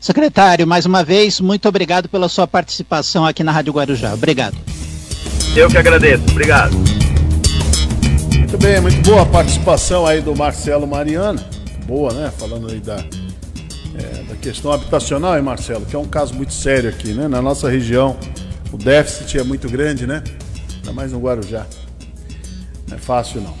Secretário, 0.00 0.66
mais 0.66 0.86
uma 0.86 1.04
vez, 1.04 1.38
muito 1.38 1.68
obrigado 1.68 2.08
pela 2.08 2.30
sua 2.30 2.46
participação 2.46 3.26
aqui 3.26 3.44
na 3.44 3.52
Rádio 3.52 3.74
Guarujá. 3.74 4.14
Obrigado. 4.14 4.56
Eu 5.54 5.68
que 5.68 5.76
agradeço. 5.76 6.24
Obrigado. 6.30 6.74
Muito 8.38 8.56
bem, 8.56 8.80
muito 8.80 9.02
boa 9.02 9.20
a 9.20 9.26
participação 9.26 10.06
aí 10.06 10.22
do 10.22 10.34
Marcelo 10.34 10.86
Mariana. 10.86 11.44
Boa, 11.84 12.10
né? 12.14 12.32
Falando 12.38 12.70
aí 12.70 12.80
da, 12.80 12.96
é, 12.96 14.22
da 14.22 14.34
questão 14.36 14.72
habitacional, 14.72 15.36
hein, 15.36 15.42
Marcelo? 15.42 15.84
Que 15.84 15.94
é 15.94 15.98
um 15.98 16.06
caso 16.06 16.32
muito 16.32 16.54
sério 16.54 16.88
aqui, 16.88 17.12
né? 17.12 17.28
Na 17.28 17.42
nossa 17.42 17.68
região, 17.68 18.16
o 18.72 18.78
déficit 18.78 19.38
é 19.38 19.42
muito 19.42 19.68
grande, 19.68 20.06
né? 20.06 20.24
Ainda 20.76 20.92
mais 20.94 21.12
no 21.12 21.20
Guarujá. 21.20 21.66
Não 22.88 22.96
é 22.96 22.98
fácil, 22.98 23.42
não. 23.42 23.54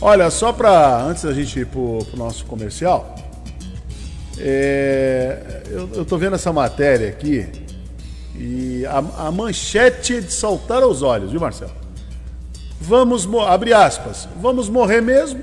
Olha, 0.00 0.30
só 0.30 0.50
para 0.50 1.02
antes 1.02 1.24
da 1.24 1.32
gente 1.34 1.60
ir 1.60 1.66
para 1.66 1.78
o 1.78 2.06
nosso 2.16 2.46
comercial, 2.46 3.14
é, 4.38 5.62
eu, 5.70 6.02
estou 6.02 6.18
vendo 6.18 6.36
essa 6.36 6.54
matéria 6.54 7.08
aqui 7.08 7.46
e 8.36 8.84
a, 8.86 9.26
a 9.26 9.32
manchete 9.32 10.20
de 10.20 10.32
saltar 10.32 10.82
aos 10.82 11.02
olhos, 11.02 11.30
viu, 11.30 11.40
Marcelo? 11.40 11.72
Vamos, 12.80 13.26
abre 13.46 13.72
aspas, 13.72 14.28
vamos 14.40 14.68
morrer 14.68 15.00
mesmo? 15.00 15.42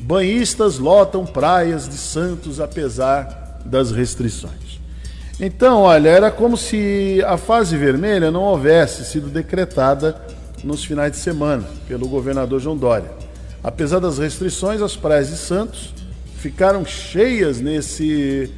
Banhistas 0.00 0.78
lotam 0.78 1.24
praias 1.24 1.88
de 1.88 1.96
Santos 1.96 2.58
apesar 2.58 3.60
das 3.64 3.92
restrições. 3.92 4.80
Então, 5.38 5.82
olha, 5.82 6.08
era 6.08 6.30
como 6.30 6.56
se 6.56 7.22
a 7.26 7.36
fase 7.36 7.76
vermelha 7.76 8.30
não 8.30 8.42
houvesse 8.42 9.04
sido 9.04 9.28
decretada 9.28 10.20
nos 10.64 10.84
finais 10.84 11.12
de 11.12 11.18
semana 11.18 11.64
pelo 11.86 12.08
governador 12.08 12.60
João 12.60 12.76
Dória. 12.76 13.10
Apesar 13.62 14.00
das 14.00 14.18
restrições, 14.18 14.80
as 14.80 14.96
praias 14.96 15.28
de 15.28 15.36
Santos 15.36 15.94
ficaram 16.36 16.84
cheias 16.84 17.60
nesse, 17.60 18.52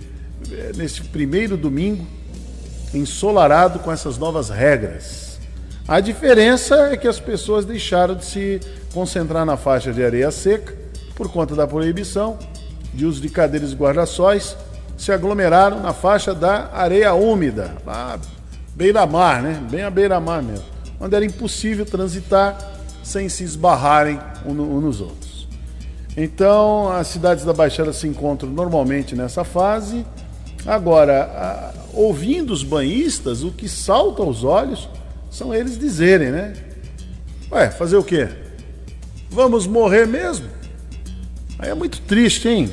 nesse 0.76 1.02
primeiro 1.02 1.56
domingo 1.56 2.06
ensolarado 2.94 3.78
com 3.80 3.92
essas 3.92 4.16
novas 4.16 4.48
regras. 4.48 5.38
A 5.86 6.00
diferença 6.00 6.90
é 6.92 6.96
que 6.96 7.08
as 7.08 7.20
pessoas 7.20 7.64
deixaram 7.64 8.14
de 8.14 8.24
se 8.24 8.60
concentrar 8.92 9.44
na 9.44 9.56
faixa 9.56 9.92
de 9.92 10.02
areia 10.02 10.30
seca 10.30 10.74
por 11.14 11.30
conta 11.30 11.54
da 11.54 11.66
proibição 11.66 12.38
de 12.94 13.04
uso 13.04 13.20
de 13.20 13.28
cadeiras 13.28 13.72
e 13.72 13.74
guarda-sóis, 13.74 14.56
se 14.96 15.10
aglomeraram 15.10 15.80
na 15.80 15.92
faixa 15.92 16.32
da 16.32 16.70
areia 16.72 17.12
úmida, 17.12 17.72
lá 17.84 18.18
beira-mar, 18.74 19.42
né? 19.42 19.60
Bem 19.68 19.82
à 19.82 19.90
beira-mar 19.90 20.42
mesmo, 20.42 20.64
onde 21.00 21.14
era 21.14 21.24
impossível 21.24 21.84
transitar 21.84 22.56
sem 23.02 23.28
se 23.28 23.42
esbarrarem 23.42 24.18
uns 24.46 24.54
nos 24.54 25.00
outros. 25.00 25.48
Então, 26.16 26.92
as 26.92 27.08
cidades 27.08 27.44
da 27.44 27.52
Baixada 27.52 27.92
se 27.92 28.06
encontram 28.06 28.48
normalmente 28.48 29.16
nessa 29.16 29.42
fase 29.42 30.06
Agora, 30.66 31.74
ouvindo 31.92 32.52
os 32.52 32.62
banhistas, 32.62 33.42
o 33.42 33.50
que 33.50 33.68
salta 33.68 34.22
aos 34.22 34.44
olhos 34.44 34.88
são 35.30 35.54
eles 35.54 35.78
dizerem, 35.78 36.30
né? 36.30 36.54
Ué, 37.50 37.70
fazer 37.70 37.96
o 37.96 38.04
quê? 38.04 38.28
Vamos 39.30 39.66
morrer 39.66 40.06
mesmo? 40.06 40.48
Aí 41.58 41.70
é 41.70 41.74
muito 41.74 42.00
triste, 42.02 42.48
hein? 42.48 42.72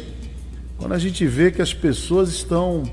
Quando 0.78 0.94
a 0.94 1.00
gente 1.00 1.26
vê 1.28 1.52
que 1.52 1.62
as 1.62 1.74
pessoas 1.74 2.30
estão 2.30 2.84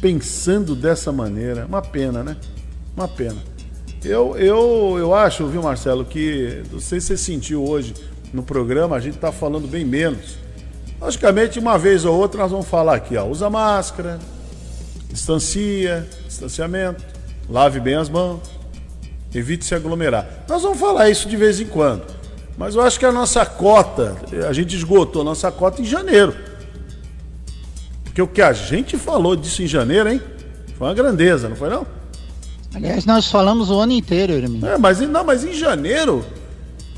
pensando 0.00 0.74
dessa 0.74 1.10
maneira. 1.10 1.66
Uma 1.66 1.82
pena, 1.82 2.22
né? 2.22 2.36
Uma 2.96 3.08
pena. 3.08 3.36
Eu, 4.04 4.36
eu, 4.36 4.96
eu 4.98 5.14
acho, 5.14 5.46
viu, 5.46 5.62
Marcelo, 5.62 6.04
que 6.04 6.62
não 6.70 6.80
sei 6.80 7.00
se 7.00 7.08
você 7.08 7.16
sentiu 7.16 7.64
hoje 7.64 7.94
no 8.32 8.42
programa, 8.42 8.94
a 8.94 9.00
gente 9.00 9.16
está 9.16 9.32
falando 9.32 9.66
bem 9.66 9.84
menos 9.84 10.38
Logicamente, 11.00 11.58
uma 11.58 11.78
vez 11.78 12.04
ou 12.04 12.16
outra, 12.16 12.42
nós 12.42 12.50
vamos 12.50 12.66
falar 12.66 12.96
aqui, 12.96 13.16
ó, 13.16 13.24
usa 13.24 13.48
máscara, 13.48 14.18
distancia, 15.10 16.08
distanciamento, 16.26 17.04
lave 17.48 17.78
bem 17.78 17.94
as 17.94 18.08
mãos, 18.08 18.40
evite 19.32 19.64
se 19.64 19.74
aglomerar. 19.74 20.44
Nós 20.48 20.62
vamos 20.62 20.78
falar 20.78 21.08
isso 21.08 21.28
de 21.28 21.36
vez 21.36 21.60
em 21.60 21.66
quando. 21.66 22.02
Mas 22.56 22.74
eu 22.74 22.82
acho 22.82 22.98
que 22.98 23.06
a 23.06 23.12
nossa 23.12 23.46
cota, 23.46 24.16
a 24.48 24.52
gente 24.52 24.74
esgotou 24.74 25.22
a 25.22 25.24
nossa 25.24 25.50
cota 25.52 25.80
em 25.80 25.84
janeiro. 25.84 26.34
Porque 28.02 28.20
o 28.20 28.26
que 28.26 28.42
a 28.42 28.52
gente 28.52 28.96
falou 28.96 29.36
disso 29.36 29.62
em 29.62 29.66
janeiro, 29.68 30.08
hein? 30.08 30.20
Foi 30.76 30.88
uma 30.88 30.94
grandeza, 30.94 31.48
não 31.48 31.54
foi 31.54 31.70
não? 31.70 31.86
Aliás, 32.74 33.04
nós 33.06 33.30
falamos 33.30 33.70
o 33.70 33.78
ano 33.78 33.92
inteiro, 33.92 34.32
Hermínio. 34.32 34.66
É, 34.68 34.76
mas, 34.76 34.98
não, 35.00 35.24
mas 35.24 35.44
em 35.44 35.52
janeiro, 35.52 36.24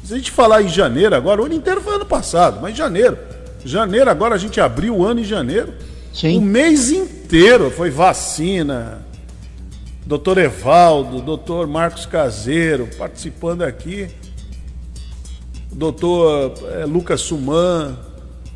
se 0.02 0.14
a 0.14 0.16
gente 0.16 0.30
falar 0.30 0.62
em 0.62 0.68
janeiro 0.68 1.14
agora, 1.14 1.42
o 1.42 1.44
ano 1.44 1.54
inteiro 1.54 1.80
foi 1.82 1.96
ano 1.96 2.06
passado, 2.06 2.58
mas 2.62 2.72
em 2.72 2.76
janeiro. 2.76 3.18
Janeiro, 3.64 4.10
agora 4.10 4.34
a 4.34 4.38
gente 4.38 4.60
abriu 4.60 4.96
o 4.96 5.04
ano 5.04 5.20
em 5.20 5.24
janeiro. 5.24 5.74
Sim. 6.12 6.38
O 6.38 6.40
mês 6.40 6.90
inteiro 6.90 7.70
foi 7.70 7.90
vacina. 7.90 9.06
Doutor 10.04 10.38
Evaldo, 10.38 11.20
doutor 11.20 11.66
Marcos 11.66 12.06
Caseiro 12.06 12.88
participando 12.98 13.62
aqui. 13.62 14.08
Doutor 15.72 16.54
é, 16.72 16.84
Lucas 16.84 17.20
Suman 17.20 17.96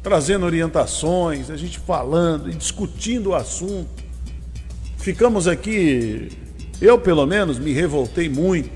trazendo 0.04 0.44
orientações, 0.44 1.48
a 1.48 1.56
gente 1.56 1.78
falando 1.78 2.50
e 2.50 2.54
discutindo 2.54 3.30
o 3.30 3.34
assunto. 3.34 3.88
Ficamos 4.98 5.48
aqui, 5.48 6.30
eu 6.80 6.98
pelo 6.98 7.24
menos 7.24 7.58
me 7.58 7.72
revoltei 7.72 8.28
muito, 8.28 8.70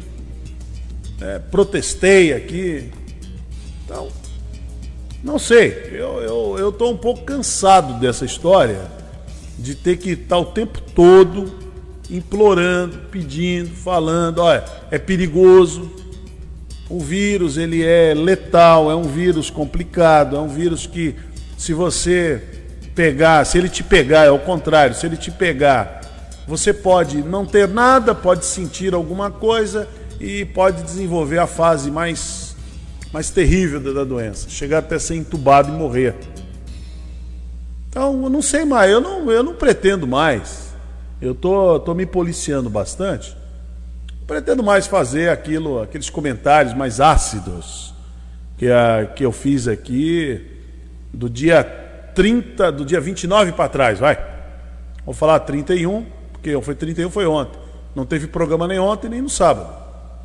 é, 1.20 1.38
protestei 1.38 2.32
aqui. 2.32 2.90
Então, 3.84 4.08
não 5.22 5.38
sei, 5.38 5.90
eu, 5.92 6.20
eu, 6.20 6.56
eu 6.58 6.72
tô 6.72 6.90
um 6.90 6.96
pouco 6.96 7.22
cansado 7.22 7.98
dessa 8.00 8.24
história 8.24 8.82
de 9.58 9.74
ter 9.74 9.96
que 9.96 10.10
estar 10.10 10.38
o 10.38 10.44
tempo 10.44 10.80
todo 10.94 11.52
implorando, 12.08 12.98
pedindo, 13.10 13.70
falando, 13.70 14.38
olha, 14.38 14.64
é 14.90 14.98
perigoso, 14.98 15.90
o 16.88 17.00
vírus 17.00 17.56
ele 17.58 17.84
é 17.84 18.14
letal, 18.14 18.90
é 18.90 18.94
um 18.94 19.02
vírus 19.02 19.50
complicado, 19.50 20.36
é 20.36 20.38
um 20.38 20.48
vírus 20.48 20.86
que 20.86 21.14
se 21.56 21.74
você 21.74 22.42
pegar, 22.94 23.44
se 23.44 23.58
ele 23.58 23.68
te 23.68 23.82
pegar, 23.82 24.24
é 24.24 24.30
o 24.30 24.38
contrário, 24.38 24.94
se 24.94 25.04
ele 25.04 25.16
te 25.16 25.30
pegar, 25.30 26.00
você 26.46 26.72
pode 26.72 27.18
não 27.22 27.44
ter 27.44 27.68
nada, 27.68 28.14
pode 28.14 28.46
sentir 28.46 28.94
alguma 28.94 29.30
coisa 29.30 29.86
e 30.18 30.46
pode 30.46 30.82
desenvolver 30.82 31.38
a 31.38 31.46
fase 31.46 31.90
mais 31.90 32.47
mais 33.12 33.30
terrível 33.30 33.80
da 33.80 34.04
doença, 34.04 34.48
chegar 34.48 34.78
até 34.78 34.98
ser 34.98 35.16
entubado 35.16 35.68
e 35.68 35.72
morrer. 35.72 36.14
Então, 37.88 38.22
eu 38.22 38.30
não 38.30 38.42
sei 38.42 38.64
mais, 38.64 38.90
eu 38.90 39.00
não, 39.00 39.30
eu 39.30 39.42
não 39.42 39.54
pretendo 39.54 40.06
mais. 40.06 40.68
Eu 41.20 41.34
tô, 41.34 41.80
tô 41.80 41.94
me 41.94 42.06
policiando 42.06 42.68
bastante. 42.68 43.36
Pretendo 44.26 44.62
mais 44.62 44.86
fazer 44.86 45.30
aquilo, 45.30 45.82
aqueles 45.82 46.10
comentários 46.10 46.74
mais 46.74 47.00
ácidos 47.00 47.94
que, 48.58 48.70
a, 48.70 49.06
que 49.06 49.24
eu 49.24 49.32
fiz 49.32 49.66
aqui 49.66 50.46
do 51.12 51.30
dia 51.30 51.64
30, 52.14 52.70
do 52.72 52.84
dia 52.84 53.00
29 53.00 53.52
para 53.52 53.68
trás, 53.68 53.98
vai. 53.98 54.18
Vou 55.04 55.14
falar 55.14 55.40
31, 55.40 56.04
porque 56.32 56.60
foi 56.60 56.74
31 56.74 57.10
foi 57.10 57.26
ontem. 57.26 57.58
Não 57.94 58.04
teve 58.04 58.26
programa 58.26 58.68
nem 58.68 58.78
ontem 58.78 59.08
nem 59.08 59.22
no 59.22 59.30
sábado. 59.30 59.74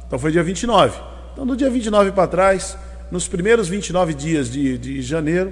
Então 0.06 0.20
foi 0.20 0.32
dia 0.32 0.44
29. 0.44 1.13
Então, 1.34 1.48
do 1.48 1.58
dia 1.58 1.70
29 1.70 2.12
para 2.12 2.28
trás, 2.28 2.78
nos 3.12 3.28
primeiros 3.28 3.68
29 3.68 4.14
dias 4.14 4.52
de, 4.52 4.78
de 4.78 5.02
janeiro, 5.02 5.52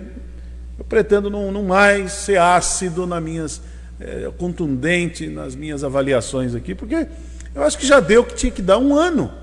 eu 0.78 0.86
pretendo 0.86 1.28
não, 1.28 1.52
não 1.52 1.64
mais 1.64 2.12
ser 2.12 2.38
ácido 2.40 3.08
nas 3.08 3.22
minhas, 3.22 3.62
é, 4.00 4.32
contundente 4.38 5.28
nas 5.28 5.56
minhas 5.56 5.84
avaliações 5.84 6.54
aqui, 6.54 6.76
porque 6.76 7.08
eu 7.56 7.64
acho 7.64 7.80
que 7.80 7.86
já 7.86 8.00
deu 8.00 8.24
que 8.24 8.36
tinha 8.36 8.52
que 8.52 8.62
dar 8.62 8.78
um 8.78 8.96
ano. 8.96 9.34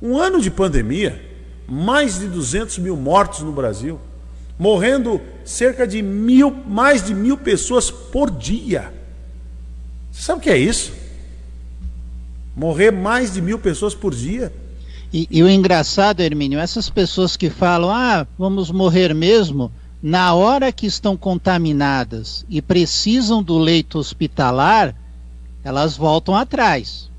Um 0.00 0.18
ano 0.18 0.42
de 0.42 0.50
pandemia, 0.50 1.20
mais 1.66 2.18
de 2.18 2.26
200 2.26 2.78
mil 2.78 2.96
mortos 2.96 3.40
no 3.40 3.52
Brasil, 3.52 3.98
morrendo 4.58 5.22
cerca 5.42 5.86
de 5.86 6.02
mil, 6.02 6.50
mais 6.50 7.02
de 7.02 7.14
mil 7.14 7.38
pessoas 7.38 7.90
por 7.90 8.30
dia. 8.30 8.92
Você 10.10 10.22
sabe 10.22 10.40
o 10.40 10.42
que 10.42 10.50
é 10.50 10.58
isso? 10.58 10.92
Morrer 12.54 12.90
mais 12.90 13.32
de 13.32 13.40
mil 13.40 13.58
pessoas 13.58 13.94
por 13.94 14.14
dia. 14.14 14.52
E, 15.12 15.28
e, 15.30 15.42
o 15.42 15.48
engraçado, 15.48 16.20
Hermínio, 16.20 16.58
essas 16.58 16.88
pessoas 16.88 17.36
que 17.36 17.50
falam, 17.50 17.90
ah, 17.90 18.26
vamos 18.38 18.70
morrer 18.70 19.14
mesmo, 19.14 19.70
na 20.02 20.32
hora 20.32 20.72
que 20.72 20.86
estão 20.86 21.16
contaminadas 21.16 22.46
e 22.48 22.62
precisam 22.62 23.42
do 23.42 23.58
leito 23.58 23.98
hospitalar, 23.98 24.94
elas 25.62 25.96
voltam 25.96 26.34
atrás. 26.34 27.10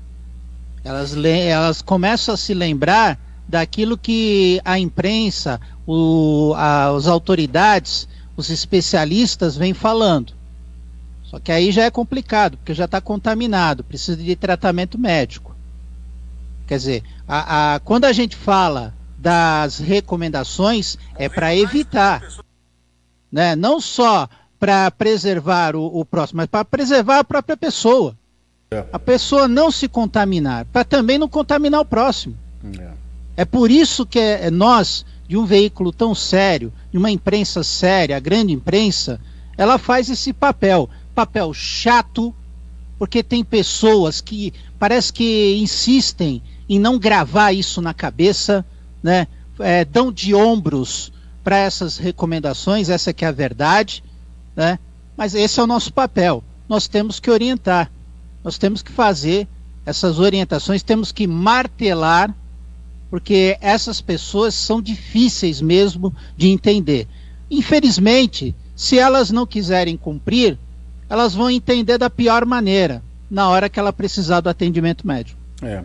Elas, 0.82 1.16
elas 1.16 1.80
começam 1.80 2.34
a 2.34 2.36
se 2.36 2.52
lembrar 2.52 3.18
daquilo 3.48 3.96
que 3.96 4.60
a 4.64 4.76
imprensa, 4.78 5.60
o, 5.86 6.52
a, 6.56 6.88
as 6.88 7.06
autoridades, 7.06 8.08
os 8.36 8.50
especialistas 8.50 9.56
vêm 9.56 9.72
falando. 9.72 10.32
Só 11.22 11.38
que 11.38 11.52
aí 11.52 11.70
já 11.70 11.84
é 11.84 11.90
complicado, 11.90 12.56
porque 12.56 12.74
já 12.74 12.86
está 12.86 13.00
contaminado, 13.00 13.84
precisa 13.84 14.16
de 14.16 14.34
tratamento 14.34 14.98
médico. 14.98 15.53
Quer 16.66 16.78
dizer, 16.78 17.02
a, 17.28 17.74
a, 17.74 17.80
quando 17.80 18.04
a 18.04 18.12
gente 18.12 18.36
fala 18.36 18.94
das 19.24 19.78
recomendações, 19.78 20.98
é 21.16 21.28
para 21.28 21.56
evitar. 21.56 22.22
Né? 23.32 23.56
Não 23.56 23.80
só 23.80 24.28
para 24.60 24.90
preservar 24.90 25.74
o, 25.74 26.00
o, 26.00 26.04
próximo, 26.04 26.38
mas 26.38 26.46
para 26.46 26.64
preservar 26.64 27.18
a 27.18 27.24
própria 27.24 27.56
pessoa. 27.56 28.16
É. 28.70 28.84
A 28.92 28.98
pessoa 28.98 29.48
não 29.48 29.70
se 29.70 29.88
contaminar, 29.88 30.66
para 30.66 30.84
também 30.84 31.18
não 31.18 31.28
contaminar 31.28 31.80
o 31.80 31.84
próximo. 31.84 32.36
É. 32.78 32.90
é 33.38 33.44
por 33.44 33.70
isso 33.70 34.06
que 34.06 34.18
é, 34.18 34.50
nós, 34.50 35.04
de 35.28 35.36
um 35.36 35.44
veículo 35.44 35.92
tão 35.92 36.14
sério, 36.14 36.72
de 36.90 36.98
uma 36.98 37.10
imprensa 37.10 37.62
séria, 37.62 38.16
a 38.16 38.20
grande 38.20 38.52
imprensa, 38.52 39.20
ela 39.56 39.78
faz 39.78 40.10
esse 40.10 40.32
papel. 40.32 40.88
Papel 41.14 41.52
chato, 41.54 42.34
porque 42.98 43.22
tem 43.22 43.44
pessoas 43.44 44.20
que 44.20 44.52
parece 44.78 45.12
que 45.12 45.56
insistem 45.56 46.42
em 46.68 46.78
não 46.78 46.98
gravar 46.98 47.52
isso 47.52 47.80
na 47.80 47.94
cabeça, 47.94 48.64
né? 49.02 49.26
É, 49.58 49.84
dão 49.84 50.10
de 50.10 50.34
ombros 50.34 51.12
para 51.42 51.58
essas 51.58 51.98
recomendações, 51.98 52.88
essa 52.88 53.12
que 53.12 53.24
é 53.24 53.28
a 53.28 53.32
verdade, 53.32 54.02
né? 54.56 54.78
Mas 55.16 55.34
esse 55.34 55.60
é 55.60 55.62
o 55.62 55.66
nosso 55.66 55.92
papel. 55.92 56.42
Nós 56.68 56.88
temos 56.88 57.20
que 57.20 57.30
orientar, 57.30 57.90
nós 58.42 58.58
temos 58.58 58.82
que 58.82 58.90
fazer 58.90 59.46
essas 59.86 60.18
orientações, 60.18 60.82
temos 60.82 61.12
que 61.12 61.26
martelar, 61.26 62.34
porque 63.10 63.56
essas 63.60 64.00
pessoas 64.00 64.54
são 64.54 64.80
difíceis 64.80 65.60
mesmo 65.60 66.14
de 66.36 66.48
entender. 66.48 67.06
Infelizmente, 67.50 68.54
se 68.74 68.98
elas 68.98 69.30
não 69.30 69.46
quiserem 69.46 69.96
cumprir, 69.96 70.58
elas 71.08 71.34
vão 71.34 71.50
entender 71.50 71.98
da 71.98 72.10
pior 72.10 72.44
maneira, 72.44 73.02
na 73.30 73.48
hora 73.48 73.68
que 73.68 73.78
ela 73.78 73.92
precisar 73.92 74.40
do 74.40 74.48
atendimento 74.48 75.06
médico. 75.06 75.38
É. 75.62 75.84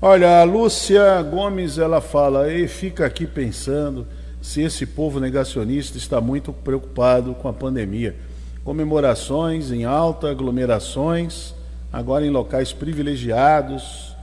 Olha, 0.00 0.40
a 0.40 0.44
Lúcia 0.44 1.20
Gomes, 1.22 1.76
ela 1.76 2.00
fala, 2.00 2.52
e 2.52 2.68
fica 2.68 3.04
aqui 3.04 3.26
pensando 3.26 4.06
se 4.40 4.62
esse 4.62 4.86
povo 4.86 5.18
negacionista 5.18 5.98
está 5.98 6.20
muito 6.20 6.52
preocupado 6.52 7.34
com 7.34 7.48
a 7.48 7.52
pandemia. 7.52 8.14
Comemorações 8.62 9.72
em 9.72 9.84
alta, 9.84 10.30
aglomerações, 10.30 11.52
agora 11.92 12.24
em 12.24 12.30
locais 12.30 12.72
privilegiados. 12.72 14.14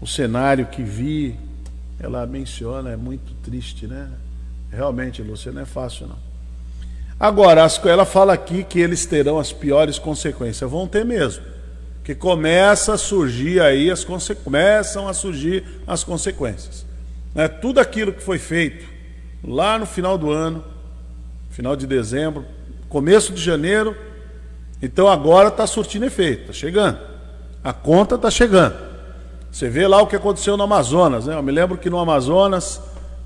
O 0.00 0.06
cenário 0.06 0.66
que 0.66 0.84
vi, 0.84 1.34
ela 1.98 2.24
menciona, 2.24 2.92
é 2.92 2.96
muito 2.96 3.34
triste, 3.42 3.88
né? 3.88 4.08
Realmente, 4.70 5.22
Lúcia, 5.22 5.50
não 5.50 5.62
é 5.62 5.66
fácil, 5.66 6.06
não. 6.06 6.18
Agora, 7.18 7.66
ela 7.86 8.04
fala 8.04 8.32
aqui 8.32 8.62
que 8.62 8.78
eles 8.78 9.04
terão 9.06 9.40
as 9.40 9.52
piores 9.52 9.98
consequências. 9.98 10.70
Vão 10.70 10.86
ter 10.86 11.04
mesmo 11.04 11.55
que 12.06 12.14
começa 12.14 12.92
a 12.92 12.96
surgir 12.96 13.60
aí 13.60 13.90
as 13.90 14.06
começam 14.44 15.08
a 15.08 15.12
surgir 15.12 15.64
as 15.88 16.04
consequências. 16.04 16.86
Né? 17.34 17.48
Tudo 17.48 17.80
aquilo 17.80 18.12
que 18.12 18.22
foi 18.22 18.38
feito 18.38 18.86
lá 19.42 19.76
no 19.76 19.86
final 19.86 20.16
do 20.16 20.30
ano, 20.30 20.62
final 21.50 21.74
de 21.74 21.84
dezembro, 21.84 22.44
começo 22.88 23.32
de 23.32 23.42
janeiro, 23.42 23.96
então 24.80 25.08
agora 25.08 25.48
está 25.48 25.66
surtindo 25.66 26.06
efeito, 26.06 26.42
está 26.42 26.52
chegando. 26.52 26.96
A 27.64 27.72
conta 27.72 28.14
está 28.14 28.30
chegando. 28.30 28.76
Você 29.50 29.68
vê 29.68 29.88
lá 29.88 30.00
o 30.00 30.06
que 30.06 30.14
aconteceu 30.14 30.56
no 30.56 30.62
Amazonas, 30.62 31.26
né? 31.26 31.34
Eu 31.34 31.42
me 31.42 31.50
lembro 31.50 31.76
que 31.76 31.90
no 31.90 31.98
Amazonas, 31.98 32.80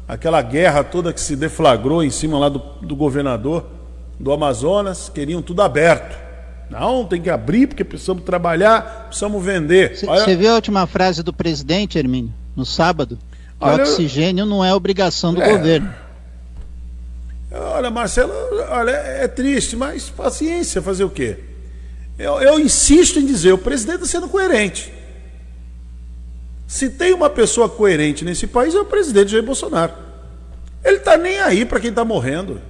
aquela 0.08 0.40
guerra 0.40 0.82
toda 0.82 1.12
que 1.12 1.20
se 1.20 1.36
deflagrou 1.36 2.02
em 2.02 2.08
cima 2.08 2.38
lá 2.38 2.48
do, 2.48 2.60
do 2.80 2.96
governador 2.96 3.62
do 4.18 4.32
Amazonas, 4.32 5.10
queriam 5.10 5.42
tudo 5.42 5.60
aberto. 5.60 6.29
Não, 6.70 7.04
tem 7.04 7.20
que 7.20 7.28
abrir 7.28 7.66
porque 7.66 7.82
precisamos 7.82 8.22
trabalhar, 8.22 9.06
precisamos 9.08 9.44
vender. 9.44 9.96
Você 9.96 10.06
Olha... 10.06 10.36
viu 10.36 10.52
a 10.52 10.54
última 10.54 10.86
frase 10.86 11.22
do 11.22 11.32
presidente, 11.32 11.98
Hermínio, 11.98 12.32
no 12.54 12.64
sábado? 12.64 13.18
Que 13.58 13.66
Olha... 13.66 13.82
oxigênio 13.82 14.46
não 14.46 14.64
é 14.64 14.72
obrigação 14.72 15.34
do 15.34 15.42
é... 15.42 15.56
governo. 15.56 15.92
Olha, 17.52 17.90
Marcelo, 17.90 18.32
olha, 18.68 18.92
é 18.92 19.26
triste, 19.26 19.74
mas 19.74 20.08
paciência, 20.08 20.80
fazer 20.80 21.02
o 21.02 21.10
quê? 21.10 21.38
Eu, 22.16 22.40
eu 22.40 22.60
insisto 22.60 23.18
em 23.18 23.26
dizer, 23.26 23.52
o 23.52 23.58
presidente 23.58 24.02
está 24.02 24.06
sendo 24.06 24.28
coerente. 24.28 24.92
Se 26.68 26.88
tem 26.88 27.12
uma 27.12 27.28
pessoa 27.28 27.68
coerente 27.68 28.24
nesse 28.24 28.46
país, 28.46 28.76
é 28.76 28.78
o 28.78 28.84
presidente 28.84 29.32
Jair 29.32 29.42
Bolsonaro. 29.42 29.92
Ele 30.84 30.98
está 30.98 31.16
nem 31.16 31.40
aí 31.40 31.64
para 31.64 31.80
quem 31.80 31.90
está 31.90 32.04
morrendo. 32.04 32.60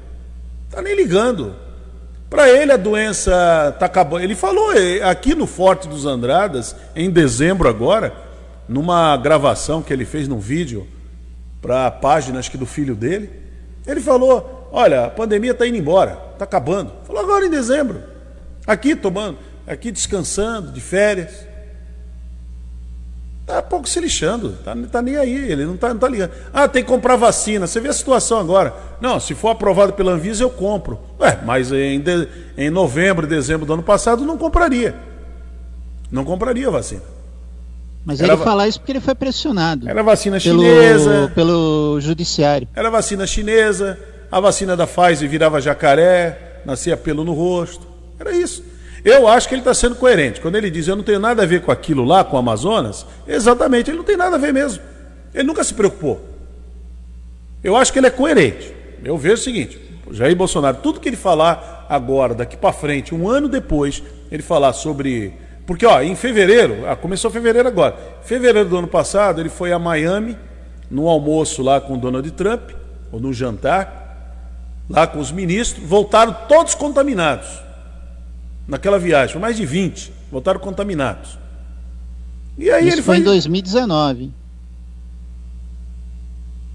Está 0.67 0.81
nem 0.81 0.97
ligando. 0.97 1.55
Para 2.31 2.49
ele 2.49 2.71
a 2.71 2.77
doença 2.77 3.71
está 3.75 3.87
acabando. 3.87 4.23
Ele 4.23 4.37
falou 4.37 4.73
eh, 4.73 5.03
aqui 5.03 5.35
no 5.35 5.49
Forte 5.49 5.89
dos 5.89 6.07
Andradas, 6.07 6.77
em 6.95 7.11
dezembro 7.11 7.69
agora, 7.69 8.15
numa 8.69 9.17
gravação 9.17 9.83
que 9.83 9.93
ele 9.93 10.05
fez 10.05 10.29
num 10.29 10.39
vídeo 10.39 10.87
para 11.61 11.89
a 11.89 11.91
página 11.91 12.39
acho 12.39 12.49
que 12.49 12.57
do 12.57 12.67
filho 12.67 12.95
dele, 12.95 13.29
ele 13.85 14.01
falou: 14.01 14.69
"Olha, 14.71 15.07
a 15.07 15.11
pandemia 15.11 15.51
está 15.51 15.67
indo 15.67 15.77
embora, 15.77 16.19
está 16.33 16.45
acabando". 16.45 16.93
Falou 17.05 17.21
agora 17.21 17.45
em 17.45 17.51
dezembro. 17.51 18.01
Aqui 18.65 18.95
tomando, 18.95 19.37
aqui 19.67 19.91
descansando, 19.91 20.71
de 20.71 20.81
férias. 20.81 21.50
Tá 23.51 23.61
pouco 23.61 23.89
se 23.89 23.99
lixando, 23.99 24.53
tá, 24.65 24.77
tá 24.93 25.03
nem 25.03 25.17
aí, 25.17 25.51
ele 25.51 25.65
não 25.65 25.77
tá, 25.77 25.89
não 25.89 25.99
tá 25.99 26.09
ligando. 26.09 26.31
Ah, 26.55 26.69
tem 26.69 26.85
que 26.85 26.89
comprar 26.89 27.17
vacina. 27.17 27.67
Você 27.67 27.81
vê 27.81 27.89
a 27.89 27.93
situação 27.93 28.39
agora. 28.39 28.73
Não, 29.01 29.19
se 29.19 29.35
for 29.35 29.49
aprovado 29.49 29.93
pela 29.93 30.13
Anvisa, 30.13 30.45
eu 30.45 30.51
compro. 30.51 31.01
Ué, 31.19 31.37
mas 31.45 31.73
em, 31.73 31.99
de, 31.99 32.29
em 32.57 32.71
novembro, 32.71 33.27
dezembro 33.27 33.67
do 33.67 33.73
ano 33.73 33.83
passado, 33.83 34.25
não 34.25 34.39
compraria. 34.39 34.95
Não 36.13 36.25
compraria 36.25 36.71
vacina. 36.71 37.03
Mas 38.05 38.21
Era 38.21 38.35
ele 38.35 38.43
fala 38.45 38.69
isso 38.69 38.79
porque 38.79 38.93
ele 38.93 39.01
foi 39.01 39.17
pressionado. 39.17 39.89
Era 39.89 40.01
vacina 40.01 40.39
pelo, 40.41 40.63
chinesa. 40.63 41.33
Pelo 41.35 41.99
judiciário. 42.01 42.69
Era 42.73 42.89
vacina 42.89 43.27
chinesa, 43.27 43.99
a 44.31 44.39
vacina 44.39 44.77
da 44.77 44.87
Pfizer 44.87 45.29
virava 45.29 45.61
jacaré, 45.61 46.63
nascia 46.65 46.97
pelo 46.97 47.25
no 47.25 47.33
rosto. 47.33 47.85
Era 48.17 48.31
isso. 48.31 48.63
Eu 49.05 49.27
acho 49.27 49.49
que 49.49 49.55
ele 49.55 49.63
está 49.63 49.73
sendo 49.73 49.95
coerente. 49.95 50.41
Quando 50.41 50.57
ele 50.57 50.71
diz 50.71 50.87
eu 50.87 50.97
não 50.97 51.03
tenho 51.03 51.19
nada 51.19 51.43
a 51.43 51.47
ver 51.47 51.63
com 51.63 51.73
aquilo 51.73 52.05
lá, 52.05 52.23
com 52.23 52.37
o 52.37 52.39
Amazonas, 52.39 53.07
exatamente, 53.27 53.91
ele 53.91 53.99
não 53.99 54.05
tem 54.05 54.17
nada 54.17 54.37
a 54.37 54.39
ver 54.39 54.53
mesmo. 54.53 54.83
Ele 55.35 55.45
nunca 55.45 55.65
se 55.65 55.75
preocupou. 55.75 56.21
Eu 57.63 57.77
acho 57.77 57.93
que 57.93 57.99
ele 57.99 58.07
é 58.07 58.11
coerente. 58.11 58.75
Eu 59.05 59.17
vejo 59.17 59.35
o 59.35 59.45
seguinte: 59.45 59.81
Jair 60.11 60.37
Bolsonaro, 60.37 60.79
tudo 60.83 61.01
que 61.01 61.09
ele 61.09 61.17
falar 61.17 61.87
agora, 61.89 62.35
daqui 62.35 62.57
para 62.57 62.73
frente, 62.73 63.15
um 63.15 63.29
ano 63.29 63.49
depois, 63.49 64.03
ele 64.31 64.43
falar 64.43 64.73
sobre. 64.73 65.35
Porque, 65.67 65.87
ó, 65.87 66.03
em 66.03 66.17
fevereiro, 66.17 66.89
ah, 66.89 66.97
começou 66.97 67.31
fevereiro 67.31 67.69
agora. 67.69 67.97
Fevereiro 68.23 68.69
do 68.69 68.77
ano 68.77 68.89
passado, 68.89 69.41
ele 69.41 69.49
foi 69.49 69.73
a 69.73 69.79
Miami, 69.79 70.37
no 70.91 71.09
almoço 71.09 71.63
lá 71.63 71.81
com 71.81 71.97
Donald 71.97 72.29
Trump, 72.33 72.71
ou 73.13 73.21
no 73.21 73.33
jantar, 73.33 74.35
lá 74.89 75.07
com 75.07 75.21
os 75.21 75.31
ministros, 75.31 75.87
voltaram 75.87 76.37
todos 76.49 76.75
contaminados 76.75 77.70
naquela 78.71 78.99
viagem, 78.99 79.33
foi 79.33 79.41
mais 79.43 79.57
de 79.57 79.67
20, 79.67 80.13
voltaram 80.31 80.61
contaminados. 80.61 81.37
E 82.57 82.71
aí 82.71 82.87
Isso 82.87 82.95
ele 82.95 83.03
foi 83.03 83.19
em 83.19 83.23
2019. 83.23 84.31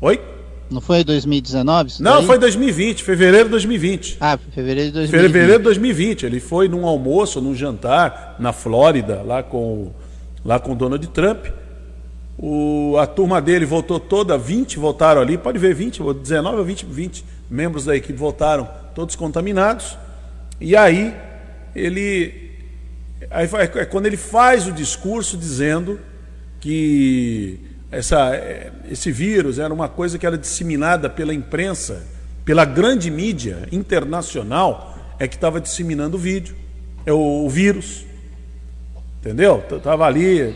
Oi? 0.01 0.21
Não 0.69 0.81
foi 0.81 0.99
em 0.99 1.03
2019? 1.05 2.01
Não, 2.01 2.17
daí? 2.17 2.25
foi 2.25 2.37
2020, 2.37 3.03
fevereiro 3.03 3.45
de 3.45 3.51
2020. 3.51 4.17
Ah, 4.19 4.37
fevereiro 4.37 4.89
de 4.89 4.93
2020. 4.93 5.21
Fevereiro 5.21 5.59
de 5.59 5.63
2020. 5.63 6.25
Ele 6.25 6.39
foi 6.39 6.67
num 6.67 6.85
almoço, 6.85 7.39
num 7.39 7.55
jantar 7.55 8.35
na 8.39 8.51
Flórida, 8.51 9.21
lá 9.21 9.41
com, 9.41 9.91
lá 10.43 10.59
com 10.59 10.73
o 10.73 10.75
Donald 10.75 11.07
Trump. 11.07 11.45
O, 12.37 12.97
a 12.97 13.07
turma 13.07 13.41
dele 13.41 13.65
voltou 13.65 13.99
toda, 13.99 14.37
20 14.37 14.77
voltaram 14.77 15.21
ali, 15.21 15.37
pode 15.37 15.57
ver 15.57 15.73
20, 15.73 16.01
19 16.21 16.57
ou 16.57 16.65
20, 16.65 16.85
20 16.85 17.23
membros 17.49 17.85
da 17.85 17.95
equipe 17.95 18.19
voltaram, 18.19 18.67
todos 18.93 19.15
contaminados. 19.15 19.97
E 20.59 20.75
aí 20.75 21.13
ele 21.75 22.51
aí 23.29 23.49
é 23.75 23.85
quando 23.85 24.05
ele 24.05 24.17
faz 24.17 24.67
o 24.67 24.71
discurso 24.71 25.37
dizendo 25.37 25.99
que 26.59 27.59
essa, 27.91 28.35
é, 28.35 28.71
esse 28.89 29.11
vírus 29.11 29.59
era 29.59 29.73
uma 29.73 29.87
coisa 29.87 30.17
que 30.17 30.25
era 30.25 30.37
disseminada 30.37 31.09
pela 31.09 31.33
imprensa, 31.33 32.03
pela 32.43 32.65
grande 32.65 33.09
mídia 33.09 33.67
internacional, 33.71 34.97
é 35.19 35.27
que 35.27 35.35
estava 35.35 35.61
disseminando 35.61 36.17
o 36.17 36.19
vídeo, 36.19 36.55
é 37.05 37.13
o, 37.13 37.45
o 37.45 37.49
vírus, 37.49 38.05
entendeu? 39.19 39.63
Estava 39.71 40.05
ali 40.05 40.55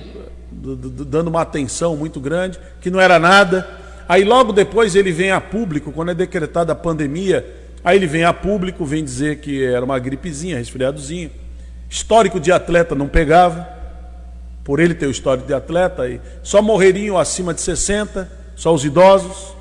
dando 0.51 1.27
uma 1.27 1.41
atenção 1.41 1.95
muito 1.95 2.19
grande, 2.19 2.59
que 2.81 2.89
não 2.89 2.99
era 2.99 3.19
nada. 3.19 3.67
Aí 4.07 4.23
logo 4.23 4.51
depois 4.51 4.95
ele 4.95 5.11
vem 5.11 5.31
a 5.31 5.39
público, 5.39 5.91
quando 5.91 6.11
é 6.11 6.15
decretada 6.15 6.73
a 6.73 6.75
pandemia, 6.75 7.45
Aí 7.89 7.97
ele 7.97 8.05
vem 8.05 8.23
a 8.23 8.31
público, 8.31 8.85
vem 8.85 9.03
dizer 9.03 9.39
que 9.39 9.65
era 9.65 9.83
uma 9.83 9.97
gripezinha, 9.97 10.59
resfriadozinho. 10.59 11.31
Histórico 11.89 12.39
de 12.39 12.51
atleta 12.51 12.93
não 12.93 13.07
pegava, 13.07 13.67
por 14.63 14.79
ele 14.79 14.93
ter 14.93 15.07
o 15.07 15.11
histórico 15.11 15.47
de 15.47 15.55
atleta, 15.55 16.07
e 16.07 16.21
só 16.43 16.61
morreriam 16.61 17.17
acima 17.17 17.51
de 17.51 17.61
60, 17.61 18.31
só 18.55 18.71
os 18.71 18.85
idosos. 18.85 19.55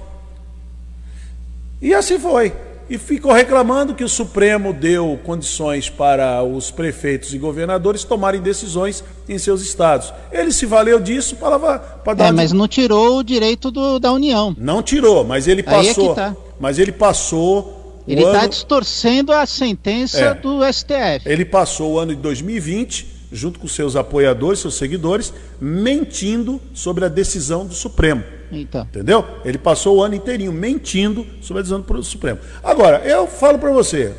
E 1.80 1.94
assim 1.94 2.18
foi. 2.18 2.52
E 2.90 2.98
ficou 2.98 3.32
reclamando 3.32 3.94
que 3.94 4.04
o 4.04 4.08
Supremo 4.10 4.74
deu 4.74 5.18
condições 5.24 5.88
para 5.88 6.42
os 6.42 6.70
prefeitos 6.70 7.32
e 7.32 7.38
governadores 7.38 8.04
tomarem 8.04 8.42
decisões 8.42 9.02
em 9.26 9.38
seus 9.38 9.62
estados. 9.62 10.12
Ele 10.30 10.52
se 10.52 10.66
valeu 10.66 11.00
disso 11.00 11.34
para, 11.36 11.58
para 11.58 12.12
dar. 12.12 12.26
É, 12.26 12.32
mas 12.32 12.52
não 12.52 12.68
tirou 12.68 13.20
o 13.20 13.24
direito 13.24 13.70
do, 13.70 13.98
da 13.98 14.12
União. 14.12 14.54
Não 14.58 14.82
tirou, 14.82 15.24
mas 15.24 15.48
ele 15.48 15.62
passou. 15.62 16.12
É 16.12 16.14
tá. 16.14 16.36
Mas 16.60 16.78
ele 16.78 16.92
passou 16.92 17.77
ele 18.12 18.24
está 18.24 18.40
ano... 18.40 18.48
distorcendo 18.48 19.32
a 19.32 19.44
sentença 19.44 20.18
é. 20.18 20.34
do 20.34 20.60
STF. 20.72 21.26
Ele 21.26 21.44
passou 21.44 21.92
o 21.92 21.98
ano 21.98 22.14
de 22.14 22.22
2020, 22.22 23.06
junto 23.30 23.58
com 23.58 23.68
seus 23.68 23.96
apoiadores, 23.96 24.60
seus 24.60 24.74
seguidores, 24.74 25.32
mentindo 25.60 26.60
sobre 26.72 27.04
a 27.04 27.08
decisão 27.08 27.66
do 27.66 27.74
Supremo. 27.74 28.24
Então. 28.50 28.82
Entendeu? 28.82 29.24
Ele 29.44 29.58
passou 29.58 29.98
o 29.98 30.02
ano 30.02 30.14
inteirinho 30.14 30.52
mentindo 30.52 31.26
sobre 31.42 31.60
a 31.60 31.62
decisão 31.62 31.80
do 31.80 32.02
Supremo. 32.02 32.38
Agora, 32.62 32.98
eu 33.04 33.26
falo 33.26 33.58
para 33.58 33.70
você, 33.70 34.14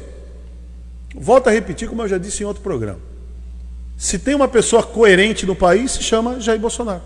volto 1.15 1.47
a 1.47 1.51
repetir 1.51 1.89
como 1.89 2.03
eu 2.03 2.07
já 2.07 2.17
disse 2.17 2.43
em 2.43 2.45
outro 2.45 2.61
programa. 2.61 2.99
Se 3.97 4.17
tem 4.19 4.35
uma 4.35 4.47
pessoa 4.47 4.83
coerente 4.83 5.45
no 5.45 5.55
país, 5.55 5.91
se 5.91 6.03
chama 6.03 6.39
Jair 6.39 6.59
Bolsonaro. 6.59 7.01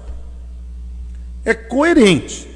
É 1.46 1.54
coerente. 1.54 2.48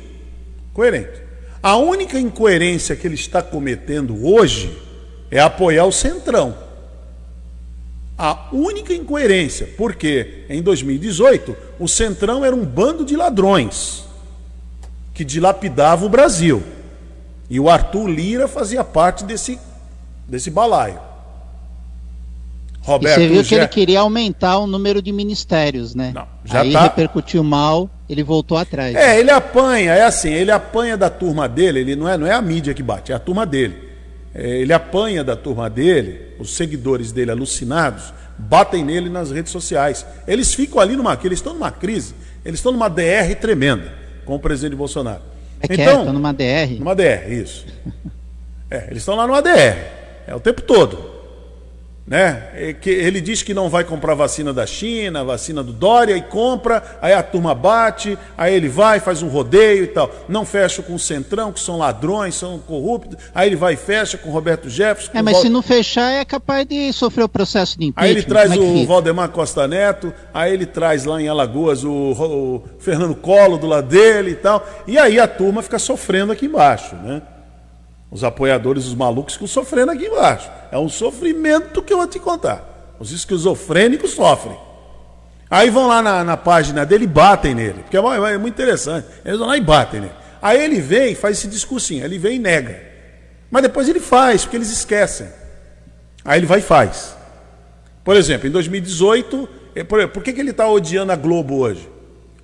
Coerente. 0.74 1.27
A 1.62 1.76
única 1.76 2.20
incoerência 2.20 2.96
que 2.96 3.08
ele 3.08 3.16
está 3.16 3.42
cometendo 3.42 4.26
hoje 4.26 4.78
é 5.32 5.40
apoiar 5.40 5.86
o 5.86 5.92
Centrão. 5.92 6.56
A 8.18 8.50
única 8.52 8.94
incoerência, 8.94 9.70
porque 9.78 10.46
em 10.50 10.62
2018 10.62 11.56
o 11.80 11.88
Centrão 11.88 12.44
era 12.44 12.56
um 12.56 12.66
bando 12.66 13.06
de 13.06 13.16
ladrões 13.16 14.06
que 15.14 15.24
dilapidava 15.24 16.06
o 16.06 16.10
Brasil. 16.10 16.64
E 17.50 17.60
o 17.60 17.70
Arthur 17.70 18.08
Lira 18.08 18.48
fazia 18.48 18.84
parte 18.84 19.24
desse, 19.24 19.60
desse 20.28 20.50
balaio. 20.50 21.00
Roberto 22.88 23.20
e 23.20 23.28
você 23.28 23.34
viu 23.34 23.44
que 23.44 23.56
ele 23.56 23.68
queria 23.68 24.00
aumentar 24.00 24.58
o 24.60 24.68
número 24.68 25.02
de 25.02 25.12
ministérios, 25.12 25.94
né? 25.94 26.12
Não, 26.16 26.28
já 26.46 26.62
Aí 26.62 26.72
tá... 26.72 26.84
repercutiu 26.84 27.44
mal 27.44 27.90
ele 28.10 28.24
voltou 28.24 28.58
atrás. 28.58 28.96
É, 28.96 29.20
ele 29.20 29.30
apanha, 29.30 29.94
é 29.94 30.04
assim, 30.04 30.30
ele 30.30 30.52
apanha 30.52 30.96
da 30.96 31.10
turma 31.10 31.48
dele, 31.48 31.80
ele 31.80 31.96
não 31.96 32.08
é, 32.08 32.18
não 32.18 32.26
é 32.26 32.32
a 32.32 32.42
mídia 32.42 32.74
que 32.74 32.82
bate, 32.82 33.12
é 33.12 33.16
a 33.16 33.20
turma 33.20 33.46
dele. 33.46 33.76
É, 34.34 34.60
ele 34.60 34.72
apanha 34.72 35.24
da 35.24 35.36
turma 35.36 35.70
dele, 35.70 36.34
os 36.40 36.56
seguidores 36.56 37.12
dele 37.12 37.32
alucinados, 37.32 38.14
batem 38.38 38.84
nele 38.84 39.10
nas 39.10 39.32
redes 39.32 39.52
sociais. 39.52 40.06
Eles 40.28 40.54
ficam 40.54 40.80
ali 40.80 40.96
numa, 40.96 41.20
eles 41.22 41.40
estão 41.40 41.54
numa 41.54 41.72
crise, 41.72 42.16
eles 42.46 42.60
estão 42.60 42.72
numa 42.72 42.90
DR 42.90 43.36
tremenda 43.40 43.94
com 44.26 44.36
o 44.36 44.40
presidente 44.40 44.76
Bolsonaro. 44.76 45.22
É 45.60 45.68
que 45.68 45.74
então, 45.74 45.86
é, 45.86 45.98
estão 46.00 46.14
numa 46.14 46.34
DR. 46.34 46.80
Numa 46.80 46.96
DR, 46.96 47.30
isso. 47.30 47.66
é, 48.72 48.86
eles 48.90 49.00
estão 49.00 49.16
lá 49.16 49.28
numa 49.28 49.42
DR, 49.42 49.76
é 50.28 50.34
o 50.34 50.40
tempo 50.40 50.62
todo. 50.62 51.17
Né? 52.08 52.42
É 52.54 52.76
ele 52.86 53.20
diz 53.20 53.44
que 53.44 53.54
não 53.54 53.68
vai 53.68 53.84
comprar 53.84 54.16
vacina 54.16 54.54
da 54.54 54.66
China, 54.66 55.26
vacina 55.26 55.62
do 55.62 55.74
Dória, 55.74 56.16
e 56.16 56.22
compra, 56.22 56.82
aí 57.02 57.12
a 57.12 57.22
turma 57.22 57.54
bate, 57.54 58.18
aí 58.38 58.54
ele 58.54 58.70
vai, 58.70 59.02
faz 59.02 59.22
um 59.22 59.28
rodeio 59.28 59.84
e 59.84 59.88
tal. 59.88 60.10
Não 60.30 60.46
fecha 60.46 60.82
com 60.82 60.96
o 60.96 61.00
Centrão, 61.00 61.52
que 61.52 61.60
são 61.60 61.78
ladrões, 61.78 62.36
são 62.36 62.60
corruptos, 62.60 63.18
aí 63.36 63.50
ele 63.50 63.58
vai 63.58 63.74
e 63.74 63.76
fecha 63.76 64.18
com 64.18 64.30
o 64.30 64.32
Roberto 64.32 64.70
Jefferson. 64.70 65.12
É, 65.14 65.22
mas 65.22 65.38
se 65.38 65.50
não 65.50 65.62
fechar, 65.62 66.12
é 66.12 66.24
capaz 66.24 66.66
de 66.66 66.94
sofrer 66.94 67.26
o 67.26 67.30
processo 67.30 67.78
de 67.78 67.88
impeachment. 67.88 68.10
Aí 68.10 68.12
ele 68.12 68.24
traz 68.24 68.52
é 68.54 68.58
o 68.58 68.86
Valdemar 68.86 69.30
Costa 69.30 69.68
Neto, 69.68 70.14
aí 70.34 70.54
ele 70.54 70.66
traz 70.66 71.04
lá 71.04 71.22
em 71.22 71.28
Alagoas 71.28 71.84
o, 71.84 71.92
o 71.92 72.64
Fernando 72.80 73.16
Collor 73.16 73.58
do 73.58 73.68
lado 73.68 73.90
dele 73.90 74.32
e 74.32 74.36
tal. 74.36 74.66
E 74.88 74.98
aí 74.98 75.20
a 75.20 75.28
turma 75.28 75.62
fica 75.62 75.78
sofrendo 75.78 76.32
aqui 76.32 76.46
embaixo, 76.46 76.96
né? 76.96 77.22
Os 78.10 78.24
apoiadores, 78.24 78.86
os 78.86 78.96
malucos 78.96 79.34
ficam 79.34 79.48
sofrendo 79.48 79.92
aqui 79.92 80.06
embaixo. 80.06 80.50
É 80.72 80.78
um 80.78 80.88
sofrimento 80.88 81.82
que 81.82 81.92
eu 81.92 81.98
vou 81.98 82.08
te 82.08 82.20
contar. 82.20 82.96
Os 83.00 83.12
esquizofrênicos 83.12 84.12
sofrem. 84.12 84.58
Aí 85.50 85.70
vão 85.70 85.88
lá 85.88 86.02
na, 86.02 86.24
na 86.24 86.38
página 86.38 86.86
dele 86.86 87.04
e 87.04 87.08
batem 87.08 87.54
nele. 87.54 87.84
Porque 87.84 87.98
é, 87.98 88.00
é, 88.00 88.38
muito 88.38 88.54
interessante. 88.54 89.08
Eles 89.24 89.40
vão 89.40 89.48
lá 89.48 89.58
e 89.58 89.62
batem 89.62 90.02
nele. 90.02 90.14
Aí 90.42 90.64
ele 90.64 90.80
vem 90.80 91.12
e 91.12 91.16
faz 91.16 91.38
esse 91.38 91.48
discursinho. 91.48 92.04
Ele 92.04 92.18
vem 92.18 92.36
e 92.36 92.40
nega. 92.40 92.82
Mas 93.52 93.64
depois 93.64 93.88
ele 93.88 94.00
faz, 94.00 94.44
porque 94.44 94.58
eles 94.58 94.72
esquecem. 94.72 95.28
Aí 96.24 96.40
ele 96.40 96.46
vai 96.46 96.60
e 96.60 96.64
faz. 96.64 97.16
Por 98.04 98.16
exemplo, 98.16 98.48
em 98.48 98.52
2018, 98.52 99.50
é, 99.76 99.84
por, 99.84 100.08
por 100.10 100.24
que, 100.24 100.34
que 100.34 100.40
ele 100.40 100.52
está 100.52 100.68
odiando 100.68 101.12
a 101.12 101.16
Globo 101.16 101.58
hoje? 101.58 101.90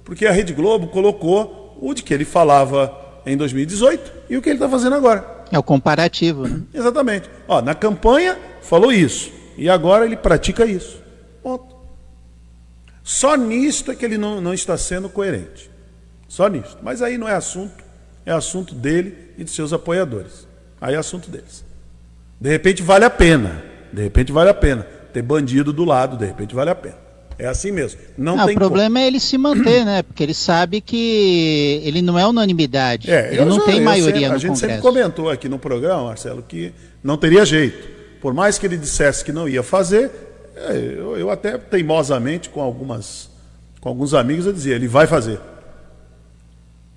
Porque 0.04 0.26
a 0.26 0.32
Rede 0.32 0.54
Globo 0.54 0.88
colocou 0.88 1.78
o 1.82 1.94
de 1.94 2.04
que 2.04 2.14
ele 2.14 2.26
falava 2.26 2.94
em 3.26 3.36
2018 3.38 4.12
e 4.30 4.38
o 4.38 4.42
que 4.42 4.50
ele 4.50 4.58
está 4.58 4.70
fazendo 4.70 4.96
agora. 4.96 5.33
É 5.54 5.60
o 5.60 5.62
comparativo. 5.62 6.48
Né? 6.48 6.64
Exatamente. 6.74 7.30
Ó, 7.48 7.62
na 7.62 7.76
campanha 7.76 8.36
falou 8.64 8.92
isso. 8.92 9.32
E 9.56 9.70
agora 9.70 10.04
ele 10.04 10.18
pratica 10.18 10.66
isso. 10.66 11.00
Ponto. 11.44 11.76
Só 13.04 13.36
nisto 13.36 13.92
é 13.92 13.96
que 13.96 14.04
ele 14.04 14.18
não, 14.18 14.42
não 14.42 14.52
está 14.52 14.76
sendo 14.76 15.08
coerente. 15.08 15.70
Só 16.28 16.48
nisto. 16.48 16.80
Mas 16.82 17.04
aí 17.04 17.20
não 17.20 17.30
é 17.30 17.36
assunto, 17.36 17.84
é 18.26 18.32
assunto 18.32 18.74
dele 18.74 19.32
e 19.38 19.44
de 19.44 19.52
seus 19.52 19.72
apoiadores. 19.72 20.48
Aí 20.82 20.96
é 20.96 20.98
assunto 20.98 21.30
deles. 21.30 21.64
De 22.42 22.50
repente 22.50 22.82
vale 22.82 23.06
a 23.06 23.10
pena. 23.12 23.64
De 23.92 24.02
repente 24.02 24.32
vale 24.32 24.50
a 24.50 24.56
pena. 24.56 24.88
Ter 25.14 25.22
bandido 25.22 25.72
do 25.72 25.86
lado, 25.86 26.18
de 26.18 26.26
repente 26.26 26.56
vale 26.56 26.72
a 26.72 26.76
pena. 26.76 26.98
É 27.38 27.48
assim 27.48 27.72
mesmo. 27.72 28.00
Não, 28.18 28.38
não 28.38 28.46
o 28.46 28.54
problema 28.54 28.96
como. 28.96 28.98
é 29.00 29.08
ele 29.08 29.20
se 29.20 29.38
manter, 29.38 29.86
né? 29.86 30.04
Porque 30.04 30.22
ele 30.22 30.34
sabe 30.34 30.82
que 30.82 31.82
ele 31.84 32.02
não 32.02 32.18
é 32.18 32.26
unanimidade. 32.26 33.12
É, 33.12 33.34
ele 33.34 33.46
não 33.46 33.60
já, 33.60 33.66
tem 33.66 33.82
maioria 33.82 34.14
sempre, 34.14 34.30
no 34.30 34.36
A 34.36 34.38
gente 34.38 34.52
Congresso. 34.52 34.60
sempre 34.60 34.82
comentou 34.82 35.30
aqui 35.30 35.50
no 35.50 35.58
programa, 35.58 36.06
Marcelo, 36.06 36.44
que 36.44 36.74
não 37.04 37.18
teria 37.18 37.44
jeito. 37.46 37.90
Por 38.22 38.34
mais 38.34 38.58
que 38.58 38.66
ele 38.66 38.78
dissesse 38.78 39.26
que 39.26 39.32
não 39.32 39.50
ia 39.50 39.64
fazer, 39.64 40.12
é, 40.56 40.76
eu, 40.98 41.18
eu 41.18 41.30
até 41.30 41.58
teimosamente 41.58 42.50
com 42.50 42.62
algumas 42.62 43.30
com 43.82 43.90
alguns 43.90 44.14
amigos 44.14 44.46
eu 44.46 44.54
dizia, 44.54 44.76
ele 44.76 44.88
vai 44.88 45.06
fazer. 45.06 45.40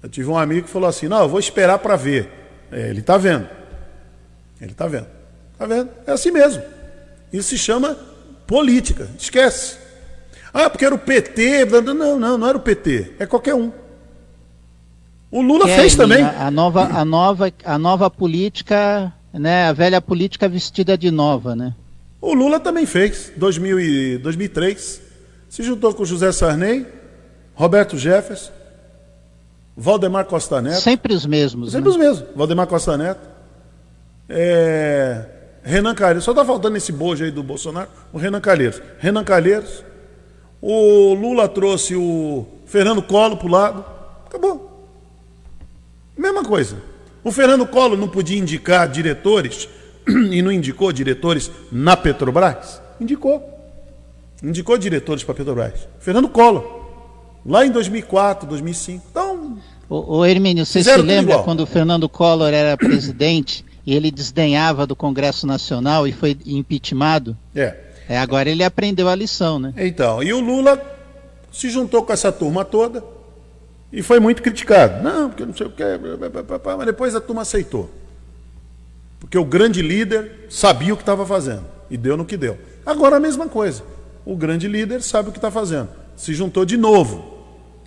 Eu 0.01 0.09
tive 0.09 0.29
um 0.29 0.39
amigo 0.39 0.67
que 0.67 0.73
falou 0.73 0.89
assim, 0.89 1.09
não, 1.09 1.23
eu 1.23 1.29
vou 1.29 1.41
esperar 1.41 1.81
para 1.81 1.97
ver. 1.97 2.31
É, 2.71 2.91
ele 2.91 3.01
está 3.01 3.17
vendo. 3.17 3.49
Ele 4.61 4.71
está 4.71 4.87
vendo. 4.87 5.07
Está 5.53 5.67
vendo? 5.67 5.91
É 6.07 6.13
assim 6.13 6.31
mesmo. 6.31 6.63
Isso 7.33 7.49
se 7.49 7.59
chama 7.59 7.99
política. 8.47 9.09
Esquece. 9.19 9.79
Ah, 10.57 10.71
porque 10.71 10.87
era 10.87 10.95
o 10.95 10.99
PT. 10.99 11.67
Não, 11.67 12.19
não, 12.19 12.39
não 12.39 12.49
era 12.49 12.57
o 12.57 12.61
PT. 12.61 13.13
É 13.19 13.27
qualquer 13.27 13.55
um. 13.55 13.71
O 15.31 15.43
Lula 15.43 15.69
fez 15.69 15.95
também. 15.95 16.23
A, 16.23 16.51
nova, 16.51 16.85
a, 16.85 17.05
nova, 17.05 17.53
a 17.63 17.79
nova 17.79 18.09
política, 18.09 19.13
né? 19.35 19.69
A 19.69 19.73
velha 19.75 20.01
política 20.01 20.49
vestida 20.49 20.97
de 20.97 21.11
nova, 21.11 21.55
né? 21.55 21.75
O 22.23 22.33
Lula 22.33 22.59
também 22.59 22.87
fez. 22.87 23.31
2000 23.37 23.81
e 23.81 24.19
2003. 24.19 25.03
Se 25.51 25.63
juntou 25.63 25.93
com 25.93 26.07
José 26.07 26.33
Sarney, 26.33 26.87
Roberto 27.55 27.99
Jefferson, 27.99 28.51
Valdemar 29.77 30.25
Costa 30.25 30.63
Neto. 30.63 30.81
Sempre 30.81 31.13
os 31.13 31.27
mesmos. 31.27 31.73
Sempre 31.73 31.91
né? 31.91 31.95
os 31.95 31.97
mesmos. 31.99 32.29
Valdemar 32.35 32.67
Costa 32.67 32.97
Neto. 32.97 33.29
É... 34.27 35.27
Renan 35.63 35.95
Calheiros. 35.95 36.25
Só 36.25 36.31
está 36.31 36.47
faltando 36.47 36.79
esse 36.79 36.93
bojo 36.93 37.25
aí 37.25 37.31
do 37.31 37.43
Bolsonaro. 37.43 37.91
O 38.11 38.17
Renan 38.17 38.41
Calheiros. 38.41 38.81
Renan 38.99 39.23
Calheiros. 39.23 39.85
O 40.69 41.15
Lula 41.15 41.49
trouxe 41.49 41.95
o 41.95 42.45
Fernando 42.65 43.01
Collor 43.01 43.37
para 43.37 43.47
o 43.47 43.51
lado. 43.51 43.85
Acabou. 44.27 44.85
Mesma 46.19 46.43
coisa. 46.43 46.83
O 47.23 47.31
Fernando 47.31 47.65
Collor 47.65 47.97
não 47.97 48.09
podia 48.09 48.37
indicar 48.37 48.89
diretores 48.89 49.69
e 50.09 50.43
não 50.43 50.51
indicou 50.51 50.91
diretores 50.91 51.53
na 51.71 51.97
Petrobras? 51.97 52.83
Indicou. 53.01 53.49
Indicou 54.43 54.77
diretores 54.77 55.23
para 55.23 55.35
a 55.35 55.37
Petrobras. 55.37 55.87
Fernando 56.01 56.29
Collor. 56.29 56.85
Lá 57.47 57.65
em 57.65 57.71
2004, 57.71 58.49
2005. 58.49 59.07
Então. 59.09 59.59
O, 59.89 60.17
o 60.17 60.27
Hermínio, 60.27 60.67
você 60.67 60.83
se 60.83 60.97
lembra 60.97 61.45
quando 61.45 61.61
o 61.61 61.67
Fernando 61.67 62.09
Collor 62.09 62.53
era 62.53 62.77
presidente 62.77 63.65
e 63.87 63.95
ele 63.95 64.11
desdenhava 64.11 64.85
do 64.85 64.97
Congresso 64.97 65.47
Nacional 65.47 66.09
e 66.09 66.13
foi 66.13 66.37
impeachmentado? 66.45 67.37
É. 67.55 67.86
É, 68.09 68.19
agora 68.19 68.49
ele 68.49 68.63
aprendeu 68.63 69.09
a 69.09 69.15
lição, 69.15 69.59
né? 69.59 69.73
Então, 69.77 70.23
e 70.23 70.33
o 70.33 70.41
Lula 70.41 70.81
se 71.53 71.71
juntou 71.71 72.03
com 72.03 72.13
essa 72.13 72.31
turma 72.31 72.65
toda 72.65 73.03
e 73.93 74.03
foi 74.03 74.21
muito 74.21 74.43
criticado. 74.43 75.03
Não, 75.03 75.29
porque 75.29 75.45
não 75.45 75.55
sei 75.55 75.67
o 75.67 75.71
que, 75.71 75.83
mas 76.77 76.87
depois 76.87 77.15
a 77.15 77.21
turma 77.21 77.43
aceitou. 77.43 77.91
Porque 79.19 79.39
o 79.39 79.45
grande 79.45 79.83
líder 79.83 80.47
sabia 80.49 80.93
o 80.93 80.97
que 80.97 81.03
estava 81.03 81.27
fazendo 81.27 81.65
e 81.91 81.97
deu 81.97 82.17
no 82.17 82.25
que 82.25 82.37
deu. 82.37 82.59
Agora 82.85 83.17
a 83.17 83.21
mesma 83.21 83.49
coisa. 83.49 83.83
O 84.25 84.37
grande 84.37 84.69
líder 84.69 85.03
sabe 85.03 85.29
o 85.29 85.33
que 85.33 85.39
está 85.39 85.51
fazendo. 85.51 85.89
Se 86.17 86.35
juntou 86.35 86.65
de 86.65 86.77
novo. 86.77 87.35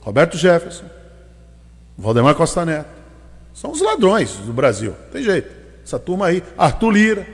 Roberto 0.02 0.38
Jefferson, 0.38 0.86
Valdemar 1.98 2.34
Costa 2.36 2.66
Neto. 2.66 2.90
São 3.54 3.72
os 3.72 3.82
ladrões 3.82 4.32
do 4.38 4.54
Brasil. 4.54 4.96
Tem 5.12 5.22
jeito. 5.22 5.50
Essa 5.84 6.00
turma 6.00 6.28
aí. 6.28 6.42
Arthur 6.58 6.92
Lira. 6.92 7.28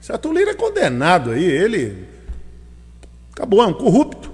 Esse 0.00 0.12
Arthur 0.12 0.32
Lira 0.32 0.50
é 0.50 0.54
condenado 0.54 1.30
aí. 1.30 1.44
Ele 1.44 2.06
Acabou, 3.42 3.60
é 3.60 3.66
um 3.66 3.74
corrupto. 3.74 4.30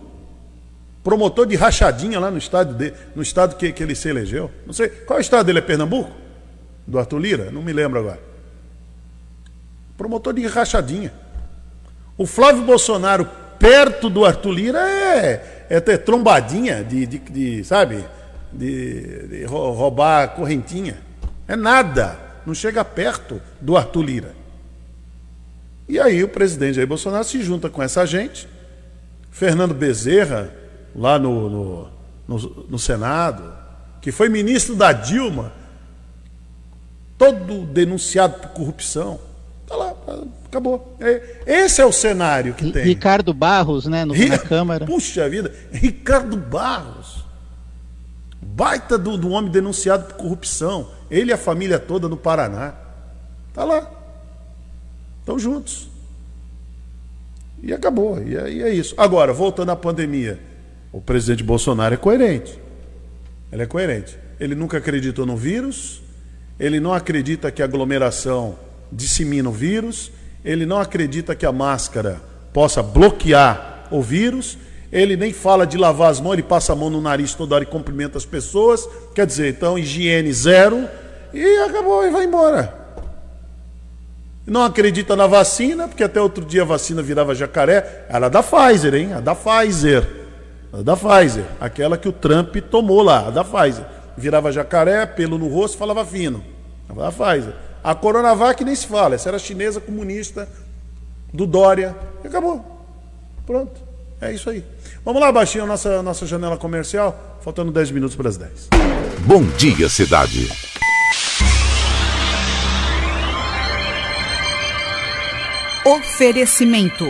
Promotor 1.02 1.46
de 1.46 1.56
rachadinha 1.56 2.20
lá 2.20 2.30
no 2.30 2.36
estado, 2.36 2.74
de, 2.74 2.92
no 3.16 3.22
estado 3.22 3.56
que, 3.56 3.72
que 3.72 3.82
ele 3.82 3.94
se 3.94 4.06
elegeu. 4.06 4.50
Não 4.66 4.74
sei. 4.74 4.90
Qual 4.90 5.18
é 5.18 5.20
o 5.20 5.22
estado 5.22 5.46
dele? 5.46 5.60
É 5.60 5.62
Pernambuco? 5.62 6.12
Do 6.86 6.98
Arthur 6.98 7.18
Lira? 7.18 7.50
Não 7.50 7.62
me 7.62 7.72
lembro 7.72 7.98
agora. 7.98 8.20
Promotor 9.96 10.34
de 10.34 10.46
rachadinha. 10.46 11.10
O 12.18 12.26
Flávio 12.26 12.64
Bolsonaro, 12.64 13.26
perto 13.58 14.10
do 14.10 14.26
Arthur 14.26 14.52
Lira, 14.52 14.80
é, 14.80 15.66
é 15.70 15.80
ter 15.80 15.96
trombadinha 16.04 16.84
de, 16.84 17.06
de, 17.06 17.18
de 17.18 17.64
sabe? 17.64 18.04
De, 18.52 19.26
de 19.26 19.44
roubar 19.46 20.34
correntinha. 20.34 20.98
É 21.46 21.56
nada. 21.56 22.18
Não 22.44 22.52
chega 22.52 22.84
perto 22.84 23.40
do 23.58 23.74
Arthur 23.74 24.02
Lira. 24.02 24.34
E 25.88 25.98
aí 25.98 26.22
o 26.22 26.28
presidente 26.28 26.74
Jair 26.74 26.86
Bolsonaro 26.86 27.24
se 27.24 27.42
junta 27.42 27.70
com 27.70 27.82
essa 27.82 28.04
gente 28.04 28.57
Fernando 29.38 29.72
Bezerra, 29.72 30.52
lá 30.96 31.16
no, 31.16 31.48
no, 31.48 31.88
no, 32.26 32.66
no 32.70 32.78
Senado, 32.78 33.54
que 34.02 34.10
foi 34.10 34.28
ministro 34.28 34.74
da 34.74 34.92
Dilma, 34.92 35.52
todo 37.16 37.64
denunciado 37.66 38.40
por 38.40 38.48
corrupção. 38.48 39.20
Está 39.62 39.76
lá, 39.76 39.94
acabou. 40.44 40.96
É, 40.98 41.42
esse 41.46 41.80
é 41.80 41.86
o 41.86 41.92
cenário 41.92 42.52
que 42.52 42.72
tem. 42.72 42.82
Ricardo 42.82 43.32
Barros, 43.32 43.86
né, 43.86 44.04
no, 44.04 44.12
na 44.12 44.38
Câmara. 44.38 44.84
Puxa 44.84 45.28
vida, 45.28 45.54
Ricardo 45.70 46.36
Barros. 46.36 47.24
Baita 48.42 48.98
do, 48.98 49.16
do 49.16 49.30
homem 49.30 49.52
denunciado 49.52 50.06
por 50.06 50.16
corrupção. 50.16 50.88
Ele 51.08 51.30
e 51.30 51.32
a 51.32 51.38
família 51.38 51.78
toda 51.78 52.08
no 52.08 52.16
Paraná. 52.16 52.74
Está 53.50 53.62
lá. 53.62 53.88
Estão 55.20 55.38
juntos. 55.38 55.88
E 57.62 57.72
acabou. 57.72 58.22
E 58.22 58.36
é, 58.36 58.50
e 58.50 58.62
é 58.62 58.70
isso. 58.70 58.94
Agora, 58.96 59.32
voltando 59.32 59.70
à 59.70 59.76
pandemia, 59.76 60.38
o 60.92 61.00
presidente 61.00 61.42
Bolsonaro 61.42 61.94
é 61.94 61.96
coerente. 61.96 62.58
Ele 63.52 63.62
é 63.62 63.66
coerente. 63.66 64.16
Ele 64.38 64.54
nunca 64.54 64.78
acreditou 64.78 65.26
no 65.26 65.36
vírus, 65.36 66.00
ele 66.60 66.78
não 66.78 66.92
acredita 66.92 67.50
que 67.50 67.60
a 67.60 67.64
aglomeração 67.64 68.56
dissemina 68.90 69.48
o 69.48 69.52
vírus, 69.52 70.12
ele 70.44 70.64
não 70.64 70.78
acredita 70.78 71.34
que 71.34 71.44
a 71.44 71.50
máscara 71.50 72.20
possa 72.52 72.82
bloquear 72.82 73.88
o 73.90 74.00
vírus, 74.00 74.56
ele 74.92 75.16
nem 75.16 75.32
fala 75.32 75.66
de 75.66 75.76
lavar 75.76 76.10
as 76.10 76.20
mãos, 76.20 76.34
ele 76.34 76.42
passa 76.42 76.72
a 76.72 76.76
mão 76.76 76.88
no 76.88 77.00
nariz 77.00 77.34
toda 77.34 77.56
hora 77.56 77.64
e 77.64 77.66
cumprimenta 77.66 78.16
as 78.16 78.24
pessoas. 78.24 78.88
Quer 79.14 79.26
dizer, 79.26 79.50
então, 79.50 79.78
higiene 79.78 80.32
zero 80.32 80.88
e 81.34 81.58
acabou 81.58 82.06
e 82.06 82.10
vai 82.10 82.24
embora 82.24 82.87
não 84.48 84.62
acredita 84.62 85.14
na 85.14 85.26
vacina, 85.26 85.86
porque 85.86 86.02
até 86.02 86.20
outro 86.20 86.44
dia 86.44 86.62
a 86.62 86.64
vacina 86.64 87.02
virava 87.02 87.34
jacaré. 87.34 88.06
Era 88.08 88.26
é 88.26 88.30
da 88.30 88.42
Pfizer, 88.42 88.94
hein? 88.94 89.12
A 89.12 89.20
da 89.20 89.34
Pfizer. 89.34 90.08
A 90.72 90.82
da 90.82 90.96
Pfizer. 90.96 91.44
Aquela 91.60 91.98
que 91.98 92.08
o 92.08 92.12
Trump 92.12 92.56
tomou 92.70 93.02
lá, 93.02 93.28
a 93.28 93.30
da 93.30 93.44
Pfizer. 93.44 93.84
Virava 94.16 94.50
jacaré, 94.50 95.04
pelo 95.06 95.38
no 95.38 95.48
rosto, 95.48 95.76
falava 95.76 96.04
fino. 96.04 96.42
A 96.88 96.94
da 96.94 97.12
Pfizer. 97.12 97.54
A 97.84 97.94
Coronavac 97.94 98.64
nem 98.64 98.74
se 98.74 98.86
fala. 98.86 99.14
Essa 99.14 99.28
era 99.28 99.38
chinesa 99.38 99.80
comunista 99.80 100.48
do 101.32 101.46
Dória. 101.46 101.94
E 102.24 102.26
acabou. 102.26 102.64
Pronto. 103.46 103.80
É 104.20 104.32
isso 104.32 104.50
aí. 104.50 104.64
Vamos 105.04 105.20
lá, 105.20 105.30
baixinho, 105.30 105.66
nossa, 105.66 106.02
nossa 106.02 106.26
janela 106.26 106.56
comercial. 106.56 107.38
Faltando 107.40 107.70
10 107.70 107.90
minutos 107.92 108.16
para 108.16 108.28
as 108.28 108.36
10. 108.36 108.68
Bom 109.20 109.42
dia, 109.56 109.88
cidade. 109.88 110.77
Oferecimento: 115.84 117.06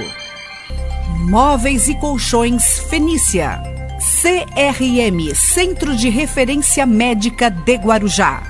Móveis 1.20 1.88
e 1.88 1.94
Colchões 1.94 2.78
Fenícia. 2.90 3.60
CRM 4.20 5.34
Centro 5.34 5.96
de 5.96 6.08
Referência 6.08 6.86
Médica 6.86 7.50
de 7.50 7.74
Guarujá. 7.76 8.42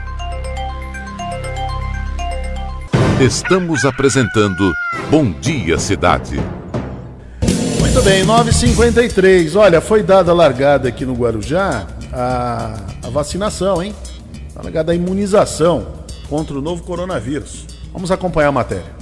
Estamos 3.21 3.85
apresentando 3.85 4.73
Bom 5.11 5.31
Dia 5.41 5.79
Cidade. 5.79 6.41
Muito 7.81 8.03
bem, 8.03 8.25
9h53. 8.27 9.57
Olha, 9.57 9.81
foi 9.81 10.03
dada 10.03 10.33
a 10.33 10.35
largada 10.35 10.89
aqui 10.89 11.07
no 11.07 11.15
Guarujá 11.15 11.87
a, 12.13 12.75
a 13.03 13.11
vacinação, 13.11 13.83
hein? 13.83 13.95
A 14.55 14.63
largada 14.63 14.93
a 14.93 14.95
imunização 14.95 15.87
contra 16.29 16.59
o 16.59 16.63
novo 16.63 16.83
coronavírus. 16.83 17.65
Vamos 17.93 18.11
acompanhar 18.11 18.49
a 18.49 18.53
matéria. 18.53 18.98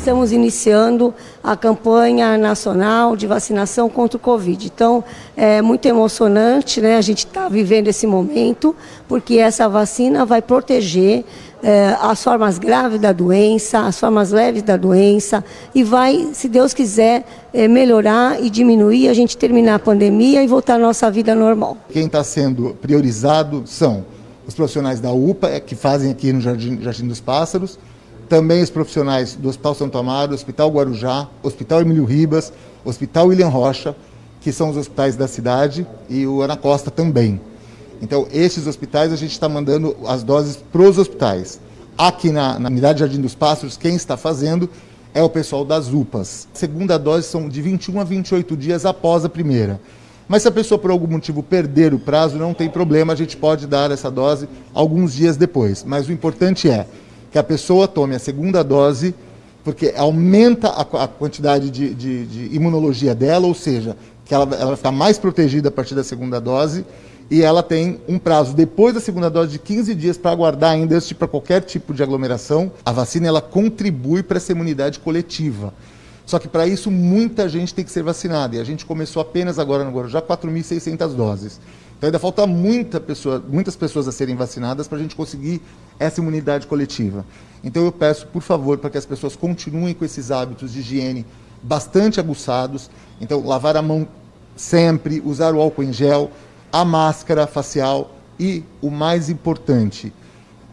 Estamos 0.00 0.32
iniciando 0.32 1.12
a 1.44 1.54
campanha 1.54 2.38
nacional 2.38 3.14
de 3.14 3.26
vacinação 3.26 3.86
contra 3.90 4.16
o 4.16 4.20
Covid. 4.20 4.66
Então, 4.66 5.04
é 5.36 5.60
muito 5.60 5.84
emocionante, 5.84 6.80
né? 6.80 6.96
A 6.96 7.02
gente 7.02 7.26
está 7.26 7.50
vivendo 7.50 7.88
esse 7.88 8.06
momento, 8.06 8.74
porque 9.06 9.34
essa 9.34 9.68
vacina 9.68 10.24
vai 10.24 10.40
proteger 10.40 11.22
é, 11.62 11.94
as 12.00 12.24
formas 12.24 12.58
graves 12.58 12.98
da 12.98 13.12
doença, 13.12 13.80
as 13.80 14.00
formas 14.00 14.30
leves 14.30 14.62
da 14.62 14.78
doença, 14.78 15.44
e 15.74 15.84
vai, 15.84 16.30
se 16.32 16.48
Deus 16.48 16.72
quiser, 16.72 17.26
é, 17.52 17.68
melhorar 17.68 18.42
e 18.42 18.48
diminuir, 18.48 19.06
a 19.06 19.12
gente 19.12 19.36
terminar 19.36 19.74
a 19.74 19.78
pandemia 19.78 20.42
e 20.42 20.46
voltar 20.46 20.76
à 20.76 20.78
nossa 20.78 21.10
vida 21.10 21.34
normal. 21.34 21.76
Quem 21.90 22.06
está 22.06 22.24
sendo 22.24 22.74
priorizado 22.80 23.64
são 23.66 24.06
os 24.48 24.54
profissionais 24.54 24.98
da 24.98 25.12
UPA, 25.12 25.50
é, 25.50 25.60
que 25.60 25.74
fazem 25.74 26.10
aqui 26.10 26.32
no 26.32 26.40
Jardim, 26.40 26.80
Jardim 26.80 27.06
dos 27.06 27.20
Pássaros, 27.20 27.78
também 28.30 28.62
os 28.62 28.70
profissionais 28.70 29.34
do 29.34 29.48
Hospital 29.48 29.74
Santo 29.74 29.98
Amaro, 29.98 30.32
Hospital 30.32 30.70
Guarujá, 30.70 31.28
Hospital 31.42 31.80
Emílio 31.80 32.04
Ribas, 32.04 32.52
Hospital 32.84 33.26
William 33.26 33.48
Rocha, 33.48 33.94
que 34.40 34.52
são 34.52 34.70
os 34.70 34.76
hospitais 34.76 35.16
da 35.16 35.26
cidade, 35.26 35.84
e 36.08 36.24
o 36.28 36.40
Ana 36.40 36.56
Costa 36.56 36.92
também. 36.92 37.40
Então, 38.00 38.28
esses 38.32 38.68
hospitais 38.68 39.12
a 39.12 39.16
gente 39.16 39.32
está 39.32 39.48
mandando 39.48 39.96
as 40.06 40.22
doses 40.22 40.56
para 40.56 40.80
os 40.80 40.96
hospitais. 40.96 41.60
Aqui 41.98 42.30
na, 42.30 42.56
na 42.56 42.68
unidade 42.68 43.00
Jardim 43.00 43.20
dos 43.20 43.34
Pássaros, 43.34 43.76
quem 43.76 43.96
está 43.96 44.16
fazendo 44.16 44.70
é 45.12 45.20
o 45.20 45.28
pessoal 45.28 45.64
das 45.64 45.92
UPAs. 45.92 46.46
A 46.54 46.56
segunda 46.56 46.96
dose 46.96 47.26
são 47.26 47.48
de 47.48 47.60
21 47.60 48.00
a 48.00 48.04
28 48.04 48.56
dias 48.56 48.86
após 48.86 49.24
a 49.24 49.28
primeira. 49.28 49.80
Mas 50.28 50.42
se 50.42 50.48
a 50.48 50.52
pessoa 50.52 50.78
por 50.78 50.92
algum 50.92 51.08
motivo 51.08 51.42
perder 51.42 51.92
o 51.92 51.98
prazo, 51.98 52.38
não 52.38 52.54
tem 52.54 52.70
problema, 52.70 53.12
a 53.12 53.16
gente 53.16 53.36
pode 53.36 53.66
dar 53.66 53.90
essa 53.90 54.08
dose 54.08 54.48
alguns 54.72 55.14
dias 55.14 55.36
depois. 55.36 55.82
Mas 55.82 56.08
o 56.08 56.12
importante 56.12 56.70
é 56.70 56.86
que 57.30 57.38
a 57.38 57.42
pessoa 57.42 57.86
tome 57.86 58.14
a 58.14 58.18
segunda 58.18 58.62
dose, 58.62 59.14
porque 59.62 59.92
aumenta 59.96 60.68
a, 60.68 61.04
a 61.04 61.08
quantidade 61.08 61.70
de, 61.70 61.94
de, 61.94 62.26
de, 62.26 62.56
imunologia 62.56 63.14
dela, 63.14 63.46
ou 63.46 63.54
seja, 63.54 63.96
que 64.24 64.34
ela, 64.34 64.54
ela 64.56 64.76
ficar 64.76 64.92
mais 64.92 65.18
protegida 65.18 65.68
a 65.68 65.72
partir 65.72 65.94
da 65.94 66.02
segunda 66.02 66.40
dose 66.40 66.84
e 67.30 67.42
ela 67.42 67.62
tem 67.62 68.00
um 68.08 68.18
prazo 68.18 68.54
depois 68.54 68.92
da 68.92 69.00
segunda 69.00 69.30
dose 69.30 69.52
de 69.52 69.58
15 69.60 69.94
dias 69.94 70.18
para 70.18 70.32
aguardar 70.32 70.72
ainda 70.72 70.96
antes 70.96 71.12
para 71.12 71.28
qualquer 71.28 71.60
tipo 71.62 71.94
de 71.94 72.02
aglomeração. 72.02 72.72
A 72.84 72.90
vacina 72.90 73.28
ela 73.28 73.40
contribui 73.40 74.22
para 74.24 74.38
essa 74.38 74.50
imunidade 74.50 74.98
coletiva. 74.98 75.72
Só 76.26 76.40
que 76.40 76.48
para 76.48 76.66
isso 76.66 76.90
muita 76.90 77.48
gente 77.48 77.72
tem 77.72 77.84
que 77.84 77.90
ser 77.90 78.02
vacinada 78.02 78.56
e 78.56 78.60
a 78.60 78.64
gente 78.64 78.84
começou 78.84 79.22
apenas 79.22 79.60
agora 79.60 79.84
no 79.84 79.92
Guarujá 79.92 80.20
4.600 80.20 81.14
doses. 81.14 81.60
Então 81.96 82.08
ainda 82.08 82.18
falta 82.18 82.46
muita 82.46 82.98
pessoa, 82.98 83.42
muitas 83.48 83.76
pessoas 83.76 84.08
a 84.08 84.12
serem 84.12 84.34
vacinadas 84.34 84.88
para 84.88 84.98
a 84.98 85.00
gente 85.00 85.14
conseguir 85.14 85.62
essa 86.00 86.20
imunidade 86.20 86.66
coletiva. 86.66 87.24
Então 87.62 87.84
eu 87.84 87.92
peço, 87.92 88.26
por 88.26 88.42
favor, 88.42 88.78
para 88.78 88.90
que 88.90 88.98
as 88.98 89.06
pessoas 89.06 89.36
continuem 89.36 89.94
com 89.94 90.04
esses 90.04 90.30
hábitos 90.30 90.72
de 90.72 90.80
higiene 90.80 91.26
bastante 91.62 92.18
aguçados. 92.18 92.90
Então 93.20 93.46
lavar 93.46 93.76
a 93.76 93.82
mão 93.82 94.08
sempre, 94.56 95.22
usar 95.24 95.54
o 95.54 95.60
álcool 95.60 95.84
em 95.84 95.92
gel, 95.92 96.30
a 96.72 96.84
máscara 96.84 97.46
facial 97.46 98.16
e, 98.38 98.64
o 98.80 98.90
mais 98.90 99.28
importante, 99.28 100.12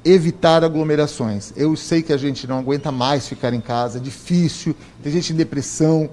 evitar 0.05 0.63
aglomerações. 0.63 1.51
Eu 1.57 1.75
sei 1.75 2.01
que 2.01 2.13
a 2.13 2.17
gente 2.17 2.47
não 2.47 2.59
aguenta 2.59 2.91
mais 2.91 3.27
ficar 3.27 3.53
em 3.53 3.59
casa, 3.59 3.97
é 3.97 4.01
difícil, 4.01 4.73
tem 5.03 5.11
gente 5.11 5.33
em 5.33 5.35
depressão, 5.35 6.09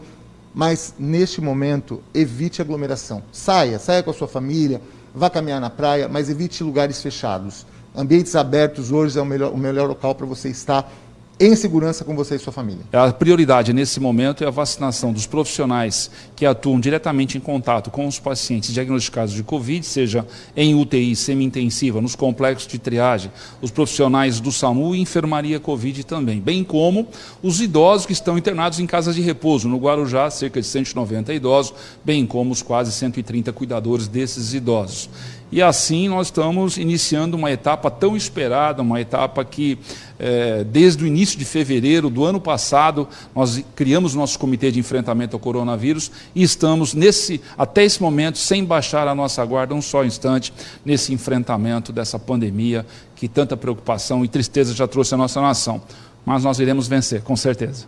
mas 0.52 0.94
neste 0.98 1.40
momento 1.40 2.02
evite 2.12 2.60
aglomeração. 2.60 3.22
Saia, 3.30 3.78
saia 3.78 4.02
com 4.02 4.10
a 4.10 4.14
sua 4.14 4.26
família, 4.26 4.80
vá 5.14 5.30
caminhar 5.30 5.60
na 5.60 5.70
praia, 5.70 6.08
mas 6.08 6.28
evite 6.28 6.64
lugares 6.64 7.00
fechados. 7.00 7.64
Ambientes 7.94 8.34
abertos 8.34 8.90
hoje 8.90 9.16
é 9.16 9.22
o 9.22 9.24
melhor, 9.24 9.52
o 9.52 9.56
melhor 9.56 9.88
local 9.88 10.16
para 10.16 10.26
você 10.26 10.48
estar 10.48 10.92
em 11.38 11.54
segurança 11.56 12.04
com 12.04 12.14
você 12.14 12.36
e 12.36 12.38
sua 12.38 12.52
família. 12.52 12.84
A 12.92 13.12
prioridade 13.12 13.72
nesse 13.72 13.98
momento 13.98 14.44
é 14.44 14.46
a 14.46 14.50
vacinação 14.50 15.12
dos 15.12 15.26
profissionais 15.26 16.10
que 16.34 16.46
atuam 16.46 16.78
diretamente 16.78 17.36
em 17.36 17.40
contato 17.40 17.90
com 17.90 18.06
os 18.06 18.18
pacientes 18.18 18.72
diagnosticados 18.72 19.34
de 19.34 19.42
Covid, 19.42 19.84
seja 19.84 20.26
em 20.56 20.74
UTI 20.74 21.14
semi-intensiva, 21.14 22.00
nos 22.00 22.14
complexos 22.14 22.68
de 22.68 22.78
triagem, 22.78 23.32
os 23.60 23.70
profissionais 23.70 24.38
do 24.38 24.52
SAMU 24.52 24.94
e 24.94 25.00
enfermaria 25.00 25.58
Covid 25.58 26.04
também, 26.04 26.40
bem 26.40 26.62
como 26.62 27.08
os 27.42 27.60
idosos 27.60 28.06
que 28.06 28.12
estão 28.12 28.38
internados 28.38 28.78
em 28.78 28.86
casas 28.86 29.14
de 29.14 29.20
repouso. 29.20 29.68
No 29.68 29.78
Guarujá, 29.78 30.30
cerca 30.30 30.60
de 30.60 30.66
190 30.66 31.32
idosos, 31.34 31.74
bem 32.04 32.26
como 32.26 32.52
os 32.52 32.62
quase 32.62 32.92
130 32.92 33.52
cuidadores 33.52 34.06
desses 34.06 34.54
idosos. 34.54 35.08
E 35.54 35.62
assim 35.62 36.08
nós 36.08 36.26
estamos 36.26 36.76
iniciando 36.76 37.36
uma 37.36 37.48
etapa 37.48 37.88
tão 37.88 38.16
esperada, 38.16 38.82
uma 38.82 39.00
etapa 39.00 39.44
que, 39.44 39.78
é, 40.18 40.64
desde 40.64 41.04
o 41.04 41.06
início 41.06 41.38
de 41.38 41.44
fevereiro 41.44 42.10
do 42.10 42.24
ano 42.24 42.40
passado, 42.40 43.08
nós 43.32 43.64
criamos 43.76 44.16
nosso 44.16 44.36
comitê 44.36 44.72
de 44.72 44.80
enfrentamento 44.80 45.36
ao 45.36 45.38
coronavírus 45.38 46.10
e 46.34 46.42
estamos, 46.42 46.92
nesse, 46.92 47.40
até 47.56 47.84
esse 47.84 48.02
momento, 48.02 48.36
sem 48.36 48.64
baixar 48.64 49.06
a 49.06 49.14
nossa 49.14 49.44
guarda 49.44 49.76
um 49.76 49.80
só 49.80 50.04
instante, 50.04 50.52
nesse 50.84 51.14
enfrentamento 51.14 51.92
dessa 51.92 52.18
pandemia 52.18 52.84
que 53.14 53.28
tanta 53.28 53.56
preocupação 53.56 54.24
e 54.24 54.28
tristeza 54.28 54.74
já 54.74 54.88
trouxe 54.88 55.14
à 55.14 55.16
nossa 55.16 55.40
nação. 55.40 55.80
Mas 56.26 56.42
nós 56.42 56.58
iremos 56.58 56.88
vencer, 56.88 57.22
com 57.22 57.36
certeza. 57.36 57.86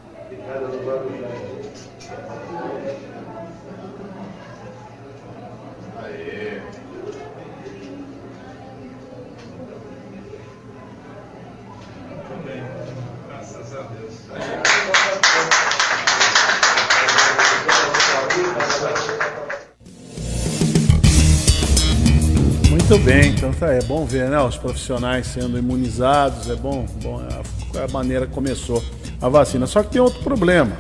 Muito 22.97 23.05
bem, 23.05 23.29
então 23.29 23.53
tá, 23.53 23.75
é 23.75 23.83
bom 23.83 24.07
ver 24.07 24.31
né, 24.31 24.41
os 24.41 24.57
profissionais 24.57 25.27
sendo 25.27 25.59
imunizados, 25.59 26.49
é 26.49 26.57
bom, 26.57 26.87
bom 27.03 27.21
é 27.21 27.79
a, 27.79 27.85
a 27.85 27.89
maneira 27.89 28.27
que 28.27 28.33
começou 28.33 28.83
a 29.21 29.29
vacina. 29.29 29.67
Só 29.67 29.83
que 29.83 29.91
tem 29.91 30.01
outro 30.01 30.23
problema. 30.23 30.75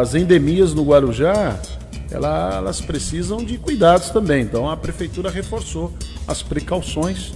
As 0.00 0.14
endemias 0.14 0.72
no 0.72 0.84
Guarujá, 0.84 1.58
ela, 2.08 2.58
elas 2.58 2.80
precisam 2.80 3.38
de 3.38 3.58
cuidados 3.58 4.10
também. 4.10 4.42
Então 4.42 4.70
a 4.70 4.76
prefeitura 4.76 5.28
reforçou 5.28 5.92
as 6.24 6.40
precauções 6.40 7.32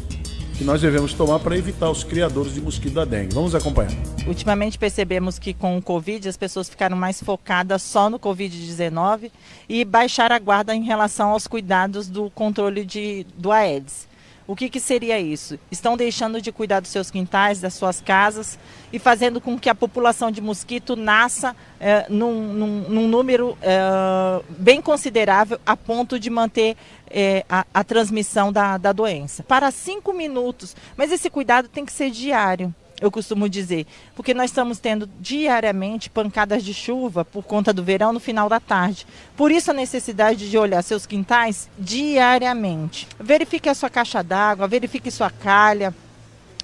que 0.62 0.66
nós 0.66 0.80
devemos 0.80 1.12
tomar 1.12 1.40
para 1.40 1.58
evitar 1.58 1.90
os 1.90 2.04
criadores 2.04 2.54
de 2.54 2.60
mosquito 2.60 2.94
da 2.94 3.04
dengue. 3.04 3.34
Vamos 3.34 3.52
acompanhar. 3.52 3.90
Ultimamente 4.28 4.78
percebemos 4.78 5.36
que 5.36 5.52
com 5.52 5.76
o 5.76 5.82
Covid 5.82 6.28
as 6.28 6.36
pessoas 6.36 6.68
ficaram 6.68 6.96
mais 6.96 7.20
focadas 7.20 7.82
só 7.82 8.08
no 8.08 8.16
Covid-19 8.16 9.32
e 9.68 9.84
baixaram 9.84 10.36
a 10.36 10.38
guarda 10.38 10.72
em 10.72 10.84
relação 10.84 11.30
aos 11.30 11.48
cuidados 11.48 12.06
do 12.06 12.30
controle 12.30 12.84
de, 12.84 13.26
do 13.36 13.50
Aedes. 13.50 14.06
O 14.52 14.54
que, 14.54 14.68
que 14.68 14.78
seria 14.78 15.18
isso? 15.18 15.58
Estão 15.70 15.96
deixando 15.96 16.38
de 16.38 16.52
cuidar 16.52 16.80
dos 16.80 16.90
seus 16.90 17.10
quintais, 17.10 17.58
das 17.58 17.72
suas 17.72 18.02
casas 18.02 18.58
e 18.92 18.98
fazendo 18.98 19.40
com 19.40 19.58
que 19.58 19.70
a 19.70 19.74
população 19.74 20.30
de 20.30 20.42
mosquito 20.42 20.94
nasça 20.94 21.56
é, 21.80 22.04
num, 22.10 22.52
num, 22.52 22.80
num, 22.86 23.08
número 23.08 23.56
é, 23.62 24.42
bem 24.50 24.82
considerável 24.82 25.58
a 25.64 25.74
ponto 25.74 26.18
de 26.18 26.28
manter 26.28 26.76
é, 27.10 27.46
a, 27.48 27.64
a, 27.72 27.82
transmissão 27.82 28.52
da, 28.52 28.76
da 28.76 28.92
doença. 28.92 29.42
Para 29.42 29.70
cinco 29.70 30.12
minutos, 30.12 30.76
mas 30.98 31.10
esse 31.10 31.30
cuidado 31.30 31.66
tem 31.66 31.86
que 31.86 31.92
ser 31.92 32.10
diário 32.10 32.74
eu 33.02 33.10
costumo 33.10 33.48
dizer, 33.48 33.84
porque 34.14 34.32
nós 34.32 34.50
estamos 34.50 34.78
tendo 34.78 35.10
diariamente 35.20 36.08
pancadas 36.08 36.64
de 36.64 36.72
chuva 36.72 37.24
por 37.24 37.42
conta 37.42 37.72
do 37.72 37.82
verão 37.82 38.12
no 38.12 38.20
final 38.20 38.48
da 38.48 38.60
tarde. 38.60 39.04
Por 39.36 39.50
isso 39.50 39.72
a 39.72 39.74
necessidade 39.74 40.48
de 40.48 40.56
olhar 40.56 40.80
seus 40.82 41.04
quintais 41.04 41.68
diariamente. 41.76 43.08
Verifique 43.18 43.68
a 43.68 43.74
sua 43.74 43.90
caixa 43.90 44.22
d'água, 44.22 44.68
verifique 44.68 45.10
sua 45.10 45.30
calha. 45.30 45.92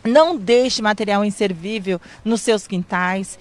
Não 0.05 0.37
deixe 0.37 0.81
material 0.81 1.25
inservível 1.25 2.01
nos 2.25 2.41
seus 2.41 2.69
quintais. 2.69 3.37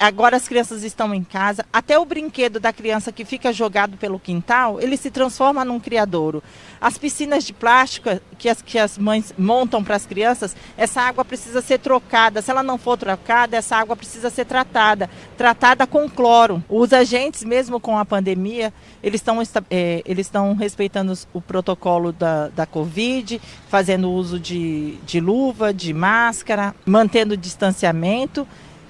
Agora 0.00 0.36
as 0.36 0.48
crianças 0.48 0.82
estão 0.82 1.14
em 1.14 1.22
casa, 1.22 1.64
até 1.72 1.98
o 1.98 2.04
brinquedo 2.04 2.58
da 2.58 2.72
criança 2.72 3.12
que 3.12 3.24
fica 3.24 3.52
jogado 3.52 3.96
pelo 3.96 4.18
quintal, 4.18 4.80
ele 4.80 4.96
se 4.96 5.10
transforma 5.10 5.64
num 5.64 5.78
criadouro. 5.78 6.42
As 6.80 6.96
piscinas 6.98 7.44
de 7.44 7.52
plástico 7.52 8.08
que 8.38 8.48
as, 8.48 8.62
que 8.62 8.78
as 8.78 8.96
mães 8.98 9.32
montam 9.38 9.84
para 9.84 9.94
as 9.94 10.06
crianças, 10.06 10.56
essa 10.76 11.02
água 11.02 11.24
precisa 11.24 11.60
ser 11.60 11.78
trocada. 11.78 12.40
Se 12.42 12.50
ela 12.50 12.62
não 12.62 12.78
for 12.78 12.96
trocada, 12.96 13.56
essa 13.56 13.76
água 13.76 13.94
precisa 13.94 14.30
ser 14.30 14.46
tratada, 14.46 15.08
tratada 15.36 15.86
com 15.86 16.08
cloro. 16.08 16.64
Os 16.68 16.92
agentes, 16.92 17.44
mesmo 17.44 17.78
com 17.78 17.96
a 17.96 18.04
pandemia, 18.04 18.72
eles 19.02 19.20
estão 19.20 19.40
é, 19.70 20.02
eles 20.04 20.26
estão 20.26 20.54
respeitando 20.54 21.12
o 21.32 21.40
protocolo 21.40 22.12
da, 22.12 22.48
da 22.48 22.66
Covid, 22.66 23.40
fazendo 23.68 24.10
uso 24.10 24.40
de, 24.40 24.96
de 25.04 25.20
luva, 25.20 25.72
de 25.72 25.92
máscara, 25.92 26.74
mantendo 26.86 27.34
o 27.34 27.36
distanciamento 27.36 28.46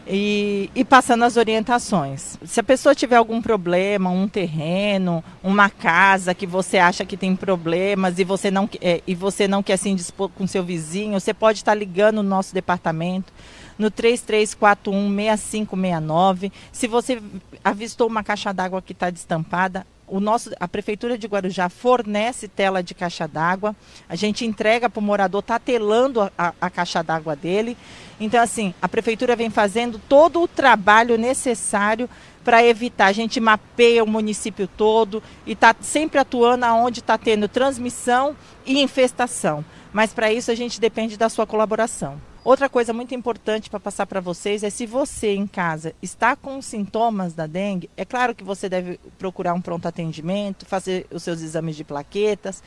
e, 0.06 0.70
e, 0.74 0.84
passando 0.84 1.24
as 1.24 1.36
orientações. 1.36 2.38
Se 2.44 2.60
a 2.60 2.62
pessoa 2.62 2.94
tiver 2.94 3.16
algum 3.16 3.40
problema, 3.40 4.10
um 4.10 4.28
terreno, 4.28 5.24
uma 5.42 5.70
casa 5.70 6.34
que 6.34 6.46
você 6.46 6.76
acha 6.78 7.04
que 7.04 7.16
tem 7.16 7.34
problemas 7.36 8.18
e 8.18 8.24
você 8.24 8.50
não, 8.50 8.68
é, 8.80 9.00
e 9.06 9.14
você 9.14 9.46
não 9.46 9.62
quer 9.62 9.76
se 9.76 9.88
indispor 9.88 10.28
com 10.28 10.44
seu 10.46 10.64
vizinho, 10.64 11.20
você 11.20 11.32
pode 11.32 11.58
estar 11.58 11.74
ligando 11.74 12.22
no 12.22 12.28
nosso 12.28 12.52
departamento. 12.54 13.32
no 13.78 13.90
33416569. 13.90 16.52
Se 16.70 16.86
você 16.86 17.22
avistou 17.64 18.06
uma 18.06 18.22
caixa 18.22 18.52
d'água 18.52 18.82
que 18.82 18.92
está 18.92 19.08
destampada, 19.10 19.86
o 20.06 20.20
nosso, 20.20 20.50
a 20.60 20.68
Prefeitura 20.68 21.16
de 21.16 21.26
Guarujá 21.26 21.68
fornece 21.68 22.46
tela 22.48 22.82
de 22.82 22.94
caixa 22.94 23.26
d'água, 23.26 23.74
a 24.08 24.14
gente 24.14 24.44
entrega 24.44 24.90
para 24.90 25.00
o 25.00 25.02
morador, 25.02 25.40
está 25.40 25.58
telando 25.58 26.20
a, 26.20 26.30
a, 26.36 26.52
a 26.60 26.70
caixa 26.70 27.02
d'água 27.02 27.34
dele. 27.34 27.76
Então, 28.20 28.42
assim, 28.42 28.74
a 28.80 28.88
Prefeitura 28.88 29.34
vem 29.34 29.50
fazendo 29.50 30.00
todo 30.08 30.42
o 30.42 30.48
trabalho 30.48 31.16
necessário 31.16 32.08
para 32.44 32.64
evitar. 32.64 33.06
A 33.06 33.12
gente 33.12 33.40
mapeia 33.40 34.04
o 34.04 34.06
município 34.06 34.68
todo 34.68 35.22
e 35.46 35.52
está 35.52 35.74
sempre 35.80 36.18
atuando 36.18 36.64
aonde 36.64 37.00
está 37.00 37.16
tendo 37.16 37.48
transmissão 37.48 38.36
e 38.66 38.80
infestação. 38.80 39.64
Mas 39.92 40.12
para 40.12 40.32
isso 40.32 40.50
a 40.50 40.54
gente 40.54 40.80
depende 40.80 41.16
da 41.16 41.28
sua 41.28 41.46
colaboração. 41.46 42.20
Outra 42.44 42.68
coisa 42.68 42.92
muito 42.92 43.14
importante 43.14 43.70
para 43.70 43.78
passar 43.78 44.04
para 44.04 44.20
vocês 44.20 44.64
é 44.64 44.70
se 44.70 44.84
você 44.84 45.32
em 45.32 45.46
casa 45.46 45.94
está 46.02 46.34
com 46.34 46.60
sintomas 46.60 47.34
da 47.34 47.46
dengue, 47.46 47.88
é 47.96 48.04
claro 48.04 48.34
que 48.34 48.42
você 48.42 48.68
deve 48.68 48.98
procurar 49.16 49.54
um 49.54 49.60
pronto 49.60 49.86
atendimento, 49.86 50.66
fazer 50.66 51.06
os 51.12 51.22
seus 51.22 51.40
exames 51.40 51.76
de 51.76 51.84
plaquetas. 51.84 52.60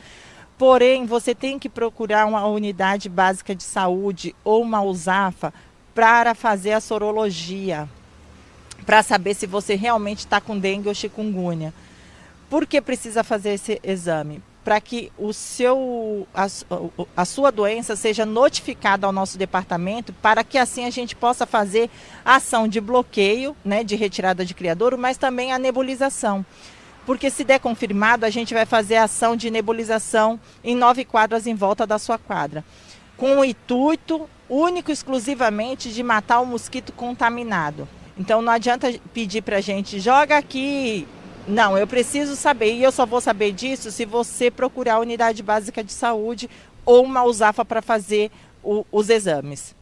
Porém, 0.56 1.04
você 1.04 1.34
tem 1.34 1.58
que 1.58 1.68
procurar 1.68 2.24
uma 2.24 2.46
unidade 2.46 3.10
básica 3.10 3.54
de 3.54 3.62
saúde 3.62 4.34
ou 4.42 4.62
uma 4.62 4.80
USAFA 4.80 5.52
para 5.94 6.34
fazer 6.34 6.72
a 6.72 6.80
sorologia, 6.80 7.86
para 8.86 9.02
saber 9.02 9.34
se 9.34 9.46
você 9.46 9.74
realmente 9.74 10.20
está 10.20 10.40
com 10.40 10.58
dengue 10.58 10.88
ou 10.88 10.94
chikungunya. 10.94 11.74
Por 12.48 12.66
que 12.66 12.80
precisa 12.80 13.22
fazer 13.22 13.50
esse 13.50 13.78
exame? 13.84 14.42
Para 14.66 14.80
que 14.80 15.12
o 15.16 15.32
seu, 15.32 16.26
a, 16.34 16.48
a, 17.16 17.24
sua 17.24 17.52
doença 17.52 17.94
seja 17.94 18.26
notificada 18.26 19.06
ao 19.06 19.12
nosso 19.12 19.38
departamento, 19.38 20.12
para 20.14 20.42
que 20.42 20.58
assim 20.58 20.84
a 20.84 20.90
gente 20.90 21.14
possa 21.14 21.46
fazer 21.46 21.88
ação 22.24 22.66
de 22.66 22.80
bloqueio, 22.80 23.56
né, 23.64 23.84
de 23.84 23.94
retirada 23.94 24.44
de 24.44 24.54
criadouro, 24.54 24.98
mas 24.98 25.16
também 25.16 25.52
a 25.52 25.58
nebulização. 25.60 26.44
Porque 27.06 27.30
se 27.30 27.44
der 27.44 27.60
confirmado, 27.60 28.26
a 28.26 28.30
gente 28.30 28.54
vai 28.54 28.66
fazer 28.66 28.96
ação 28.96 29.36
de 29.36 29.52
nebulização 29.52 30.40
em 30.64 30.74
nove 30.74 31.04
quadras 31.04 31.46
em 31.46 31.54
volta 31.54 31.86
da 31.86 31.96
sua 31.96 32.18
quadra, 32.18 32.64
com 33.16 33.36
o 33.36 33.44
intuito 33.44 34.28
único 34.50 34.90
exclusivamente 34.90 35.92
de 35.92 36.02
matar 36.02 36.40
o 36.40 36.46
mosquito 36.46 36.92
contaminado. 36.92 37.88
Então 38.18 38.42
não 38.42 38.52
adianta 38.52 38.92
pedir 39.14 39.42
para 39.42 39.58
a 39.58 39.60
gente, 39.60 40.00
joga 40.00 40.36
aqui 40.36 41.06
não, 41.46 41.78
eu 41.78 41.86
preciso 41.86 42.34
saber, 42.34 42.74
e 42.74 42.82
eu 42.82 42.90
só 42.90 43.06
vou 43.06 43.20
saber 43.20 43.52
disso 43.52 43.90
se 43.90 44.04
você 44.04 44.50
procurar 44.50 44.94
a 44.94 45.00
unidade 45.00 45.42
básica 45.42 45.82
de 45.82 45.92
saúde 45.92 46.50
ou 46.84 47.04
uma 47.04 47.24
USAFA 47.24 47.64
para 47.64 47.80
fazer 47.80 48.30
o, 48.62 48.84
os 48.90 49.08
exames. 49.08 49.74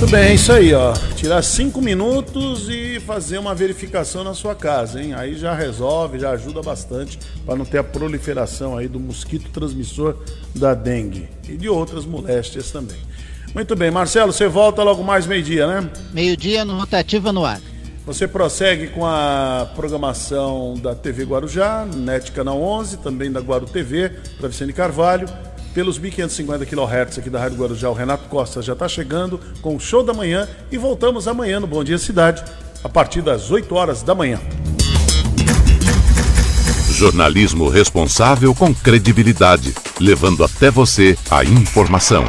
Muito 0.00 0.12
bem, 0.12 0.30
é 0.30 0.34
isso 0.34 0.50
aí, 0.50 0.72
ó. 0.72 0.94
Tirar 1.14 1.42
cinco 1.42 1.82
minutos 1.82 2.70
e 2.70 2.98
fazer 3.00 3.36
uma 3.36 3.54
verificação 3.54 4.24
na 4.24 4.32
sua 4.32 4.54
casa, 4.54 5.02
hein? 5.02 5.12
Aí 5.12 5.36
já 5.36 5.52
resolve, 5.52 6.18
já 6.18 6.30
ajuda 6.30 6.62
bastante 6.62 7.18
para 7.44 7.54
não 7.54 7.66
ter 7.66 7.76
a 7.76 7.84
proliferação 7.84 8.78
aí 8.78 8.88
do 8.88 8.98
mosquito 8.98 9.50
transmissor 9.50 10.16
da 10.54 10.72
dengue 10.72 11.28
e 11.46 11.54
de 11.54 11.68
outras 11.68 12.06
moléstias 12.06 12.70
também. 12.70 12.96
Muito 13.54 13.74
bem, 13.74 13.90
Marcelo, 13.90 14.32
você 14.32 14.46
volta 14.46 14.82
logo 14.82 15.02
mais 15.02 15.26
meio-dia, 15.26 15.66
né? 15.66 15.90
Meio-dia 16.12 16.64
no 16.64 16.78
Rotativa 16.78 17.32
no 17.32 17.44
ar. 17.44 17.60
Você 18.06 18.26
prossegue 18.26 18.88
com 18.88 19.04
a 19.04 19.68
programação 19.76 20.74
da 20.82 20.94
TV 20.94 21.24
Guarujá, 21.24 21.86
NET 21.94 22.32
Canal 22.32 22.60
11, 22.60 22.98
também 22.98 23.30
da 23.30 23.40
Guaru 23.40 23.66
TV, 23.66 24.10
para 24.38 24.48
Vicente 24.48 24.72
Carvalho, 24.72 25.28
pelos 25.74 25.98
1550 25.98 26.64
kHz 26.66 27.18
aqui 27.18 27.30
da 27.30 27.38
Rádio 27.38 27.58
Guarujá. 27.58 27.90
O 27.90 27.94
Renato 27.94 28.28
Costa 28.28 28.62
já 28.62 28.72
está 28.72 28.88
chegando 28.88 29.38
com 29.60 29.76
o 29.76 29.80
show 29.80 30.02
da 30.02 30.12
manhã 30.12 30.48
e 30.72 30.78
voltamos 30.78 31.28
amanhã 31.28 31.60
no 31.60 31.66
Bom 31.66 31.84
Dia 31.84 31.98
Cidade, 31.98 32.42
a 32.82 32.88
partir 32.88 33.20
das 33.20 33.50
8 33.50 33.72
horas 33.74 34.02
da 34.02 34.14
manhã. 34.14 34.40
Jornalismo 36.90 37.68
responsável 37.68 38.54
com 38.54 38.74
credibilidade, 38.74 39.74
levando 40.00 40.42
até 40.44 40.70
você 40.70 41.16
a 41.30 41.44
informação. 41.44 42.24